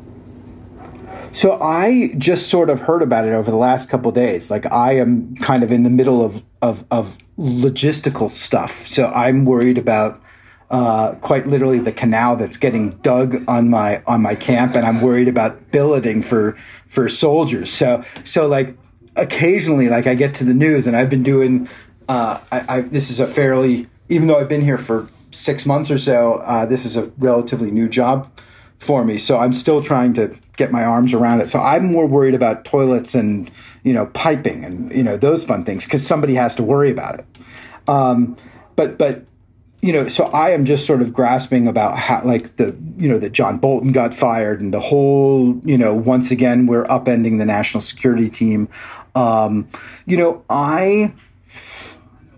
So 1.31 1.59
I 1.61 2.11
just 2.17 2.49
sort 2.49 2.69
of 2.69 2.81
heard 2.81 3.01
about 3.01 3.25
it 3.25 3.33
over 3.33 3.51
the 3.51 3.57
last 3.57 3.89
couple 3.89 4.11
days. 4.11 4.49
Like 4.49 4.65
I 4.71 4.93
am 4.93 5.35
kind 5.35 5.63
of 5.63 5.71
in 5.71 5.83
the 5.83 5.89
middle 5.89 6.23
of 6.23 6.43
of, 6.61 6.85
of 6.91 7.17
logistical 7.37 8.29
stuff. 8.29 8.87
So 8.87 9.07
I'm 9.07 9.45
worried 9.45 9.77
about 9.77 10.21
uh, 10.69 11.13
quite 11.15 11.47
literally 11.47 11.79
the 11.79 11.91
canal 11.91 12.35
that's 12.35 12.57
getting 12.57 12.91
dug 13.01 13.43
on 13.47 13.69
my 13.69 14.01
on 14.07 14.21
my 14.21 14.35
camp, 14.35 14.75
and 14.75 14.85
I'm 14.85 15.01
worried 15.01 15.27
about 15.27 15.71
billeting 15.71 16.21
for 16.21 16.55
for 16.87 17.07
soldiers. 17.09 17.71
So 17.71 18.03
so 18.23 18.47
like 18.47 18.75
occasionally, 19.19 19.89
like 19.89 20.07
I 20.07 20.15
get 20.15 20.33
to 20.35 20.43
the 20.43 20.53
news, 20.53 20.87
and 20.87 20.95
I've 20.95 21.09
been 21.09 21.23
doing. 21.23 21.69
Uh, 22.07 22.39
I, 22.51 22.77
I 22.77 22.81
this 22.81 23.11
is 23.11 23.19
a 23.19 23.27
fairly 23.27 23.87
even 24.09 24.27
though 24.27 24.39
I've 24.39 24.49
been 24.49 24.63
here 24.63 24.77
for 24.77 25.07
six 25.31 25.65
months 25.65 25.91
or 25.91 25.99
so. 25.99 26.35
Uh, 26.37 26.65
this 26.65 26.85
is 26.85 26.97
a 26.97 27.11
relatively 27.17 27.71
new 27.71 27.87
job 27.87 28.31
for 28.79 29.05
me. 29.05 29.17
So 29.17 29.37
I'm 29.37 29.53
still 29.53 29.81
trying 29.81 30.13
to 30.15 30.35
get 30.57 30.71
my 30.71 30.83
arms 30.83 31.13
around 31.13 31.41
it. 31.41 31.49
So 31.49 31.59
I'm 31.59 31.85
more 31.85 32.07
worried 32.07 32.33
about 32.33 32.65
toilets 32.65 33.13
and 33.13 33.49
you 33.83 33.93
know 33.93 34.07
piping 34.07 34.65
and 34.65 34.91
you 34.91 35.03
know 35.03 35.17
those 35.17 35.43
fun 35.43 35.63
things 35.63 35.85
because 35.85 36.05
somebody 36.05 36.35
has 36.35 36.55
to 36.55 36.63
worry 36.63 36.89
about 36.89 37.19
it. 37.19 37.25
Um, 37.87 38.35
but 38.75 38.97
but 38.97 39.25
you 39.81 39.93
know, 39.93 40.09
so 40.09 40.25
I 40.25 40.49
am 40.49 40.65
just 40.65 40.85
sort 40.85 41.01
of 41.01 41.13
grasping 41.13 41.65
about 41.67 41.97
how 41.97 42.21
like 42.23 42.57
the 42.57 42.75
you 42.97 43.07
know 43.07 43.17
that 43.19 43.31
John 43.31 43.57
Bolton 43.57 43.91
got 43.91 44.13
fired 44.13 44.61
and 44.61 44.73
the 44.73 44.79
whole 44.79 45.61
you 45.63 45.77
know 45.77 45.93
once 45.93 46.31
again 46.31 46.65
we're 46.65 46.85
upending 46.85 47.37
the 47.37 47.45
national 47.45 47.81
security 47.81 48.29
team. 48.29 48.67
Um, 49.15 49.67
you 50.05 50.17
know, 50.17 50.43
I 50.49 51.13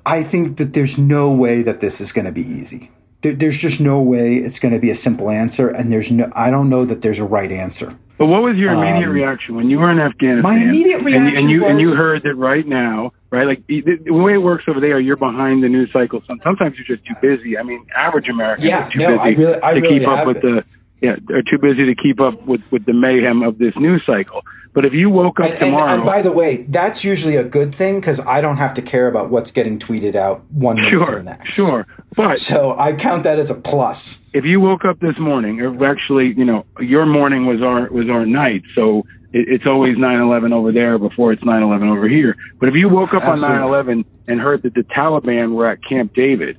I 0.05 0.23
think 0.23 0.57
that 0.57 0.73
there's 0.73 0.97
no 0.97 1.31
way 1.31 1.61
that 1.61 1.79
this 1.79 2.01
is 2.01 2.11
going 2.11 2.25
to 2.25 2.31
be 2.31 2.41
easy. 2.45 2.91
There, 3.21 3.33
there's 3.33 3.57
just 3.57 3.79
no 3.79 4.01
way 4.01 4.37
it's 4.37 4.57
going 4.59 4.73
to 4.73 4.79
be 4.79 4.89
a 4.89 4.95
simple 4.95 5.29
answer, 5.29 5.69
and 5.69 5.91
there's 5.91 6.11
no. 6.11 6.31
I 6.35 6.49
don't 6.49 6.69
know 6.69 6.85
that 6.85 7.01
there's 7.01 7.19
a 7.19 7.23
right 7.25 7.51
answer. 7.51 7.95
But 8.17 8.27
what 8.27 8.43
was 8.43 8.55
your 8.55 8.71
immediate 8.73 9.07
Um, 9.09 9.15
reaction 9.15 9.55
when 9.55 9.69
you 9.69 9.79
were 9.79 9.89
in 9.91 9.99
Afghanistan? 9.99 10.43
my 10.43 10.57
immediate 10.63 11.01
reaction 11.01 11.37
and 11.37 11.49
you 11.49 11.65
and 11.65 11.79
you 11.81 11.95
heard 11.95 12.21
that 12.23 12.35
right 12.35 12.65
now, 12.67 13.13
right? 13.31 13.47
Like 13.47 13.65
the, 13.67 13.81
the 13.81 14.11
way 14.13 14.33
it 14.33 14.37
works 14.37 14.65
over 14.67 14.79
there, 14.79 14.99
you're 14.99 15.17
behind 15.17 15.63
the 15.63 15.69
news 15.69 15.89
cycle. 15.91 16.21
Sometimes 16.27 16.75
you're 16.77 16.85
just 16.97 17.07
too 17.07 17.15
busy. 17.21 17.57
I 17.57 17.63
mean, 17.63 17.85
average 17.95 18.27
Americans 18.29 18.67
Yeah, 18.67 18.87
are 18.87 18.91
too 18.91 18.99
no, 18.99 19.07
busy 19.07 19.19
I 19.19 19.29
really- 19.29 19.63
I 19.63 19.73
to 19.73 19.81
really 19.81 19.99
keep 19.99 20.07
up 20.07 20.27
with 20.27 20.41
been. 20.41 20.55
the 20.57 20.63
yeah, 21.01 21.15
are 21.31 21.41
too 21.41 21.57
busy 21.59 21.85
to 21.85 21.95
keep 22.01 22.19
up 22.21 22.41
with 22.45 22.61
with 22.71 22.85
the 22.85 22.93
mayhem 22.93 23.41
of 23.43 23.57
this 23.57 23.73
news 23.77 24.03
cycle. 24.05 24.41
But 24.73 24.85
if 24.85 24.93
you 24.93 25.09
woke 25.09 25.39
up 25.41 25.45
And, 25.47 25.53
and, 25.55 25.59
tomorrow, 25.71 25.93
and 25.95 26.05
by 26.05 26.21
the 26.21 26.31
way, 26.31 26.63
that's 26.69 27.03
usually 27.03 27.35
a 27.35 27.43
good 27.43 27.75
thing 27.75 27.99
because 27.99 28.21
I 28.21 28.39
don't 28.39 28.55
have 28.55 28.73
to 28.75 28.81
care 28.81 29.07
about 29.09 29.29
what's 29.29 29.51
getting 29.51 29.77
tweeted 29.77 30.15
out 30.15 30.45
one 30.49 30.77
minute 30.77 30.91
to 30.91 31.03
sure, 31.03 31.15
the 31.17 31.23
next. 31.23 31.53
sure, 31.53 31.87
but 32.15 32.39
So 32.39 32.79
I 32.79 32.93
count 32.93 33.23
that 33.23 33.37
as 33.37 33.49
a 33.49 33.55
plus. 33.55 34.21
if 34.33 34.45
you 34.45 34.61
woke 34.61 34.85
up 34.85 34.99
this 34.99 35.19
morning, 35.19 35.59
or 35.59 35.85
actually, 35.85 36.33
you 36.37 36.45
know, 36.45 36.65
your 36.79 37.05
morning 37.05 37.45
was 37.45 37.61
our 37.61 37.89
was 37.89 38.09
our 38.09 38.25
night, 38.25 38.61
so 38.75 38.99
it, 39.33 39.47
it's 39.49 39.65
always 39.65 39.97
9/11 39.97 40.53
over 40.53 40.71
there 40.71 40.97
before 40.97 41.33
it's 41.33 41.43
9/11 41.43 41.89
over 41.89 42.07
here. 42.07 42.37
But 42.59 42.69
if 42.69 42.75
you 42.75 42.87
woke 42.87 43.13
up 43.13 43.23
Absolutely. 43.25 43.57
on 43.57 43.85
9/11 43.85 44.05
and 44.29 44.39
heard 44.39 44.61
that 44.61 44.73
the 44.73 44.83
Taliban 44.83 45.53
were 45.53 45.67
at 45.67 45.79
Camp 45.83 46.13
David, 46.13 46.57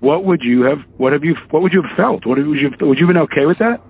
what 0.00 0.24
would 0.24 0.42
you 0.42 0.62
have? 0.62 0.80
What 0.96 1.12
have 1.12 1.24
you? 1.24 1.36
What 1.50 1.62
would 1.62 1.72
you 1.72 1.82
have 1.82 1.96
felt? 1.96 2.26
What 2.26 2.38
would 2.38 2.58
you? 2.58 2.70
Would 2.80 2.98
you 2.98 3.06
have 3.06 3.14
been 3.14 3.22
okay 3.24 3.46
with 3.46 3.58
that? 3.58 3.80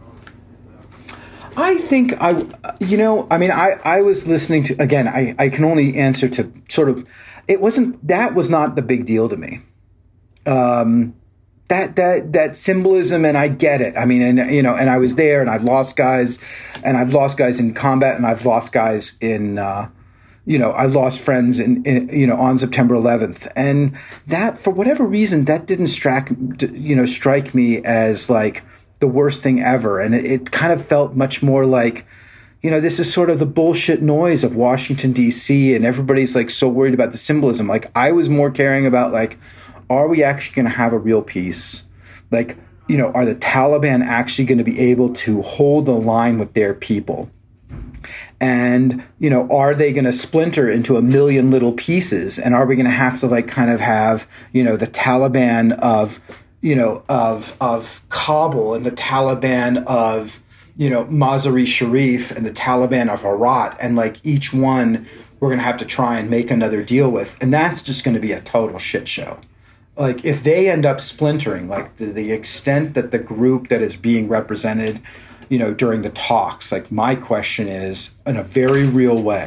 I 1.57 1.78
think 1.78 2.12
I, 2.20 2.43
you 2.81 2.99
know, 2.99 3.27
I 3.31 3.39
mean, 3.39 3.51
I, 3.51 3.81
I 3.83 4.03
was 4.03 4.28
listening 4.28 4.65
to, 4.65 4.74
again, 4.74 5.09
I, 5.09 5.35
I 5.39 5.49
can 5.49 5.65
only 5.65 5.97
answer 5.97 6.28
to 6.28 6.53
sort 6.69 6.91
of, 6.91 7.07
it 7.49 7.62
wasn't, 7.62 8.07
that 8.07 8.35
was 8.35 8.51
not 8.51 8.77
the 8.77 8.83
big 8.83 9.07
deal 9.07 9.28
to 9.31 9.37
me. 9.39 9.62
Um, 10.45 11.15
that, 11.69 11.97
that, 11.97 12.35
that 12.35 12.57
symbolism, 12.57 13.24
and 13.24 13.39
I 13.39 13.49
get 13.49 13.81
it. 13.81 13.97
I 13.97 14.05
mean, 14.05 14.20
and, 14.20 14.55
you 14.55 14.62
know, 14.62 14.77
and 14.77 14.91
I 14.91 14.99
was 14.99 15.16
there 15.16 15.41
and 15.41 15.49
I've 15.49 15.65
lost 15.65 15.97
guys 15.97 16.39
and 16.85 16.97
I've 16.97 17.15
lost 17.15 17.39
guys 17.39 17.59
in 17.59 17.73
combat 17.73 18.16
and 18.16 18.27
I've 18.27 18.45
lost 18.45 18.73
guys 18.73 19.16
in, 19.23 19.59
uh, 19.59 19.89
you 20.47 20.60
know, 20.60 20.70
I 20.70 20.86
lost 20.86 21.20
friends 21.20 21.59
in, 21.59 21.85
in, 21.85 22.09
you 22.09 22.27
know, 22.27 22.36
on 22.36 22.56
September 22.56 22.94
11th. 22.94 23.51
And 23.56 23.98
that, 24.28 24.59
for 24.59 24.70
whatever 24.70 25.05
reason, 25.05 25.44
that 25.47 25.66
didn't 25.66 25.89
strike, 25.89 26.31
you 26.60 26.94
know, 26.94 27.05
strike 27.05 27.52
me 27.52 27.85
as 27.85 28.31
like 28.31 28.62
the 29.01 29.09
worst 29.09 29.43
thing 29.43 29.60
ever. 29.60 30.01
And 30.01 30.14
it, 30.14 30.24
it 30.24 30.51
kind 30.52 30.73
of 30.73 30.85
felt 30.85 31.14
much 31.14 31.43
more 31.43 31.66
like, 31.66 32.06
you 32.62 32.70
know, 32.70 32.81
this 32.81 33.01
is 33.01 33.12
sort 33.12 33.28
of 33.28 33.40
the 33.40 33.47
bullshit 33.47 34.02
noise 34.02 34.44
of 34.44 34.55
Washington 34.55 35.12
D.C. 35.12 35.74
and 35.74 35.85
everybody's 35.85 36.36
like 36.36 36.51
so 36.51 36.68
worried 36.68 36.94
about 36.94 37.10
the 37.10 37.18
symbolism. 37.18 37.66
Like 37.66 37.90
I 37.97 38.12
was 38.12 38.28
more 38.28 38.51
caring 38.51 38.86
about 38.86 39.12
like, 39.12 39.39
are 39.90 40.06
we 40.06 40.23
actually 40.23 40.55
going 40.55 40.66
to 40.66 40.78
have 40.78 40.93
a 40.93 40.98
real 40.98 41.23
peace? 41.23 41.82
Like, 42.31 42.56
you 42.89 42.97
know, 42.97 43.10
are 43.12 43.24
the 43.24 43.35
Taliban 43.35 44.05
actually 44.05 44.44
going 44.44 44.59
to 44.59 44.64
be 44.64 44.78
able 44.78 45.12
to 45.14 45.43
hold 45.43 45.86
the 45.86 45.93
line 45.93 46.39
with 46.39 46.55
their 46.55 46.73
people? 46.73 47.31
And, 48.41 49.05
you 49.19 49.31
know, 49.31 49.49
are 49.51 49.74
they 49.74 49.93
going 49.93 50.05
to 50.05 50.12
splinter 50.12 50.70
into 50.70 50.97
a 50.97 51.03
million 51.03 51.51
little 51.51 51.73
pieces? 51.73 52.39
And 52.39 52.55
are 52.55 52.66
we 52.66 52.77
going 52.77 52.87
to 52.87 52.93
have 52.93 53.20
to 53.20 53.27
like 53.27 53.49
kind 53.49 53.70
of 53.70 53.81
have, 53.81 54.28
you 54.53 54.62
know, 54.62 54.77
the 54.77 54.87
Taliban 54.87 55.73
of, 55.78 56.20
you 56.61 56.74
know, 56.74 57.05
of, 57.09 57.57
of 57.61 58.05
Kabul 58.09 58.74
and 58.74 58.85
the 58.85 58.93
Taliban 58.93 59.85
of, 59.87 60.43
you 60.77 60.91
know, 60.91 61.05
Mazari 61.07 61.66
Sharif 61.66 62.31
and 62.31 62.45
the 62.45 62.51
Taliban 62.51 63.09
of 63.09 63.23
Herat, 63.23 63.77
and 63.81 63.97
like 63.97 64.24
each 64.24 64.53
one 64.53 65.07
we're 65.41 65.49
going 65.49 65.59
to 65.59 65.65
have 65.65 65.78
to 65.78 65.85
try 65.85 66.19
and 66.19 66.31
make 66.31 66.51
another 66.51 66.83
deal 66.83 67.11
with. 67.11 67.37
And 67.41 67.53
that's 67.53 67.83
just 67.83 68.05
going 68.05 68.15
to 68.15 68.20
be 68.20 68.33
a 68.33 68.41
total 68.41 68.78
shit 68.78 69.07
show. 69.09 69.39
Like, 69.97 70.24
if 70.24 70.43
they 70.43 70.69
end 70.69 70.85
up 70.85 71.01
splintering, 71.01 71.69
like 71.69 71.97
the, 71.97 72.07
the 72.07 72.33
extent 72.33 72.95
that 72.95 73.11
the 73.11 73.19
group 73.19 73.69
that 73.69 73.81
is 73.81 73.97
being 73.97 74.28
represented, 74.28 75.01
you 75.48 75.59
know, 75.59 75.73
during 75.73 76.02
the 76.02 76.10
talks, 76.10 76.73
like, 76.73 76.90
my 76.90 77.14
question 77.14 77.68
is 77.68 78.10
in 78.27 78.36
a 78.36 78.43
very 78.43 78.85
real 78.85 79.23
way. 79.23 79.44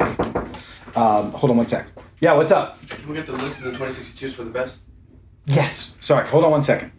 Um, 0.94 1.32
hold 1.32 1.50
on 1.50 1.56
one 1.56 1.68
sec. 1.68 1.86
Yeah, 2.20 2.34
what's 2.34 2.52
up? 2.52 2.78
Can 2.88 3.08
we 3.08 3.16
get 3.16 3.26
the 3.26 3.32
list 3.32 3.58
of 3.62 3.64
the 3.64 3.78
2062s 3.78 4.34
for 4.34 4.44
the 4.44 4.50
best? 4.50 4.78
Yes. 5.46 5.96
Sorry, 6.00 6.26
hold 6.26 6.44
on 6.44 6.50
one 6.50 6.62
second. 6.62 6.92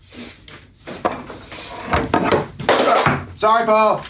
Sorry, 3.38 3.66
Paul. 3.66 4.04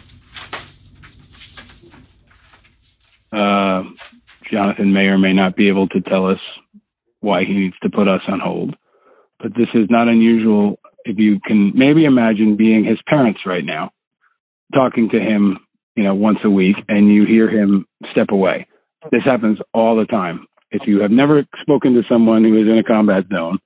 Uh, 3.32 3.84
Jonathan 4.44 4.94
may 4.94 5.06
or 5.06 5.18
may 5.18 5.34
not 5.34 5.56
be 5.56 5.70
able 5.70 5.88
to 5.90 6.02
tell 6.02 6.28
us 6.28 6.40
why 7.22 7.46
he 7.46 7.54
needs 7.54 7.76
to 7.82 7.90
put 7.90 8.08
us 8.08 8.22
on 8.28 8.40
hold. 8.40 8.76
But 9.40 9.54
this 9.56 9.70
is 9.74 9.88
not 9.90 10.08
unusual 10.08 10.80
if 11.06 11.18
you 11.18 11.40
can 11.40 11.72
maybe 11.76 12.06
imagine 12.06 12.58
being 12.58 12.84
his 12.84 13.00
parents 13.08 13.42
right 13.46 13.66
now, 13.66 13.92
talking 14.72 15.10
to 15.10 15.20
him, 15.20 15.60
you 15.96 16.04
know, 16.04 16.16
once 16.16 16.40
a 16.44 16.50
week 16.50 16.76
and 16.88 17.14
you 17.14 17.26
hear 17.26 17.50
him 17.50 17.86
step 18.12 18.28
away. 18.32 18.68
This 19.12 19.24
happens 19.24 19.60
all 19.74 19.96
the 19.96 20.06
time. 20.06 20.46
If 20.72 20.84
you 20.88 21.02
have 21.02 21.12
never 21.12 21.44
spoken 21.62 21.94
to 21.96 22.04
someone 22.10 22.44
who 22.44 22.62
is 22.62 22.68
in 22.68 22.78
a 22.78 22.84
combat 22.84 23.26
zone, 23.32 23.60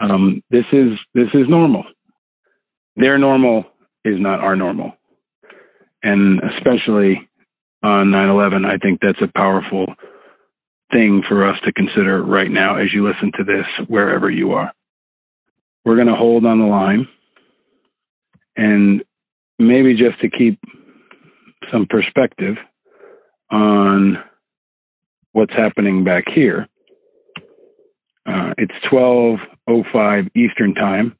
um, 0.00 0.42
this 0.50 0.64
is 0.72 0.90
this 1.14 1.28
is 1.34 1.48
normal. 1.48 1.84
Their 2.96 3.18
normal 3.18 3.64
is 4.04 4.16
not 4.18 4.40
our 4.40 4.54
normal. 4.54 4.92
And 6.02 6.40
especially 6.56 7.28
on 7.82 8.10
9 8.10 8.28
11, 8.28 8.64
I 8.64 8.76
think 8.78 9.00
that's 9.00 9.22
a 9.22 9.32
powerful 9.36 9.86
thing 10.92 11.22
for 11.28 11.48
us 11.48 11.56
to 11.64 11.72
consider 11.72 12.22
right 12.22 12.50
now 12.50 12.76
as 12.76 12.88
you 12.94 13.06
listen 13.06 13.32
to 13.36 13.44
this, 13.44 13.66
wherever 13.88 14.30
you 14.30 14.52
are. 14.52 14.72
We're 15.84 15.96
going 15.96 16.08
to 16.08 16.14
hold 16.14 16.44
on 16.44 16.60
the 16.60 16.66
line. 16.66 17.08
And 18.56 19.04
maybe 19.58 19.94
just 19.94 20.20
to 20.20 20.30
keep 20.30 20.58
some 21.72 21.86
perspective 21.88 22.56
on 23.50 24.18
what's 25.32 25.52
happening 25.52 26.04
back 26.04 26.24
here. 26.34 26.66
Uh, 28.26 28.52
it's 28.58 28.74
12:05 28.90 30.28
Eastern 30.36 30.74
Time 30.74 31.16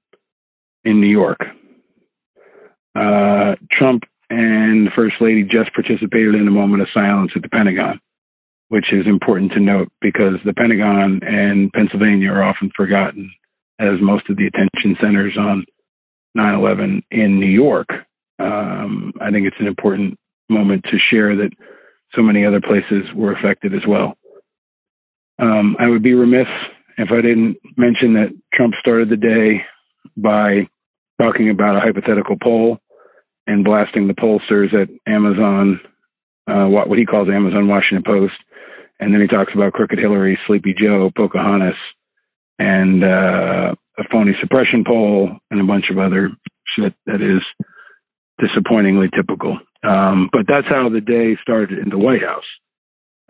in 0.85 1.01
New 1.01 1.09
York. 1.09 1.41
Uh, 2.95 3.55
Trump 3.73 4.03
and 4.31 4.89
First 4.95 5.17
Lady 5.21 5.43
just 5.43 5.73
participated 5.75 6.35
in 6.35 6.49
a 6.49 6.51
moment 6.51 6.83
of 6.83 6.89
silence 6.93 7.33
at 7.35 7.43
the 7.43 7.49
Pentagon, 7.49 8.01
which 8.69 8.93
is 8.93 9.07
important 9.07 9.53
to 9.53 9.61
note 9.61 9.89
because 10.01 10.35
the 10.45 10.53
Pentagon 10.53 11.21
and 11.23 11.73
Pennsylvania 11.73 12.31
are 12.31 12.43
often 12.43 12.71
forgotten 12.77 13.31
as 13.79 14.01
most 14.03 14.29
of 14.29 14.37
the 14.37 14.47
attention 14.47 14.97
centers 15.01 15.37
on 15.39 15.65
9 16.35 16.55
11 16.55 17.03
in 17.11 17.41
New 17.41 17.47
York. 17.47 17.89
Um, 18.39 19.13
I 19.21 19.31
think 19.31 19.47
it's 19.47 19.61
an 19.61 19.67
important 19.67 20.19
moment 20.49 20.85
to 20.85 20.99
share 21.11 21.37
that 21.37 21.51
so 22.15 22.23
many 22.23 22.45
other 22.45 22.61
places 22.61 23.05
were 23.15 23.33
affected 23.33 23.75
as 23.75 23.83
well. 23.87 24.17
Um, 25.39 25.77
I 25.79 25.89
would 25.89 26.03
be 26.03 26.15
remiss 26.15 26.49
if 26.97 27.11
I 27.13 27.21
didn't 27.21 27.59
mention 27.77 28.15
that 28.15 28.35
Trump 28.53 28.75
started 28.81 29.09
the 29.09 29.17
day 29.17 29.63
by 30.17 30.69
talking 31.21 31.51
about 31.51 31.77
a 31.77 31.81
hypothetical 31.81 32.37
poll 32.43 32.79
and 33.47 33.65
blasting 33.65 34.09
the 34.09 34.15
pollsters 34.15 34.75
at 34.75 34.89
Amazon, 35.07 35.81
uh, 36.49 36.67
what, 36.67 36.89
he 36.99 37.07
calls 37.07 37.29
Amazon 37.29 37.69
Washington 37.69 38.03
Post. 38.05 38.35
And 39.01 39.15
then 39.15 39.21
he 39.21 39.29
talks 39.29 39.53
about 39.55 39.73
Crooked 39.75 39.99
Hillary, 39.99 40.39
Sleepy 40.47 40.75
Joe, 40.77 41.11
Pocahontas, 41.17 41.77
and 42.59 43.05
uh, 43.05 43.75
a 43.97 44.05
phony 44.11 44.33
suppression 44.41 44.83
poll, 44.85 45.31
and 45.51 45.61
a 45.61 45.65
bunch 45.65 45.85
of 45.91 45.99
other 45.99 46.31
shit 46.77 46.95
that 47.07 47.23
is 47.23 47.43
disappointingly 48.39 49.09
typical. 49.15 49.59
Um, 49.83 50.29
but 50.33 50.43
that's 50.49 50.67
how 50.69 50.89
the 50.89 51.01
day 51.01 51.37
started 51.43 51.79
in 51.79 51.91
the 51.91 51.99
White 51.99 52.23
House. 52.23 52.45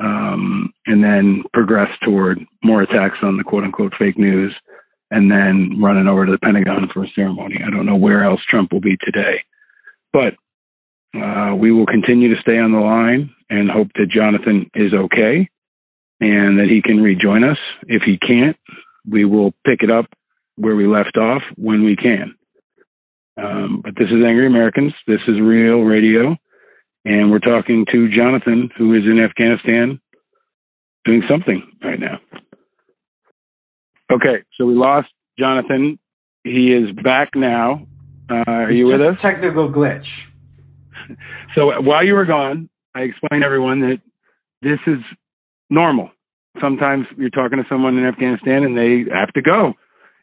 Um, 0.00 0.72
and 0.86 1.02
then 1.02 1.42
progressed 1.52 2.00
toward 2.04 2.38
more 2.62 2.82
attacks 2.82 3.18
on 3.22 3.36
the 3.36 3.44
quote 3.44 3.64
unquote 3.64 3.92
fake 3.98 4.16
news, 4.16 4.54
and 5.10 5.30
then 5.30 5.80
running 5.82 6.06
over 6.06 6.26
to 6.26 6.32
the 6.32 6.38
Pentagon 6.38 6.88
for 6.92 7.04
a 7.04 7.08
ceremony. 7.14 7.56
I 7.66 7.70
don't 7.70 7.86
know 7.86 7.96
where 7.96 8.24
else 8.24 8.40
Trump 8.48 8.72
will 8.72 8.80
be 8.80 8.96
today. 9.00 9.42
But 10.12 10.34
uh, 11.18 11.54
we 11.56 11.72
will 11.72 11.86
continue 11.86 12.34
to 12.34 12.40
stay 12.40 12.58
on 12.58 12.72
the 12.72 12.78
line 12.78 13.30
and 13.50 13.70
hope 13.70 13.88
that 13.94 14.10
Jonathan 14.10 14.70
is 14.74 14.92
okay 14.92 15.48
and 16.20 16.58
that 16.58 16.68
he 16.68 16.82
can 16.82 17.02
rejoin 17.02 17.44
us. 17.44 17.58
If 17.86 18.02
he 18.04 18.18
can't, 18.18 18.56
we 19.08 19.24
will 19.24 19.52
pick 19.64 19.82
it 19.82 19.90
up 19.90 20.06
where 20.56 20.76
we 20.76 20.86
left 20.86 21.16
off 21.16 21.42
when 21.56 21.84
we 21.84 21.96
can. 21.96 22.34
Um, 23.42 23.80
but 23.84 23.94
this 23.96 24.08
is 24.08 24.24
Angry 24.26 24.46
Americans. 24.46 24.92
This 25.06 25.20
is 25.28 25.40
real 25.40 25.80
radio. 25.82 26.36
And 27.04 27.30
we're 27.30 27.38
talking 27.38 27.86
to 27.92 28.08
Jonathan, 28.14 28.70
who 28.76 28.94
is 28.94 29.04
in 29.04 29.18
Afghanistan 29.20 30.00
doing 31.04 31.22
something 31.30 31.62
right 31.82 31.98
now. 32.00 32.18
Okay, 34.10 34.42
so 34.56 34.66
we 34.66 34.74
lost 34.74 35.08
Jonathan. 35.38 35.98
He 36.44 36.72
is 36.72 36.90
back 37.02 37.30
now. 37.34 37.86
Uh, 38.30 38.42
are 38.46 38.68
It's 38.70 38.78
you 38.78 38.86
with 38.88 39.00
us? 39.00 39.20
technical 39.20 39.70
glitch. 39.70 40.26
So 41.54 41.80
while 41.80 42.04
you 42.04 42.12
were 42.12 42.26
gone, 42.26 42.68
I 42.94 43.00
explained 43.00 43.40
to 43.40 43.46
everyone 43.46 43.80
that 43.80 44.00
this 44.60 44.78
is 44.86 44.98
normal. 45.70 46.10
Sometimes 46.60 47.06
you're 47.16 47.30
talking 47.30 47.56
to 47.58 47.64
someone 47.68 47.96
in 47.96 48.04
Afghanistan 48.04 48.62
and 48.62 48.76
they 48.76 49.10
have 49.12 49.32
to 49.32 49.40
go. 49.40 49.72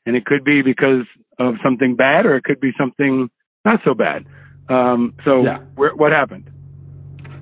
And 0.05 0.15
it 0.15 0.25
could 0.25 0.45
be 0.45 0.61
because 0.61 1.05
of 1.39 1.55
something 1.63 1.95
bad 1.95 2.25
or 2.25 2.35
it 2.35 2.43
could 2.43 2.59
be 2.59 2.71
something 2.77 3.29
not 3.63 3.81
so 3.83 3.93
bad. 3.93 4.25
Um, 4.69 5.13
so 5.23 5.41
where, 5.75 5.95
what 5.95 6.11
happened? 6.11 6.49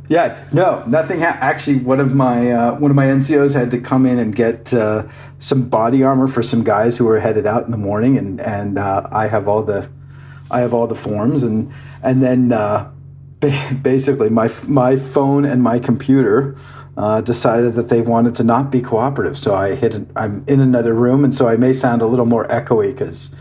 Yeah, 0.10 0.44
no, 0.52 0.84
nothing. 0.86 1.22
Ha- 1.22 1.38
actually, 1.40 1.78
one 1.78 2.02
of 2.02 2.14
my 2.14 2.52
uh, 2.52 2.76
one 2.76 2.92
of 2.92 2.96
my 2.96 3.06
NCOs 3.06 3.56
had 3.56 3.72
to 3.72 3.80
come 3.80 4.06
in 4.06 4.20
and 4.20 4.36
get 4.36 4.74
uh, 4.74 5.08
some 5.40 5.70
body 5.70 6.04
armor 6.04 6.28
for 6.28 6.44
some 6.44 6.64
guys 6.64 6.98
who 6.98 7.06
were 7.06 7.20
headed 7.20 7.46
out 7.46 7.64
in 7.66 7.72
the 7.72 7.78
morning, 7.78 8.18
and 8.18 8.42
and 8.42 8.78
uh, 8.78 9.08
I 9.12 9.28
have 9.28 9.48
all 9.48 9.64
the 9.64 9.90
I 10.52 10.60
have 10.60 10.74
all 10.74 10.88
the 10.88 10.96
forms, 10.96 11.44
and 11.44 11.72
and 12.04 12.22
then 12.22 12.52
uh, 12.52 12.92
ba- 13.40 13.80
basically 13.82 14.30
my 14.30 14.52
my 14.68 14.98
phone 14.98 15.46
and 15.46 15.64
my 15.64 15.80
computer 15.80 16.58
uh, 16.98 17.22
decided 17.22 17.74
that 17.74 17.88
they 17.88 18.02
wanted 18.02 18.36
to 18.36 18.44
not 18.44 18.72
be 18.72 18.82
cooperative, 18.82 19.38
so 19.38 19.56
I 19.56 19.74
hit. 19.74 19.96
An, 19.96 20.12
I'm 20.18 20.44
in 20.48 20.60
another 20.60 20.94
room, 20.94 21.24
and 21.24 21.34
so 21.34 21.48
I 21.48 21.56
may 21.56 21.72
sound 21.72 22.02
a 22.02 22.08
little 22.08 22.26
more 22.26 22.46
echoey 22.50 22.92
because 22.92 23.32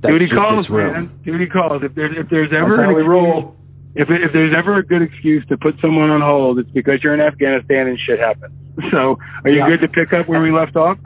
that's 0.00 0.12
Duty 0.12 0.26
just 0.26 0.42
calls, 0.42 0.58
this 0.60 0.70
room. 0.70 0.92
man. 0.92 1.10
Duty 1.24 1.46
calls. 1.46 1.82
If 1.82 1.94
there's 1.94 2.12
if 2.16 2.28
there's 2.28 2.52
ever 2.52 2.68
That's 2.68 2.80
how 2.80 2.88
we 2.88 2.94
excuse- 2.94 3.06
roll. 3.08 3.56
If 3.94 4.10
if 4.10 4.32
there's 4.32 4.54
ever 4.54 4.76
a 4.78 4.84
good 4.84 5.00
excuse 5.02 5.44
to 5.46 5.56
put 5.56 5.80
someone 5.80 6.10
on 6.10 6.20
hold, 6.20 6.58
it's 6.58 6.70
because 6.70 7.02
you're 7.02 7.14
in 7.14 7.20
Afghanistan 7.20 7.86
and 7.88 7.98
shit 7.98 8.18
happens. 8.20 8.52
So, 8.90 9.18
are 9.44 9.50
you 9.50 9.56
Yeah. 9.60 9.68
good 9.68 9.80
to 9.80 9.88
pick 9.88 10.12
up 10.12 10.28
where 10.28 10.42
we 10.42 10.50
left 10.52 10.76
off? 10.76 10.98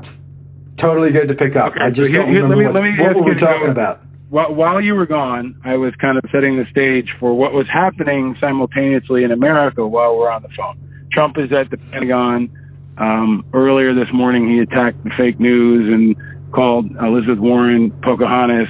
Totally 0.77 1.11
good 1.12 1.29
to 1.29 1.35
pick 1.35 1.55
up. 1.55 1.75
I 1.77 1.91
just 1.91 2.09
so 2.09 2.12
here- 2.15 2.23
don't 2.25 2.33
here- 2.33 2.43
remember 2.43 2.65
let 2.65 2.75
what, 2.75 2.83
me 2.83 2.91
what 2.99 3.01
ask 3.11 3.15
we 3.15 3.21
you 3.21 3.27
were 3.29 3.35
to 3.35 3.45
talking 3.47 3.67
go- 3.67 3.71
about. 3.71 4.01
While, 4.29 4.55
while 4.55 4.81
you 4.81 4.95
were 4.97 5.07
gone, 5.07 5.55
I 5.65 5.77
was 5.77 5.95
kind 5.97 6.17
of 6.19 6.25
setting 6.33 6.57
the 6.57 6.65
stage 6.71 7.09
for 7.21 7.33
what 7.37 7.53
was 7.53 7.67
happening 7.69 8.37
simultaneously 8.41 9.23
in 9.25 9.31
America 9.33 9.87
while 9.87 10.17
we're 10.17 10.31
on 10.31 10.43
the 10.43 10.49
phone. 10.57 10.79
Trump 11.12 11.37
is 11.39 11.53
at 11.53 11.71
the 11.71 11.77
Pentagon. 11.79 12.49
Um, 12.99 13.45
earlier 13.53 13.93
this 13.95 14.12
morning, 14.12 14.49
he 14.49 14.59
attacked 14.61 15.03
the 15.05 15.11
fake 15.17 15.39
news 15.41 15.93
and 15.93 16.17
called 16.52 16.90
Elizabeth 16.97 17.39
Warren 17.39 17.90
Pocahontas. 18.02 18.68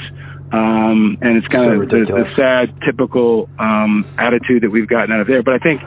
Um, 0.52 1.16
and 1.20 1.36
it's 1.36 1.46
kind 1.46 1.64
So 1.64 1.80
of 1.82 1.88
the, 1.88 2.04
the 2.04 2.24
sad, 2.26 2.74
typical 2.82 3.48
um, 3.58 4.04
attitude 4.18 4.62
that 4.62 4.70
we've 4.70 4.88
gotten 4.88 5.12
out 5.12 5.20
of 5.20 5.26
there. 5.28 5.42
But 5.42 5.54
I 5.54 5.58
think 5.58 5.82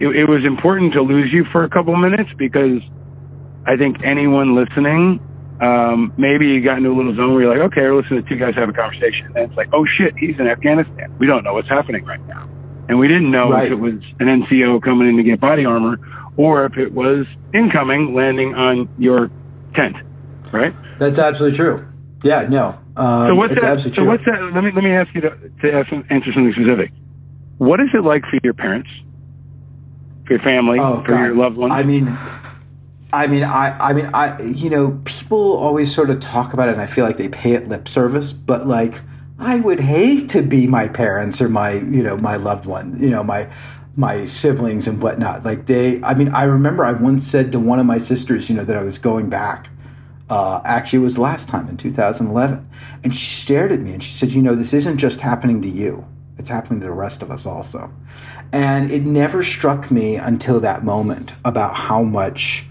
it, 0.00 0.08
it 0.08 0.24
was 0.28 0.44
important 0.44 0.92
to 0.94 1.02
lose 1.02 1.32
you 1.32 1.44
for 1.44 1.62
a 1.64 1.68
couple 1.70 1.94
minutes 1.96 2.30
because 2.36 2.80
I 3.64 3.76
think 3.76 4.04
anyone 4.04 4.56
listening, 4.56 5.20
um, 5.60 6.12
maybe 6.18 6.48
you 6.48 6.60
got 6.64 6.78
into 6.78 6.90
a 6.90 6.96
little 6.96 7.14
zone 7.14 7.32
where 7.32 7.42
you're 7.44 7.56
like, 7.56 7.70
okay, 7.72 7.82
we're 7.82 8.00
listening 8.02 8.24
to 8.24 8.28
two 8.28 8.36
guys 8.36 8.54
have 8.56 8.68
a 8.68 8.72
conversation. 8.72 9.26
And 9.36 9.48
it's 9.48 9.56
like, 9.56 9.68
oh 9.72 9.86
shit, 9.86 10.14
he's 10.16 10.36
in 10.40 10.48
Afghanistan. 10.48 11.14
We 11.18 11.26
don't 11.28 11.44
know 11.44 11.54
what's 11.54 11.68
happening 11.68 12.04
right 12.04 12.24
now. 12.26 12.48
and 12.88 12.98
we 12.98 13.06
didn't 13.06 13.30
know 13.30 13.50
Right. 13.52 13.66
if 13.66 13.72
it 13.72 13.78
was 13.80 13.94
an 14.18 14.26
NCO 14.26 14.82
coming 14.82 15.08
in 15.08 15.16
to 15.18 15.22
get 15.22 15.38
body 15.38 15.64
armor 15.64 16.00
or 16.36 16.64
if 16.64 16.76
it 16.76 16.92
was 16.92 17.24
incoming 17.54 18.14
landing 18.14 18.54
on 18.56 18.88
your 18.98 19.30
tent, 19.76 19.94
right? 20.50 20.74
That's 21.02 21.18
absolutely 21.18 21.56
true. 21.56 21.88
Yeah, 22.22 22.46
no. 22.48 22.78
Um, 22.96 23.26
so 23.26 23.34
what's 23.34 23.52
it's 23.52 23.62
that? 23.62 23.72
absolutely 23.72 23.96
So 23.96 24.02
true. 24.02 24.10
what's 24.10 24.24
that? 24.26 24.54
Let 24.54 24.62
me 24.62 24.70
let 24.70 24.84
me 24.84 24.92
ask 24.92 25.12
you 25.14 25.20
to, 25.22 25.30
to 25.62 25.72
ask, 25.72 25.92
answer 26.10 26.32
something 26.32 26.52
specific. 26.52 26.92
What 27.58 27.80
is 27.80 27.88
it 27.92 28.04
like 28.04 28.22
for 28.26 28.38
your 28.44 28.54
parents, 28.54 28.88
for 30.26 30.34
your 30.34 30.40
family, 30.40 30.78
Oh, 30.78 31.02
for 31.02 31.18
your 31.18 31.34
loved 31.34 31.56
ones? 31.56 31.72
I 31.72 31.82
mean, 31.82 32.16
I 33.12 33.26
mean, 33.26 33.42
I, 33.42 33.76
I 33.78 33.92
mean, 33.92 34.10
I, 34.14 34.40
you 34.42 34.70
know, 34.70 35.00
people 35.04 35.56
always 35.56 35.92
sort 35.92 36.08
of 36.08 36.20
talk 36.20 36.54
about 36.54 36.68
it, 36.68 36.72
and 36.72 36.80
I 36.80 36.86
feel 36.86 37.04
like 37.04 37.16
they 37.16 37.28
pay 37.28 37.54
it 37.54 37.68
lip 37.68 37.88
service. 37.88 38.32
But 38.32 38.68
like, 38.68 39.00
I 39.40 39.56
would 39.56 39.80
hate 39.80 40.28
to 40.30 40.42
be 40.42 40.68
my 40.68 40.86
parents 40.86 41.42
or 41.42 41.48
my, 41.48 41.72
you 41.72 42.04
know, 42.04 42.16
my 42.16 42.36
loved 42.36 42.66
one, 42.66 42.96
you 43.00 43.10
know, 43.10 43.24
my, 43.24 43.52
my 43.96 44.24
siblings 44.24 44.86
and 44.86 45.02
whatnot. 45.02 45.44
Like 45.44 45.66
they, 45.66 46.00
I 46.04 46.14
mean, 46.14 46.28
I 46.28 46.44
remember 46.44 46.84
I 46.84 46.92
once 46.92 47.26
said 47.26 47.50
to 47.52 47.58
one 47.58 47.80
of 47.80 47.86
my 47.86 47.98
sisters, 47.98 48.48
you 48.48 48.54
know, 48.54 48.64
that 48.64 48.76
I 48.76 48.82
was 48.82 48.98
going 48.98 49.28
back. 49.28 49.68
Uh, 50.32 50.62
actually, 50.64 50.98
it 50.98 51.02
was 51.02 51.18
last 51.18 51.46
time 51.46 51.68
in 51.68 51.76
2011, 51.76 52.66
and 53.04 53.14
she 53.14 53.26
stared 53.26 53.70
at 53.70 53.80
me 53.80 53.92
and 53.92 54.02
she 54.02 54.14
said, 54.14 54.32
"You 54.32 54.40
know, 54.40 54.54
this 54.54 54.72
isn't 54.72 54.96
just 54.96 55.20
happening 55.20 55.60
to 55.60 55.68
you; 55.68 56.06
it's 56.38 56.48
happening 56.48 56.80
to 56.80 56.86
the 56.86 56.92
rest 56.92 57.20
of 57.20 57.30
us 57.30 57.44
also." 57.44 57.90
And 58.50 58.90
it 58.90 59.04
never 59.04 59.42
struck 59.42 59.90
me 59.90 60.16
until 60.16 60.58
that 60.60 60.84
moment 60.84 61.34
about 61.44 61.76
how 61.76 62.02
much 62.02 62.66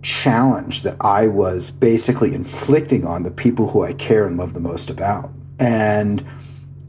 challenge 0.00 0.82
that 0.84 0.96
I 0.98 1.26
was 1.26 1.70
basically 1.70 2.32
inflicting 2.32 3.06
on 3.06 3.24
the 3.24 3.30
people 3.30 3.68
who 3.68 3.82
I 3.82 3.92
care 3.92 4.26
and 4.26 4.38
love 4.38 4.54
the 4.54 4.60
most 4.60 4.88
about. 4.88 5.30
And 5.58 6.24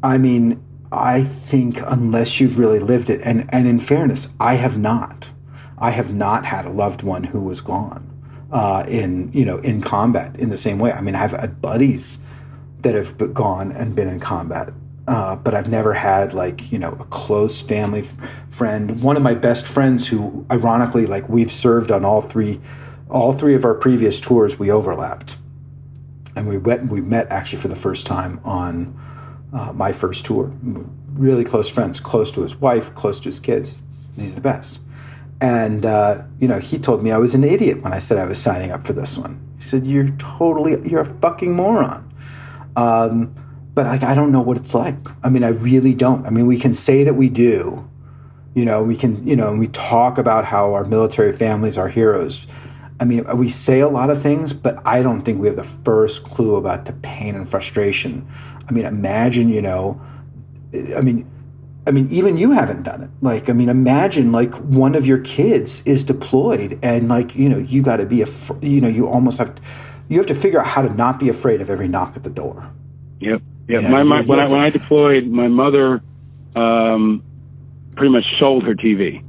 I 0.01 0.17
mean, 0.17 0.63
I 0.93 1.25
think 1.25 1.81
unless 1.85 2.39
you've 2.39 2.57
really 2.57 2.79
lived 2.79 3.09
it, 3.09 3.19
and, 3.21 3.49
and 3.49 3.67
in 3.67 3.79
fairness, 3.79 4.29
I 4.39 4.55
have 4.55 4.77
not. 4.77 5.31
I 5.77 5.91
have 5.91 6.13
not 6.13 6.45
had 6.45 6.65
a 6.65 6.69
loved 6.69 7.03
one 7.03 7.25
who 7.25 7.41
was 7.41 7.59
gone 7.59 8.12
uh, 8.53 8.85
in 8.87 9.31
you 9.33 9.43
know 9.43 9.57
in 9.57 9.81
combat 9.81 10.35
in 10.37 10.49
the 10.49 10.57
same 10.57 10.77
way. 10.77 10.91
I 10.91 11.01
mean, 11.01 11.15
I've 11.15 11.31
had 11.31 11.61
buddies 11.61 12.19
that 12.83 12.93
have 12.95 13.33
gone 13.33 13.71
and 13.71 13.95
been 13.95 14.07
in 14.07 14.19
combat, 14.19 14.69
uh, 15.07 15.35
but 15.35 15.55
I've 15.55 15.69
never 15.69 15.93
had 15.93 16.33
like 16.33 16.71
you 16.71 16.77
know 16.77 16.95
a 16.99 17.05
close 17.05 17.59
family 17.59 18.01
f- 18.01 18.17
friend. 18.49 19.01
One 19.01 19.17
of 19.17 19.23
my 19.23 19.33
best 19.33 19.65
friends, 19.65 20.07
who 20.07 20.45
ironically 20.51 21.07
like 21.07 21.27
we've 21.27 21.51
served 21.51 21.91
on 21.91 22.05
all 22.05 22.21
three, 22.21 22.61
all 23.09 23.33
three 23.33 23.55
of 23.55 23.65
our 23.65 23.73
previous 23.73 24.19
tours, 24.19 24.59
we 24.59 24.69
overlapped, 24.69 25.37
and 26.35 26.47
we 26.47 26.57
went 26.57 26.89
we 26.91 27.01
met 27.01 27.27
actually 27.31 27.59
for 27.59 27.69
the 27.69 27.75
first 27.75 28.05
time 28.05 28.39
on 28.43 28.95
uh, 29.51 29.73
my 29.73 29.91
first 29.91 30.25
tour. 30.25 30.53
Really 31.13 31.43
close 31.43 31.67
friends, 31.67 31.99
close 31.99 32.31
to 32.31 32.43
his 32.43 32.55
wife, 32.55 32.93
close 32.93 33.19
to 33.21 33.25
his 33.25 33.39
kids. 33.39 33.81
He's 34.15 34.35
the 34.35 34.41
best. 34.41 34.79
And 35.41 35.85
uh, 35.85 36.23
you 36.39 36.47
know, 36.47 36.59
he 36.59 36.79
told 36.79 37.03
me 37.03 37.11
I 37.11 37.17
was 37.17 37.35
an 37.35 37.43
idiot 37.43 37.81
when 37.81 37.93
I 37.93 37.99
said 37.99 38.17
I 38.17 38.25
was 38.25 38.41
signing 38.41 38.71
up 38.71 38.85
for 38.85 38.93
this 38.93 39.17
one. 39.17 39.39
He 39.55 39.61
said, 39.61 39.85
"You're 39.85 40.09
totally, 40.17 40.89
you're 40.89 41.01
a 41.01 41.19
fucking 41.19 41.53
moron." 41.53 42.13
Um, 42.75 43.35
but 43.73 43.85
like, 43.85 44.03
I 44.03 44.13
don't 44.13 44.31
know 44.31 44.41
what 44.41 44.57
it's 44.57 44.73
like. 44.73 44.95
I 45.23 45.29
mean, 45.29 45.43
I 45.43 45.49
really 45.49 45.93
don't. 45.93 46.25
I 46.25 46.29
mean, 46.29 46.47
we 46.47 46.57
can 46.57 46.73
say 46.73 47.03
that 47.03 47.15
we 47.15 47.29
do, 47.29 47.89
you 48.53 48.65
know, 48.65 48.83
we 48.83 48.95
can, 48.95 49.25
you 49.25 49.35
know, 49.35 49.49
and 49.49 49.59
we 49.59 49.67
talk 49.67 50.17
about 50.17 50.45
how 50.45 50.73
our 50.73 50.83
military 50.83 51.31
families 51.31 51.77
are 51.77 51.87
heroes. 51.87 52.45
I 52.99 53.05
mean, 53.05 53.25
we 53.35 53.49
say 53.49 53.79
a 53.79 53.89
lot 53.89 54.09
of 54.11 54.21
things, 54.21 54.53
but 54.53 54.79
I 54.85 55.01
don't 55.01 55.23
think 55.23 55.41
we 55.41 55.47
have 55.47 55.55
the 55.55 55.63
first 55.63 56.23
clue 56.23 56.55
about 56.55 56.85
the 56.85 56.93
pain 56.93 57.35
and 57.35 57.49
frustration. 57.49 58.27
I 58.67 58.71
mean, 58.71 58.85
imagine, 58.85 59.49
you 59.49 59.61
know, 59.61 59.99
I 60.95 61.01
mean, 61.01 61.29
I 61.85 61.91
mean, 61.91 62.07
even 62.11 62.37
you 62.37 62.51
haven't 62.51 62.83
done 62.83 63.01
it. 63.03 63.09
Like, 63.21 63.49
I 63.49 63.53
mean, 63.53 63.67
imagine 63.69 64.31
like 64.31 64.53
one 64.55 64.95
of 64.95 65.05
your 65.05 65.17
kids 65.19 65.81
is 65.85 66.03
deployed, 66.03 66.79
and 66.81 67.09
like, 67.09 67.35
you 67.35 67.49
know, 67.49 67.57
you 67.57 67.81
got 67.81 67.97
to 67.97 68.05
be 68.05 68.21
a, 68.21 68.27
you 68.61 68.79
know, 68.81 68.87
you 68.87 69.07
almost 69.07 69.37
have, 69.37 69.53
to, 69.55 69.61
you 70.07 70.17
have 70.17 70.27
to 70.27 70.35
figure 70.35 70.59
out 70.61 70.67
how 70.67 70.81
to 70.81 70.93
not 70.93 71.19
be 71.19 71.27
afraid 71.29 71.61
of 71.61 71.69
every 71.69 71.87
knock 71.87 72.15
at 72.15 72.23
the 72.23 72.29
door. 72.29 72.69
Yep. 73.19 73.41
Yeah. 73.67 73.75
You 73.77 73.81
know, 73.83 73.89
my, 73.89 74.03
my, 74.03 74.21
when 74.21 74.39
I 74.39 74.47
to- 74.47 74.51
when 74.53 74.61
I 74.63 74.69
deployed, 74.69 75.25
my 75.27 75.47
mother 75.47 76.01
um, 76.55 77.23
pretty 77.95 78.11
much 78.11 78.23
sold 78.39 78.63
her 78.63 78.75
TV, 78.75 79.23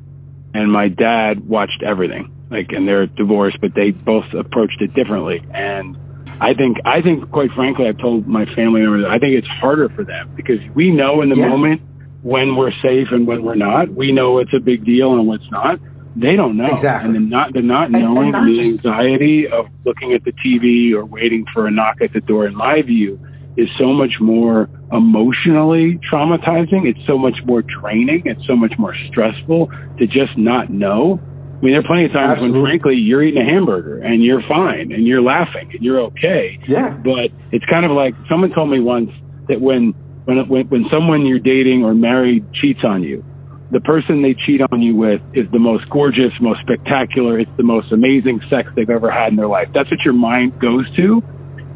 and 0.54 0.70
my 0.70 0.88
dad 0.88 1.48
watched 1.48 1.82
everything. 1.84 2.30
Like, 2.50 2.70
and 2.72 2.86
they're 2.86 3.06
divorced, 3.06 3.58
but 3.60 3.74
they 3.74 3.90
both 3.90 4.26
approached 4.32 4.80
it 4.80 4.94
differently. 4.94 5.42
And 5.52 5.96
I 6.40 6.54
think, 6.54 6.76
I 6.84 7.00
think, 7.02 7.30
quite 7.32 7.50
frankly, 7.52 7.88
I've 7.88 7.98
told 7.98 8.28
my 8.28 8.44
family 8.54 8.80
members, 8.82 9.04
I 9.08 9.18
think 9.18 9.32
it's 9.32 9.46
harder 9.48 9.88
for 9.88 10.04
them 10.04 10.30
because 10.36 10.60
we 10.74 10.90
know 10.92 11.20
in 11.22 11.30
the 11.30 11.36
Yeah. 11.36 11.48
moment 11.48 11.80
when 12.24 12.56
we're 12.56 12.72
safe 12.82 13.08
and 13.12 13.26
when 13.26 13.42
we're 13.44 13.54
not. 13.54 13.90
We 13.90 14.10
know 14.10 14.38
it's 14.38 14.52
a 14.56 14.60
big 14.60 14.84
deal 14.84 15.12
and 15.12 15.26
what's 15.28 15.48
not. 15.50 15.78
They 16.16 16.36
don't 16.36 16.56
know. 16.56 16.64
Exactly. 16.64 17.06
And 17.06 17.14
they're 17.14 17.38
not, 17.38 17.52
they're 17.52 17.62
not 17.62 17.86
And- 17.88 17.96
and 17.96 18.14
knowing 18.14 18.32
not 18.32 18.44
the 18.46 18.52
just- 18.54 18.84
anxiety 18.84 19.46
of 19.46 19.66
looking 19.84 20.12
at 20.14 20.24
the 20.24 20.32
TV 20.44 20.94
or 20.94 21.04
waiting 21.04 21.44
for 21.52 21.66
a 21.66 21.70
knock 21.70 22.00
at 22.00 22.12
the 22.12 22.20
door, 22.20 22.46
in 22.46 22.54
my 22.56 22.80
view, 22.82 23.18
is 23.56 23.68
so 23.78 23.92
much 23.92 24.12
more 24.20 24.68
emotionally 24.90 25.98
traumatizing. 26.10 26.86
It's 26.88 27.04
so 27.06 27.18
much 27.18 27.36
more 27.44 27.62
draining. 27.62 28.22
It's 28.24 28.44
so 28.46 28.56
much 28.56 28.72
more 28.78 28.94
stressful 29.08 29.70
to 29.98 30.06
just 30.06 30.36
not 30.38 30.70
know. 30.70 31.20
I 31.60 31.64
mean, 31.64 31.72
there 31.74 31.80
are 31.80 31.84
plenty 31.84 32.06
of 32.06 32.12
times 32.12 32.26
Absolutely. 32.26 32.60
when, 32.60 32.70
frankly, 32.70 32.94
you're 32.96 33.22
eating 33.22 33.40
a 33.40 33.44
hamburger 33.44 33.98
and 33.98 34.22
you're 34.24 34.42
fine 34.48 34.92
and 34.92 35.06
you're 35.06 35.22
laughing 35.22 35.70
and 35.72 35.82
you're 35.82 36.00
okay. 36.00 36.58
Yeah. 36.66 36.90
But 37.04 37.30
it's 37.52 37.64
kind 37.66 37.84
of 37.84 37.92
like 37.92 38.14
someone 38.28 38.50
told 38.52 38.70
me 38.70 38.80
once 38.80 39.10
that 39.48 39.60
when 39.60 39.94
when 40.24 40.48
when, 40.48 40.68
when 40.68 40.86
someone 40.90 41.26
you're 41.26 41.38
dating 41.38 41.84
or 41.84 41.94
married 41.94 42.44
cheats 42.52 42.80
on 42.84 43.02
you, 43.02 43.24
the 43.70 43.80
person 43.80 44.22
they 44.22 44.34
cheat 44.34 44.60
on 44.70 44.82
you 44.82 44.94
with 44.94 45.20
is 45.32 45.48
the 45.50 45.58
most 45.58 45.88
gorgeous, 45.90 46.32
most 46.40 46.60
spectacular. 46.60 47.38
It's 47.38 47.50
the 47.56 47.62
most 47.62 47.92
amazing 47.92 48.40
sex 48.48 48.70
they've 48.76 48.88
ever 48.90 49.10
had 49.10 49.30
in 49.30 49.36
their 49.36 49.48
life. 49.48 49.68
That's 49.74 49.90
what 49.90 50.00
your 50.04 50.14
mind 50.14 50.58
goes 50.60 50.88
to. 50.96 51.22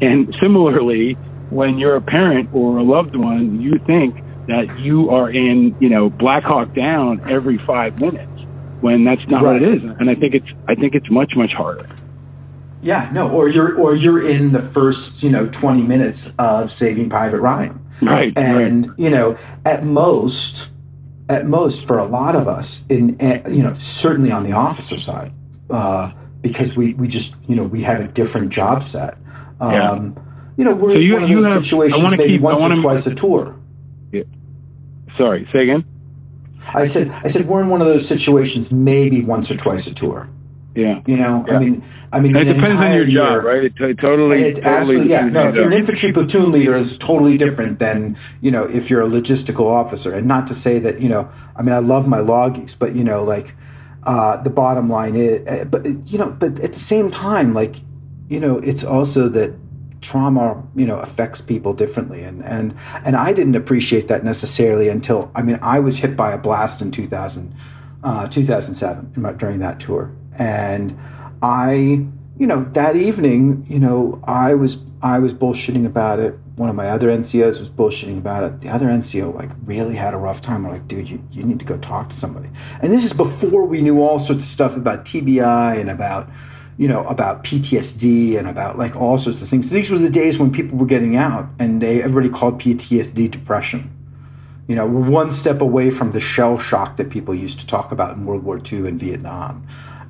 And 0.01 0.33
similarly, 0.41 1.13
when 1.49 1.77
you're 1.77 1.95
a 1.95 2.01
parent 2.01 2.49
or 2.53 2.77
a 2.77 2.83
loved 2.83 3.15
one, 3.15 3.61
you 3.61 3.79
think 3.85 4.15
that 4.47 4.79
you 4.79 5.09
are 5.09 5.29
in, 5.29 5.75
you 5.79 5.89
know, 5.89 6.09
Black 6.09 6.43
Hawk 6.43 6.73
Down 6.73 7.21
every 7.29 7.57
five 7.57 7.99
minutes 7.99 8.31
when 8.81 9.03
that's 9.03 9.27
not 9.29 9.43
what 9.43 9.57
it 9.57 9.63
is. 9.63 9.83
And 9.83 10.09
I 10.09 10.15
think 10.15 10.35
it's, 10.35 10.47
I 10.67 10.75
think 10.75 10.95
it's 10.95 11.09
much, 11.09 11.33
much 11.35 11.51
harder. 11.51 11.85
Yeah, 12.81 13.09
no, 13.11 13.29
or 13.29 13.47
you're 13.49 13.75
or 13.77 13.93
you're 13.95 14.25
in 14.25 14.51
the 14.53 14.61
first, 14.61 15.21
you 15.21 15.29
know, 15.29 15.47
20 15.47 15.81
minutes 15.83 16.33
of 16.39 16.71
Saving 16.71 17.09
Private 17.09 17.41
Ryan. 17.41 17.79
Right. 18.01 18.31
And, 18.37 18.91
you 18.97 19.09
know, 19.09 19.37
at 19.65 19.83
most 19.83 20.67
at 21.27 21.45
most 21.45 21.85
for 21.85 21.97
a 21.99 22.05
lot 22.05 22.35
of 22.35 22.47
us 22.47 22.85
in 22.89 23.19
eh, 23.21 23.41
you 23.49 23.61
know, 23.61 23.73
certainly 23.73 24.31
on 24.31 24.43
the 24.43 24.53
officer 24.53 24.97
side, 24.97 25.33
uh, 25.69 26.11
because 26.41 26.75
we 26.75 26.93
we 26.93 27.07
just, 27.07 27.35
you 27.47 27.55
know, 27.55 27.63
we 27.63 27.81
have 27.81 27.99
a 27.99 28.07
different 28.07 28.49
job 28.49 28.81
set. 28.83 29.17
Um, 29.59 29.73
Yeah. 29.73 30.09
you 30.57 30.63
know, 30.63 30.73
we're 30.73 30.93
So 30.93 30.99
you- 30.99 31.07
in 31.09 31.13
one 31.15 31.23
of 31.23 31.29
you 31.29 31.41
those 31.41 31.53
have- 31.53 31.63
situations 31.65 32.11
maybe 32.11 32.23
keep- 32.33 32.41
once 32.41 32.61
or 32.61 32.69
wanna- 32.69 32.75
twice 32.81 33.05
a 33.07 33.13
tour. 33.13 33.55
Yeah. 34.13 34.23
Sorry, 35.17 35.45
say 35.51 35.63
again. 35.63 35.83
I 36.73 36.85
said 36.85 37.11
I 37.23 37.27
said 37.27 37.47
we're 37.47 37.61
in 37.61 37.67
one 37.67 37.81
of 37.81 37.87
those 37.87 38.07
situations 38.07 38.71
maybe 38.71 39.21
once 39.21 39.51
or 39.51 39.57
twice 39.57 39.85
a 39.87 39.93
tour. 39.93 40.27
Yeah. 40.75 41.01
You 41.05 41.17
know, 41.17 41.45
Yeah. 41.47 41.55
I 41.55 41.59
mean, 41.59 41.83
I 42.11 42.19
mean, 42.19 42.35
it 42.35 42.45
depends 42.45 42.69
on 42.69 42.93
your 42.93 43.05
job, 43.05 43.31
year- 43.31 43.41
right? 43.41 43.63
It, 43.65 43.75
t- 43.75 43.93
totally, 43.95 44.43
it 44.43 44.55
totally 44.55 44.75
absolutely, 44.75 45.09
yeah. 45.09 45.25
No, 45.25 45.47
if 45.47 45.55
you're 45.55 45.67
an 45.67 45.73
infantry 45.73 46.11
platoon 46.11 46.51
leader, 46.51 46.75
it's 46.75 46.95
totally 46.95 47.37
different 47.37 47.79
than 47.79 48.17
you 48.41 48.51
know 48.51 48.63
if 48.63 48.89
you're 48.89 49.01
a 49.01 49.07
logistical 49.07 49.65
officer. 49.65 50.13
And 50.13 50.27
not 50.27 50.47
to 50.47 50.53
say 50.53 50.79
that 50.79 51.01
you 51.01 51.09
know, 51.09 51.29
I 51.55 51.61
mean, 51.61 51.73
I 51.73 51.79
love 51.79 52.07
my 52.07 52.19
loggies, 52.19 52.75
but 52.75 52.95
you 52.95 53.03
know, 53.03 53.23
like 53.23 53.55
uh, 54.03 54.37
the 54.37 54.49
bottom 54.49 54.89
line 54.89 55.15
is, 55.15 55.45
uh, 55.47 55.65
but 55.65 55.85
you 55.85 56.17
know, 56.17 56.29
but 56.29 56.59
at 56.59 56.73
the 56.73 56.79
same 56.79 57.11
time, 57.11 57.53
like 57.53 57.75
you 58.27 58.39
know, 58.39 58.57
it's 58.59 58.83
also 58.83 59.27
that 59.29 59.53
trauma 60.01 60.63
you 60.75 60.85
know 60.85 60.97
affects 60.99 61.41
people 61.41 61.73
differently 61.73 62.23
and 62.23 62.41
and 62.45 62.73
and 63.03 63.17
I 63.17 63.33
didn't 63.33 63.55
appreciate 63.55 64.07
that 64.07 64.23
necessarily 64.23 64.87
until 64.87 65.29
I 65.35 65.41
mean 65.41 65.59
I 65.61 65.79
was 65.79 65.97
hit 65.97 66.15
by 66.15 66.31
a 66.31 66.37
blast 66.37 66.81
in 66.81 66.89
2000 66.89 67.53
uh, 68.01 68.27
2007 68.29 69.37
during 69.37 69.59
that 69.59 69.81
tour 69.81 70.15
and 70.39 70.97
I 71.43 72.05
you 72.37 72.47
know 72.47 72.63
that 72.73 72.95
evening 72.95 73.65
you 73.67 73.79
know 73.79 74.19
I 74.23 74.55
was 74.55 74.81
I 75.01 75.19
was 75.19 75.33
bullshitting 75.33 75.85
about 75.85 76.19
it 76.19 76.35
one 76.55 76.69
of 76.69 76.75
my 76.75 76.89
other 76.89 77.09
NCOs 77.09 77.59
was 77.59 77.69
bullshitting 77.69 78.17
about 78.17 78.43
it 78.43 78.61
the 78.61 78.69
other 78.69 78.87
NCO 78.87 79.35
like 79.35 79.51
really 79.65 79.95
had 79.95 80.13
a 80.13 80.17
rough 80.17 80.41
time 80.41 80.65
I'm 80.65 80.71
like 80.71 80.87
dude 80.87 81.09
you, 81.09 81.23
you 81.31 81.43
need 81.43 81.59
to 81.59 81.65
go 81.65 81.77
talk 81.77 82.09
to 82.09 82.15
somebody 82.15 82.49
and 82.81 82.91
this 82.91 83.05
is 83.05 83.13
before 83.13 83.65
we 83.65 83.81
knew 83.81 84.01
all 84.01 84.17
sorts 84.17 84.45
of 84.45 84.49
stuff 84.49 84.77
about 84.77 85.05
TBI 85.05 85.79
and 85.79 85.89
about 85.89 86.29
you 86.79 86.87
know, 86.87 87.05
about 87.07 87.43
PTSD 87.43 88.39
and 88.39 88.47
about 88.47 88.77
like 88.77 88.95
all 88.95 89.17
sorts 89.17 89.41
of 89.41 89.49
things. 89.49 89.69
These 89.69 89.91
were 89.91 89.97
the 89.97 90.09
days 90.09 90.39
when 90.39 90.49
people 90.49 90.77
were 90.77 90.85
getting 90.85 91.17
out 91.17 91.49
and 91.59 91.81
they 91.81 92.01
everybody 92.01 92.29
called 92.29 92.57
PTSD 92.57 93.29
depression. 93.29 93.93
You 94.69 94.75
know, 94.75 94.87
we're 94.87 95.09
one 95.09 95.29
step 95.29 95.59
away 95.59 95.89
from 95.89 96.11
the 96.11 96.21
shell 96.21 96.57
shock 96.57 96.95
that 96.95 97.09
people 97.09 97.35
used 97.35 97.59
to 97.59 97.67
talk 97.67 97.91
about 97.91 98.15
in 98.15 98.25
World 98.25 98.43
War 98.43 98.61
II 98.65 98.87
and 98.87 98.97
Vietnam. 98.97 99.67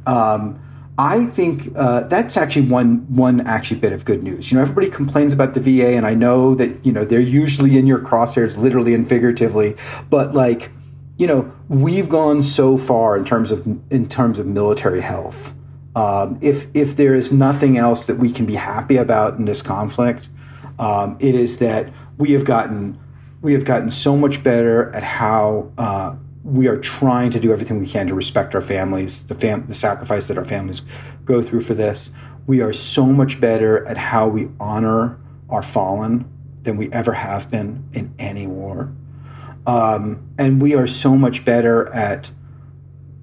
Um, 0.09 0.59
I 0.97 1.27
think 1.27 1.71
uh, 1.77 2.01
that's 2.01 2.35
actually 2.35 2.67
one 2.67 3.05
one 3.15 3.41
actually 3.41 3.79
bit 3.79 3.93
of 3.93 4.03
good 4.03 4.21
news. 4.21 4.51
You 4.51 4.57
know, 4.57 4.63
everybody 4.63 4.89
complains 4.89 5.31
about 5.31 5.53
the 5.53 5.61
VA, 5.61 5.95
and 5.95 6.05
I 6.05 6.13
know 6.13 6.55
that 6.55 6.85
you 6.85 6.91
know 6.91 7.05
they're 7.05 7.21
usually 7.21 7.77
in 7.77 7.87
your 7.87 7.99
crosshairs, 7.99 8.57
literally 8.57 8.93
and 8.93 9.07
figuratively. 9.07 9.75
But 10.09 10.33
like, 10.33 10.71
you 11.17 11.27
know, 11.27 11.53
we've 11.69 12.09
gone 12.09 12.41
so 12.41 12.75
far 12.75 13.15
in 13.15 13.23
terms 13.23 13.51
of 13.51 13.65
in 13.91 14.09
terms 14.09 14.39
of 14.39 14.45
military 14.45 14.99
health. 14.99 15.53
Um, 15.95 16.37
if 16.41 16.67
if 16.73 16.95
there 16.95 17.13
is 17.13 17.31
nothing 17.31 17.77
else 17.77 18.07
that 18.07 18.17
we 18.17 18.31
can 18.31 18.45
be 18.45 18.55
happy 18.55 18.97
about 18.97 19.37
in 19.37 19.45
this 19.45 19.61
conflict, 19.61 20.27
um, 20.79 21.17
it 21.19 21.35
is 21.35 21.57
that 21.59 21.93
we 22.17 22.31
have 22.31 22.43
gotten 22.43 22.99
we 23.41 23.53
have 23.53 23.63
gotten 23.63 23.89
so 23.89 24.17
much 24.17 24.43
better 24.43 24.93
at 24.93 25.03
how 25.03 25.71
uh, 25.77 26.15
we 26.49 26.67
are 26.67 26.77
trying 26.77 27.31
to 27.31 27.39
do 27.39 27.51
everything 27.51 27.79
we 27.79 27.87
can 27.87 28.07
to 28.07 28.15
respect 28.15 28.55
our 28.55 28.61
families, 28.61 29.25
the 29.27 29.35
fam- 29.35 29.67
the 29.67 29.73
sacrifice 29.73 30.27
that 30.27 30.37
our 30.37 30.45
families 30.45 30.81
go 31.25 31.41
through 31.41 31.61
for 31.61 31.73
this. 31.73 32.11
We 32.47 32.61
are 32.61 32.73
so 32.73 33.05
much 33.05 33.39
better 33.39 33.85
at 33.87 33.97
how 33.97 34.27
we 34.27 34.49
honor 34.59 35.19
our 35.49 35.63
fallen 35.63 36.29
than 36.63 36.77
we 36.77 36.91
ever 36.91 37.13
have 37.13 37.49
been 37.49 37.87
in 37.93 38.13
any 38.19 38.47
war. 38.47 38.91
Um, 39.67 40.27
and 40.37 40.61
we 40.61 40.75
are 40.75 40.87
so 40.87 41.15
much 41.15 41.45
better 41.45 41.87
at 41.93 42.31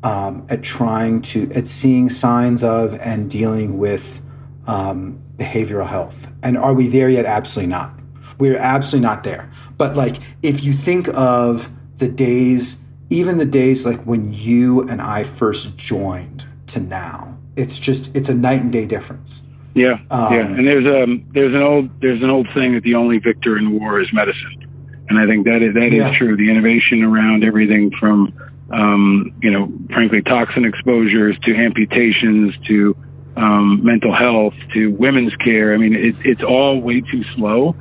um, 0.03 0.47
at 0.49 0.63
trying 0.63 1.23
to 1.23 1.51
at 1.53 1.67
seeing 1.67 2.09
signs 2.09 2.63
of 2.63 2.95
and 3.01 3.29
dealing 3.29 3.79
with 3.79 4.21
um, 4.67 5.21
behavioral 5.37 5.87
health. 5.87 6.33
And 6.43 6.57
are 6.57 6.75
we 6.75 6.87
there 6.87 7.09
yet? 7.09 7.25
Absolutely 7.25 7.71
not. 7.71 7.99
We're 8.39 8.57
absolutely 8.57 9.09
not 9.09 9.25
there. 9.25 9.51
But 9.77 9.97
like, 9.97 10.19
if 10.43 10.63
you 10.63 10.75
think 10.75 11.09
of 11.09 11.71
the 11.99 12.09
days, 12.09 12.79
even 13.11 13.39
the 13.39 13.47
days 13.47 13.85
like 13.87 14.03
when 14.05 14.33
you 14.33 14.83
and 14.83 15.01
I 15.01 15.23
first 15.23 15.77
joined 15.77 16.45
to 16.69 16.81
now, 16.81 17.37
it's 17.57 17.79
just 17.79 18.15
it's 18.17 18.29
a 18.29 18.35
night 18.35 18.63
and 18.63 18.73
day 18.73 18.87
difference. 18.87 19.43
Yeah, 19.75 19.99
Um, 20.11 20.33
yeah. 20.33 20.47
And 20.47 20.67
there's 20.67 20.87
um 20.87 21.25
there's 21.33 21.55
an 21.55 21.61
old 21.63 21.91
there's 22.01 22.23
an 22.23 22.31
old 22.31 22.49
saying 22.55 22.75
that 22.75 22.83
the 22.83 22.95
only 22.95 23.19
victor 23.19 23.59
in 23.59 23.79
war 23.79 24.01
is 24.01 24.09
medicine, 24.13 24.67
and 25.09 25.19
I 25.19 25.27
think 25.27 25.45
that 25.45 25.63
is 25.63 25.75
that 25.75 25.85
is 25.89 25.95
Yeah. 25.95 26.15
true. 26.17 26.37
The 26.37 26.51
innovation 26.51 27.03
around 27.03 27.45
everything 27.45 27.91
from 28.01 28.33
um 28.73 29.33
you 29.43 29.51
know 29.51 29.71
frankly 29.93 30.23
toxin 30.23 30.65
exposures 30.65 31.39
to 31.45 31.55
amputations 31.55 32.55
to 32.69 32.97
um, 33.37 33.85
mental 33.85 34.15
health 34.15 34.55
to 34.73 34.89
women's 34.93 35.35
care. 35.37 35.75
I 35.75 35.77
mean, 35.77 35.93
it, 35.95 36.17
it's 36.25 36.43
all 36.43 36.81
way 36.81 37.03
too 37.03 37.23
slow 37.37 37.77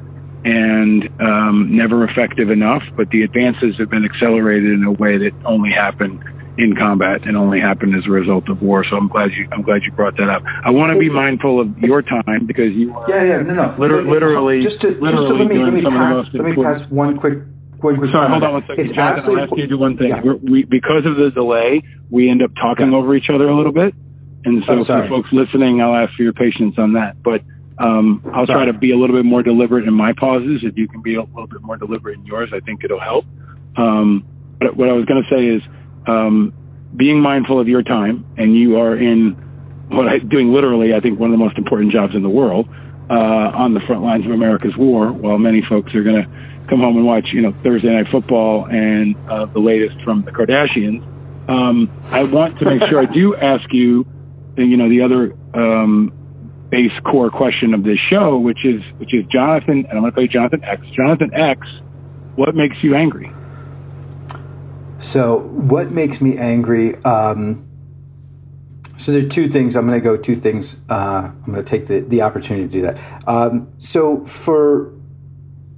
and 0.45 1.09
um, 1.19 1.76
never 1.76 2.07
effective 2.07 2.49
enough. 2.51 2.84
But 2.95 3.09
the 3.09 3.23
advances 3.23 3.76
have 3.80 3.89
been 3.89 4.05
accelerated 4.05 4.72
in 4.72 4.84
a 4.84 4.91
way 4.91 5.17
that 5.17 5.31
only 5.43 5.72
happened 5.72 6.23
in 6.57 6.73
combat 6.76 7.26
and 7.26 7.35
only 7.35 7.59
happened 7.59 7.93
as 7.95 8.05
a 8.05 8.09
result 8.11 8.47
of 8.47 8.61
war. 8.61 8.85
So 8.85 8.95
I'm 8.95 9.09
glad 9.09 9.31
you 9.34 9.45
I'm 9.51 9.61
glad 9.61 9.81
you 9.84 9.91
brought 9.91 10.15
that 10.17 10.30
up. 10.30 10.43
I 10.63 10.69
want 10.69 10.93
to 10.93 10.99
be 10.99 11.09
mindful 11.09 11.59
of 11.59 11.77
your 11.80 12.01
time 12.01 12.45
because 12.45 12.72
you 12.73 12.95
are 12.95 13.09
Yeah, 13.09 13.23
yeah, 13.23 13.38
no, 13.41 13.53
no. 13.55 13.76
liter- 13.77 14.03
literally 14.03 14.61
just 14.61 14.80
to 14.81 14.89
literally 14.91 15.11
just 15.11 15.27
to 15.27 15.34
let 15.34 15.47
me 15.47 15.57
let 15.57 15.73
me 15.73 15.81
some 15.81 15.88
of 15.88 15.93
the 15.93 16.23
pass 16.23 16.34
let 16.34 16.45
me 16.45 16.63
pass 16.63 16.85
one 16.89 17.17
quick 17.17 17.39
one 17.81 17.97
quick. 17.97 18.11
Sorry, 18.11 18.30
hold 18.30 18.43
on 18.43 18.53
one 18.53 18.61
second. 18.61 18.80
It's 18.80 18.91
Jonathan, 18.93 19.17
absolutely 19.17 19.41
I'll 19.41 19.47
ask 19.49 19.57
you 19.57 19.63
to 19.63 19.67
do 19.67 19.77
one 19.77 19.97
thing. 19.97 20.07
Yeah. 20.09 20.22
We're, 20.22 20.65
because 20.65 21.05
of 21.05 21.17
the 21.17 21.30
delay, 21.31 21.84
we 22.09 22.30
end 22.30 22.41
up 22.41 22.51
talking 22.55 22.93
over 22.93 23.15
each 23.15 23.30
other 23.30 23.49
a 23.49 23.55
little 23.55 23.73
bit. 23.73 23.93
And 24.45 24.63
so 24.63 24.73
Oh, 24.76 24.80
for 24.84 25.07
folks 25.09 25.30
listening, 25.34 25.81
I'll 25.81 25.93
ask 25.95 26.15
for 26.15 26.23
your 26.23 26.34
patience 26.34 26.76
on 26.77 26.93
that. 26.93 27.22
But 27.22 27.41
um, 27.77 28.23
I'll 28.34 28.45
Sorry. 28.45 28.65
try 28.65 28.72
to 28.72 28.77
be 28.77 28.91
a 28.91 28.97
little 28.97 29.15
bit 29.15 29.26
more 29.26 29.43
deliberate 29.43 29.88
in 29.88 29.93
my 29.93 30.14
pauses. 30.14 30.61
If 30.64 30.77
you 30.77 30.88
can 30.88 31.02
be 31.02 31.15
a 31.15 31.22
little 31.22 31.47
bit 31.47 31.61
more 31.61 31.77
deliberate 31.77 32.18
in 32.18 32.26
yours, 32.26 32.52
I 32.53 32.60
think 32.61 32.84
it'll 32.84 32.99
help. 32.99 33.26
Um, 33.76 34.26
but 34.60 34.77
what 34.77 34.89
I 34.89 34.93
was 34.93 35.06
going 35.06 35.23
to 35.23 35.30
say 35.30 35.45
is 35.45 35.61
um, 36.07 36.53
being 36.95 37.19
mindful 37.19 37.60
of 37.60 37.68
your 37.68 37.84
time, 37.84 38.26
and 38.38 38.56
you 38.56 38.77
are 38.80 38.95
in 38.95 39.31
what 39.89 40.07
I'm 40.07 40.27
doing 40.30 40.53
literally, 40.53 40.93
I 40.93 40.99
think, 40.99 41.19
one 41.19 41.31
of 41.31 41.38
the 41.38 41.43
most 41.43 41.57
important 41.57 41.91
jobs 41.91 42.15
in 42.15 42.23
the 42.23 42.30
world 42.30 42.68
uh, 43.10 43.14
on 43.14 43.73
the 43.73 43.81
front 43.81 44.02
lines 44.03 44.26
of 44.26 44.31
America's 44.31 44.76
war, 44.77 45.11
while 45.11 45.38
many 45.38 45.61
folks 45.61 45.93
are 45.93 46.03
going 46.03 46.23
to 46.23 46.30
come 46.68 46.80
home 46.80 46.97
and 46.97 47.06
watch, 47.06 47.34
you 47.34 47.41
know, 47.41 47.52
Thursday 47.52 47.93
Night 47.93 48.07
Football 48.07 48.65
and 48.65 49.15
uh, 49.30 49.45
the 49.45 49.60
latest 49.60 50.02
from 50.02 50.23
the 50.23 50.31
Kardashians. 50.31 51.03
Um, 51.47 51.91
I 52.11 52.23
want 52.23 52.57
to 52.60 52.65
make 52.65 52.84
sure 52.89 52.99
I 52.99 53.06
do 53.06 53.35
ask 53.35 53.72
you, 53.72 54.07
you 54.57 54.77
know, 54.77 54.89
the 54.89 55.02
other 55.02 55.35
um, 55.53 56.11
base 56.76 56.91
core 57.06 57.30
question 57.30 57.73
of 57.73 57.84
this 57.84 57.97
show, 58.10 58.38
which 58.38 58.65
is 58.65 58.81
which 58.97 59.14
is 59.14 59.26
Jonathan, 59.31 59.85
and 59.88 59.91
I'm 59.91 60.02
going 60.02 60.11
to 60.11 60.15
play 60.15 60.27
Jonathan 60.27 60.61
X. 60.65 60.81
Jonathan 60.93 61.34
X, 61.34 61.65
what 62.35 62.53
makes 62.53 62.76
you 62.84 62.95
angry? 62.95 63.31
So, 64.97 65.39
what 65.39 65.91
makes 65.91 66.19
me 66.19 66.38
angry? 66.38 66.95
Um, 67.03 67.65
so, 68.97 69.14
there 69.14 69.26
are 69.26 69.30
two 69.30 69.47
things. 69.47 69.77
I'm 69.77 69.88
going 69.88 69.97
to 69.99 70.03
go 70.03 70.18
two 70.18 70.35
things. 70.35 70.81
Uh, 70.89 71.31
I'm 71.34 71.53
going 71.53 71.64
to 71.64 71.69
take 71.69 71.88
the, 71.88 72.02
the 72.02 72.22
opportunity 72.22 72.68
to 72.68 72.72
do 72.72 72.81
that. 72.81 73.27
Um, 73.27 73.69
so, 73.77 74.26
for 74.26 74.93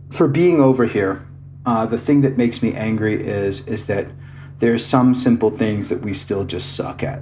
for 0.09 0.27
being 0.27 0.59
over 0.59 0.85
here, 0.85 1.27
uh, 1.67 1.85
the 1.85 1.99
thing 1.99 2.21
that 2.21 2.37
makes 2.37 2.63
me 2.63 2.73
angry 2.73 3.21
is 3.21 3.67
is 3.67 3.85
that 3.85 4.07
there's 4.57 4.83
some 4.83 5.13
simple 5.13 5.51
things 5.51 5.89
that 5.89 6.01
we 6.01 6.13
still 6.13 6.43
just 6.43 6.75
suck 6.75 7.03
at. 7.03 7.21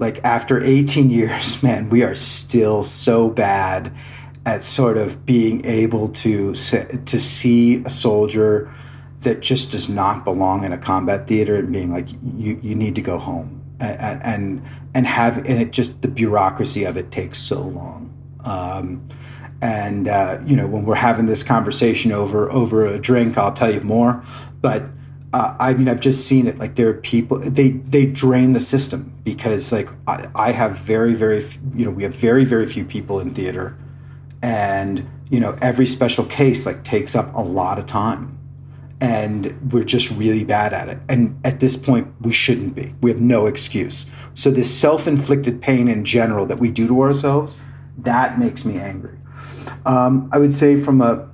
Like 0.00 0.24
after 0.24 0.62
18 0.62 1.10
years, 1.10 1.62
man, 1.62 1.88
we 1.88 2.02
are 2.02 2.16
still 2.16 2.82
so 2.82 3.28
bad 3.28 3.92
at 4.46 4.62
sort 4.62 4.96
of 4.96 5.24
being 5.26 5.64
able 5.66 6.08
to 6.08 6.54
to 6.54 7.18
see 7.18 7.84
a 7.84 7.90
soldier 7.90 8.74
that 9.20 9.40
just 9.40 9.70
does 9.70 9.88
not 9.88 10.24
belong 10.24 10.64
in 10.64 10.72
a 10.72 10.78
combat 10.78 11.28
theater 11.28 11.56
and 11.56 11.70
being 11.70 11.92
like 11.92 12.08
you 12.36 12.58
you 12.62 12.74
need 12.74 12.94
to 12.96 13.02
go 13.02 13.18
home. 13.18 13.58
And 13.78 14.22
and 14.22 14.62
and 14.94 15.06
have 15.06 15.38
and 15.38 15.60
it 15.60 15.72
just 15.72 16.02
the 16.02 16.08
bureaucracy 16.08 16.84
of 16.84 16.96
it 16.96 17.10
takes 17.10 17.38
so 17.38 17.60
long. 17.60 18.12
Um, 18.44 19.06
and 19.62 20.08
uh, 20.08 20.38
you 20.46 20.56
know 20.56 20.66
when 20.66 20.84
we're 20.86 20.94
having 20.94 21.26
this 21.26 21.42
conversation 21.42 22.12
over 22.12 22.50
over 22.50 22.86
a 22.86 22.98
drink 22.98 23.36
I'll 23.36 23.52
tell 23.52 23.72
you 23.72 23.80
more 23.82 24.24
but 24.60 24.84
uh, 25.32 25.54
I 25.58 25.74
mean 25.74 25.88
I've 25.88 26.00
just 26.00 26.26
seen 26.26 26.46
it 26.46 26.58
like 26.58 26.74
there 26.74 26.88
are 26.88 26.94
people 26.94 27.38
they 27.38 27.70
they 27.70 28.06
drain 28.06 28.52
the 28.52 28.60
system 28.60 29.12
because 29.22 29.72
like 29.72 29.88
I, 30.06 30.28
I 30.34 30.52
have 30.52 30.78
very 30.78 31.14
very 31.14 31.44
you 31.74 31.84
know 31.84 31.90
we 31.90 32.02
have 32.02 32.14
very 32.14 32.44
very 32.44 32.66
few 32.66 32.84
people 32.84 33.20
in 33.20 33.32
theater. 33.32 33.76
And 34.42 35.08
you 35.30 35.38
know 35.38 35.56
every 35.62 35.86
special 35.86 36.24
case 36.24 36.66
like 36.66 36.82
takes 36.82 37.14
up 37.14 37.34
a 37.34 37.42
lot 37.42 37.78
of 37.78 37.86
time. 37.86 38.36
And 39.02 39.72
we're 39.72 39.84
just 39.84 40.10
really 40.10 40.44
bad 40.44 40.74
at 40.74 40.88
it. 40.88 40.98
And 41.08 41.40
at 41.42 41.60
this 41.60 41.76
point 41.76 42.12
we 42.20 42.32
shouldn't 42.32 42.74
be. 42.74 42.94
We 43.00 43.10
have 43.10 43.20
no 43.20 43.46
excuse. 43.46 44.06
So 44.34 44.50
this 44.50 44.78
self-inflicted 44.78 45.62
pain 45.62 45.88
in 45.88 46.04
general 46.04 46.44
that 46.46 46.58
we 46.58 46.70
do 46.70 46.86
to 46.88 47.00
ourselves 47.00 47.56
that 47.98 48.38
makes 48.38 48.64
me 48.64 48.78
angry. 48.78 49.16
Um, 49.86 50.28
i 50.32 50.38
would 50.38 50.52
say 50.52 50.76
from 50.76 51.00
a 51.00 51.29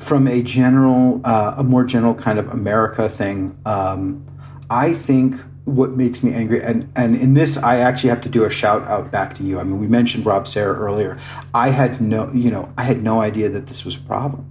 from 0.00 0.26
a 0.26 0.42
general 0.42 1.20
uh, 1.24 1.54
a 1.58 1.62
more 1.62 1.84
general 1.84 2.14
kind 2.14 2.38
of 2.38 2.48
america 2.48 3.08
thing 3.08 3.56
um, 3.66 4.26
i 4.70 4.92
think 4.94 5.36
what 5.64 5.90
makes 5.90 6.22
me 6.22 6.32
angry 6.32 6.62
and 6.62 6.90
and 6.96 7.14
in 7.14 7.34
this 7.34 7.58
i 7.58 7.76
actually 7.76 8.08
have 8.08 8.20
to 8.20 8.28
do 8.28 8.44
a 8.44 8.50
shout 8.50 8.82
out 8.84 9.10
back 9.10 9.34
to 9.34 9.42
you 9.42 9.60
i 9.60 9.62
mean 9.62 9.78
we 9.78 9.86
mentioned 9.86 10.24
Rob 10.24 10.46
Serra 10.46 10.74
earlier 10.74 11.18
i 11.52 11.68
had 11.68 12.00
no 12.00 12.32
you 12.32 12.50
know 12.50 12.72
i 12.78 12.82
had 12.82 13.02
no 13.02 13.20
idea 13.20 13.50
that 13.50 13.66
this 13.66 13.84
was 13.84 13.94
a 13.94 14.00
problem 14.00 14.50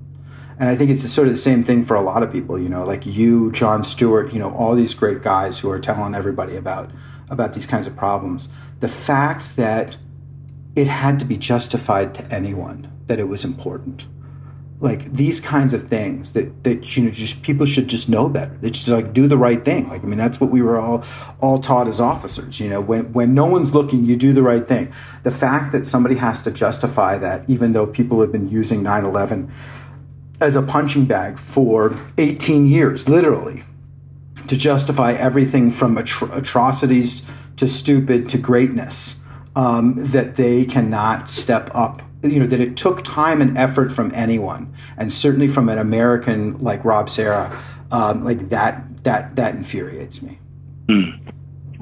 and 0.59 0.67
I 0.67 0.75
think 0.75 0.91
it's 0.91 1.09
sort 1.09 1.29
of 1.29 1.33
the 1.33 1.39
same 1.39 1.63
thing 1.63 1.85
for 1.85 1.95
a 1.95 2.01
lot 2.01 2.21
of 2.21 2.33
people, 2.33 2.59
you 2.59 2.67
know, 2.67 2.83
like 2.83 3.05
you, 3.05 3.49
Jon 3.53 3.81
Stewart, 3.81 4.33
you 4.33 4.39
know, 4.39 4.53
all 4.53 4.75
these 4.75 4.93
great 4.93 5.21
guys 5.23 5.57
who 5.57 5.71
are 5.71 5.79
telling 5.79 6.13
everybody 6.13 6.57
about 6.57 6.91
about 7.29 7.53
these 7.53 7.65
kinds 7.65 7.87
of 7.87 7.95
problems. 7.95 8.49
The 8.81 8.89
fact 8.89 9.55
that 9.55 9.95
it 10.75 10.87
had 10.87 11.17
to 11.19 11.25
be 11.25 11.37
justified 11.37 12.13
to 12.15 12.25
anyone 12.33 12.91
that 13.07 13.19
it 13.19 13.29
was 13.29 13.45
important. 13.45 14.05
Like 14.81 15.11
these 15.11 15.41
kinds 15.41 15.73
of 15.73 15.83
things 15.83 16.31
that 16.33 16.63
that 16.63 16.95
you 16.95 17.03
know 17.03 17.11
just 17.11 17.41
people 17.41 17.65
should 17.65 17.89
just 17.89 18.07
know 18.07 18.29
better. 18.29 18.57
They 18.61 18.69
just 18.69 18.87
like 18.87 19.11
do 19.11 19.27
the 19.27 19.37
right 19.37 19.63
thing. 19.65 19.89
Like 19.89 20.03
I 20.03 20.07
mean 20.07 20.17
that's 20.17 20.39
what 20.39 20.51
we 20.51 20.61
were 20.61 20.79
all 20.79 21.03
all 21.41 21.59
taught 21.59 21.89
as 21.89 21.99
officers, 21.99 22.61
you 22.61 22.69
know, 22.69 22.79
when 22.79 23.11
when 23.11 23.33
no 23.33 23.45
one's 23.45 23.73
looking, 23.73 24.05
you 24.05 24.15
do 24.15 24.31
the 24.31 24.41
right 24.41 24.65
thing. 24.65 24.93
The 25.23 25.31
fact 25.31 25.73
that 25.73 25.85
somebody 25.85 26.15
has 26.15 26.41
to 26.43 26.51
justify 26.51 27.17
that 27.17 27.43
even 27.49 27.73
though 27.73 27.87
people 27.87 28.21
have 28.21 28.31
been 28.31 28.47
using 28.47 28.81
9/11 28.81 29.49
as 30.39 30.55
a 30.55 30.61
punching 30.61 31.05
bag 31.05 31.37
for 31.37 31.97
18 32.17 32.65
years, 32.65 33.09
literally, 33.09 33.63
to 34.47 34.55
justify 34.55 35.13
everything 35.13 35.69
from 35.69 35.97
atro- 35.97 36.35
atrocities 36.35 37.25
to 37.57 37.67
stupid 37.67 38.29
to 38.29 38.37
greatness, 38.37 39.19
um, 39.55 39.95
that 39.97 40.35
they 40.35 40.65
cannot 40.65 41.29
step 41.29 41.69
up. 41.73 42.01
You 42.21 42.39
know, 42.41 42.47
that 42.47 42.59
it 42.59 42.75
took 42.75 43.03
time 43.03 43.41
and 43.41 43.57
effort 43.57 43.93
from 43.93 44.11
anyone, 44.13 44.73
and 44.97 45.11
certainly 45.11 45.47
from 45.47 45.69
an 45.69 45.77
American 45.77 46.61
like 46.61 46.83
Rob 46.83 47.09
Serra, 47.09 47.57
um, 47.91 48.23
like 48.25 48.49
that, 48.49 49.03
that, 49.03 49.35
that 49.37 49.55
infuriates 49.55 50.21
me. 50.21 50.39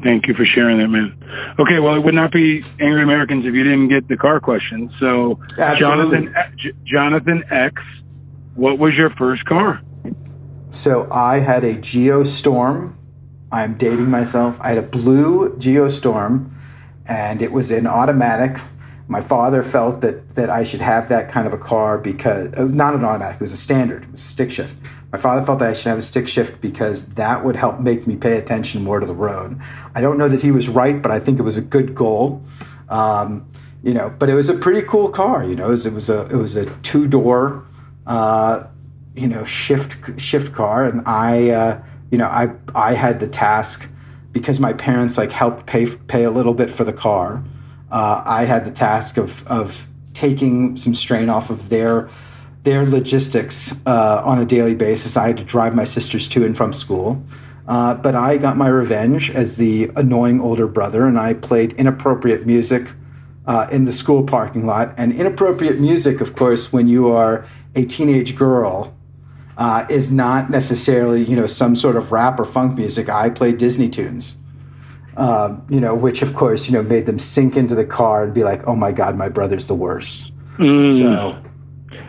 Thank 0.03 0.27
you 0.27 0.35
for 0.35 0.45
sharing 0.45 0.77
that, 0.77 0.89
man. 0.89 1.18
Okay, 1.59 1.80
well, 1.80 1.95
it 1.95 2.03
would 2.03 2.14
not 2.14 2.31
be 2.31 2.64
angry 2.80 3.01
Americans 3.01 3.45
if 3.45 3.53
you 3.53 3.64
didn't 3.64 3.89
get 3.89 4.07
the 4.07 4.15
car 4.15 4.39
question. 4.39 4.91
So, 4.99 5.39
Absolutely. 5.57 6.27
Jonathan, 6.27 6.55
J- 6.57 6.72
Jonathan 6.85 7.43
X, 7.49 7.81
what 8.53 8.77
was 8.77 8.93
your 8.93 9.09
first 9.11 9.43
car? 9.45 9.81
So 10.69 11.07
I 11.11 11.39
had 11.39 11.64
a 11.64 11.76
Geostorm. 11.76 12.93
I'm 13.51 13.76
dating 13.76 14.11
myself. 14.11 14.59
I 14.61 14.69
had 14.69 14.77
a 14.77 14.84
blue 14.84 15.55
Geostorm, 15.57 16.51
and 17.07 17.41
it 17.41 17.51
was 17.51 17.72
an 17.72 17.88
automatic, 17.88 18.61
My 19.09 19.21
father 19.21 19.63
felt 19.63 20.01
that 20.01 20.35
that 20.35 20.49
I 20.49 20.63
should 20.63 20.81
have 20.81 21.09
that 21.09 21.29
kind 21.29 21.47
of 21.47 21.53
a 21.53 21.57
car 21.57 21.97
because 21.97 22.53
uh, 22.53 22.65
not 22.65 22.93
an 22.93 23.05
automatic. 23.05 23.35
It 23.35 23.41
was 23.41 23.53
a 23.53 23.57
standard. 23.57 24.03
It 24.03 24.11
was 24.11 24.21
a 24.21 24.27
stick 24.27 24.51
shift. 24.51 24.75
My 25.11 25.17
father 25.17 25.45
felt 25.45 25.59
that 25.59 25.69
I 25.69 25.73
should 25.73 25.88
have 25.88 25.97
a 25.97 26.01
stick 26.01 26.27
shift 26.27 26.59
because 26.59 27.07
that 27.09 27.45
would 27.45 27.55
help 27.55 27.79
make 27.79 28.05
me 28.05 28.17
pay 28.17 28.38
attention 28.38 28.84
more 28.84 28.99
to 28.99 29.05
the 29.05 29.13
road. 29.13 29.59
I 29.95 30.01
don't 30.01 30.17
know 30.17 30.27
that 30.27 30.41
he 30.41 30.51
was 30.51 30.67
right, 30.67 31.01
but 31.01 31.11
I 31.11 31.19
think 31.19 31.39
it 31.39 31.43
was 31.43 31.55
a 31.55 31.61
good 31.61 31.95
goal. 31.95 32.43
Um, 32.89 33.49
you 33.84 33.93
know, 33.93 34.09
but 34.09 34.29
it 34.29 34.34
was 34.34 34.49
a 34.49 34.53
pretty 34.53 34.85
cool 34.85 35.07
car. 35.09 35.45
You 35.45 35.55
know, 35.55 35.67
it 35.67 35.71
was, 35.71 35.85
it 35.85 35.93
was 35.93 36.09
a 36.09 36.25
it 36.25 36.35
was 36.35 36.55
a 36.57 36.65
two 36.81 37.07
door, 37.07 37.65
uh, 38.05 38.63
you 39.15 39.27
know, 39.27 39.45
shift 39.45 40.19
shift 40.19 40.53
car, 40.53 40.84
and 40.84 41.01
I, 41.07 41.49
uh, 41.49 41.84
you 42.11 42.17
know, 42.17 42.27
I 42.27 42.51
I 42.75 42.93
had 42.93 43.21
the 43.21 43.27
task 43.27 43.89
because 44.34 44.59
my 44.59 44.73
parents 44.73 45.17
like 45.17 45.31
helped 45.31 45.65
pay 45.65 45.85
pay 45.85 46.23
a 46.23 46.31
little 46.31 46.53
bit 46.53 46.69
for 46.69 46.84
the 46.84 46.93
car. 46.93 47.43
Uh, 47.91 48.22
I 48.26 48.45
had 48.45 48.65
the 48.65 48.72
task 48.72 49.18
of 49.18 49.45
of 49.47 49.88
taking 50.14 50.77
some 50.77 50.93
strain 50.93 51.30
off 51.30 51.49
of 51.49 51.69
their 51.69 52.09
their 52.64 52.85
logistics 52.85 53.73
uh, 53.85 54.22
on 54.26 54.39
a 54.39 54.45
daily 54.45 54.76
basis. 54.76 55.15
I 55.15 55.27
had 55.27 55.38
to 55.38 55.43
drive 55.43 55.73
my 55.73 55.85
sisters 55.85 56.27
to 56.30 56.45
and 56.45 56.57
from 56.57 56.73
school. 56.73 57.23
Uh, 57.68 57.93
but 57.95 58.15
I 58.15 58.38
got 58.38 58.55
my 58.57 58.68
revenge 58.68 59.30
as 59.30 59.57
the 59.57 59.91
annoying 59.95 60.39
older 60.39 60.68
brother, 60.68 61.05
and 61.05 61.19
I 61.19 61.34
played 61.34 61.73
inappropriate 61.73 62.45
music 62.45 62.93
uh, 63.45 63.68
in 63.72 63.85
the 63.85 63.91
school 63.91 64.23
parking 64.23 64.65
lot. 64.65 64.93
And 64.97 65.14
inappropriate 65.14 65.80
music, 65.80 66.22
of 66.22 66.35
course, 66.35 66.72
when 66.72 66.88
you 66.88 67.09
are 67.09 67.45
a 67.76 67.85
teenage 67.85 68.35
girl, 68.35 68.93
uh, 69.57 69.85
is 69.89 70.11
not 70.11 70.49
necessarily 70.49 71.23
you 71.23 71.35
know 71.35 71.47
some 71.47 71.76
sort 71.76 71.95
of 71.95 72.11
rap 72.11 72.39
or 72.39 72.45
funk 72.45 72.77
music. 72.77 73.09
I 73.09 73.30
played 73.30 73.57
Disney 73.57 73.89
tunes, 73.89 74.38
um, 75.18 75.65
you 75.69 75.80
know, 75.81 75.95
which 75.95 76.22
of 76.22 76.34
course 76.34 76.68
you 76.69 76.73
know 76.73 76.84
made 76.84 77.06
them 77.06 77.19
sink 77.19 77.57
into 77.57 77.76
the 77.76 77.85
car 77.85 78.23
and 78.23 78.34
be 78.34 78.44
like, 78.44 78.65
"Oh 78.68 78.76
my 78.76 78.91
God, 78.91 79.18
my 79.18 79.30
brother's 79.30 79.68
the 79.68 79.76
worst." 79.76 80.31
Mm. 80.57 80.98
So 80.99 81.38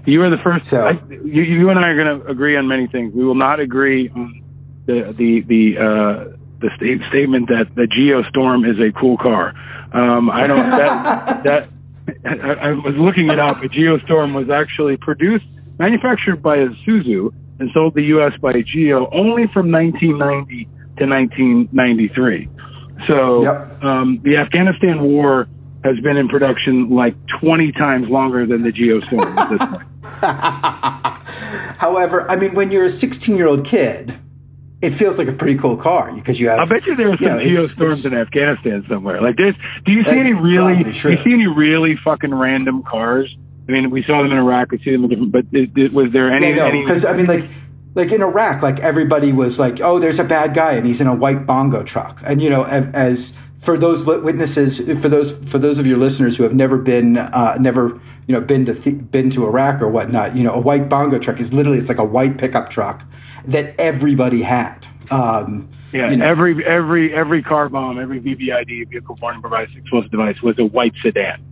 You 0.06 0.22
are 0.22 0.30
the 0.30 0.38
first. 0.38 0.68
So- 0.68 0.86
I, 0.86 0.92
you, 1.24 1.42
you 1.42 1.70
and 1.70 1.78
I 1.78 1.88
are 1.88 1.96
going 1.96 2.20
to 2.20 2.26
agree 2.28 2.56
on 2.56 2.68
many 2.68 2.86
things. 2.86 3.14
We 3.14 3.24
will 3.24 3.34
not 3.34 3.60
agree 3.60 4.08
on 4.10 4.42
the 4.86 5.02
the 5.12 5.40
the 5.42 5.78
uh, 5.78 6.36
the 6.60 6.70
sta- 6.76 7.08
statement 7.08 7.48
that 7.48 7.74
the 7.74 7.86
Geostorm 7.86 8.68
is 8.70 8.78
a 8.80 8.92
cool 8.98 9.16
car. 9.16 9.54
Um, 9.92 10.30
I 10.30 10.46
don't. 10.46 10.58
That 10.70 11.44
that 11.44 11.68
I, 12.24 12.52
I 12.52 12.72
was 12.72 12.94
looking 12.96 13.30
it 13.30 13.38
up. 13.38 13.62
A 13.62 13.68
Geostorm 13.68 14.32
was 14.34 14.50
actually 14.50 14.96
produced, 14.96 15.46
manufactured 15.78 16.42
by 16.42 16.58
Isuzu, 16.58 17.32
and 17.58 17.70
sold 17.72 17.94
to 17.94 18.00
the 18.00 18.06
U.S. 18.08 18.32
by 18.40 18.60
Geo 18.62 19.08
only 19.12 19.46
from 19.48 19.70
1990 19.70 20.64
to 20.98 21.06
1993. 21.06 22.48
So 23.06 23.68
um, 23.82 24.20
the 24.22 24.36
Afghanistan 24.36 25.00
War 25.00 25.48
has 25.84 25.98
been 26.00 26.16
in 26.16 26.28
production 26.28 26.90
like 26.90 27.14
20 27.40 27.72
times 27.72 28.08
longer 28.08 28.44
than 28.46 28.62
the 28.62 28.72
Geostorm 28.72 29.36
at 29.36 29.50
this 29.50 29.58
point. 29.68 29.84
However, 31.78 32.28
I 32.30 32.36
mean, 32.36 32.54
when 32.54 32.70
you're 32.70 32.84
a 32.84 32.90
16 32.90 33.36
year 33.36 33.46
old 33.46 33.64
kid, 33.64 34.18
it 34.80 34.90
feels 34.90 35.18
like 35.18 35.28
a 35.28 35.32
pretty 35.32 35.56
cool 35.58 35.76
car 35.76 36.12
because 36.12 36.38
you 36.40 36.48
have. 36.48 36.60
I 36.60 36.64
bet 36.64 36.86
you 36.86 36.94
there 36.94 37.12
are 37.12 37.16
some 37.16 37.26
know, 37.26 37.38
it's- 37.38 37.56
geostorms 37.56 38.06
in 38.06 38.14
Afghanistan 38.14 38.84
somewhere. 38.88 39.20
Like 39.20 39.36
this, 39.36 39.54
do 39.84 39.92
you 39.92 40.04
see 40.04 40.10
any 40.18 40.32
really? 40.34 40.82
Do 40.82 40.90
you 40.90 40.94
see 40.94 41.32
any 41.32 41.46
really 41.46 41.96
fucking 42.04 42.34
random 42.34 42.82
cars? 42.82 43.34
I 43.68 43.72
mean, 43.72 43.90
we 43.90 44.02
saw 44.04 44.22
them 44.22 44.32
in 44.32 44.38
Iraq. 44.38 44.70
We 44.70 44.78
see 44.78 44.92
them 44.92 45.04
in 45.04 45.10
different. 45.10 45.32
But 45.32 45.44
it, 45.52 45.70
it, 45.76 45.92
was 45.92 46.12
there 46.12 46.32
any? 46.32 46.50
Yeah, 46.50 46.56
no, 46.56 46.66
any 46.66 46.80
because 46.82 47.04
I 47.04 47.12
mean, 47.12 47.26
like, 47.26 47.48
like 47.94 48.12
in 48.12 48.22
Iraq, 48.22 48.62
like 48.62 48.80
everybody 48.80 49.32
was 49.32 49.58
like, 49.58 49.80
"Oh, 49.80 49.98
there's 49.98 50.18
a 50.18 50.24
bad 50.24 50.54
guy, 50.54 50.72
and 50.72 50.86
he's 50.86 51.00
in 51.00 51.06
a 51.06 51.14
white 51.14 51.46
bongo 51.46 51.82
truck." 51.82 52.20
And 52.24 52.40
you 52.40 52.50
know, 52.50 52.64
as 52.64 53.36
for 53.58 53.76
those 53.76 54.06
witnesses, 54.06 54.78
for 55.00 55.08
those 55.08 55.32
for 55.50 55.58
those 55.58 55.78
of 55.78 55.86
your 55.86 55.98
listeners 55.98 56.36
who 56.36 56.44
have 56.44 56.54
never 56.54 56.78
been, 56.78 57.18
uh, 57.18 57.56
never 57.60 58.00
you 58.28 58.34
know, 58.34 58.40
been 58.40 58.64
to 58.66 58.74
th- 58.74 59.10
been 59.10 59.30
to 59.30 59.46
Iraq 59.46 59.80
or 59.80 59.88
whatnot, 59.88 60.36
you 60.36 60.44
know, 60.44 60.52
a 60.52 60.60
white 60.60 60.88
bongo 60.88 61.18
truck 61.18 61.40
is 61.40 61.52
literally 61.52 61.78
it's 61.78 61.88
like 61.88 61.98
a 61.98 62.04
white 62.04 62.38
pickup 62.38 62.70
truck 62.70 63.04
that 63.46 63.74
everybody 63.78 64.42
had. 64.42 64.86
Um, 65.10 65.68
yeah, 65.92 66.10
you 66.10 66.18
know, 66.18 66.26
every 66.26 66.64
every 66.64 67.14
every 67.14 67.42
car 67.42 67.68
bomb, 67.70 67.98
every 67.98 68.20
VBIED 68.20 68.90
vehicle 68.90 69.16
borne 69.16 69.36
improvised 69.36 69.76
explosive 69.76 70.10
device 70.10 70.40
was 70.42 70.58
a 70.58 70.64
white 70.66 70.92
sedan, 71.02 71.42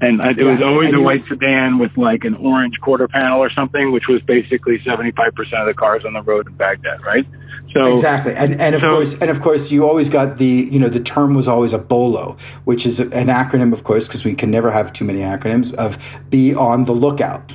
and 0.00 0.20
it 0.20 0.42
was 0.44 0.60
always 0.60 0.88
and 0.88 0.98
a 0.98 1.00
white 1.00 1.24
sedan 1.28 1.78
with 1.78 1.96
like 1.96 2.24
an 2.24 2.34
orange 2.34 2.78
quarter 2.80 3.08
panel 3.08 3.40
or 3.40 3.50
something, 3.50 3.92
which 3.92 4.08
was 4.08 4.20
basically 4.22 4.82
seventy 4.84 5.10
five 5.12 5.34
percent 5.34 5.62
of 5.62 5.66
the 5.68 5.74
cars 5.74 6.04
on 6.04 6.12
the 6.12 6.22
road 6.22 6.46
in 6.46 6.54
Baghdad, 6.54 7.02
right? 7.04 7.26
So 7.72 7.92
exactly 7.94 8.34
and 8.34 8.60
and 8.60 8.74
of 8.74 8.80
so- 8.82 8.90
course 8.90 9.14
and 9.20 9.30
of 9.30 9.40
course 9.40 9.70
you 9.70 9.86
always 9.88 10.08
got 10.08 10.36
the 10.36 10.68
you 10.70 10.78
know 10.78 10.88
the 10.88 11.00
term 11.00 11.34
was 11.34 11.46
always 11.48 11.72
a 11.72 11.78
bolo 11.78 12.36
which 12.64 12.86
is 12.86 13.00
an 13.00 13.10
acronym 13.28 13.72
of 13.72 13.84
course 13.84 14.06
because 14.06 14.24
we 14.24 14.34
can 14.34 14.50
never 14.50 14.70
have 14.70 14.92
too 14.94 15.04
many 15.04 15.20
acronyms 15.20 15.74
of 15.74 15.98
be 16.30 16.54
on 16.54 16.84
the 16.86 16.92
lookout 16.94 17.54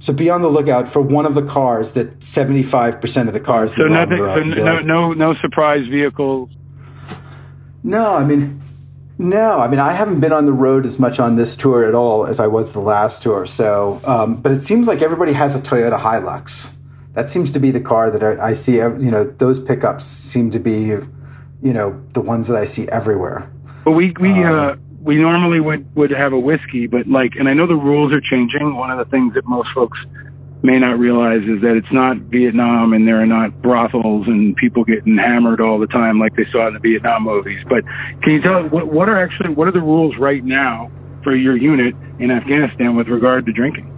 so 0.00 0.12
be 0.12 0.28
on 0.30 0.40
the 0.42 0.48
lookout 0.48 0.88
for 0.88 1.00
one 1.00 1.26
of 1.26 1.34
the 1.34 1.42
cars 1.42 1.92
that 1.92 2.18
75% 2.18 3.28
of 3.28 3.32
the 3.34 3.38
cars 3.38 3.72
So 3.76 3.82
that 3.82 3.86
are 3.86 3.86
on 3.86 3.92
nothing, 3.92 4.16
the 4.18 4.22
road 4.24 4.56
so 4.58 4.64
no, 4.64 4.74
like, 4.74 4.84
no, 4.84 5.12
no 5.12 5.34
surprise 5.40 5.86
vehicles. 5.88 6.50
no 7.84 8.14
i 8.14 8.24
mean 8.24 8.61
no 9.22 9.58
i 9.60 9.68
mean 9.68 9.78
i 9.78 9.92
haven't 9.92 10.20
been 10.20 10.32
on 10.32 10.46
the 10.46 10.52
road 10.52 10.84
as 10.84 10.98
much 10.98 11.18
on 11.18 11.36
this 11.36 11.56
tour 11.56 11.84
at 11.84 11.94
all 11.94 12.26
as 12.26 12.40
i 12.40 12.46
was 12.46 12.72
the 12.72 12.80
last 12.80 13.22
tour 13.22 13.46
so 13.46 14.00
um, 14.04 14.36
but 14.36 14.52
it 14.52 14.62
seems 14.62 14.86
like 14.86 15.00
everybody 15.02 15.32
has 15.32 15.54
a 15.56 15.60
toyota 15.60 15.98
hilux 15.98 16.72
that 17.14 17.28
seems 17.28 17.52
to 17.52 17.58
be 17.58 17.70
the 17.70 17.80
car 17.80 18.10
that 18.10 18.22
I, 18.22 18.48
I 18.48 18.52
see 18.52 18.76
you 18.76 19.10
know 19.10 19.24
those 19.24 19.60
pickups 19.60 20.04
seem 20.04 20.50
to 20.50 20.58
be 20.58 20.78
you 21.62 21.72
know 21.72 22.02
the 22.12 22.20
ones 22.20 22.48
that 22.48 22.56
i 22.56 22.64
see 22.64 22.88
everywhere 22.88 23.50
But 23.84 23.92
we 23.92 24.12
we 24.20 24.30
Um, 24.30 24.54
uh, 24.54 24.74
we 25.02 25.16
normally 25.16 25.60
would 25.60 25.84
would 25.96 26.10
have 26.10 26.32
a 26.32 26.38
whiskey, 26.38 26.86
but 26.86 27.06
like, 27.08 27.32
and 27.36 27.48
I 27.48 27.54
know 27.54 27.66
the 27.66 27.74
rules 27.74 28.12
are 28.12 28.20
changing. 28.20 28.76
One 28.76 28.90
of 28.90 28.98
the 28.98 29.04
things 29.10 29.34
that 29.34 29.44
most 29.46 29.68
folks 29.74 29.98
may 30.62 30.78
not 30.78 30.98
realize 30.98 31.42
is 31.42 31.60
that 31.62 31.76
it's 31.76 31.92
not 31.92 32.16
Vietnam, 32.16 32.92
and 32.92 33.06
there 33.06 33.20
are 33.20 33.26
not 33.26 33.60
brothels 33.62 34.26
and 34.26 34.54
people 34.56 34.84
getting 34.84 35.16
hammered 35.16 35.60
all 35.60 35.78
the 35.78 35.86
time 35.88 36.18
like 36.18 36.34
they 36.36 36.46
saw 36.52 36.68
in 36.68 36.74
the 36.74 36.80
Vietnam 36.80 37.24
movies. 37.24 37.64
But 37.68 37.84
can 38.22 38.32
you 38.32 38.42
tell 38.42 38.62
what 38.68 38.86
what 38.88 39.08
are 39.08 39.22
actually 39.22 39.54
what 39.54 39.68
are 39.68 39.72
the 39.72 39.80
rules 39.80 40.16
right 40.18 40.44
now 40.44 40.90
for 41.22 41.34
your 41.34 41.56
unit 41.56 41.94
in 42.18 42.30
Afghanistan 42.30 42.96
with 42.96 43.08
regard 43.08 43.46
to 43.46 43.52
drinking? 43.52 43.88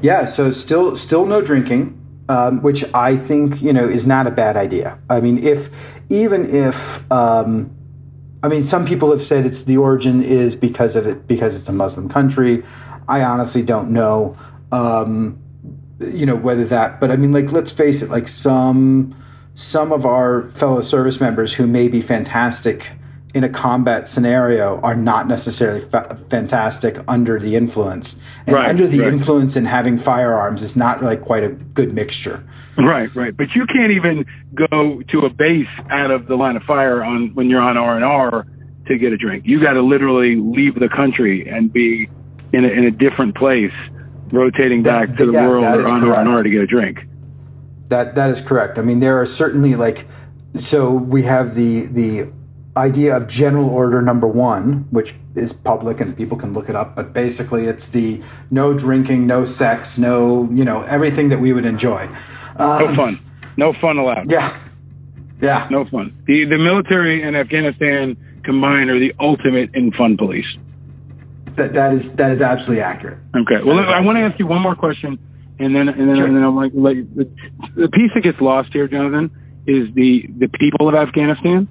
Yeah, 0.00 0.24
so 0.24 0.50
still 0.50 0.96
still 0.96 1.26
no 1.26 1.40
drinking, 1.40 1.98
um, 2.28 2.62
which 2.62 2.84
I 2.94 3.16
think 3.16 3.60
you 3.62 3.72
know 3.72 3.88
is 3.88 4.06
not 4.06 4.26
a 4.26 4.30
bad 4.30 4.56
idea. 4.56 4.98
I 5.10 5.20
mean, 5.20 5.42
if 5.42 5.70
even 6.08 6.48
if 6.48 7.10
um, 7.10 7.76
I 8.42 8.48
mean, 8.48 8.62
some 8.62 8.86
people 8.86 9.10
have 9.10 9.22
said 9.22 9.44
it's 9.46 9.64
the 9.64 9.76
origin 9.76 10.22
is 10.22 10.54
because 10.54 10.94
of 10.94 11.06
it 11.06 11.26
because 11.26 11.56
it's 11.56 11.68
a 11.68 11.72
Muslim 11.72 12.08
country. 12.08 12.62
I 13.08 13.22
honestly 13.22 13.62
don't 13.62 13.90
know, 13.90 14.36
um, 14.72 15.38
you 15.98 16.26
know, 16.26 16.36
whether 16.36 16.64
that. 16.66 17.00
But 17.00 17.10
I 17.10 17.16
mean, 17.16 17.32
like, 17.32 17.52
let's 17.52 17.72
face 17.72 18.02
it, 18.02 18.10
like 18.10 18.28
some 18.28 19.14
some 19.54 19.90
of 19.92 20.04
our 20.04 20.48
fellow 20.50 20.82
service 20.82 21.20
members 21.20 21.54
who 21.54 21.66
may 21.66 21.88
be 21.88 22.02
fantastic 22.02 22.92
in 23.32 23.44
a 23.44 23.48
combat 23.48 24.08
scenario 24.08 24.80
are 24.80 24.94
not 24.94 25.26
necessarily 25.28 25.80
fa- 25.80 26.16
fantastic 26.30 26.98
under 27.06 27.38
the 27.38 27.54
influence. 27.54 28.18
And 28.46 28.56
Right, 28.56 28.68
under 28.68 28.86
the 28.86 29.00
right. 29.00 29.12
influence 29.12 29.56
and 29.56 29.66
having 29.66 29.98
firearms 29.98 30.62
is 30.62 30.76
not 30.76 31.02
like 31.02 31.20
quite 31.22 31.42
a 31.42 31.48
good 31.50 31.92
mixture. 31.92 32.42
Right, 32.78 33.14
right. 33.14 33.36
But 33.36 33.48
you 33.54 33.66
can't 33.66 33.92
even 33.92 34.24
go 34.54 35.02
to 35.10 35.20
a 35.26 35.30
base 35.30 35.66
out 35.90 36.10
of 36.10 36.26
the 36.26 36.36
line 36.36 36.56
of 36.56 36.62
fire 36.62 37.02
on 37.04 37.34
when 37.34 37.50
you're 37.50 37.60
on 37.60 37.76
R 37.76 37.94
and 37.96 38.04
R 38.04 38.46
to 38.86 38.96
get 38.96 39.12
a 39.12 39.16
drink. 39.18 39.44
You 39.46 39.60
got 39.60 39.72
to 39.72 39.82
literally 39.82 40.36
leave 40.36 40.74
the 40.78 40.88
country 40.88 41.46
and 41.48 41.72
be 41.72 42.08
in 42.52 42.64
a, 42.64 42.68
in 42.68 42.84
a 42.84 42.90
different 42.90 43.34
place, 43.34 43.72
rotating 44.32 44.82
back 44.82 45.16
to 45.16 45.26
the 45.26 45.32
yeah, 45.32 45.48
world 45.48 45.64
that 45.64 45.78
or 45.78 45.86
on 45.88 46.28
R 46.28 46.42
to 46.42 46.50
get 46.50 46.62
a 46.62 46.66
drink. 46.66 47.06
That 47.88 48.14
that 48.14 48.30
is 48.30 48.40
correct. 48.40 48.78
I 48.78 48.82
mean, 48.82 49.00
there 49.00 49.20
are 49.20 49.26
certainly 49.26 49.74
like 49.74 50.06
so 50.56 50.92
we 50.92 51.22
have 51.22 51.54
the 51.54 51.86
the 51.86 52.32
idea 52.76 53.16
of 53.16 53.26
general 53.26 53.70
order 53.70 54.02
number 54.02 54.26
one, 54.26 54.86
which 54.90 55.14
is 55.34 55.52
public 55.52 56.00
and 56.00 56.16
people 56.16 56.36
can 56.36 56.52
look 56.52 56.68
it 56.68 56.76
up. 56.76 56.94
But 56.94 57.12
basically, 57.12 57.64
it's 57.64 57.88
the 57.88 58.22
no 58.50 58.76
drinking, 58.76 59.26
no 59.26 59.44
sex, 59.44 59.98
no 59.98 60.48
you 60.52 60.64
know 60.64 60.82
everything 60.82 61.28
that 61.30 61.40
we 61.40 61.52
would 61.52 61.66
enjoy. 61.66 62.08
No 62.58 62.86
Um, 62.88 62.96
fun. 62.96 63.18
No 63.56 63.72
fun 63.74 63.98
allowed. 63.98 64.30
Yeah. 64.30 64.54
Yeah. 65.40 65.66
No 65.70 65.84
fun. 65.84 66.12
The 66.26 66.44
the 66.44 66.58
military 66.58 67.22
and 67.22 67.36
Afghanistan 67.36 68.16
combined 68.44 68.90
are 68.90 68.98
the 68.98 69.12
ultimate 69.20 69.70
in 69.74 69.92
fun 69.92 70.16
police. 70.16 70.46
That 71.56 71.74
that 71.74 71.92
is 71.92 72.14
that 72.16 72.30
is 72.30 72.42
absolutely 72.42 72.82
accurate. 72.82 73.18
Okay. 73.34 73.64
Well, 73.64 73.78
I 73.78 74.00
want 74.00 74.18
to 74.18 74.22
ask 74.22 74.38
you 74.38 74.46
one 74.46 74.60
more 74.62 74.74
question, 74.74 75.18
and 75.58 75.74
then 75.74 75.88
and 75.88 76.08
then, 76.08 76.16
Sure. 76.16 76.26
and 76.26 76.36
then 76.36 76.42
I'm 76.44 76.56
like, 76.56 76.72
like 76.74 76.98
the, 77.14 77.24
the 77.74 77.88
piece 77.88 78.10
that 78.14 78.22
gets 78.22 78.40
lost 78.40 78.72
here, 78.72 78.88
Jonathan, 78.88 79.30
is 79.66 79.92
the 79.94 80.26
the 80.38 80.48
people 80.48 80.88
of 80.88 80.94
Afghanistan. 80.94 81.68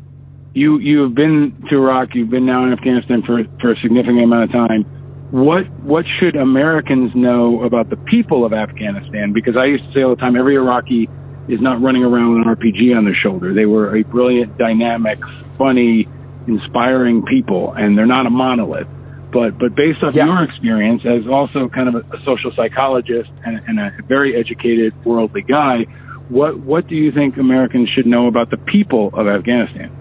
You 0.54 0.80
you 0.80 1.02
have 1.04 1.14
been 1.14 1.66
to 1.70 1.76
Iraq. 1.76 2.16
You've 2.16 2.30
been 2.30 2.46
now 2.46 2.66
in 2.66 2.74
Afghanistan 2.74 3.22
for 3.24 3.44
for 3.62 3.72
a 3.74 3.76
significant 3.82 4.24
amount 4.24 4.46
of 4.46 4.52
time. 4.52 4.84
What 5.32 5.70
what 5.82 6.06
should 6.20 6.36
Americans 6.36 7.12
know 7.14 7.64
about 7.64 7.90
the 7.90 7.98
people 7.98 8.46
of 8.46 8.54
Afghanistan? 8.54 9.34
Because 9.34 9.56
I 9.58 9.66
used 9.66 9.84
to 9.86 9.92
say 9.94 10.02
all 10.02 10.12
the 10.16 10.22
time, 10.22 10.36
every 10.36 10.56
Iraqi 10.56 11.10
is 11.48 11.62
not 11.62 11.82
running 11.82 12.04
around 12.04 12.38
with 12.40 12.48
an 12.48 12.56
RPG 12.56 12.96
on 12.98 13.06
their 13.06 13.14
shoulder. 13.16 13.54
They 13.54 13.66
were 13.66 13.96
a 13.96 14.04
brilliant, 14.04 14.58
dynamic, 14.58 15.20
funny, 15.58 16.08
inspiring 16.48 17.24
people, 17.24 17.74
and 17.74 17.98
they're 17.98 18.08
not 18.08 18.26
a 18.26 18.30
monolith. 18.32 18.88
But 19.36 19.58
but 19.58 19.76
based 19.76 20.02
off 20.02 20.16
your 20.16 20.44
experience 20.44 21.06
as 21.06 21.28
also 21.28 21.68
kind 21.68 21.94
of 21.94 21.96
a, 21.96 22.16
a 22.16 22.20
social 22.22 22.54
psychologist 22.54 23.30
and, 23.44 23.62
and 23.68 23.82
a 23.82 23.94
very 24.04 24.34
educated 24.34 24.94
worldly 25.04 25.42
guy, 25.42 25.84
what 26.30 26.58
what 26.60 26.88
do 26.88 26.96
you 26.96 27.12
think 27.12 27.36
Americans 27.36 27.90
should 27.90 28.06
know 28.06 28.28
about 28.28 28.50
the 28.50 28.56
people 28.56 29.10
of 29.14 29.28
Afghanistan? 29.28 29.92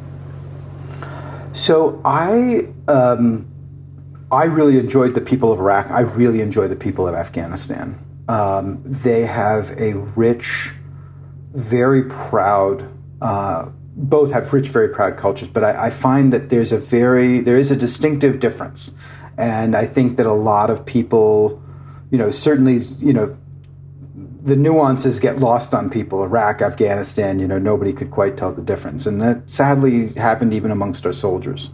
So 1.50 2.00
I 2.04 2.68
um, 2.86 3.48
I 4.30 4.44
really 4.44 4.78
enjoyed 4.78 5.16
the 5.16 5.20
people 5.20 5.50
of 5.50 5.58
Iraq. 5.58 5.90
I 5.90 6.02
really 6.02 6.40
enjoy 6.40 6.68
the 6.68 6.76
people 6.76 7.08
of 7.08 7.16
Afghanistan. 7.16 7.98
Um, 8.28 8.82
they 8.84 9.22
have 9.22 9.72
a 9.72 9.94
rich, 10.14 10.72
very 11.54 12.04
proud. 12.04 12.88
Uh, 13.20 13.70
both 13.96 14.32
have 14.32 14.52
rich, 14.52 14.68
very 14.68 14.88
proud 14.88 15.16
cultures, 15.16 15.48
but 15.48 15.62
I, 15.62 15.86
I 15.86 15.90
find 15.90 16.32
that 16.32 16.50
there's 16.50 16.72
a 16.72 16.78
very 16.78 17.40
there 17.40 17.56
is 17.56 17.70
a 17.70 17.76
distinctive 17.76 18.40
difference, 18.40 18.92
and 19.36 19.76
I 19.76 19.86
think 19.86 20.16
that 20.16 20.26
a 20.26 20.32
lot 20.32 20.70
of 20.70 20.84
people, 20.84 21.62
you 22.10 22.18
know, 22.18 22.30
certainly, 22.30 22.78
you 22.98 23.12
know, 23.12 23.36
the 24.44 24.56
nuances 24.56 25.18
get 25.20 25.38
lost 25.38 25.74
on 25.74 25.88
people. 25.88 26.22
Iraq, 26.22 26.60
Afghanistan, 26.60 27.38
you 27.38 27.48
know, 27.48 27.58
nobody 27.58 27.92
could 27.92 28.10
quite 28.10 28.36
tell 28.36 28.52
the 28.52 28.62
difference. 28.62 29.06
And 29.06 29.20
that 29.22 29.50
sadly 29.50 30.08
happened 30.12 30.52
even 30.52 30.70
amongst 30.70 31.06
our 31.06 31.14
soldiers. 31.14 31.70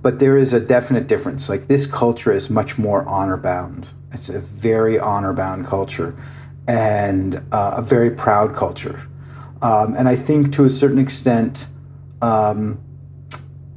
But 0.00 0.18
there 0.18 0.36
is 0.36 0.54
a 0.54 0.60
definite 0.60 1.06
difference. 1.06 1.48
Like 1.48 1.66
this 1.66 1.86
culture 1.86 2.32
is 2.32 2.48
much 2.48 2.78
more 2.78 3.06
honor 3.06 3.36
bound. 3.36 3.90
It's 4.12 4.30
a 4.30 4.38
very 4.38 4.98
honor 4.98 5.32
bound 5.32 5.66
culture 5.66 6.16
and 6.66 7.36
uh, 7.52 7.74
a 7.76 7.82
very 7.82 8.10
proud 8.10 8.54
culture. 8.54 9.06
Um, 9.60 9.94
and 9.94 10.08
I 10.08 10.16
think 10.16 10.52
to 10.54 10.64
a 10.64 10.70
certain 10.70 10.98
extent, 10.98 11.66
um, 12.22 12.82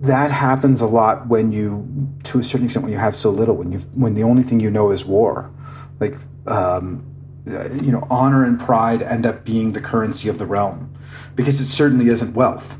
that 0.01 0.31
happens 0.31 0.81
a 0.81 0.85
lot 0.85 1.27
when 1.27 1.51
you, 1.51 1.87
to 2.23 2.39
a 2.39 2.43
certain 2.43 2.65
extent, 2.65 2.83
when 2.83 2.91
you 2.91 2.99
have 2.99 3.15
so 3.15 3.31
little, 3.31 3.55
when 3.55 3.71
you 3.71 3.79
when 3.93 4.13
the 4.13 4.23
only 4.23 4.43
thing 4.43 4.59
you 4.59 4.69
know 4.69 4.91
is 4.91 5.05
war, 5.05 5.51
like 5.99 6.15
um, 6.45 7.05
uh, 7.49 7.69
you 7.73 7.91
know, 7.91 8.05
honor 8.09 8.43
and 8.43 8.59
pride 8.59 9.01
end 9.01 9.25
up 9.25 9.43
being 9.43 9.73
the 9.73 9.81
currency 9.81 10.29
of 10.29 10.37
the 10.37 10.45
realm, 10.45 10.93
because 11.35 11.59
it 11.59 11.65
certainly 11.65 12.09
isn't 12.09 12.33
wealth. 12.33 12.79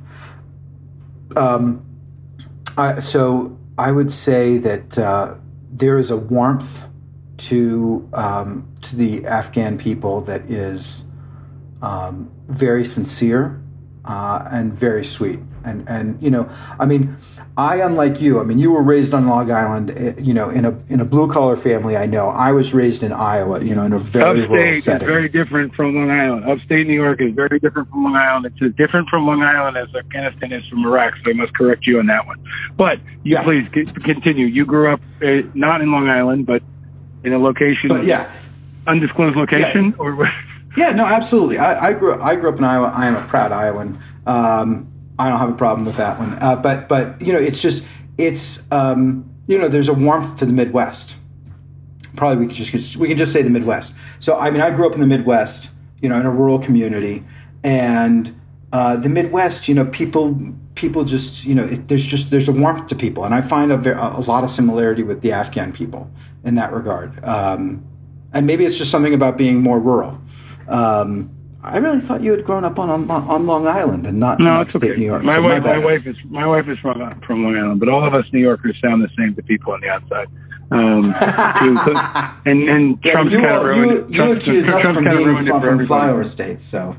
Um, 1.36 1.86
I, 2.78 3.00
so 3.00 3.58
I 3.78 3.92
would 3.92 4.12
say 4.12 4.58
that 4.58 4.98
uh, 4.98 5.36
there 5.72 5.98
is 5.98 6.12
a 6.12 6.18
warmth 6.18 6.86
to 7.38 8.10
um, 8.14 8.68
to 8.82 8.96
the 8.96 9.26
Afghan 9.26 9.78
people 9.78 10.22
that 10.22 10.50
is 10.50 11.06
um, 11.82 12.32
very 12.48 12.86
sincere 12.86 13.62
uh, 14.08 14.48
and 14.52 14.74
very 14.74 15.04
sweet. 15.04 15.40
And 15.66 15.84
and 15.90 16.22
you 16.24 16.32
know, 16.32 16.50
I 16.80 16.86
mean, 16.86 17.18
I 17.58 17.82
unlike 17.82 18.22
you. 18.22 18.40
I 18.40 18.44
mean, 18.44 18.58
you 18.58 18.72
were 18.72 18.82
raised 18.82 19.14
on 19.14 19.28
Long 19.28 19.52
Island. 19.52 19.92
eh, 19.92 20.14
You 20.18 20.34
know, 20.34 20.50
in 20.50 20.64
a 20.64 20.72
in 20.88 21.02
a 21.02 21.06
blue 21.06 21.28
collar 21.28 21.58
family. 21.58 21.98
I 21.98 22.06
know. 22.06 22.30
I 22.30 22.54
was 22.54 22.74
raised 22.74 23.04
in 23.04 23.12
Iowa. 23.12 23.62
You 23.62 23.76
know, 23.76 23.84
in 23.84 23.92
a 23.92 24.00
very 24.00 24.42
rural 24.48 24.54
Upstate 24.70 24.76
is 24.78 24.84
setting. 24.86 25.08
very 25.08 25.28
different 25.28 25.76
from 25.76 25.94
Long 25.96 26.10
Island. 26.10 26.46
Upstate 26.50 26.88
New 26.88 26.94
York 27.06 27.20
is 27.22 27.34
very 27.44 27.60
different 27.60 27.90
from 27.90 28.04
Long 28.06 28.16
Island. 28.16 28.46
It's 28.46 28.62
as 28.62 28.74
different 28.76 29.10
from 29.10 29.26
Long 29.28 29.42
Island 29.44 29.76
as 29.76 29.94
Afghanistan 29.94 30.54
is 30.54 30.66
from 30.70 30.86
Iraq. 30.86 31.14
So 31.26 31.32
I 31.32 31.34
must 31.34 31.54
correct 31.54 31.86
you 31.86 32.00
on 32.00 32.06
that 32.08 32.26
one. 32.26 32.38
But 32.78 33.00
you 33.24 33.38
please 33.44 33.68
continue. 34.12 34.46
You 34.46 34.64
grew 34.66 34.94
up 34.94 35.02
uh, 35.22 35.42
not 35.54 35.82
in 35.82 35.92
Long 35.92 36.08
Island, 36.08 36.46
but 36.46 36.64
in 37.26 37.34
a 37.34 37.40
location, 37.40 37.90
But 37.90 38.06
yeah. 38.06 38.32
undisclosed 38.88 39.36
location, 39.36 39.94
or 40.00 40.16
what? 40.16 40.30
Yeah, 40.78 40.92
no, 40.92 41.06
absolutely. 41.06 41.58
I, 41.58 41.88
I 41.88 41.94
grew 41.94 42.22
I 42.22 42.36
grew 42.36 42.50
up 42.50 42.60
in 42.60 42.64
Iowa. 42.64 42.92
I 42.94 43.08
am 43.08 43.16
a 43.16 43.28
proud 43.28 43.52
Iowan. 43.52 44.00
Um, 44.28 44.88
I 45.18 45.28
don't 45.28 45.40
have 45.40 45.50
a 45.50 45.56
problem 45.56 45.88
with 45.88 45.98
that 45.98 46.20
one. 46.20 46.38
Uh, 46.40 46.56
but 46.56 46.88
but 46.88 47.20
you 47.20 47.34
know, 47.34 47.40
it's 47.40 47.60
just 47.60 47.84
it's 48.20 48.64
um, 48.72 49.28
you 49.48 49.58
know, 49.58 49.68
there's 49.68 49.90
a 49.90 49.94
warmth 49.94 50.38
to 50.38 50.46
the 50.46 50.54
Midwest. 50.54 51.18
Probably 52.16 52.46
we 52.46 52.54
could 52.54 52.64
just 52.64 52.96
we 52.96 53.08
can 53.08 53.18
just 53.18 53.34
say 53.34 53.42
the 53.42 53.50
Midwest. 53.50 53.94
So 54.20 54.38
I 54.38 54.52
mean, 54.52 54.62
I 54.62 54.70
grew 54.70 54.88
up 54.88 54.94
in 54.94 55.02
the 55.02 55.08
Midwest. 55.08 55.72
You 56.00 56.10
know, 56.10 56.20
in 56.20 56.28
a 56.28 56.32
rural 56.32 56.60
community, 56.60 57.24
and 57.64 58.40
uh, 58.72 58.98
the 58.98 59.10
Midwest. 59.10 59.68
You 59.68 59.74
know, 59.74 59.86
people 59.86 60.40
people 60.76 61.04
just 61.06 61.44
you 61.44 61.56
know, 61.56 61.66
it, 61.66 61.88
there's 61.88 62.06
just 62.06 62.30
there's 62.30 62.48
a 62.48 62.52
warmth 62.52 62.86
to 62.90 62.96
people, 62.96 63.26
and 63.26 63.34
I 63.34 63.42
find 63.42 63.72
a, 63.72 64.20
a 64.20 64.22
lot 64.22 64.44
of 64.44 64.52
similarity 64.52 65.02
with 65.02 65.22
the 65.22 65.32
Afghan 65.32 65.74
people 65.74 66.12
in 66.44 66.54
that 66.54 66.72
regard. 66.72 67.24
Um, 67.26 67.84
and 68.32 68.46
maybe 68.46 68.66
it's 68.66 68.78
just 68.78 68.92
something 68.92 69.16
about 69.16 69.38
being 69.38 69.64
more 69.64 69.80
rural. 69.80 70.22
Um, 70.68 71.32
I 71.64 71.78
really 71.78 72.00
thought 72.00 72.22
you 72.22 72.32
had 72.32 72.46
grown 72.46 72.64
up 72.64 72.80
on 72.80 72.90
on, 72.90 73.10
on 73.12 73.46
Long 73.46 73.68
Island 73.68 74.06
and 74.08 74.20
not 74.20 74.40
in 74.40 74.46
No, 74.46 74.62
it's 74.62 74.76
upstate 74.76 74.92
okay. 74.92 75.00
New 75.00 75.06
York. 75.08 75.24
My 75.24 75.36
so 75.36 75.42
wife, 75.42 75.64
my 75.64 75.76
bad. 75.76 75.84
wife 75.84 76.06
is 76.08 76.16
my 76.30 76.46
wife 76.46 76.68
is 76.70 76.78
from 76.80 77.20
from 77.22 77.44
Long 77.44 77.58
Island, 77.58 77.80
but 77.80 77.90
all 77.90 78.06
of 78.08 78.14
us 78.14 78.26
New 78.32 78.40
Yorkers 78.40 78.78
sound 78.82 79.04
the 79.04 79.10
same 79.18 79.36
to 79.36 79.44
people 79.44 79.74
on 79.74 79.82
the 79.82 79.90
outside. 79.90 80.28
Um, 80.70 81.02
to- 81.84 82.34
and 82.46 82.64
and 82.70 83.00
Yeah, 83.04 83.12
Trump's 83.14 83.32
you, 83.34 83.40
kind 83.42 83.56
of 83.56 83.64
ruined 83.64 83.92
you, 83.92 83.98
it. 83.98 84.10
you 84.10 84.16
Trump's- 84.16 84.48
accuse 84.48 84.70
us 84.70 84.82
Trump's 84.82 84.98
from 85.00 85.08
of 85.08 85.18
being 85.18 85.36
from, 85.36 85.46
from 85.46 85.56
everybody. 85.74 85.88
flyover 85.88 86.26
states, 86.26 86.64
so 86.64 86.96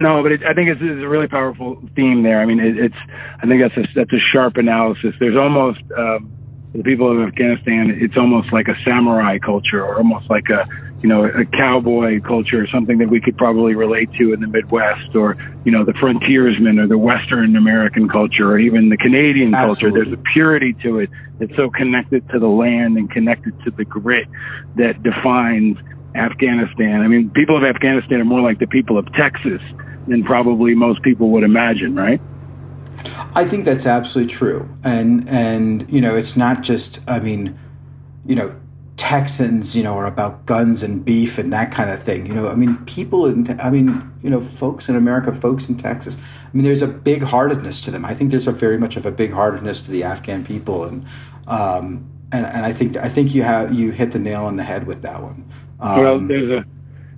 No, 0.00 0.22
but 0.22 0.32
it, 0.32 0.42
I 0.44 0.54
think 0.54 0.68
it's, 0.70 0.80
it's 0.82 1.02
a 1.04 1.08
really 1.08 1.28
powerful 1.28 1.80
theme 1.94 2.22
there. 2.22 2.40
I 2.40 2.46
mean, 2.46 2.58
it, 2.60 2.78
it's 2.78 2.96
I 3.42 3.46
think 3.46 3.60
that's 3.62 3.76
a 3.76 3.88
that's 3.94 4.12
a 4.12 4.20
sharp 4.32 4.56
analysis. 4.56 5.14
There's 5.20 5.36
almost 5.36 5.80
um, 5.96 6.30
the 6.74 6.82
people 6.82 7.10
of 7.10 7.26
Afghanistan. 7.28 7.90
It's 8.00 8.16
almost 8.16 8.52
like 8.52 8.68
a 8.68 8.76
samurai 8.84 9.38
culture, 9.38 9.84
or 9.84 9.98
almost 9.98 10.30
like 10.30 10.48
a 10.48 10.64
you 11.02 11.08
know 11.08 11.24
a 11.24 11.44
cowboy 11.44 12.20
culture, 12.20 12.66
something 12.68 12.98
that 12.98 13.08
we 13.08 13.20
could 13.20 13.36
probably 13.36 13.74
relate 13.74 14.12
to 14.14 14.32
in 14.32 14.40
the 14.40 14.46
Midwest, 14.46 15.14
or 15.14 15.36
you 15.64 15.72
know 15.72 15.84
the 15.84 15.94
frontiersman, 15.94 16.78
or 16.78 16.86
the 16.86 16.98
Western 16.98 17.56
American 17.56 18.08
culture, 18.08 18.52
or 18.52 18.58
even 18.58 18.88
the 18.88 18.96
Canadian 18.96 19.52
culture. 19.52 19.90
There's 19.90 20.12
a 20.12 20.18
purity 20.18 20.74
to 20.82 21.00
it 21.00 21.10
that's 21.38 21.54
so 21.56 21.70
connected 21.70 22.28
to 22.30 22.38
the 22.38 22.48
land 22.48 22.98
and 22.98 23.10
connected 23.10 23.58
to 23.64 23.70
the 23.70 23.84
grit 23.84 24.28
that 24.76 25.02
defines 25.02 25.78
Afghanistan. 26.14 27.00
I 27.00 27.08
mean, 27.08 27.30
people 27.30 27.56
of 27.56 27.64
Afghanistan 27.64 28.20
are 28.20 28.24
more 28.24 28.42
like 28.42 28.58
the 28.58 28.66
people 28.66 28.98
of 28.98 29.10
Texas 29.14 29.62
than 30.06 30.24
probably 30.24 30.74
most 30.74 31.02
people 31.02 31.30
would 31.30 31.44
imagine, 31.44 31.94
right? 31.94 32.20
I 33.34 33.46
think 33.46 33.64
that's 33.64 33.86
absolutely 33.86 34.32
true. 34.32 34.68
And 34.82 35.28
and 35.28 35.90
you 35.90 36.00
know, 36.00 36.14
it's 36.16 36.36
not 36.36 36.62
just 36.62 37.00
I 37.08 37.20
mean, 37.20 37.58
you 38.26 38.34
know, 38.34 38.54
Texans, 39.00 39.74
you 39.74 39.82
know, 39.82 39.94
are 39.96 40.04
about 40.04 40.44
guns 40.44 40.82
and 40.82 41.02
beef 41.02 41.38
and 41.38 41.50
that 41.54 41.72
kind 41.72 41.88
of 41.88 42.02
thing. 42.02 42.26
You 42.26 42.34
know, 42.34 42.48
I 42.48 42.54
mean, 42.54 42.76
people 42.84 43.24
in 43.24 43.58
I 43.58 43.70
mean, 43.70 44.12
you 44.22 44.28
know, 44.28 44.42
folks 44.42 44.90
in 44.90 44.94
America, 44.94 45.32
folks 45.32 45.70
in 45.70 45.78
Texas. 45.78 46.16
I 46.16 46.50
mean, 46.52 46.64
there's 46.64 46.82
a 46.82 46.86
big 46.86 47.22
heartedness 47.22 47.80
to 47.82 47.90
them. 47.90 48.04
I 48.04 48.14
think 48.14 48.30
there's 48.30 48.46
a 48.46 48.52
very 48.52 48.76
much 48.76 48.98
of 48.98 49.06
a 49.06 49.10
big 49.10 49.32
heartedness 49.32 49.80
to 49.82 49.90
the 49.90 50.04
Afghan 50.04 50.44
people 50.44 50.84
and 50.84 51.06
um 51.46 52.10
and, 52.30 52.44
and 52.44 52.66
I 52.66 52.74
think 52.74 52.98
I 52.98 53.08
think 53.08 53.34
you 53.34 53.42
have 53.42 53.72
you 53.72 53.90
hit 53.90 54.12
the 54.12 54.18
nail 54.18 54.44
on 54.44 54.56
the 54.56 54.64
head 54.64 54.86
with 54.86 55.00
that 55.00 55.22
one. 55.22 55.50
Um, 55.80 56.00
well, 56.02 56.18
there's 56.20 56.50
a 56.50 56.64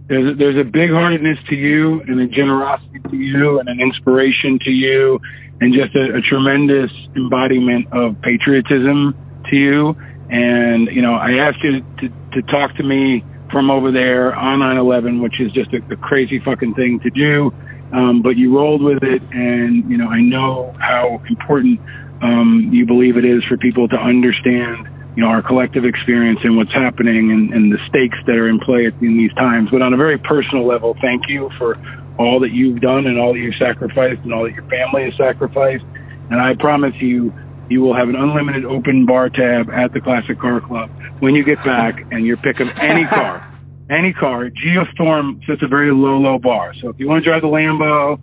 there's 0.07 0.33
a, 0.33 0.37
there's 0.37 0.67
a 0.67 0.71
big 0.71 0.91
heartedness 0.91 1.39
to 1.49 1.57
you 1.57 2.01
and 2.03 2.21
a 2.21 2.29
generosity 2.29 3.01
to 3.11 3.17
you 3.17 3.59
and 3.59 3.69
an 3.69 3.81
inspiration 3.81 4.61
to 4.65 4.71
you 4.71 5.21
and 5.61 5.75
just 5.75 5.97
a, 5.97 6.17
a 6.17 6.21
tremendous 6.21 6.93
embodiment 7.17 7.93
of 7.93 8.21
patriotism 8.23 9.17
to 9.51 9.57
you. 9.57 9.97
And 10.33 10.89
you 10.89 11.03
know, 11.03 11.15
I 11.15 11.33
asked 11.47 11.63
you 11.63 11.81
to, 12.01 12.09
to 12.33 12.43
talk 12.51 12.75
to 12.77 12.83
me 12.83 13.25
from 13.51 13.71
over 13.71 13.93
there 13.93 14.35
on 14.35 14.61
9/11, 14.61 15.23
which 15.23 15.41
is 15.41 15.53
just 15.53 15.73
a, 15.73 15.83
a 15.93 15.97
crazy 15.97 16.41
fucking 16.41 16.75
thing 16.75 17.01
to 17.01 17.11
do. 17.11 17.53
Um, 17.93 18.23
but 18.23 18.37
you 18.37 18.57
rolled 18.57 18.83
with 18.83 19.03
it, 19.03 19.23
and 19.33 19.89
you 19.91 19.99
know, 19.99 20.09
I 20.09 20.21
know 20.23 20.73
how 20.81 21.23
important 21.29 21.81
um, 22.23 22.71
you 22.73 22.87
believe 22.87 23.17
it 23.17 23.25
is 23.25 23.45
for 23.45 23.57
people 23.59 23.87
to 23.89 23.97
understand 23.97 24.89
you 25.17 25.23
know, 25.23 25.29
our 25.29 25.43
collective 25.43 25.85
experience 25.85 26.41
and 26.43 26.57
what's 26.57 26.73
happening 26.73 27.31
and, 27.31 27.53
and 27.53 27.73
the 27.73 27.79
stakes 27.89 28.17
that 28.27 28.35
are 28.35 28.49
in 28.49 28.59
play 28.61 28.87
in 28.87 29.19
these 29.19 29.33
times. 29.35 29.69
But 29.71 29.83
on 29.83 29.93
a 29.93 29.97
very 29.97 30.17
personal 30.17 30.67
level, 30.67 30.97
thank 31.03 31.29
you 31.29 31.51
for 31.59 31.77
all 32.19 32.41
that 32.41 32.53
you've 32.53 32.81
done 32.81 33.07
and 33.07 33.19
all 33.19 33.35
that 33.35 33.41
you've 33.41 33.57
sacrificed 33.57 34.23
and 34.23 34.33
all 34.33 34.45
that 34.45 34.55
your 34.55 34.65
family 34.65 35.05
has 35.05 35.15
sacrificed. 35.19 35.85
And 36.31 36.41
I 36.41 36.55
promise 36.55 36.95
you, 36.97 37.33
you 37.73 37.81
will 37.81 37.95
have 37.95 38.09
an 38.09 38.17
unlimited 38.17 38.65
open 38.65 39.07
bar 39.07 39.31
tab 39.31 39.71
at 39.71 39.93
the 39.93 40.01
Classic 40.01 40.39
Car 40.39 40.61
Club 40.61 40.91
when 41.21 41.35
you 41.35 41.43
get 41.43 41.63
back 41.65 42.05
and 42.13 42.27
your 42.27 42.37
pick 42.37 42.61
of 42.61 42.69
any 42.79 43.05
car. 43.07 43.49
Any 43.91 44.13
car. 44.13 44.51
Geostorm 44.51 45.45
sets 45.47 45.63
a 45.63 45.67
very 45.67 45.93
low, 45.93 46.19
low 46.19 46.39
bar. 46.39 46.75
So 46.81 46.89
if 46.89 46.99
you 46.99 47.09
want 47.09 47.25
to 47.25 47.31
drive 47.31 47.43
the 47.43 47.49
Lambo, 47.49 48.21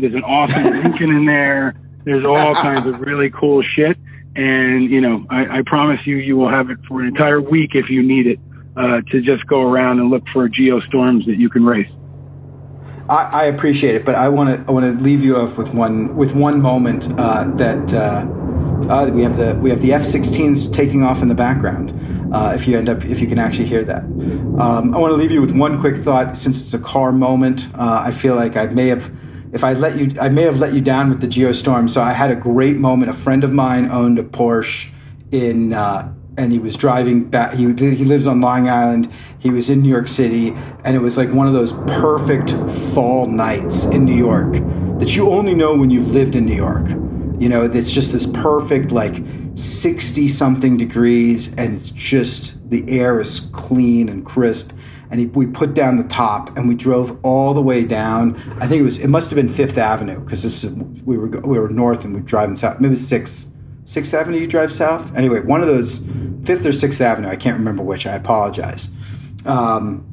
there's 0.00 0.14
an 0.14 0.24
awesome 0.24 0.64
Lincoln 0.82 1.10
in 1.10 1.24
there. 1.24 1.74
There's 2.04 2.26
all 2.26 2.54
kinds 2.54 2.86
of 2.86 3.00
really 3.00 3.30
cool 3.30 3.62
shit. 3.62 3.96
And, 4.36 4.90
you 4.90 5.00
know, 5.00 5.26
I, 5.30 5.58
I 5.58 5.62
promise 5.66 6.00
you, 6.06 6.16
you 6.16 6.36
will 6.36 6.50
have 6.50 6.70
it 6.70 6.78
for 6.86 7.00
an 7.00 7.08
entire 7.08 7.40
week 7.40 7.70
if 7.74 7.90
you 7.90 8.02
need 8.02 8.26
it 8.26 8.38
uh, 8.76 9.00
to 9.10 9.20
just 9.20 9.46
go 9.46 9.62
around 9.62 9.98
and 9.98 10.10
look 10.10 10.22
for 10.32 10.48
geostorms 10.48 11.26
that 11.26 11.36
you 11.36 11.48
can 11.48 11.64
race. 11.64 11.90
I, 13.08 13.24
I 13.24 13.44
appreciate 13.44 13.94
it, 13.94 14.04
but 14.04 14.14
I 14.14 14.28
want 14.28 14.54
to 14.54 14.68
I 14.68 14.70
want 14.70 14.84
to 14.84 15.02
leave 15.02 15.24
you 15.24 15.36
off 15.36 15.56
with 15.56 15.72
one 15.72 16.14
with 16.14 16.34
one 16.34 16.60
moment 16.60 17.08
uh, 17.18 17.44
that 17.56 17.94
uh, 17.94 18.26
uh, 18.86 19.10
we 19.12 19.22
have 19.22 19.36
the 19.36 19.54
we 19.56 19.70
have 19.70 19.82
the 19.82 19.92
F-16s 19.92 20.72
taking 20.72 21.02
off 21.02 21.22
in 21.22 21.28
the 21.28 21.34
background. 21.34 21.92
Uh, 22.32 22.52
if 22.54 22.68
you 22.68 22.76
end 22.76 22.88
up 22.88 23.04
if 23.04 23.20
you 23.20 23.26
can 23.26 23.38
actually 23.38 23.66
hear 23.66 23.84
that, 23.84 24.04
um, 24.04 24.94
I 24.94 24.98
want 24.98 25.12
to 25.12 25.16
leave 25.16 25.30
you 25.30 25.40
with 25.40 25.56
one 25.56 25.80
quick 25.80 25.96
thought. 25.96 26.36
Since 26.36 26.60
it's 26.60 26.74
a 26.74 26.78
car 26.78 27.12
moment, 27.12 27.68
uh, 27.74 28.02
I 28.04 28.12
feel 28.12 28.34
like 28.34 28.56
I 28.56 28.66
may 28.66 28.88
have 28.88 29.10
if 29.52 29.64
I 29.64 29.72
let 29.72 29.96
you 29.96 30.18
I 30.20 30.28
may 30.28 30.42
have 30.42 30.60
let 30.60 30.74
you 30.74 30.80
down 30.80 31.08
with 31.08 31.20
the 31.20 31.26
Geostorm. 31.26 31.90
So 31.90 32.02
I 32.02 32.12
had 32.12 32.30
a 32.30 32.36
great 32.36 32.76
moment. 32.76 33.10
A 33.10 33.14
friend 33.14 33.44
of 33.44 33.52
mine 33.52 33.90
owned 33.90 34.18
a 34.18 34.22
Porsche 34.22 34.90
in 35.30 35.72
uh, 35.72 36.12
and 36.36 36.52
he 36.52 36.58
was 36.58 36.76
driving 36.76 37.24
back. 37.24 37.54
He 37.54 37.64
he 37.64 38.04
lives 38.04 38.26
on 38.26 38.40
Long 38.40 38.68
Island. 38.68 39.10
He 39.38 39.50
was 39.50 39.68
in 39.70 39.82
New 39.82 39.88
York 39.88 40.08
City, 40.08 40.50
and 40.84 40.94
it 40.94 41.00
was 41.00 41.16
like 41.16 41.32
one 41.32 41.46
of 41.46 41.52
those 41.52 41.72
perfect 41.72 42.52
fall 42.92 43.26
nights 43.26 43.84
in 43.86 44.04
New 44.04 44.14
York 44.14 44.54
that 44.98 45.14
you 45.16 45.30
only 45.30 45.54
know 45.54 45.76
when 45.76 45.90
you've 45.90 46.10
lived 46.10 46.34
in 46.34 46.44
New 46.44 46.54
York. 46.56 47.07
You 47.38 47.48
know, 47.48 47.64
it's 47.64 47.90
just 47.90 48.12
this 48.12 48.26
perfect 48.26 48.90
like 48.92 49.22
sixty 49.54 50.28
something 50.28 50.76
degrees, 50.76 51.54
and 51.54 51.76
it's 51.78 51.90
just 51.90 52.68
the 52.70 52.84
air 52.88 53.20
is 53.20 53.40
clean 53.52 54.08
and 54.08 54.24
crisp. 54.26 54.72
And 55.10 55.20
he, 55.20 55.26
we 55.26 55.46
put 55.46 55.72
down 55.72 55.96
the 55.96 56.04
top, 56.04 56.54
and 56.56 56.68
we 56.68 56.74
drove 56.74 57.18
all 57.24 57.54
the 57.54 57.62
way 57.62 57.82
down. 57.84 58.36
I 58.60 58.66
think 58.66 58.80
it 58.80 58.84
was 58.84 58.98
it 58.98 59.08
must 59.08 59.30
have 59.30 59.36
been 59.36 59.48
Fifth 59.48 59.78
Avenue 59.78 60.20
because 60.20 60.42
this 60.42 60.64
is, 60.64 60.72
we 61.02 61.16
were 61.16 61.28
we 61.28 61.58
were 61.58 61.68
north 61.68 62.04
and 62.04 62.12
we 62.12 62.20
were 62.20 62.26
driving 62.26 62.56
south. 62.56 62.80
Maybe 62.80 62.96
Sixth. 62.96 63.50
Sixth 63.84 64.12
Avenue, 64.12 64.38
you 64.38 64.46
drive 64.46 64.70
south. 64.70 65.16
Anyway, 65.16 65.40
one 65.40 65.62
of 65.62 65.66
those 65.66 66.04
Fifth 66.44 66.66
or 66.66 66.72
Sixth 66.72 67.00
Avenue. 67.00 67.28
I 67.28 67.36
can't 67.36 67.58
remember 67.58 67.82
which. 67.82 68.06
I 68.06 68.14
apologize. 68.16 68.90
Um, 69.46 70.06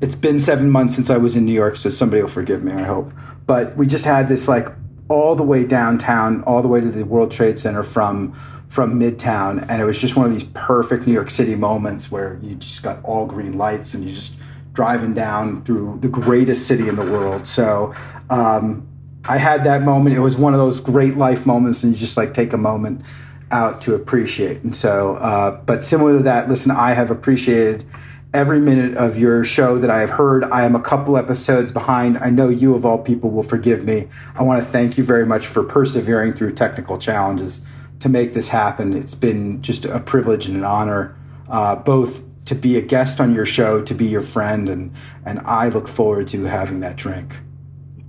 it's 0.00 0.14
been 0.14 0.40
seven 0.40 0.70
months 0.70 0.94
since 0.94 1.10
I 1.10 1.18
was 1.18 1.36
in 1.36 1.44
New 1.44 1.52
York, 1.52 1.76
so 1.76 1.90
somebody 1.90 2.22
will 2.22 2.30
forgive 2.30 2.62
me. 2.62 2.72
I 2.72 2.84
hope. 2.84 3.12
But 3.46 3.76
we 3.76 3.86
just 3.86 4.06
had 4.06 4.28
this 4.28 4.48
like 4.48 4.68
all 5.08 5.34
the 5.34 5.42
way 5.42 5.64
downtown, 5.64 6.42
all 6.44 6.62
the 6.62 6.68
way 6.68 6.80
to 6.80 6.90
the 6.90 7.04
World 7.04 7.30
Trade 7.30 7.58
Center 7.58 7.82
from 7.82 8.38
from 8.68 9.00
Midtown, 9.00 9.64
and 9.70 9.80
it 9.80 9.86
was 9.86 9.98
just 9.98 10.14
one 10.14 10.26
of 10.26 10.32
these 10.32 10.44
perfect 10.52 11.06
New 11.06 11.14
York 11.14 11.30
City 11.30 11.54
moments 11.54 12.10
where 12.10 12.38
you 12.42 12.54
just 12.54 12.82
got 12.82 13.02
all 13.02 13.24
green 13.24 13.56
lights 13.56 13.94
and 13.94 14.04
you 14.04 14.14
just 14.14 14.34
driving 14.74 15.14
down 15.14 15.64
through 15.64 15.98
the 16.02 16.08
greatest 16.08 16.66
city 16.66 16.88
in 16.88 16.96
the 16.96 17.04
world. 17.04 17.46
So. 17.46 17.94
Um, 18.30 18.86
I 19.24 19.36
had 19.36 19.64
that 19.64 19.82
moment. 19.82 20.16
It 20.16 20.20
was 20.20 20.36
one 20.36 20.54
of 20.54 20.58
those 20.58 20.80
great 20.80 21.18
life 21.18 21.44
moments, 21.44 21.82
and 21.82 21.92
you 21.92 21.98
just 21.98 22.16
like 22.16 22.32
take 22.32 22.54
a 22.54 22.56
moment 22.56 23.02
out 23.50 23.82
to 23.82 23.94
appreciate. 23.94 24.62
And 24.62 24.74
so, 24.74 25.16
uh, 25.16 25.50
but 25.62 25.82
similar 25.82 26.16
to 26.16 26.22
that, 26.24 26.48
listen, 26.48 26.70
I 26.70 26.92
have 26.94 27.10
appreciated 27.10 27.84
every 28.34 28.60
minute 28.60 28.96
of 28.96 29.18
your 29.18 29.42
show 29.42 29.78
that 29.78 29.90
I 29.90 30.00
have 30.00 30.10
heard. 30.10 30.44
I 30.44 30.64
am 30.64 30.74
a 30.74 30.80
couple 30.80 31.16
episodes 31.16 31.72
behind. 31.72 32.18
I 32.18 32.30
know 32.30 32.48
you, 32.48 32.74
of 32.74 32.84
all 32.84 32.98
people, 32.98 33.30
will 33.30 33.42
forgive 33.42 33.84
me. 33.84 34.08
I 34.34 34.42
want 34.42 34.62
to 34.62 34.68
thank 34.68 34.98
you 34.98 35.04
very 35.04 35.24
much 35.24 35.46
for 35.46 35.62
persevering 35.62 36.34
through 36.34 36.52
technical 36.52 36.98
challenges 36.98 37.64
to 38.00 38.08
make 38.08 38.34
this 38.34 38.48
happen. 38.48 38.92
It's 38.92 39.14
been 39.14 39.62
just 39.62 39.84
a 39.84 39.98
privilege 39.98 40.46
and 40.46 40.56
an 40.56 40.64
honor, 40.64 41.16
uh, 41.48 41.76
both 41.76 42.22
to 42.44 42.54
be 42.54 42.76
a 42.76 42.82
guest 42.82 43.20
on 43.20 43.34
your 43.34 43.46
show, 43.46 43.82
to 43.82 43.94
be 43.94 44.06
your 44.06 44.22
friend, 44.22 44.68
and 44.68 44.92
and 45.24 45.40
I 45.40 45.68
look 45.68 45.88
forward 45.88 46.28
to 46.28 46.44
having 46.44 46.80
that 46.80 46.96
drink. 46.96 47.34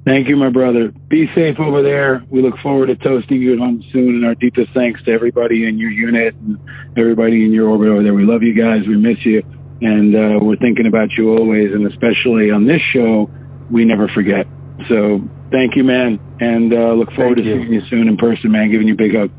Thank 0.05 0.27
you, 0.27 0.37
my 0.37 0.49
brother. 0.49 0.91
Be 1.09 1.27
safe 1.35 1.59
over 1.59 1.83
there. 1.83 2.23
We 2.29 2.41
look 2.41 2.57
forward 2.63 2.87
to 2.87 2.95
toasting 2.95 3.41
you 3.41 3.53
at 3.53 3.59
home 3.59 3.83
soon. 3.91 4.15
And 4.15 4.25
our 4.25 4.33
deepest 4.33 4.71
thanks 4.73 5.03
to 5.03 5.11
everybody 5.11 5.67
in 5.67 5.77
your 5.77 5.91
unit 5.91 6.33
and 6.35 6.57
everybody 6.97 7.43
in 7.43 7.51
your 7.51 7.69
orbit 7.69 7.89
over 7.89 8.01
there. 8.01 8.13
We 8.13 8.23
love 8.23 8.41
you 8.41 8.53
guys. 8.53 8.87
We 8.87 8.97
miss 8.97 9.23
you. 9.25 9.43
And 9.81 10.15
uh, 10.15 10.39
we're 10.43 10.57
thinking 10.57 10.87
about 10.87 11.09
you 11.17 11.29
always. 11.31 11.73
And 11.73 11.87
especially 11.87 12.51
on 12.51 12.65
this 12.67 12.81
show, 12.93 13.29
we 13.71 13.85
never 13.85 14.07
forget. 14.09 14.45
So 14.87 15.21
thank 15.51 15.75
you, 15.75 15.83
man. 15.83 16.19
And 16.39 16.73
uh, 16.73 16.93
look 16.93 17.11
forward 17.13 17.37
Thank 17.37 17.47
to 17.47 17.53
you. 17.53 17.61
seeing 17.61 17.73
you 17.73 17.81
soon 17.89 18.07
in 18.07 18.17
person, 18.17 18.51
man. 18.51 18.71
Giving 18.71 18.87
you 18.87 18.93
a 18.93 18.97
big 18.97 19.15
hug. 19.15 19.31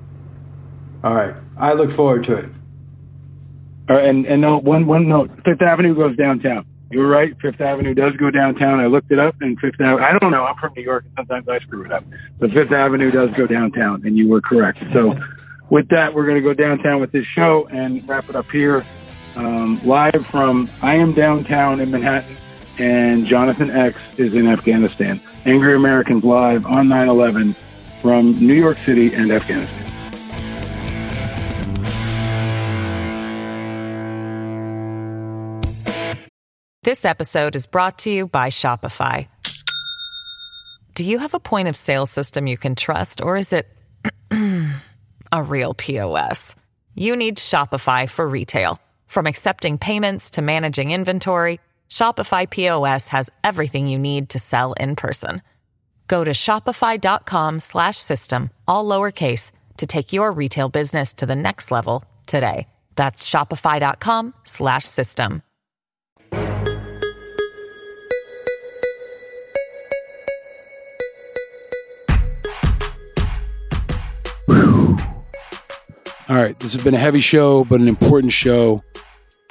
All 1.03 1.15
right. 1.15 1.35
I 1.57 1.73
look 1.73 1.91
forward 1.91 2.25
to 2.25 2.35
it. 2.37 2.51
All 3.89 3.97
right, 3.97 4.05
and 4.07 4.25
and 4.27 4.41
no, 4.41 4.59
one 4.59 4.87
one 4.87 5.09
note: 5.09 5.31
Fifth 5.45 5.63
Avenue 5.63 5.97
goes 5.97 6.17
downtown. 6.17 6.65
You 6.93 7.01
were 7.01 7.09
right. 7.09 7.35
Fifth 7.41 7.61
Avenue 7.61 7.93
does 7.93 8.15
go 8.17 8.31
downtown. 8.31 8.79
I 8.79 8.87
looked 8.87 9.11
it 9.11 9.19
up, 9.19 9.35
and 9.41 9.59
Fifth 9.59 9.81
Avenue. 9.81 10.05
I 10.05 10.17
don't 10.19 10.31
know. 10.31 10.45
I'm 10.45 10.57
from 10.57 10.73
New 10.77 10.83
York, 10.83 11.05
and 11.07 11.15
sometimes 11.17 11.49
I 11.49 11.59
screw 11.61 11.85
it 11.85 11.93
up. 11.93 12.05
But 12.39 12.53
Fifth 12.53 12.71
Avenue 12.71 13.11
does 13.11 13.33
go 13.33 13.47
downtown, 13.47 14.07
and 14.07 14.17
you 14.17 14.29
were 14.29 14.41
correct. 14.41 14.85
So, 14.93 15.19
with 15.71 15.89
that, 15.89 16.15
we're 16.15 16.25
going 16.27 16.37
to 16.37 16.43
go 16.43 16.55
downtown 16.55 17.01
with 17.01 17.11
this 17.11 17.27
show 17.35 17.69
and 17.71 18.07
wrap 18.09 18.29
it 18.29 18.37
up 18.37 18.51
here, 18.51 18.85
um, 19.37 19.81
live 19.85 20.27
from 20.27 20.69
I 20.83 20.97
am 20.97 21.13
downtown 21.13 21.81
in 21.81 21.91
Manhattan, 21.91 22.37
and 22.79 23.27
Jonathan 23.27 23.71
X 23.71 23.99
is 24.19 24.35
in 24.35 24.47
Afghanistan. 24.47 25.21
Angry 25.47 25.75
Americans 25.75 26.25
live 26.25 26.67
on 26.67 26.89
9/11 26.89 27.55
from 28.03 28.33
New 28.45 28.55
York 28.55 28.77
City 28.79 29.15
and 29.15 29.31
Afghanistan. 29.31 29.91
This 36.83 37.05
episode 37.05 37.57
is 37.57 37.67
brought 37.67 37.99
to 37.99 38.11
you 38.11 38.27
by 38.27 38.49
Shopify. 38.49 39.29
Do 40.95 41.05
you 41.05 41.19
have 41.19 41.35
a 41.35 41.41
point 41.41 41.69
of 41.69 41.77
sale 41.77 42.07
system 42.07 42.47
you 42.47 42.57
can 42.57 42.75
trust, 42.75 43.21
or 43.21 43.37
is 43.37 43.53
it 43.53 43.69
a 45.33 45.43
real 45.43 45.75
POS? 45.75 46.57
You 46.95 47.17
need 47.17 47.37
Shopify 47.37 48.09
for 48.09 48.27
retail. 48.27 48.81
From 49.11 49.27
accepting 49.27 49.77
payments 49.77 50.31
to 50.31 50.41
managing 50.41 50.93
inventory, 50.93 51.59
Shopify 51.91 52.49
POS 52.49 53.09
has 53.09 53.29
everything 53.43 53.89
you 53.89 53.99
need 53.99 54.29
to 54.29 54.39
sell 54.39 54.73
in 54.75 54.95
person. 54.95 55.43
Go 56.07 56.23
to 56.23 56.31
shopify.com 56.31 57.59
slash 57.59 57.97
system, 57.97 58.51
all 58.69 58.85
lowercase, 58.85 59.51
to 59.79 59.87
take 59.89 60.13
your 60.13 60.31
retail 60.31 60.69
business 60.69 61.13
to 61.15 61.27
the 61.27 61.35
next 61.35 61.73
level 61.73 62.05
today. 62.27 62.69
That's 62.95 63.29
shopify.com 63.29 64.33
slash 64.45 64.85
system. 64.85 65.43
All 76.29 76.37
right, 76.37 76.57
this 76.61 76.75
has 76.75 76.85
been 76.85 76.95
a 76.95 76.97
heavy 76.97 77.19
show, 77.19 77.65
but 77.65 77.81
an 77.81 77.89
important 77.89 78.31
show. 78.31 78.85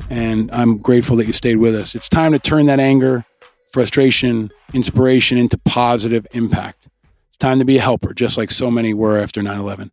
And 0.10 0.50
I'm 0.52 0.78
grateful 0.78 1.18
that 1.18 1.28
you 1.28 1.34
stayed 1.34 1.58
with 1.58 1.76
us. 1.76 1.96
It's 1.96 2.10
time 2.10 2.32
to 2.32 2.40
turn 2.40 2.66
that 2.66 2.80
anger, 2.80 3.26
frustration, 3.72 4.50
inspiration 4.74 5.38
into 5.38 5.58
positive 5.66 6.26
impact. 6.32 6.88
It's 7.28 7.38
time 7.38 7.60
to 7.60 7.66
be 7.66 7.78
a 7.78 7.82
helper, 7.82 8.14
just 8.14 8.38
like 8.38 8.52
so 8.52 8.72
many 8.72 8.94
were 8.94 9.18
after 9.18 9.42
9 9.42 9.60
11. 9.60 9.92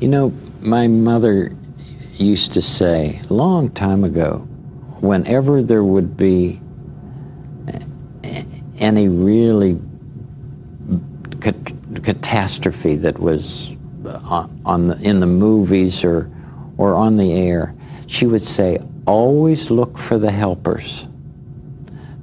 You 0.00 0.08
know, 0.08 0.32
my 0.60 0.86
mother 0.86 1.56
used 2.14 2.52
to 2.54 2.62
say 2.62 3.20
a 3.30 3.32
long 3.32 3.70
time 3.70 4.04
ago, 4.04 4.38
whenever 5.00 5.62
there 5.62 5.84
would 5.84 6.16
be 6.16 6.60
any 8.78 9.08
really 9.08 9.80
cat- 11.40 11.72
catastrophe 12.02 12.96
that 12.96 13.18
was 13.18 13.76
uh, 14.04 14.20
on, 14.24 14.62
on 14.64 14.88
the, 14.88 15.00
in 15.02 15.20
the 15.20 15.26
movies 15.26 16.04
or 16.04 16.30
or 16.76 16.94
on 16.94 17.16
the 17.16 17.32
air, 17.32 17.74
she 18.06 18.24
would 18.24 18.42
say, 18.42 18.78
"Always 19.08 19.70
look 19.70 19.98
for 19.98 20.18
the 20.18 20.30
helpers." 20.30 21.06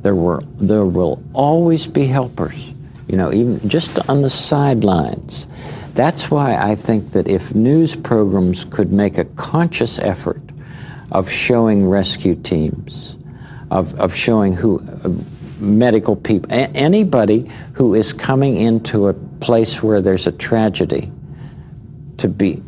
There 0.03 0.15
were 0.15 0.43
there 0.57 0.85
will 0.85 1.21
always 1.33 1.87
be 1.87 2.05
helpers. 2.05 2.73
You 3.07 3.17
know, 3.17 3.33
even 3.33 3.67
just 3.67 3.97
on 4.09 4.21
the 4.21 4.29
sidelines. 4.29 5.47
That's 5.95 6.29
why 6.29 6.55
I 6.57 6.75
think 6.75 7.11
that 7.11 7.27
if 7.27 7.55
news 7.55 7.95
programs 7.95 8.65
could 8.65 8.91
make 8.91 9.17
a 9.17 9.25
conscious 9.25 9.97
effort 9.97 10.41
of 11.11 11.29
showing 11.29 11.87
rescue 11.87 12.35
teams, 12.35 13.17
of, 13.71 13.97
of 13.99 14.13
showing 14.13 14.53
who 14.53 14.81
uh, 15.03 15.09
medical 15.59 16.15
people, 16.15 16.51
a- 16.51 16.69
anybody 16.75 17.49
who 17.73 17.95
is 17.95 18.11
coming 18.11 18.57
into 18.57 19.07
a 19.07 19.13
place 19.13 19.81
where 19.81 20.01
there's 20.01 20.27
a 20.27 20.31
tragedy, 20.31 21.11
to 22.17 22.27
be 22.27 22.61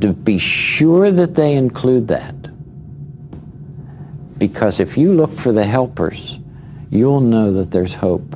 to 0.00 0.12
be 0.12 0.38
sure 0.38 1.10
that 1.10 1.34
they 1.34 1.54
include 1.54 2.08
that. 2.08 2.34
Because 4.42 4.80
if 4.80 4.98
you 4.98 5.12
look 5.12 5.30
for 5.30 5.52
the 5.52 5.64
helpers, 5.64 6.40
you'll 6.90 7.20
know 7.20 7.52
that 7.52 7.70
there's 7.70 7.94
hope. 7.94 8.34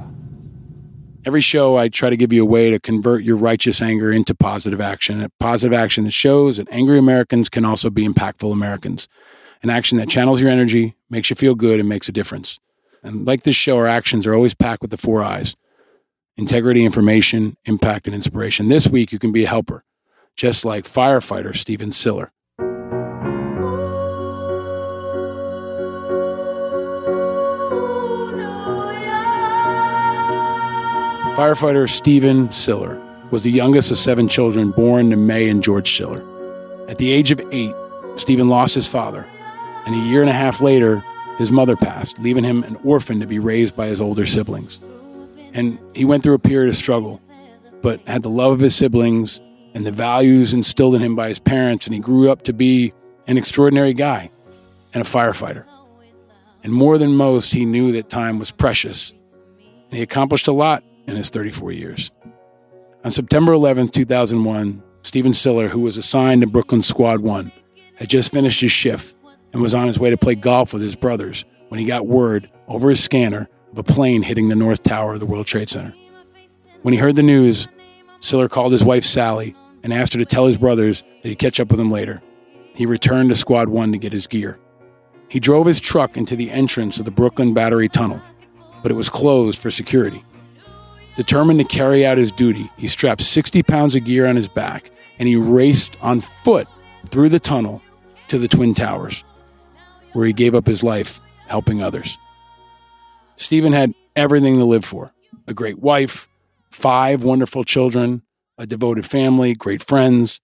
Every 1.25 1.41
show, 1.41 1.77
I 1.77 1.89
try 1.89 2.11
to 2.11 2.17
give 2.17 2.33
you 2.33 2.45
a 2.45 2.47
way 2.47 2.71
to 2.71 2.79
convert 2.79 3.25
your 3.25 3.35
righteous 3.35 3.83
anger 3.83 4.13
into 4.13 4.33
positive 4.33 4.81
action. 4.81 5.21
A 5.21 5.31
positive 5.41 5.77
action 5.77 6.05
that 6.05 6.13
shows 6.13 6.59
that 6.59 6.69
angry 6.71 6.97
Americans 6.97 7.49
can 7.49 7.65
also 7.65 7.91
be 7.91 8.07
impactful 8.07 8.53
Americans. 8.53 9.09
An 9.65 9.69
action 9.69 9.99
that 9.99 10.09
channels 10.09 10.41
your 10.41 10.49
energy, 10.49 10.95
makes 11.11 11.29
you 11.29 11.35
feel 11.35 11.57
good, 11.57 11.81
and 11.81 11.89
makes 11.89 12.09
a 12.09 12.13
difference. 12.13 12.61
And 13.03 13.27
like 13.27 13.43
this 13.43 13.57
show, 13.57 13.77
our 13.77 13.89
actions 13.89 14.29
are 14.29 14.35
always 14.35 14.55
packed 14.55 14.83
with 14.83 14.93
the 14.93 14.97
four 14.97 15.25
I's 15.25 15.57
integrity, 16.37 16.85
information, 16.85 17.57
impact, 17.65 18.07
and 18.07 18.15
inspiration. 18.15 18.69
This 18.69 18.87
week, 18.87 19.11
you 19.11 19.19
can 19.19 19.33
be 19.33 19.43
a 19.43 19.49
helper, 19.49 19.83
just 20.37 20.65
like 20.65 20.85
firefighter 20.85 21.57
Stephen 21.57 21.91
Siller. 21.91 22.31
Firefighter 31.37 31.87
Stephen 31.87 32.51
Siller 32.51 32.99
was 33.31 33.43
the 33.43 33.51
youngest 33.51 33.91
of 33.91 33.99
seven 33.99 34.27
children 34.27 34.71
born 34.71 35.11
to 35.11 35.19
May 35.19 35.51
and 35.51 35.63
George 35.63 35.95
Siller. 35.95 36.25
At 36.89 36.97
the 36.97 37.13
age 37.13 37.31
of 37.31 37.43
eight, 37.53 37.75
Stephen 38.15 38.49
lost 38.49 38.75
his 38.75 38.89
father, 38.89 39.27
and 39.85 39.95
a 39.95 40.09
year 40.09 40.23
and 40.23 40.31
a 40.31 40.33
half 40.33 40.63
later, 40.63 41.05
his 41.37 41.53
mother 41.53 41.77
passed, 41.77 42.19
leaving 42.21 42.43
him 42.43 42.63
an 42.63 42.77
orphan 42.77 43.21
to 43.21 43.27
be 43.27 43.39
raised 43.39 43.77
by 43.77 43.87
his 43.87 44.01
older 44.01 44.25
siblings. 44.25 44.81
And 45.53 45.79
he 45.95 46.07
went 46.07 46.23
through 46.23 46.37
a 46.37 46.39
period 46.39 46.71
of 46.71 46.75
struggle, 46.75 47.21
but 47.83 48.01
had 48.09 48.23
the 48.23 48.31
love 48.31 48.53
of 48.53 48.61
his 48.61 48.75
siblings 48.75 49.43
and 49.75 49.85
the 49.87 49.93
values 49.93 50.55
instilled 50.55 50.95
in 50.95 51.03
him 51.03 51.15
by 51.15 51.29
his 51.29 51.39
parents, 51.39 51.87
and 51.87 51.93
he 51.93 52.01
grew 52.01 52.31
up 52.31 52.45
to 52.45 52.55
be 52.55 52.95
an 53.27 53.37
extraordinary 53.37 53.93
guy, 53.93 54.31
and 54.95 55.03
a 55.03 55.07
firefighter. 55.07 55.67
And 56.65 56.73
more 56.73 56.97
than 56.97 57.13
most, 57.13 57.53
he 57.53 57.67
knew 57.67 57.93
that 57.93 58.09
time 58.09 58.39
was 58.39 58.51
precious, 58.51 59.13
and 59.91 59.93
he 59.99 60.01
accomplished 60.01 60.49
a 60.49 60.53
lot 60.53 60.83
in 61.07 61.17
his 61.17 61.31
34 61.31 61.73
years. 61.73 62.11
On 63.05 63.11
September 63.11 63.53
11, 63.53 63.89
2001, 63.89 64.83
Stephen 65.03 65.33
Siller, 65.33 65.69
who 65.69 65.81
was 65.81 65.97
assigned 65.97 66.43
to 66.43 66.49
Brooklyn 66.49 66.83
Squad 66.83 67.21
1, 67.21 67.53
had 67.97 68.09
just 68.09 68.33
finished 68.33 68.61
his 68.61 68.73
shift 68.73 69.15
and 69.53 69.63
was 69.63 69.75
on 69.75 69.87
his 69.87 69.99
way 69.99 70.11
to 70.11 70.17
play 70.17 70.35
golf 70.35 70.73
with 70.73 70.83
his 70.83 70.97
brothers 70.97 71.45
when 71.69 71.79
he 71.79 71.87
got 71.87 72.07
word 72.07 72.51
over 72.69 72.91
his 72.91 73.03
scanner 73.03 73.49
of 73.73 73.79
a 73.79 73.83
plane 73.83 74.23
hitting 74.23 74.49
the 74.49 74.57
North 74.57 74.83
Tower 74.83 75.15
of 75.15 75.21
the 75.21 75.27
World 75.27 75.47
Trade 75.47 75.69
Center. 75.69 75.95
When 76.83 76.93
he 76.93 77.01
heard 77.01 77.17
the 77.17 77.23
news, 77.23 77.69
Siller 78.21 78.49
called 78.49 78.73
his 78.73 78.85
wife 78.85 79.05
Sally 79.05 79.55
and 79.83 79.93
asked 79.93 80.15
her 80.15 80.19
to 80.19 80.27
tell 80.27 80.47
his 80.47 80.59
brothers 80.59 81.03
that 81.23 81.29
he'd 81.29 81.39
catch 81.39 81.61
up 81.61 81.69
with 81.69 81.79
them 81.79 81.91
later. 81.91 82.21
He 82.75 82.87
returned 82.87 83.29
to 83.29 83.35
Squad 83.35 83.69
1 83.69 83.93
to 83.93 83.99
get 83.99 84.13
his 84.13 84.27
gear. 84.27 84.59
He 85.29 85.41
drove 85.41 85.67
his 85.67 85.81
truck 85.81 86.17
into 86.17 86.37
the 86.37 86.51
entrance 86.51 86.99
of 86.99 87.05
the 87.05 87.11
Brooklyn 87.11 87.55
Battery 87.55 87.89
Tunnel, 87.89 88.21
but 88.83 88.93
it 88.93 88.97
was 88.97 89.09
closed 89.09 89.61
for 89.61 89.71
security. 89.71 90.25
Determined 91.17 91.59
to 91.61 91.65
carry 91.65 92.05
out 92.05 92.19
his 92.19 92.31
duty, 92.31 92.71
he 92.77 92.89
strapped 92.89 93.23
60 93.23 93.63
pounds 93.63 93.97
of 93.97 94.05
gear 94.05 94.27
on 94.27 94.37
his 94.37 94.51
back 94.51 94.91
and 95.19 95.27
he 95.27 95.37
raced 95.37 95.99
on 96.03 96.21
foot 96.21 96.69
through 97.09 97.31
the 97.31 97.41
tunnel 97.41 97.81
to 98.29 98.39
the 98.39 98.49
Twin 98.49 98.75
Towers, 98.75 99.25
where 100.13 100.27
he 100.27 100.35
gave 100.35 100.55
up 100.55 100.67
his 100.67 100.83
life 100.83 101.23
helping 101.47 101.83
others. 101.83 102.19
Stephen 103.37 103.73
had 103.73 103.95
everything 104.15 104.59
to 104.59 104.67
live 104.67 104.85
for 104.85 105.13
a 105.47 105.55
great 105.55 105.79
wife, 105.79 106.29
five 106.71 107.25
wonderful 107.25 107.65
children, 107.65 108.23
a 108.59 108.67
devoted 108.67 109.07
family, 109.07 109.55
great 109.55 109.83
friends. 109.83 110.41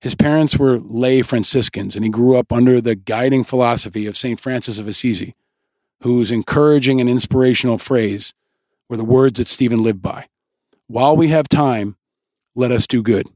His 0.00 0.14
parents 0.14 0.58
were 0.58 0.78
lay 0.78 1.20
Franciscans, 1.20 1.96
and 1.96 2.04
he 2.04 2.10
grew 2.10 2.38
up 2.38 2.50
under 2.50 2.80
the 2.80 2.94
guiding 2.94 3.44
philosophy 3.44 4.06
of 4.06 4.16
St. 4.16 4.40
Francis 4.40 4.78
of 4.78 4.88
Assisi, 4.88 5.34
whose 6.02 6.30
encouraging 6.30 7.00
and 7.00 7.10
inspirational 7.10 7.76
phrase 7.76 8.32
were 8.88 8.96
the 8.96 9.04
words 9.04 9.38
that 9.38 9.48
Stephen 9.48 9.82
lived 9.82 10.02
by 10.02 10.26
While 10.86 11.16
we 11.16 11.28
have 11.28 11.48
time, 11.48 11.96
let 12.54 12.72
us 12.72 12.86
do 12.86 13.02
good. 13.02 13.26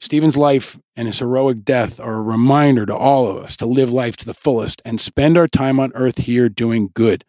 Stephen's 0.00 0.36
life 0.36 0.78
and 0.96 1.08
his 1.08 1.18
heroic 1.18 1.64
death 1.64 1.98
are 1.98 2.14
a 2.14 2.22
reminder 2.22 2.86
to 2.86 2.96
all 2.96 3.28
of 3.28 3.36
us 3.36 3.56
to 3.56 3.66
live 3.66 3.90
life 3.90 4.16
to 4.18 4.24
the 4.24 4.34
fullest 4.34 4.80
and 4.84 5.00
spend 5.00 5.36
our 5.36 5.48
time 5.48 5.80
on 5.80 5.92
earth 5.94 6.18
here 6.18 6.48
doing 6.48 6.90
good. 6.94 7.24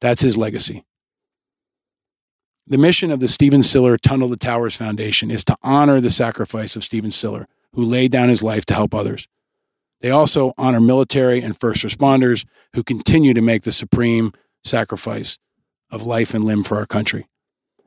That's 0.00 0.20
his 0.20 0.36
legacy. 0.36 0.84
The 2.68 2.78
mission 2.78 3.10
of 3.10 3.18
the 3.18 3.28
Stephen 3.28 3.62
Siller 3.62 3.96
Tunnel 3.96 4.28
to 4.28 4.36
Towers 4.36 4.76
Foundation 4.76 5.30
is 5.30 5.42
to 5.46 5.56
honor 5.62 6.00
the 6.00 6.10
sacrifice 6.10 6.76
of 6.76 6.84
Stephen 6.84 7.10
Siller, 7.10 7.48
who 7.72 7.82
laid 7.82 8.12
down 8.12 8.28
his 8.28 8.42
life 8.42 8.64
to 8.66 8.74
help 8.74 8.94
others. 8.94 9.26
They 10.00 10.10
also 10.10 10.52
honor 10.56 10.80
military 10.80 11.40
and 11.40 11.58
first 11.58 11.84
responders 11.84 12.46
who 12.74 12.84
continue 12.84 13.34
to 13.34 13.42
make 13.42 13.62
the 13.62 13.72
supreme 13.72 14.32
sacrifice 14.62 15.38
of 15.90 16.04
life 16.04 16.34
and 16.34 16.44
limb 16.44 16.64
for 16.64 16.76
our 16.76 16.86
country. 16.86 17.26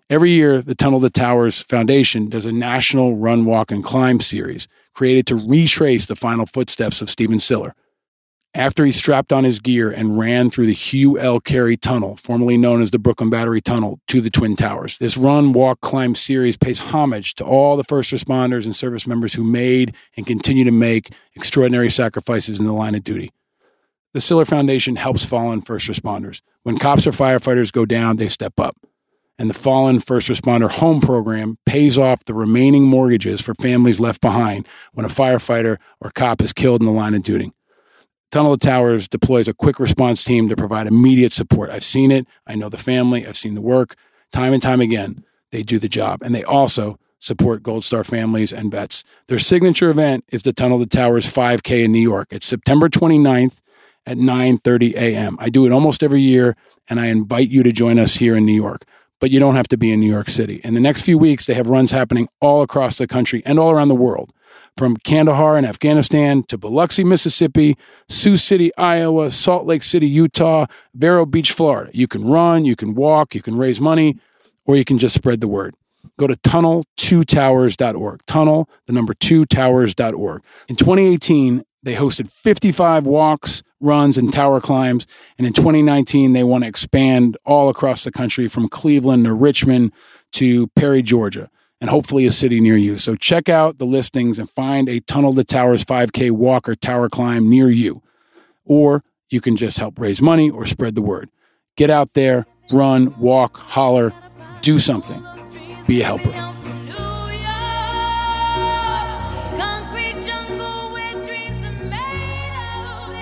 Every 0.09 0.31
year, 0.31 0.61
the 0.61 0.75
Tunnel 0.75 0.99
to 0.99 1.09
Towers 1.09 1.61
Foundation 1.61 2.27
does 2.27 2.45
a 2.45 2.51
national 2.51 3.15
run, 3.15 3.45
walk, 3.45 3.71
and 3.71 3.81
climb 3.81 4.19
series 4.19 4.67
created 4.93 5.25
to 5.27 5.35
retrace 5.35 6.05
the 6.05 6.17
final 6.17 6.45
footsteps 6.45 7.01
of 7.01 7.09
Stephen 7.09 7.39
Siller. 7.39 7.73
After 8.53 8.83
he 8.83 8.91
strapped 8.91 9.31
on 9.31 9.45
his 9.45 9.61
gear 9.61 9.89
and 9.89 10.19
ran 10.19 10.49
through 10.49 10.65
the 10.65 10.73
Hugh 10.73 11.17
L. 11.17 11.39
Carey 11.39 11.77
Tunnel, 11.77 12.17
formerly 12.17 12.57
known 12.57 12.81
as 12.81 12.91
the 12.91 12.99
Brooklyn 12.99 13.29
Battery 13.29 13.61
Tunnel, 13.61 14.01
to 14.09 14.19
the 14.19 14.29
Twin 14.29 14.57
Towers. 14.57 14.97
This 14.97 15.15
run, 15.15 15.53
walk, 15.53 15.79
climb 15.79 16.15
series 16.15 16.57
pays 16.57 16.79
homage 16.79 17.35
to 17.35 17.45
all 17.45 17.77
the 17.77 17.85
first 17.85 18.11
responders 18.11 18.65
and 18.65 18.75
service 18.75 19.07
members 19.07 19.33
who 19.33 19.45
made 19.45 19.95
and 20.17 20.27
continue 20.27 20.65
to 20.65 20.71
make 20.71 21.13
extraordinary 21.35 21.89
sacrifices 21.89 22.59
in 22.59 22.65
the 22.65 22.73
line 22.73 22.95
of 22.95 23.05
duty. 23.05 23.31
The 24.13 24.21
Siller 24.21 24.45
Foundation 24.45 24.97
helps 24.97 25.23
fallen 25.23 25.61
first 25.61 25.89
responders. 25.89 26.41
When 26.63 26.77
cops 26.77 27.07
or 27.07 27.11
firefighters 27.11 27.71
go 27.71 27.85
down, 27.85 28.17
they 28.17 28.27
step 28.27 28.59
up. 28.59 28.75
And 29.39 29.49
the 29.49 29.55
Fallen 29.55 29.99
First 30.01 30.29
Responder 30.29 30.69
Home 30.69 31.01
Program 31.01 31.57
pays 31.65 31.97
off 31.97 32.25
the 32.25 32.33
remaining 32.33 32.83
mortgages 32.83 33.41
for 33.41 33.55
families 33.55 33.99
left 33.99 34.21
behind 34.21 34.67
when 34.93 35.05
a 35.05 35.09
firefighter 35.09 35.77
or 35.99 36.11
cop 36.11 36.41
is 36.41 36.53
killed 36.53 36.81
in 36.81 36.85
the 36.85 36.91
line 36.91 37.15
of 37.15 37.23
duty. 37.23 37.51
Tunnel 38.31 38.53
of 38.53 38.59
Towers 38.59 39.07
deploys 39.07 39.47
a 39.47 39.53
quick 39.53 39.79
response 39.79 40.23
team 40.23 40.47
to 40.49 40.55
provide 40.55 40.87
immediate 40.87 41.33
support. 41.33 41.69
I've 41.69 41.83
seen 41.83 42.11
it. 42.11 42.27
I 42.45 42.55
know 42.55 42.69
the 42.69 42.77
family. 42.77 43.25
I've 43.25 43.37
seen 43.37 43.55
the 43.55 43.61
work. 43.61 43.95
Time 44.31 44.53
and 44.53 44.61
time 44.61 44.79
again, 44.79 45.23
they 45.51 45.63
do 45.63 45.79
the 45.79 45.89
job. 45.89 46.21
And 46.21 46.35
they 46.35 46.43
also 46.43 46.99
support 47.17 47.63
Gold 47.63 47.83
Star 47.83 48.03
families 48.03 48.53
and 48.53 48.71
vets. 48.71 49.03
Their 49.27 49.39
signature 49.39 49.89
event 49.89 50.25
is 50.29 50.43
the 50.43 50.53
Tunnel 50.53 50.79
to 50.79 50.85
Towers 50.85 51.25
5K 51.25 51.85
in 51.85 51.91
New 51.91 51.99
York. 51.99 52.27
It's 52.31 52.45
September 52.45 52.89
29th 52.89 53.60
at 54.05 54.17
9:30 54.17 54.93
a.m. 54.95 55.37
I 55.39 55.49
do 55.49 55.65
it 55.65 55.71
almost 55.71 56.03
every 56.03 56.21
year 56.21 56.55
and 56.89 56.99
I 56.99 57.07
invite 57.07 57.49
you 57.49 57.63
to 57.63 57.71
join 57.71 57.99
us 57.99 58.15
here 58.15 58.35
in 58.35 58.45
New 58.45 58.55
York. 58.55 58.83
But 59.19 59.29
you 59.29 59.39
don't 59.39 59.55
have 59.55 59.67
to 59.67 59.77
be 59.77 59.91
in 59.91 59.99
New 59.99 60.09
York 60.09 60.29
City. 60.29 60.59
In 60.63 60.73
the 60.73 60.79
next 60.79 61.03
few 61.03 61.17
weeks 61.17 61.45
they 61.45 61.53
have 61.53 61.67
runs 61.67 61.91
happening 61.91 62.27
all 62.39 62.63
across 62.63 62.97
the 62.97 63.07
country 63.07 63.43
and 63.45 63.59
all 63.59 63.71
around 63.71 63.89
the 63.89 63.95
world. 63.95 64.33
From 64.77 64.97
Kandahar 64.97 65.57
in 65.57 65.65
Afghanistan 65.65 66.43
to 66.43 66.57
Biloxi, 66.57 67.03
Mississippi, 67.03 67.77
Sioux 68.09 68.35
City, 68.35 68.75
Iowa, 68.77 69.29
Salt 69.29 69.65
Lake 69.65 69.83
City, 69.83 70.07
Utah, 70.07 70.65
Vero 70.95 71.25
Beach, 71.25 71.51
Florida. 71.51 71.91
You 71.93 72.07
can 72.07 72.27
run, 72.27 72.65
you 72.65 72.75
can 72.75 72.95
walk, 72.95 73.35
you 73.35 73.41
can 73.41 73.57
raise 73.57 73.79
money, 73.79 74.17
or 74.65 74.75
you 74.75 74.85
can 74.85 74.97
just 74.97 75.15
spread 75.15 75.39
the 75.39 75.47
word. 75.47 75.75
Go 76.17 76.27
to 76.27 76.35
tunnel2towers.org. 76.35 78.25
Tunnel, 78.25 78.69
the 78.87 78.93
number 78.93 79.13
two 79.13 79.45
towers.org. 79.45 80.43
In 80.67 80.75
2018, 80.75 81.61
they 81.83 81.95
hosted 81.95 82.31
55 82.31 83.07
walks, 83.07 83.63
runs, 83.79 84.17
and 84.17 84.31
tower 84.31 84.61
climbs. 84.61 85.07
And 85.37 85.47
in 85.47 85.53
2019, 85.53 86.33
they 86.33 86.43
want 86.43 86.63
to 86.63 86.67
expand 86.67 87.37
all 87.45 87.69
across 87.69 88.03
the 88.03 88.11
country 88.11 88.47
from 88.47 88.69
Cleveland 88.69 89.25
to 89.25 89.33
Richmond 89.33 89.91
to 90.33 90.67
Perry, 90.69 91.01
Georgia, 91.01 91.49
and 91.79 91.89
hopefully 91.89 92.25
a 92.25 92.31
city 92.31 92.59
near 92.59 92.77
you. 92.77 92.97
So 92.97 93.15
check 93.15 93.49
out 93.49 93.79
the 93.79 93.85
listings 93.85 94.37
and 94.37 94.49
find 94.49 94.87
a 94.87 94.99
Tunnel 95.01 95.33
to 95.33 95.43
Towers 95.43 95.83
5K 95.83 96.31
walk 96.31 96.69
or 96.69 96.75
tower 96.75 97.09
climb 97.09 97.49
near 97.49 97.69
you. 97.69 98.01
Or 98.65 99.03
you 99.29 99.41
can 99.41 99.55
just 99.55 99.79
help 99.79 99.99
raise 99.99 100.21
money 100.21 100.49
or 100.49 100.65
spread 100.65 100.95
the 100.95 101.01
word. 101.01 101.29
Get 101.77 101.89
out 101.89 102.13
there, 102.13 102.45
run, 102.71 103.17
walk, 103.19 103.57
holler, 103.57 104.13
do 104.61 104.77
something. 104.77 105.25
Be 105.87 106.01
a 106.01 106.05
helper. 106.05 106.50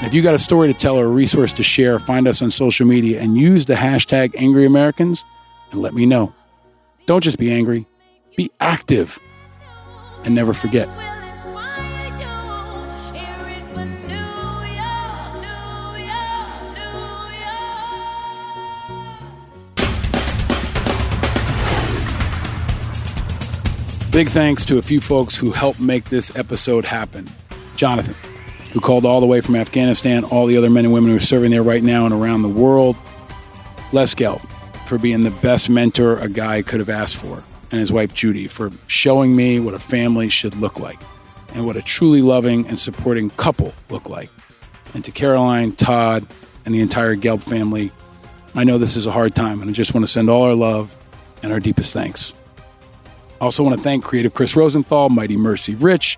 If 0.01 0.13
you 0.13 0.21
got 0.21 0.34
a 0.34 0.39
story 0.39 0.71
to 0.71 0.73
tell 0.73 0.97
or 0.97 1.05
a 1.05 1.09
resource 1.09 1.53
to 1.53 1.63
share, 1.63 1.99
find 1.99 2.27
us 2.27 2.41
on 2.41 2.51
social 2.51 2.85
media 2.85 3.21
and 3.21 3.38
use 3.38 3.65
the 3.65 3.76
hashtag 3.76 4.34
Angry 4.38 4.65
Americans 4.65 5.26
and 5.71 5.81
let 5.81 5.93
me 5.93 6.05
know. 6.05 6.34
Don't 7.05 7.23
just 7.23 7.38
be 7.38 7.51
angry, 7.51 7.85
be 8.35 8.51
active. 8.59 9.19
And 10.26 10.35
never 10.35 10.53
forget 10.53 10.89
Big 24.11 24.27
thanks 24.27 24.65
to 24.65 24.80
a 24.80 24.81
few 24.81 24.99
folks 24.99 25.35
who 25.35 25.51
helped 25.51 25.80
make 25.80 26.05
this 26.05 26.35
episode 26.35 26.84
happen. 26.84 27.30
Jonathan, 27.76 28.15
who 28.71 28.79
called 28.79 29.05
all 29.05 29.19
the 29.19 29.25
way 29.25 29.41
from 29.41 29.55
Afghanistan, 29.55 30.23
all 30.23 30.45
the 30.45 30.57
other 30.57 30.69
men 30.69 30.85
and 30.85 30.93
women 30.93 31.09
who 31.09 31.17
are 31.17 31.21
serving 31.21 31.51
there 31.51 31.63
right 31.63 31.83
now 31.83 32.05
and 32.05 32.13
around 32.13 32.41
the 32.41 32.49
world. 32.49 32.95
Les 33.91 34.13
Gelb, 34.13 34.39
for 34.85 34.97
being 34.97 35.23
the 35.23 35.31
best 35.31 35.69
mentor 35.69 36.17
a 36.19 36.29
guy 36.29 36.61
could 36.61 36.79
have 36.79 36.89
asked 36.89 37.17
for, 37.17 37.43
and 37.71 37.79
his 37.79 37.91
wife 37.91 38.13
Judy, 38.13 38.47
for 38.47 38.71
showing 38.87 39.35
me 39.35 39.59
what 39.59 39.73
a 39.73 39.79
family 39.79 40.29
should 40.29 40.55
look 40.55 40.79
like 40.79 40.99
and 41.55 41.65
what 41.65 41.75
a 41.75 41.81
truly 41.81 42.21
loving 42.21 42.67
and 42.67 42.77
supporting 42.77 43.29
couple 43.31 43.73
look 43.89 44.07
like. 44.07 44.29
And 44.93 45.03
to 45.05 45.11
Caroline, 45.11 45.73
Todd, 45.73 46.25
and 46.65 46.73
the 46.73 46.81
entire 46.81 47.15
Gelb 47.15 47.43
family, 47.43 47.91
I 48.55 48.63
know 48.63 48.77
this 48.77 48.95
is 48.95 49.05
a 49.05 49.11
hard 49.11 49.35
time, 49.35 49.61
and 49.61 49.69
I 49.69 49.73
just 49.73 49.93
want 49.93 50.05
to 50.05 50.11
send 50.11 50.29
all 50.29 50.43
our 50.43 50.55
love 50.55 50.95
and 51.41 51.51
our 51.51 51.59
deepest 51.59 51.93
thanks. 51.93 52.33
I 53.39 53.45
also 53.45 53.63
want 53.63 53.77
to 53.77 53.81
thank 53.81 54.03
creative 54.03 54.33
Chris 54.33 54.55
Rosenthal, 54.55 55.09
Mighty 55.09 55.37
Mercy 55.37 55.75
Rich, 55.75 56.17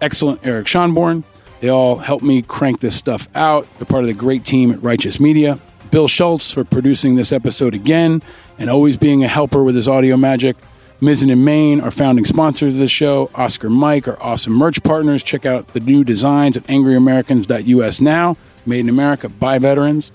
excellent 0.00 0.44
Eric 0.44 0.66
Schonborn. 0.66 1.22
They 1.60 1.68
all 1.68 1.96
helped 1.96 2.24
me 2.24 2.42
crank 2.42 2.80
this 2.80 2.96
stuff 2.96 3.28
out. 3.34 3.66
They're 3.78 3.86
part 3.86 4.02
of 4.02 4.08
the 4.08 4.14
great 4.14 4.44
team 4.44 4.70
at 4.70 4.82
Righteous 4.82 5.20
Media. 5.20 5.58
Bill 5.90 6.08
Schultz 6.08 6.52
for 6.52 6.64
producing 6.64 7.16
this 7.16 7.32
episode 7.32 7.74
again 7.74 8.22
and 8.58 8.70
always 8.70 8.96
being 8.96 9.24
a 9.24 9.28
helper 9.28 9.62
with 9.62 9.74
his 9.74 9.88
audio 9.88 10.16
magic. 10.16 10.56
Mizzen 11.00 11.32
and 11.32 11.44
Main 11.44 11.80
are 11.80 11.90
founding 11.90 12.24
sponsors 12.24 12.74
of 12.74 12.80
the 12.80 12.88
show. 12.88 13.30
Oscar 13.34 13.70
Mike 13.70 14.06
are 14.06 14.22
awesome 14.22 14.52
merch 14.52 14.82
partners. 14.82 15.22
Check 15.22 15.46
out 15.46 15.68
the 15.68 15.80
new 15.80 16.04
designs 16.04 16.56
at 16.56 16.64
angryamericans.us 16.64 18.00
now. 18.00 18.36
Made 18.66 18.80
in 18.80 18.88
America 18.88 19.28
by 19.28 19.58
veterans. 19.58 20.12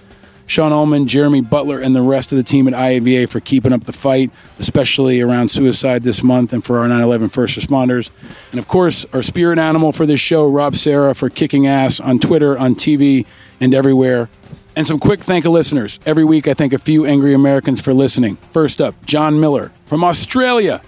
Sean 0.48 0.72
Ullman, 0.72 1.08
Jeremy 1.08 1.42
Butler, 1.42 1.80
and 1.80 1.96
the 1.96 2.02
rest 2.02 2.32
of 2.32 2.38
the 2.38 2.44
team 2.44 2.68
at 2.68 2.74
IAVA 2.74 3.30
for 3.30 3.40
keeping 3.40 3.74
up 3.74 3.86
the 3.86 3.94
fight, 3.94 4.32
especially 4.60 5.22
around 5.22 5.50
suicide 5.50 6.04
this 6.04 6.24
month 6.24 6.54
and 6.54 6.64
for 6.64 6.80
our 6.80 6.88
9 6.88 7.02
11 7.02 7.30
first 7.30 7.58
responders. 7.58 8.12
And 8.52 8.60
of 8.60 8.68
course, 8.68 9.06
our 9.14 9.24
spirit 9.24 9.58
animal 9.58 9.92
for 9.92 10.06
this 10.06 10.20
show, 10.20 10.48
Rob 10.48 10.76
Serra, 10.76 11.16
for 11.16 11.30
kicking 11.30 11.66
ass 11.66 12.00
on 12.00 12.20
Twitter, 12.20 12.58
on 12.58 12.76
TV, 12.76 13.26
and 13.60 13.74
everywhere. 13.74 14.30
And 14.76 14.86
some 14.86 15.00
quick 15.00 15.22
thank 15.22 15.46
you 15.46 15.52
listeners. 15.52 16.00
Every 16.06 16.26
week, 16.26 16.48
I 16.48 16.54
thank 16.54 16.74
a 16.74 16.78
few 16.78 17.06
angry 17.06 17.34
Americans 17.34 17.82
for 17.82 17.94
listening. 17.94 18.36
First 18.52 18.82
up, 18.82 18.94
John 19.06 19.40
Miller 19.40 19.72
from 19.86 20.04
Australia. 20.04 20.82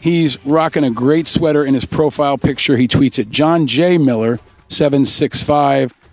He's 0.00 0.42
rocking 0.44 0.84
a 0.84 0.90
great 0.90 1.26
sweater 1.26 1.64
in 1.64 1.74
his 1.74 1.84
profile 1.84 2.36
picture. 2.36 2.76
He 2.76 2.88
tweets 2.88 3.18
at 3.18 3.30
John 3.30 3.66
J. 3.66 3.96
Miller 3.96 4.38
765. 4.68 6.03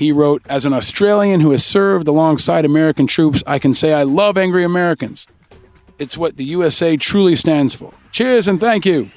He 0.00 0.12
wrote, 0.12 0.40
As 0.48 0.64
an 0.64 0.72
Australian 0.72 1.40
who 1.40 1.50
has 1.50 1.62
served 1.62 2.08
alongside 2.08 2.64
American 2.64 3.06
troops, 3.06 3.44
I 3.46 3.58
can 3.58 3.74
say 3.74 3.92
I 3.92 4.04
love 4.04 4.38
angry 4.38 4.64
Americans. 4.64 5.26
It's 5.98 6.16
what 6.16 6.38
the 6.38 6.44
USA 6.44 6.96
truly 6.96 7.36
stands 7.36 7.74
for. 7.74 7.92
Cheers 8.10 8.48
and 8.48 8.58
thank 8.58 8.86
you. 8.86 9.10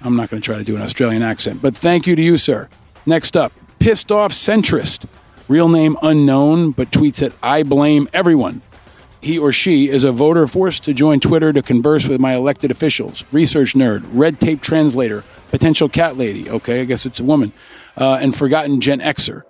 I'm 0.00 0.14
not 0.14 0.30
going 0.30 0.40
to 0.40 0.46
try 0.46 0.58
to 0.58 0.62
do 0.62 0.76
an 0.76 0.82
Australian 0.82 1.22
accent, 1.22 1.60
but 1.60 1.74
thank 1.74 2.06
you 2.06 2.14
to 2.14 2.22
you, 2.22 2.36
sir. 2.36 2.68
Next 3.04 3.36
up, 3.36 3.52
Pissed 3.80 4.12
Off 4.12 4.30
Centrist. 4.30 5.06
Real 5.48 5.68
name 5.68 5.96
unknown, 6.02 6.70
but 6.70 6.92
tweets 6.92 7.18
that 7.18 7.32
I 7.42 7.64
blame 7.64 8.08
everyone. 8.12 8.62
He 9.22 9.40
or 9.40 9.50
she 9.50 9.88
is 9.88 10.04
a 10.04 10.12
voter 10.12 10.46
forced 10.46 10.84
to 10.84 10.94
join 10.94 11.18
Twitter 11.18 11.52
to 11.52 11.62
converse 11.62 12.06
with 12.06 12.20
my 12.20 12.36
elected 12.36 12.70
officials, 12.70 13.24
research 13.32 13.74
nerd, 13.74 14.04
red 14.12 14.38
tape 14.38 14.60
translator, 14.60 15.24
potential 15.50 15.88
cat 15.88 16.16
lady. 16.16 16.48
Okay, 16.48 16.80
I 16.80 16.84
guess 16.84 17.06
it's 17.06 17.18
a 17.18 17.24
woman, 17.24 17.52
uh, 17.96 18.20
and 18.22 18.36
forgotten 18.36 18.80
Gen 18.80 19.00
Xer. 19.00 19.42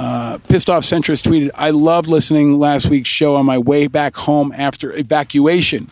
Uh, 0.00 0.38
pissed 0.48 0.70
off 0.70 0.82
centrist 0.82 1.28
tweeted, 1.28 1.50
I 1.54 1.70
loved 1.70 2.08
listening 2.08 2.58
last 2.58 2.88
week's 2.88 3.10
show 3.10 3.36
on 3.36 3.44
my 3.44 3.58
way 3.58 3.86
back 3.86 4.16
home 4.16 4.50
after 4.56 4.96
evacuation. 4.96 5.90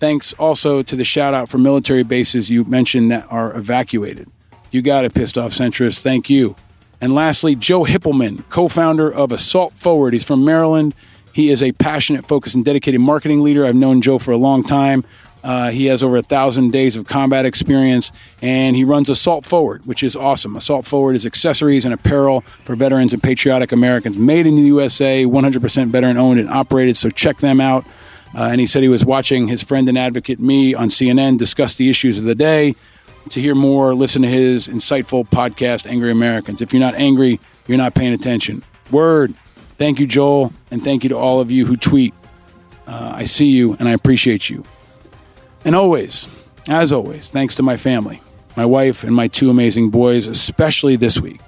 Thanks 0.00 0.32
also 0.32 0.82
to 0.82 0.96
the 0.96 1.04
shout 1.04 1.32
out 1.32 1.48
for 1.48 1.58
military 1.58 2.02
bases 2.02 2.50
you 2.50 2.64
mentioned 2.64 3.12
that 3.12 3.30
are 3.30 3.56
evacuated. 3.56 4.28
You 4.72 4.82
got 4.82 5.04
it, 5.04 5.14
pissed 5.14 5.38
off 5.38 5.52
centrist. 5.52 6.00
Thank 6.00 6.28
you. 6.28 6.56
And 7.00 7.14
lastly, 7.14 7.54
Joe 7.54 7.84
Hippelman, 7.84 8.48
co 8.48 8.66
founder 8.66 9.08
of 9.08 9.30
Assault 9.30 9.74
Forward. 9.74 10.14
He's 10.14 10.24
from 10.24 10.44
Maryland. 10.44 10.92
He 11.32 11.50
is 11.50 11.62
a 11.62 11.70
passionate, 11.70 12.26
focused, 12.26 12.56
and 12.56 12.64
dedicated 12.64 13.00
marketing 13.00 13.42
leader. 13.42 13.64
I've 13.64 13.76
known 13.76 14.00
Joe 14.00 14.18
for 14.18 14.32
a 14.32 14.36
long 14.36 14.64
time. 14.64 15.04
Uh, 15.42 15.70
he 15.70 15.86
has 15.86 16.02
over 16.02 16.16
a 16.16 16.22
thousand 16.22 16.72
days 16.72 16.96
of 16.96 17.06
combat 17.06 17.44
experience, 17.44 18.12
and 18.40 18.76
he 18.76 18.84
runs 18.84 19.10
Assault 19.10 19.44
Forward, 19.44 19.84
which 19.86 20.02
is 20.02 20.14
awesome. 20.14 20.56
Assault 20.56 20.86
Forward 20.86 21.16
is 21.16 21.26
accessories 21.26 21.84
and 21.84 21.92
apparel 21.92 22.42
for 22.64 22.76
veterans 22.76 23.12
and 23.12 23.22
patriotic 23.22 23.72
Americans, 23.72 24.16
made 24.16 24.46
in 24.46 24.54
the 24.54 24.62
USA, 24.62 25.24
100% 25.24 25.88
veteran 25.88 26.16
owned 26.16 26.38
and 26.38 26.48
operated. 26.48 26.96
So 26.96 27.10
check 27.10 27.38
them 27.38 27.60
out. 27.60 27.84
Uh, 28.34 28.44
and 28.44 28.60
he 28.60 28.66
said 28.66 28.82
he 28.82 28.88
was 28.88 29.04
watching 29.04 29.48
his 29.48 29.62
friend 29.62 29.88
and 29.88 29.98
advocate 29.98 30.40
me 30.40 30.74
on 30.74 30.88
CNN 30.88 31.38
discuss 31.38 31.76
the 31.76 31.90
issues 31.90 32.18
of 32.18 32.24
the 32.24 32.34
day. 32.34 32.74
To 33.30 33.40
hear 33.40 33.54
more, 33.54 33.94
listen 33.94 34.22
to 34.22 34.28
his 34.28 34.68
insightful 34.68 35.28
podcast, 35.28 35.86
Angry 35.86 36.10
Americans. 36.10 36.60
If 36.60 36.72
you're 36.72 36.80
not 36.80 36.94
angry, 36.94 37.40
you're 37.66 37.78
not 37.78 37.94
paying 37.94 38.12
attention. 38.12 38.62
Word. 38.90 39.34
Thank 39.78 40.00
you, 40.00 40.06
Joel, 40.06 40.52
and 40.70 40.82
thank 40.82 41.02
you 41.02 41.08
to 41.10 41.16
all 41.16 41.40
of 41.40 41.50
you 41.50 41.66
who 41.66 41.76
tweet. 41.76 42.14
Uh, 42.86 43.14
I 43.16 43.24
see 43.24 43.50
you 43.50 43.74
and 43.74 43.88
I 43.88 43.92
appreciate 43.92 44.50
you. 44.50 44.64
And 45.64 45.74
always, 45.76 46.28
as 46.68 46.92
always, 46.92 47.28
thanks 47.28 47.54
to 47.56 47.62
my 47.62 47.76
family, 47.76 48.20
my 48.56 48.64
wife, 48.66 49.04
and 49.04 49.14
my 49.14 49.28
two 49.28 49.50
amazing 49.50 49.90
boys, 49.90 50.26
especially 50.26 50.96
this 50.96 51.20
week. 51.20 51.40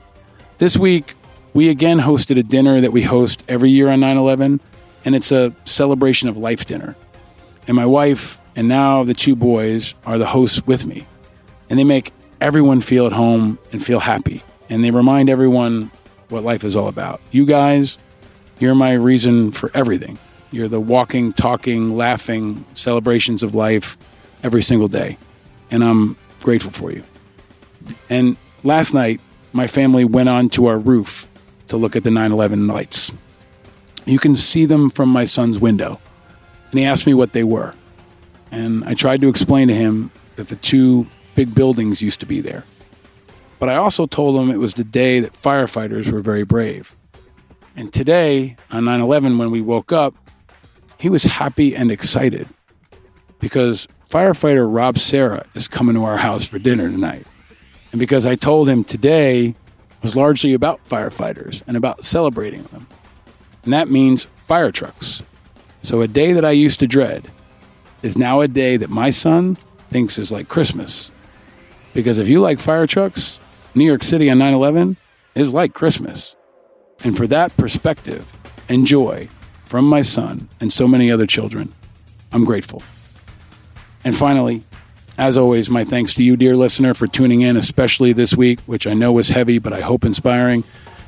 This 0.58 0.76
week, 0.76 1.14
we 1.52 1.68
again 1.68 1.98
hosted 1.98 2.38
a 2.38 2.42
dinner 2.42 2.80
that 2.80 2.92
we 2.92 3.02
host 3.02 3.44
every 3.48 3.70
year 3.70 3.88
on 3.88 4.00
9 4.00 4.16
11, 4.16 4.60
and 5.04 5.14
it's 5.14 5.32
a 5.32 5.54
celebration 5.64 6.28
of 6.28 6.36
life 6.36 6.66
dinner. 6.66 6.96
And 7.66 7.76
my 7.76 7.86
wife 7.86 8.40
and 8.56 8.68
now 8.68 9.04
the 9.04 9.14
two 9.14 9.34
boys 9.36 9.94
are 10.06 10.18
the 10.18 10.26
hosts 10.26 10.64
with 10.66 10.86
me, 10.86 11.06
and 11.68 11.78
they 11.78 11.84
make 11.84 12.12
everyone 12.40 12.80
feel 12.80 13.06
at 13.06 13.12
home 13.12 13.58
and 13.72 13.84
feel 13.84 14.00
happy. 14.00 14.42
And 14.68 14.84
they 14.84 14.90
remind 14.90 15.28
everyone 15.28 15.90
what 16.28 16.42
life 16.42 16.64
is 16.64 16.76
all 16.76 16.88
about. 16.88 17.20
You 17.30 17.46
guys, 17.46 17.98
you're 18.58 18.74
my 18.74 18.94
reason 18.94 19.52
for 19.52 19.70
everything. 19.74 20.18
You're 20.54 20.68
the 20.68 20.78
walking, 20.78 21.32
talking, 21.32 21.96
laughing 21.96 22.64
celebrations 22.74 23.42
of 23.42 23.56
life 23.56 23.98
every 24.44 24.62
single 24.62 24.86
day. 24.86 25.18
And 25.72 25.82
I'm 25.82 26.16
grateful 26.42 26.70
for 26.70 26.92
you. 26.92 27.02
And 28.08 28.36
last 28.62 28.94
night, 28.94 29.20
my 29.52 29.66
family 29.66 30.04
went 30.04 30.28
on 30.28 30.48
to 30.50 30.66
our 30.66 30.78
roof 30.78 31.26
to 31.66 31.76
look 31.76 31.96
at 31.96 32.04
the 32.04 32.12
9 32.12 32.30
11 32.30 32.68
lights. 32.68 33.12
You 34.06 34.20
can 34.20 34.36
see 34.36 34.64
them 34.64 34.90
from 34.90 35.08
my 35.08 35.24
son's 35.24 35.58
window. 35.58 35.98
And 36.70 36.78
he 36.78 36.86
asked 36.86 37.04
me 37.04 37.14
what 37.14 37.32
they 37.32 37.42
were. 37.42 37.74
And 38.52 38.84
I 38.84 38.94
tried 38.94 39.22
to 39.22 39.28
explain 39.28 39.66
to 39.66 39.74
him 39.74 40.12
that 40.36 40.46
the 40.46 40.56
two 40.56 41.08
big 41.34 41.52
buildings 41.52 42.00
used 42.00 42.20
to 42.20 42.26
be 42.26 42.40
there. 42.40 42.62
But 43.58 43.70
I 43.70 43.74
also 43.74 44.06
told 44.06 44.40
him 44.40 44.52
it 44.52 44.58
was 44.58 44.74
the 44.74 44.84
day 44.84 45.18
that 45.18 45.32
firefighters 45.32 46.12
were 46.12 46.20
very 46.20 46.44
brave. 46.44 46.94
And 47.74 47.92
today, 47.92 48.54
on 48.70 48.84
9 48.84 49.00
11, 49.00 49.36
when 49.36 49.50
we 49.50 49.60
woke 49.60 49.90
up, 49.90 50.14
he 51.04 51.10
was 51.10 51.24
happy 51.24 51.76
and 51.76 51.90
excited 51.90 52.48
because 53.38 53.86
firefighter 54.08 54.66
Rob 54.66 54.96
Serra 54.96 55.44
is 55.52 55.68
coming 55.68 55.96
to 55.96 56.04
our 56.06 56.16
house 56.16 56.46
for 56.46 56.58
dinner 56.58 56.88
tonight. 56.88 57.26
And 57.92 57.98
because 57.98 58.24
I 58.24 58.36
told 58.36 58.70
him 58.70 58.84
today 58.84 59.54
was 60.02 60.16
largely 60.16 60.54
about 60.54 60.82
firefighters 60.86 61.62
and 61.66 61.76
about 61.76 62.06
celebrating 62.06 62.62
them. 62.62 62.86
And 63.64 63.74
that 63.74 63.90
means 63.90 64.28
fire 64.38 64.72
trucks. 64.72 65.22
So 65.82 66.00
a 66.00 66.08
day 66.08 66.32
that 66.32 66.42
I 66.42 66.52
used 66.52 66.80
to 66.80 66.86
dread 66.86 67.30
is 68.02 68.16
now 68.16 68.40
a 68.40 68.48
day 68.48 68.78
that 68.78 68.88
my 68.88 69.10
son 69.10 69.56
thinks 69.90 70.18
is 70.18 70.32
like 70.32 70.48
Christmas. 70.48 71.12
Because 71.92 72.16
if 72.16 72.30
you 72.30 72.40
like 72.40 72.58
fire 72.58 72.86
trucks, 72.86 73.40
New 73.74 73.84
York 73.84 74.04
City 74.04 74.30
on 74.30 74.38
9 74.38 74.54
11 74.54 74.96
is 75.34 75.52
like 75.52 75.74
Christmas. 75.74 76.34
And 77.00 77.14
for 77.14 77.26
that 77.26 77.54
perspective 77.58 78.24
and 78.70 78.86
joy 78.86 79.28
from 79.74 79.86
my 79.86 80.02
son 80.02 80.48
and 80.60 80.72
so 80.72 80.86
many 80.86 81.10
other 81.10 81.26
children, 81.26 81.74
I'm 82.30 82.44
grateful. 82.44 82.80
And 84.04 84.16
finally, 84.16 84.62
as 85.18 85.36
always, 85.36 85.68
my 85.68 85.82
thanks 85.82 86.14
to 86.14 86.22
you, 86.22 86.36
dear 86.36 86.54
listener, 86.54 86.94
for 86.94 87.08
tuning 87.08 87.40
in, 87.40 87.56
especially 87.56 88.12
this 88.12 88.36
week, 88.36 88.60
which 88.66 88.86
I 88.86 88.94
know 88.94 89.10
was 89.10 89.30
heavy, 89.30 89.58
but 89.58 89.72
I 89.72 89.80
hope 89.80 90.04
inspiring. 90.04 90.62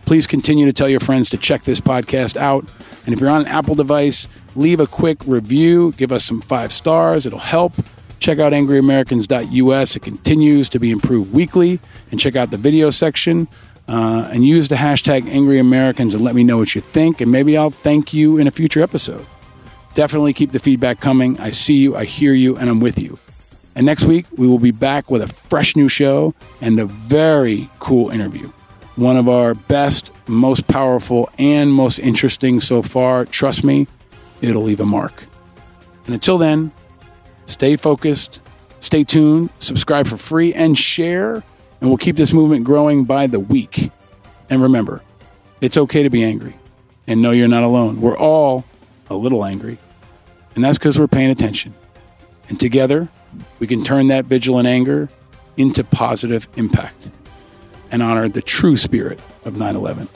Please 0.04 0.26
continue 0.26 0.66
to 0.66 0.72
tell 0.72 0.88
your 0.88 0.98
friends 0.98 1.28
to 1.28 1.36
check 1.36 1.62
this 1.62 1.80
podcast 1.80 2.36
out. 2.36 2.68
And 3.04 3.14
if 3.14 3.20
you're 3.20 3.30
on 3.30 3.42
an 3.42 3.46
Apple 3.46 3.76
device, 3.76 4.26
leave 4.56 4.80
a 4.80 4.88
quick 4.88 5.18
review, 5.28 5.92
give 5.92 6.10
us 6.10 6.24
some 6.24 6.40
five 6.40 6.72
stars, 6.72 7.24
it'll 7.24 7.38
help. 7.38 7.72
Check 8.18 8.40
out 8.40 8.52
angryamericans.us. 8.52 9.94
It 9.94 10.00
continues 10.00 10.68
to 10.70 10.80
be 10.80 10.90
improved 10.90 11.32
weekly. 11.32 11.78
And 12.10 12.18
check 12.18 12.34
out 12.34 12.50
the 12.50 12.56
video 12.56 12.90
section. 12.90 13.46
Uh, 13.88 14.28
and 14.32 14.44
use 14.44 14.68
the 14.68 14.74
hashtag 14.74 15.28
Angry 15.28 15.60
Americans 15.60 16.12
and 16.12 16.24
let 16.24 16.34
me 16.34 16.42
know 16.42 16.58
what 16.58 16.74
you 16.74 16.80
think. 16.80 17.20
And 17.20 17.30
maybe 17.30 17.56
I'll 17.56 17.70
thank 17.70 18.12
you 18.12 18.36
in 18.36 18.48
a 18.48 18.50
future 18.50 18.82
episode. 18.82 19.24
Definitely 19.94 20.32
keep 20.32 20.50
the 20.50 20.58
feedback 20.58 21.00
coming. 21.00 21.38
I 21.40 21.50
see 21.50 21.76
you, 21.78 21.96
I 21.96 22.04
hear 22.04 22.34
you, 22.34 22.56
and 22.56 22.68
I'm 22.68 22.80
with 22.80 23.00
you. 23.00 23.18
And 23.76 23.86
next 23.86 24.04
week, 24.04 24.26
we 24.36 24.46
will 24.48 24.58
be 24.58 24.70
back 24.70 25.10
with 25.10 25.22
a 25.22 25.28
fresh 25.28 25.76
new 25.76 25.88
show 25.88 26.34
and 26.60 26.78
a 26.80 26.86
very 26.86 27.68
cool 27.78 28.10
interview. 28.10 28.50
One 28.96 29.18
of 29.18 29.28
our 29.28 29.54
best, 29.54 30.12
most 30.26 30.66
powerful, 30.66 31.28
and 31.38 31.72
most 31.72 31.98
interesting 31.98 32.60
so 32.60 32.82
far. 32.82 33.26
Trust 33.26 33.64
me, 33.64 33.86
it'll 34.40 34.62
leave 34.62 34.80
a 34.80 34.86
mark. 34.86 35.24
And 36.06 36.14
until 36.14 36.38
then, 36.38 36.72
stay 37.44 37.76
focused, 37.76 38.40
stay 38.80 39.04
tuned, 39.04 39.50
subscribe 39.58 40.06
for 40.06 40.16
free, 40.16 40.54
and 40.54 40.76
share. 40.76 41.42
And 41.86 41.92
we'll 41.92 41.98
keep 41.98 42.16
this 42.16 42.32
movement 42.32 42.64
growing 42.64 43.04
by 43.04 43.28
the 43.28 43.38
week. 43.38 43.92
And 44.50 44.60
remember, 44.60 45.02
it's 45.60 45.76
okay 45.76 46.02
to 46.02 46.10
be 46.10 46.24
angry. 46.24 46.56
And 47.06 47.22
know 47.22 47.30
you're 47.30 47.46
not 47.46 47.62
alone. 47.62 48.00
We're 48.00 48.18
all 48.18 48.64
a 49.08 49.14
little 49.14 49.44
angry. 49.44 49.78
And 50.56 50.64
that's 50.64 50.78
because 50.78 50.98
we're 50.98 51.06
paying 51.06 51.30
attention. 51.30 51.74
And 52.48 52.58
together, 52.58 53.08
we 53.60 53.68
can 53.68 53.84
turn 53.84 54.08
that 54.08 54.24
vigilant 54.24 54.66
anger 54.66 55.08
into 55.56 55.84
positive 55.84 56.48
impact 56.56 57.08
and 57.92 58.02
honor 58.02 58.28
the 58.28 58.42
true 58.42 58.76
spirit 58.76 59.20
of 59.44 59.56
9 59.56 59.76
11. 59.76 60.08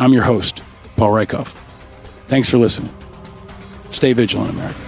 I'm 0.00 0.14
your 0.14 0.24
host, 0.24 0.64
Paul 0.96 1.10
Rieckhoff. 1.10 1.48
Thanks 2.28 2.48
for 2.48 2.56
listening. 2.56 2.94
Stay 3.90 4.14
vigilant, 4.14 4.52
America. 4.52 4.87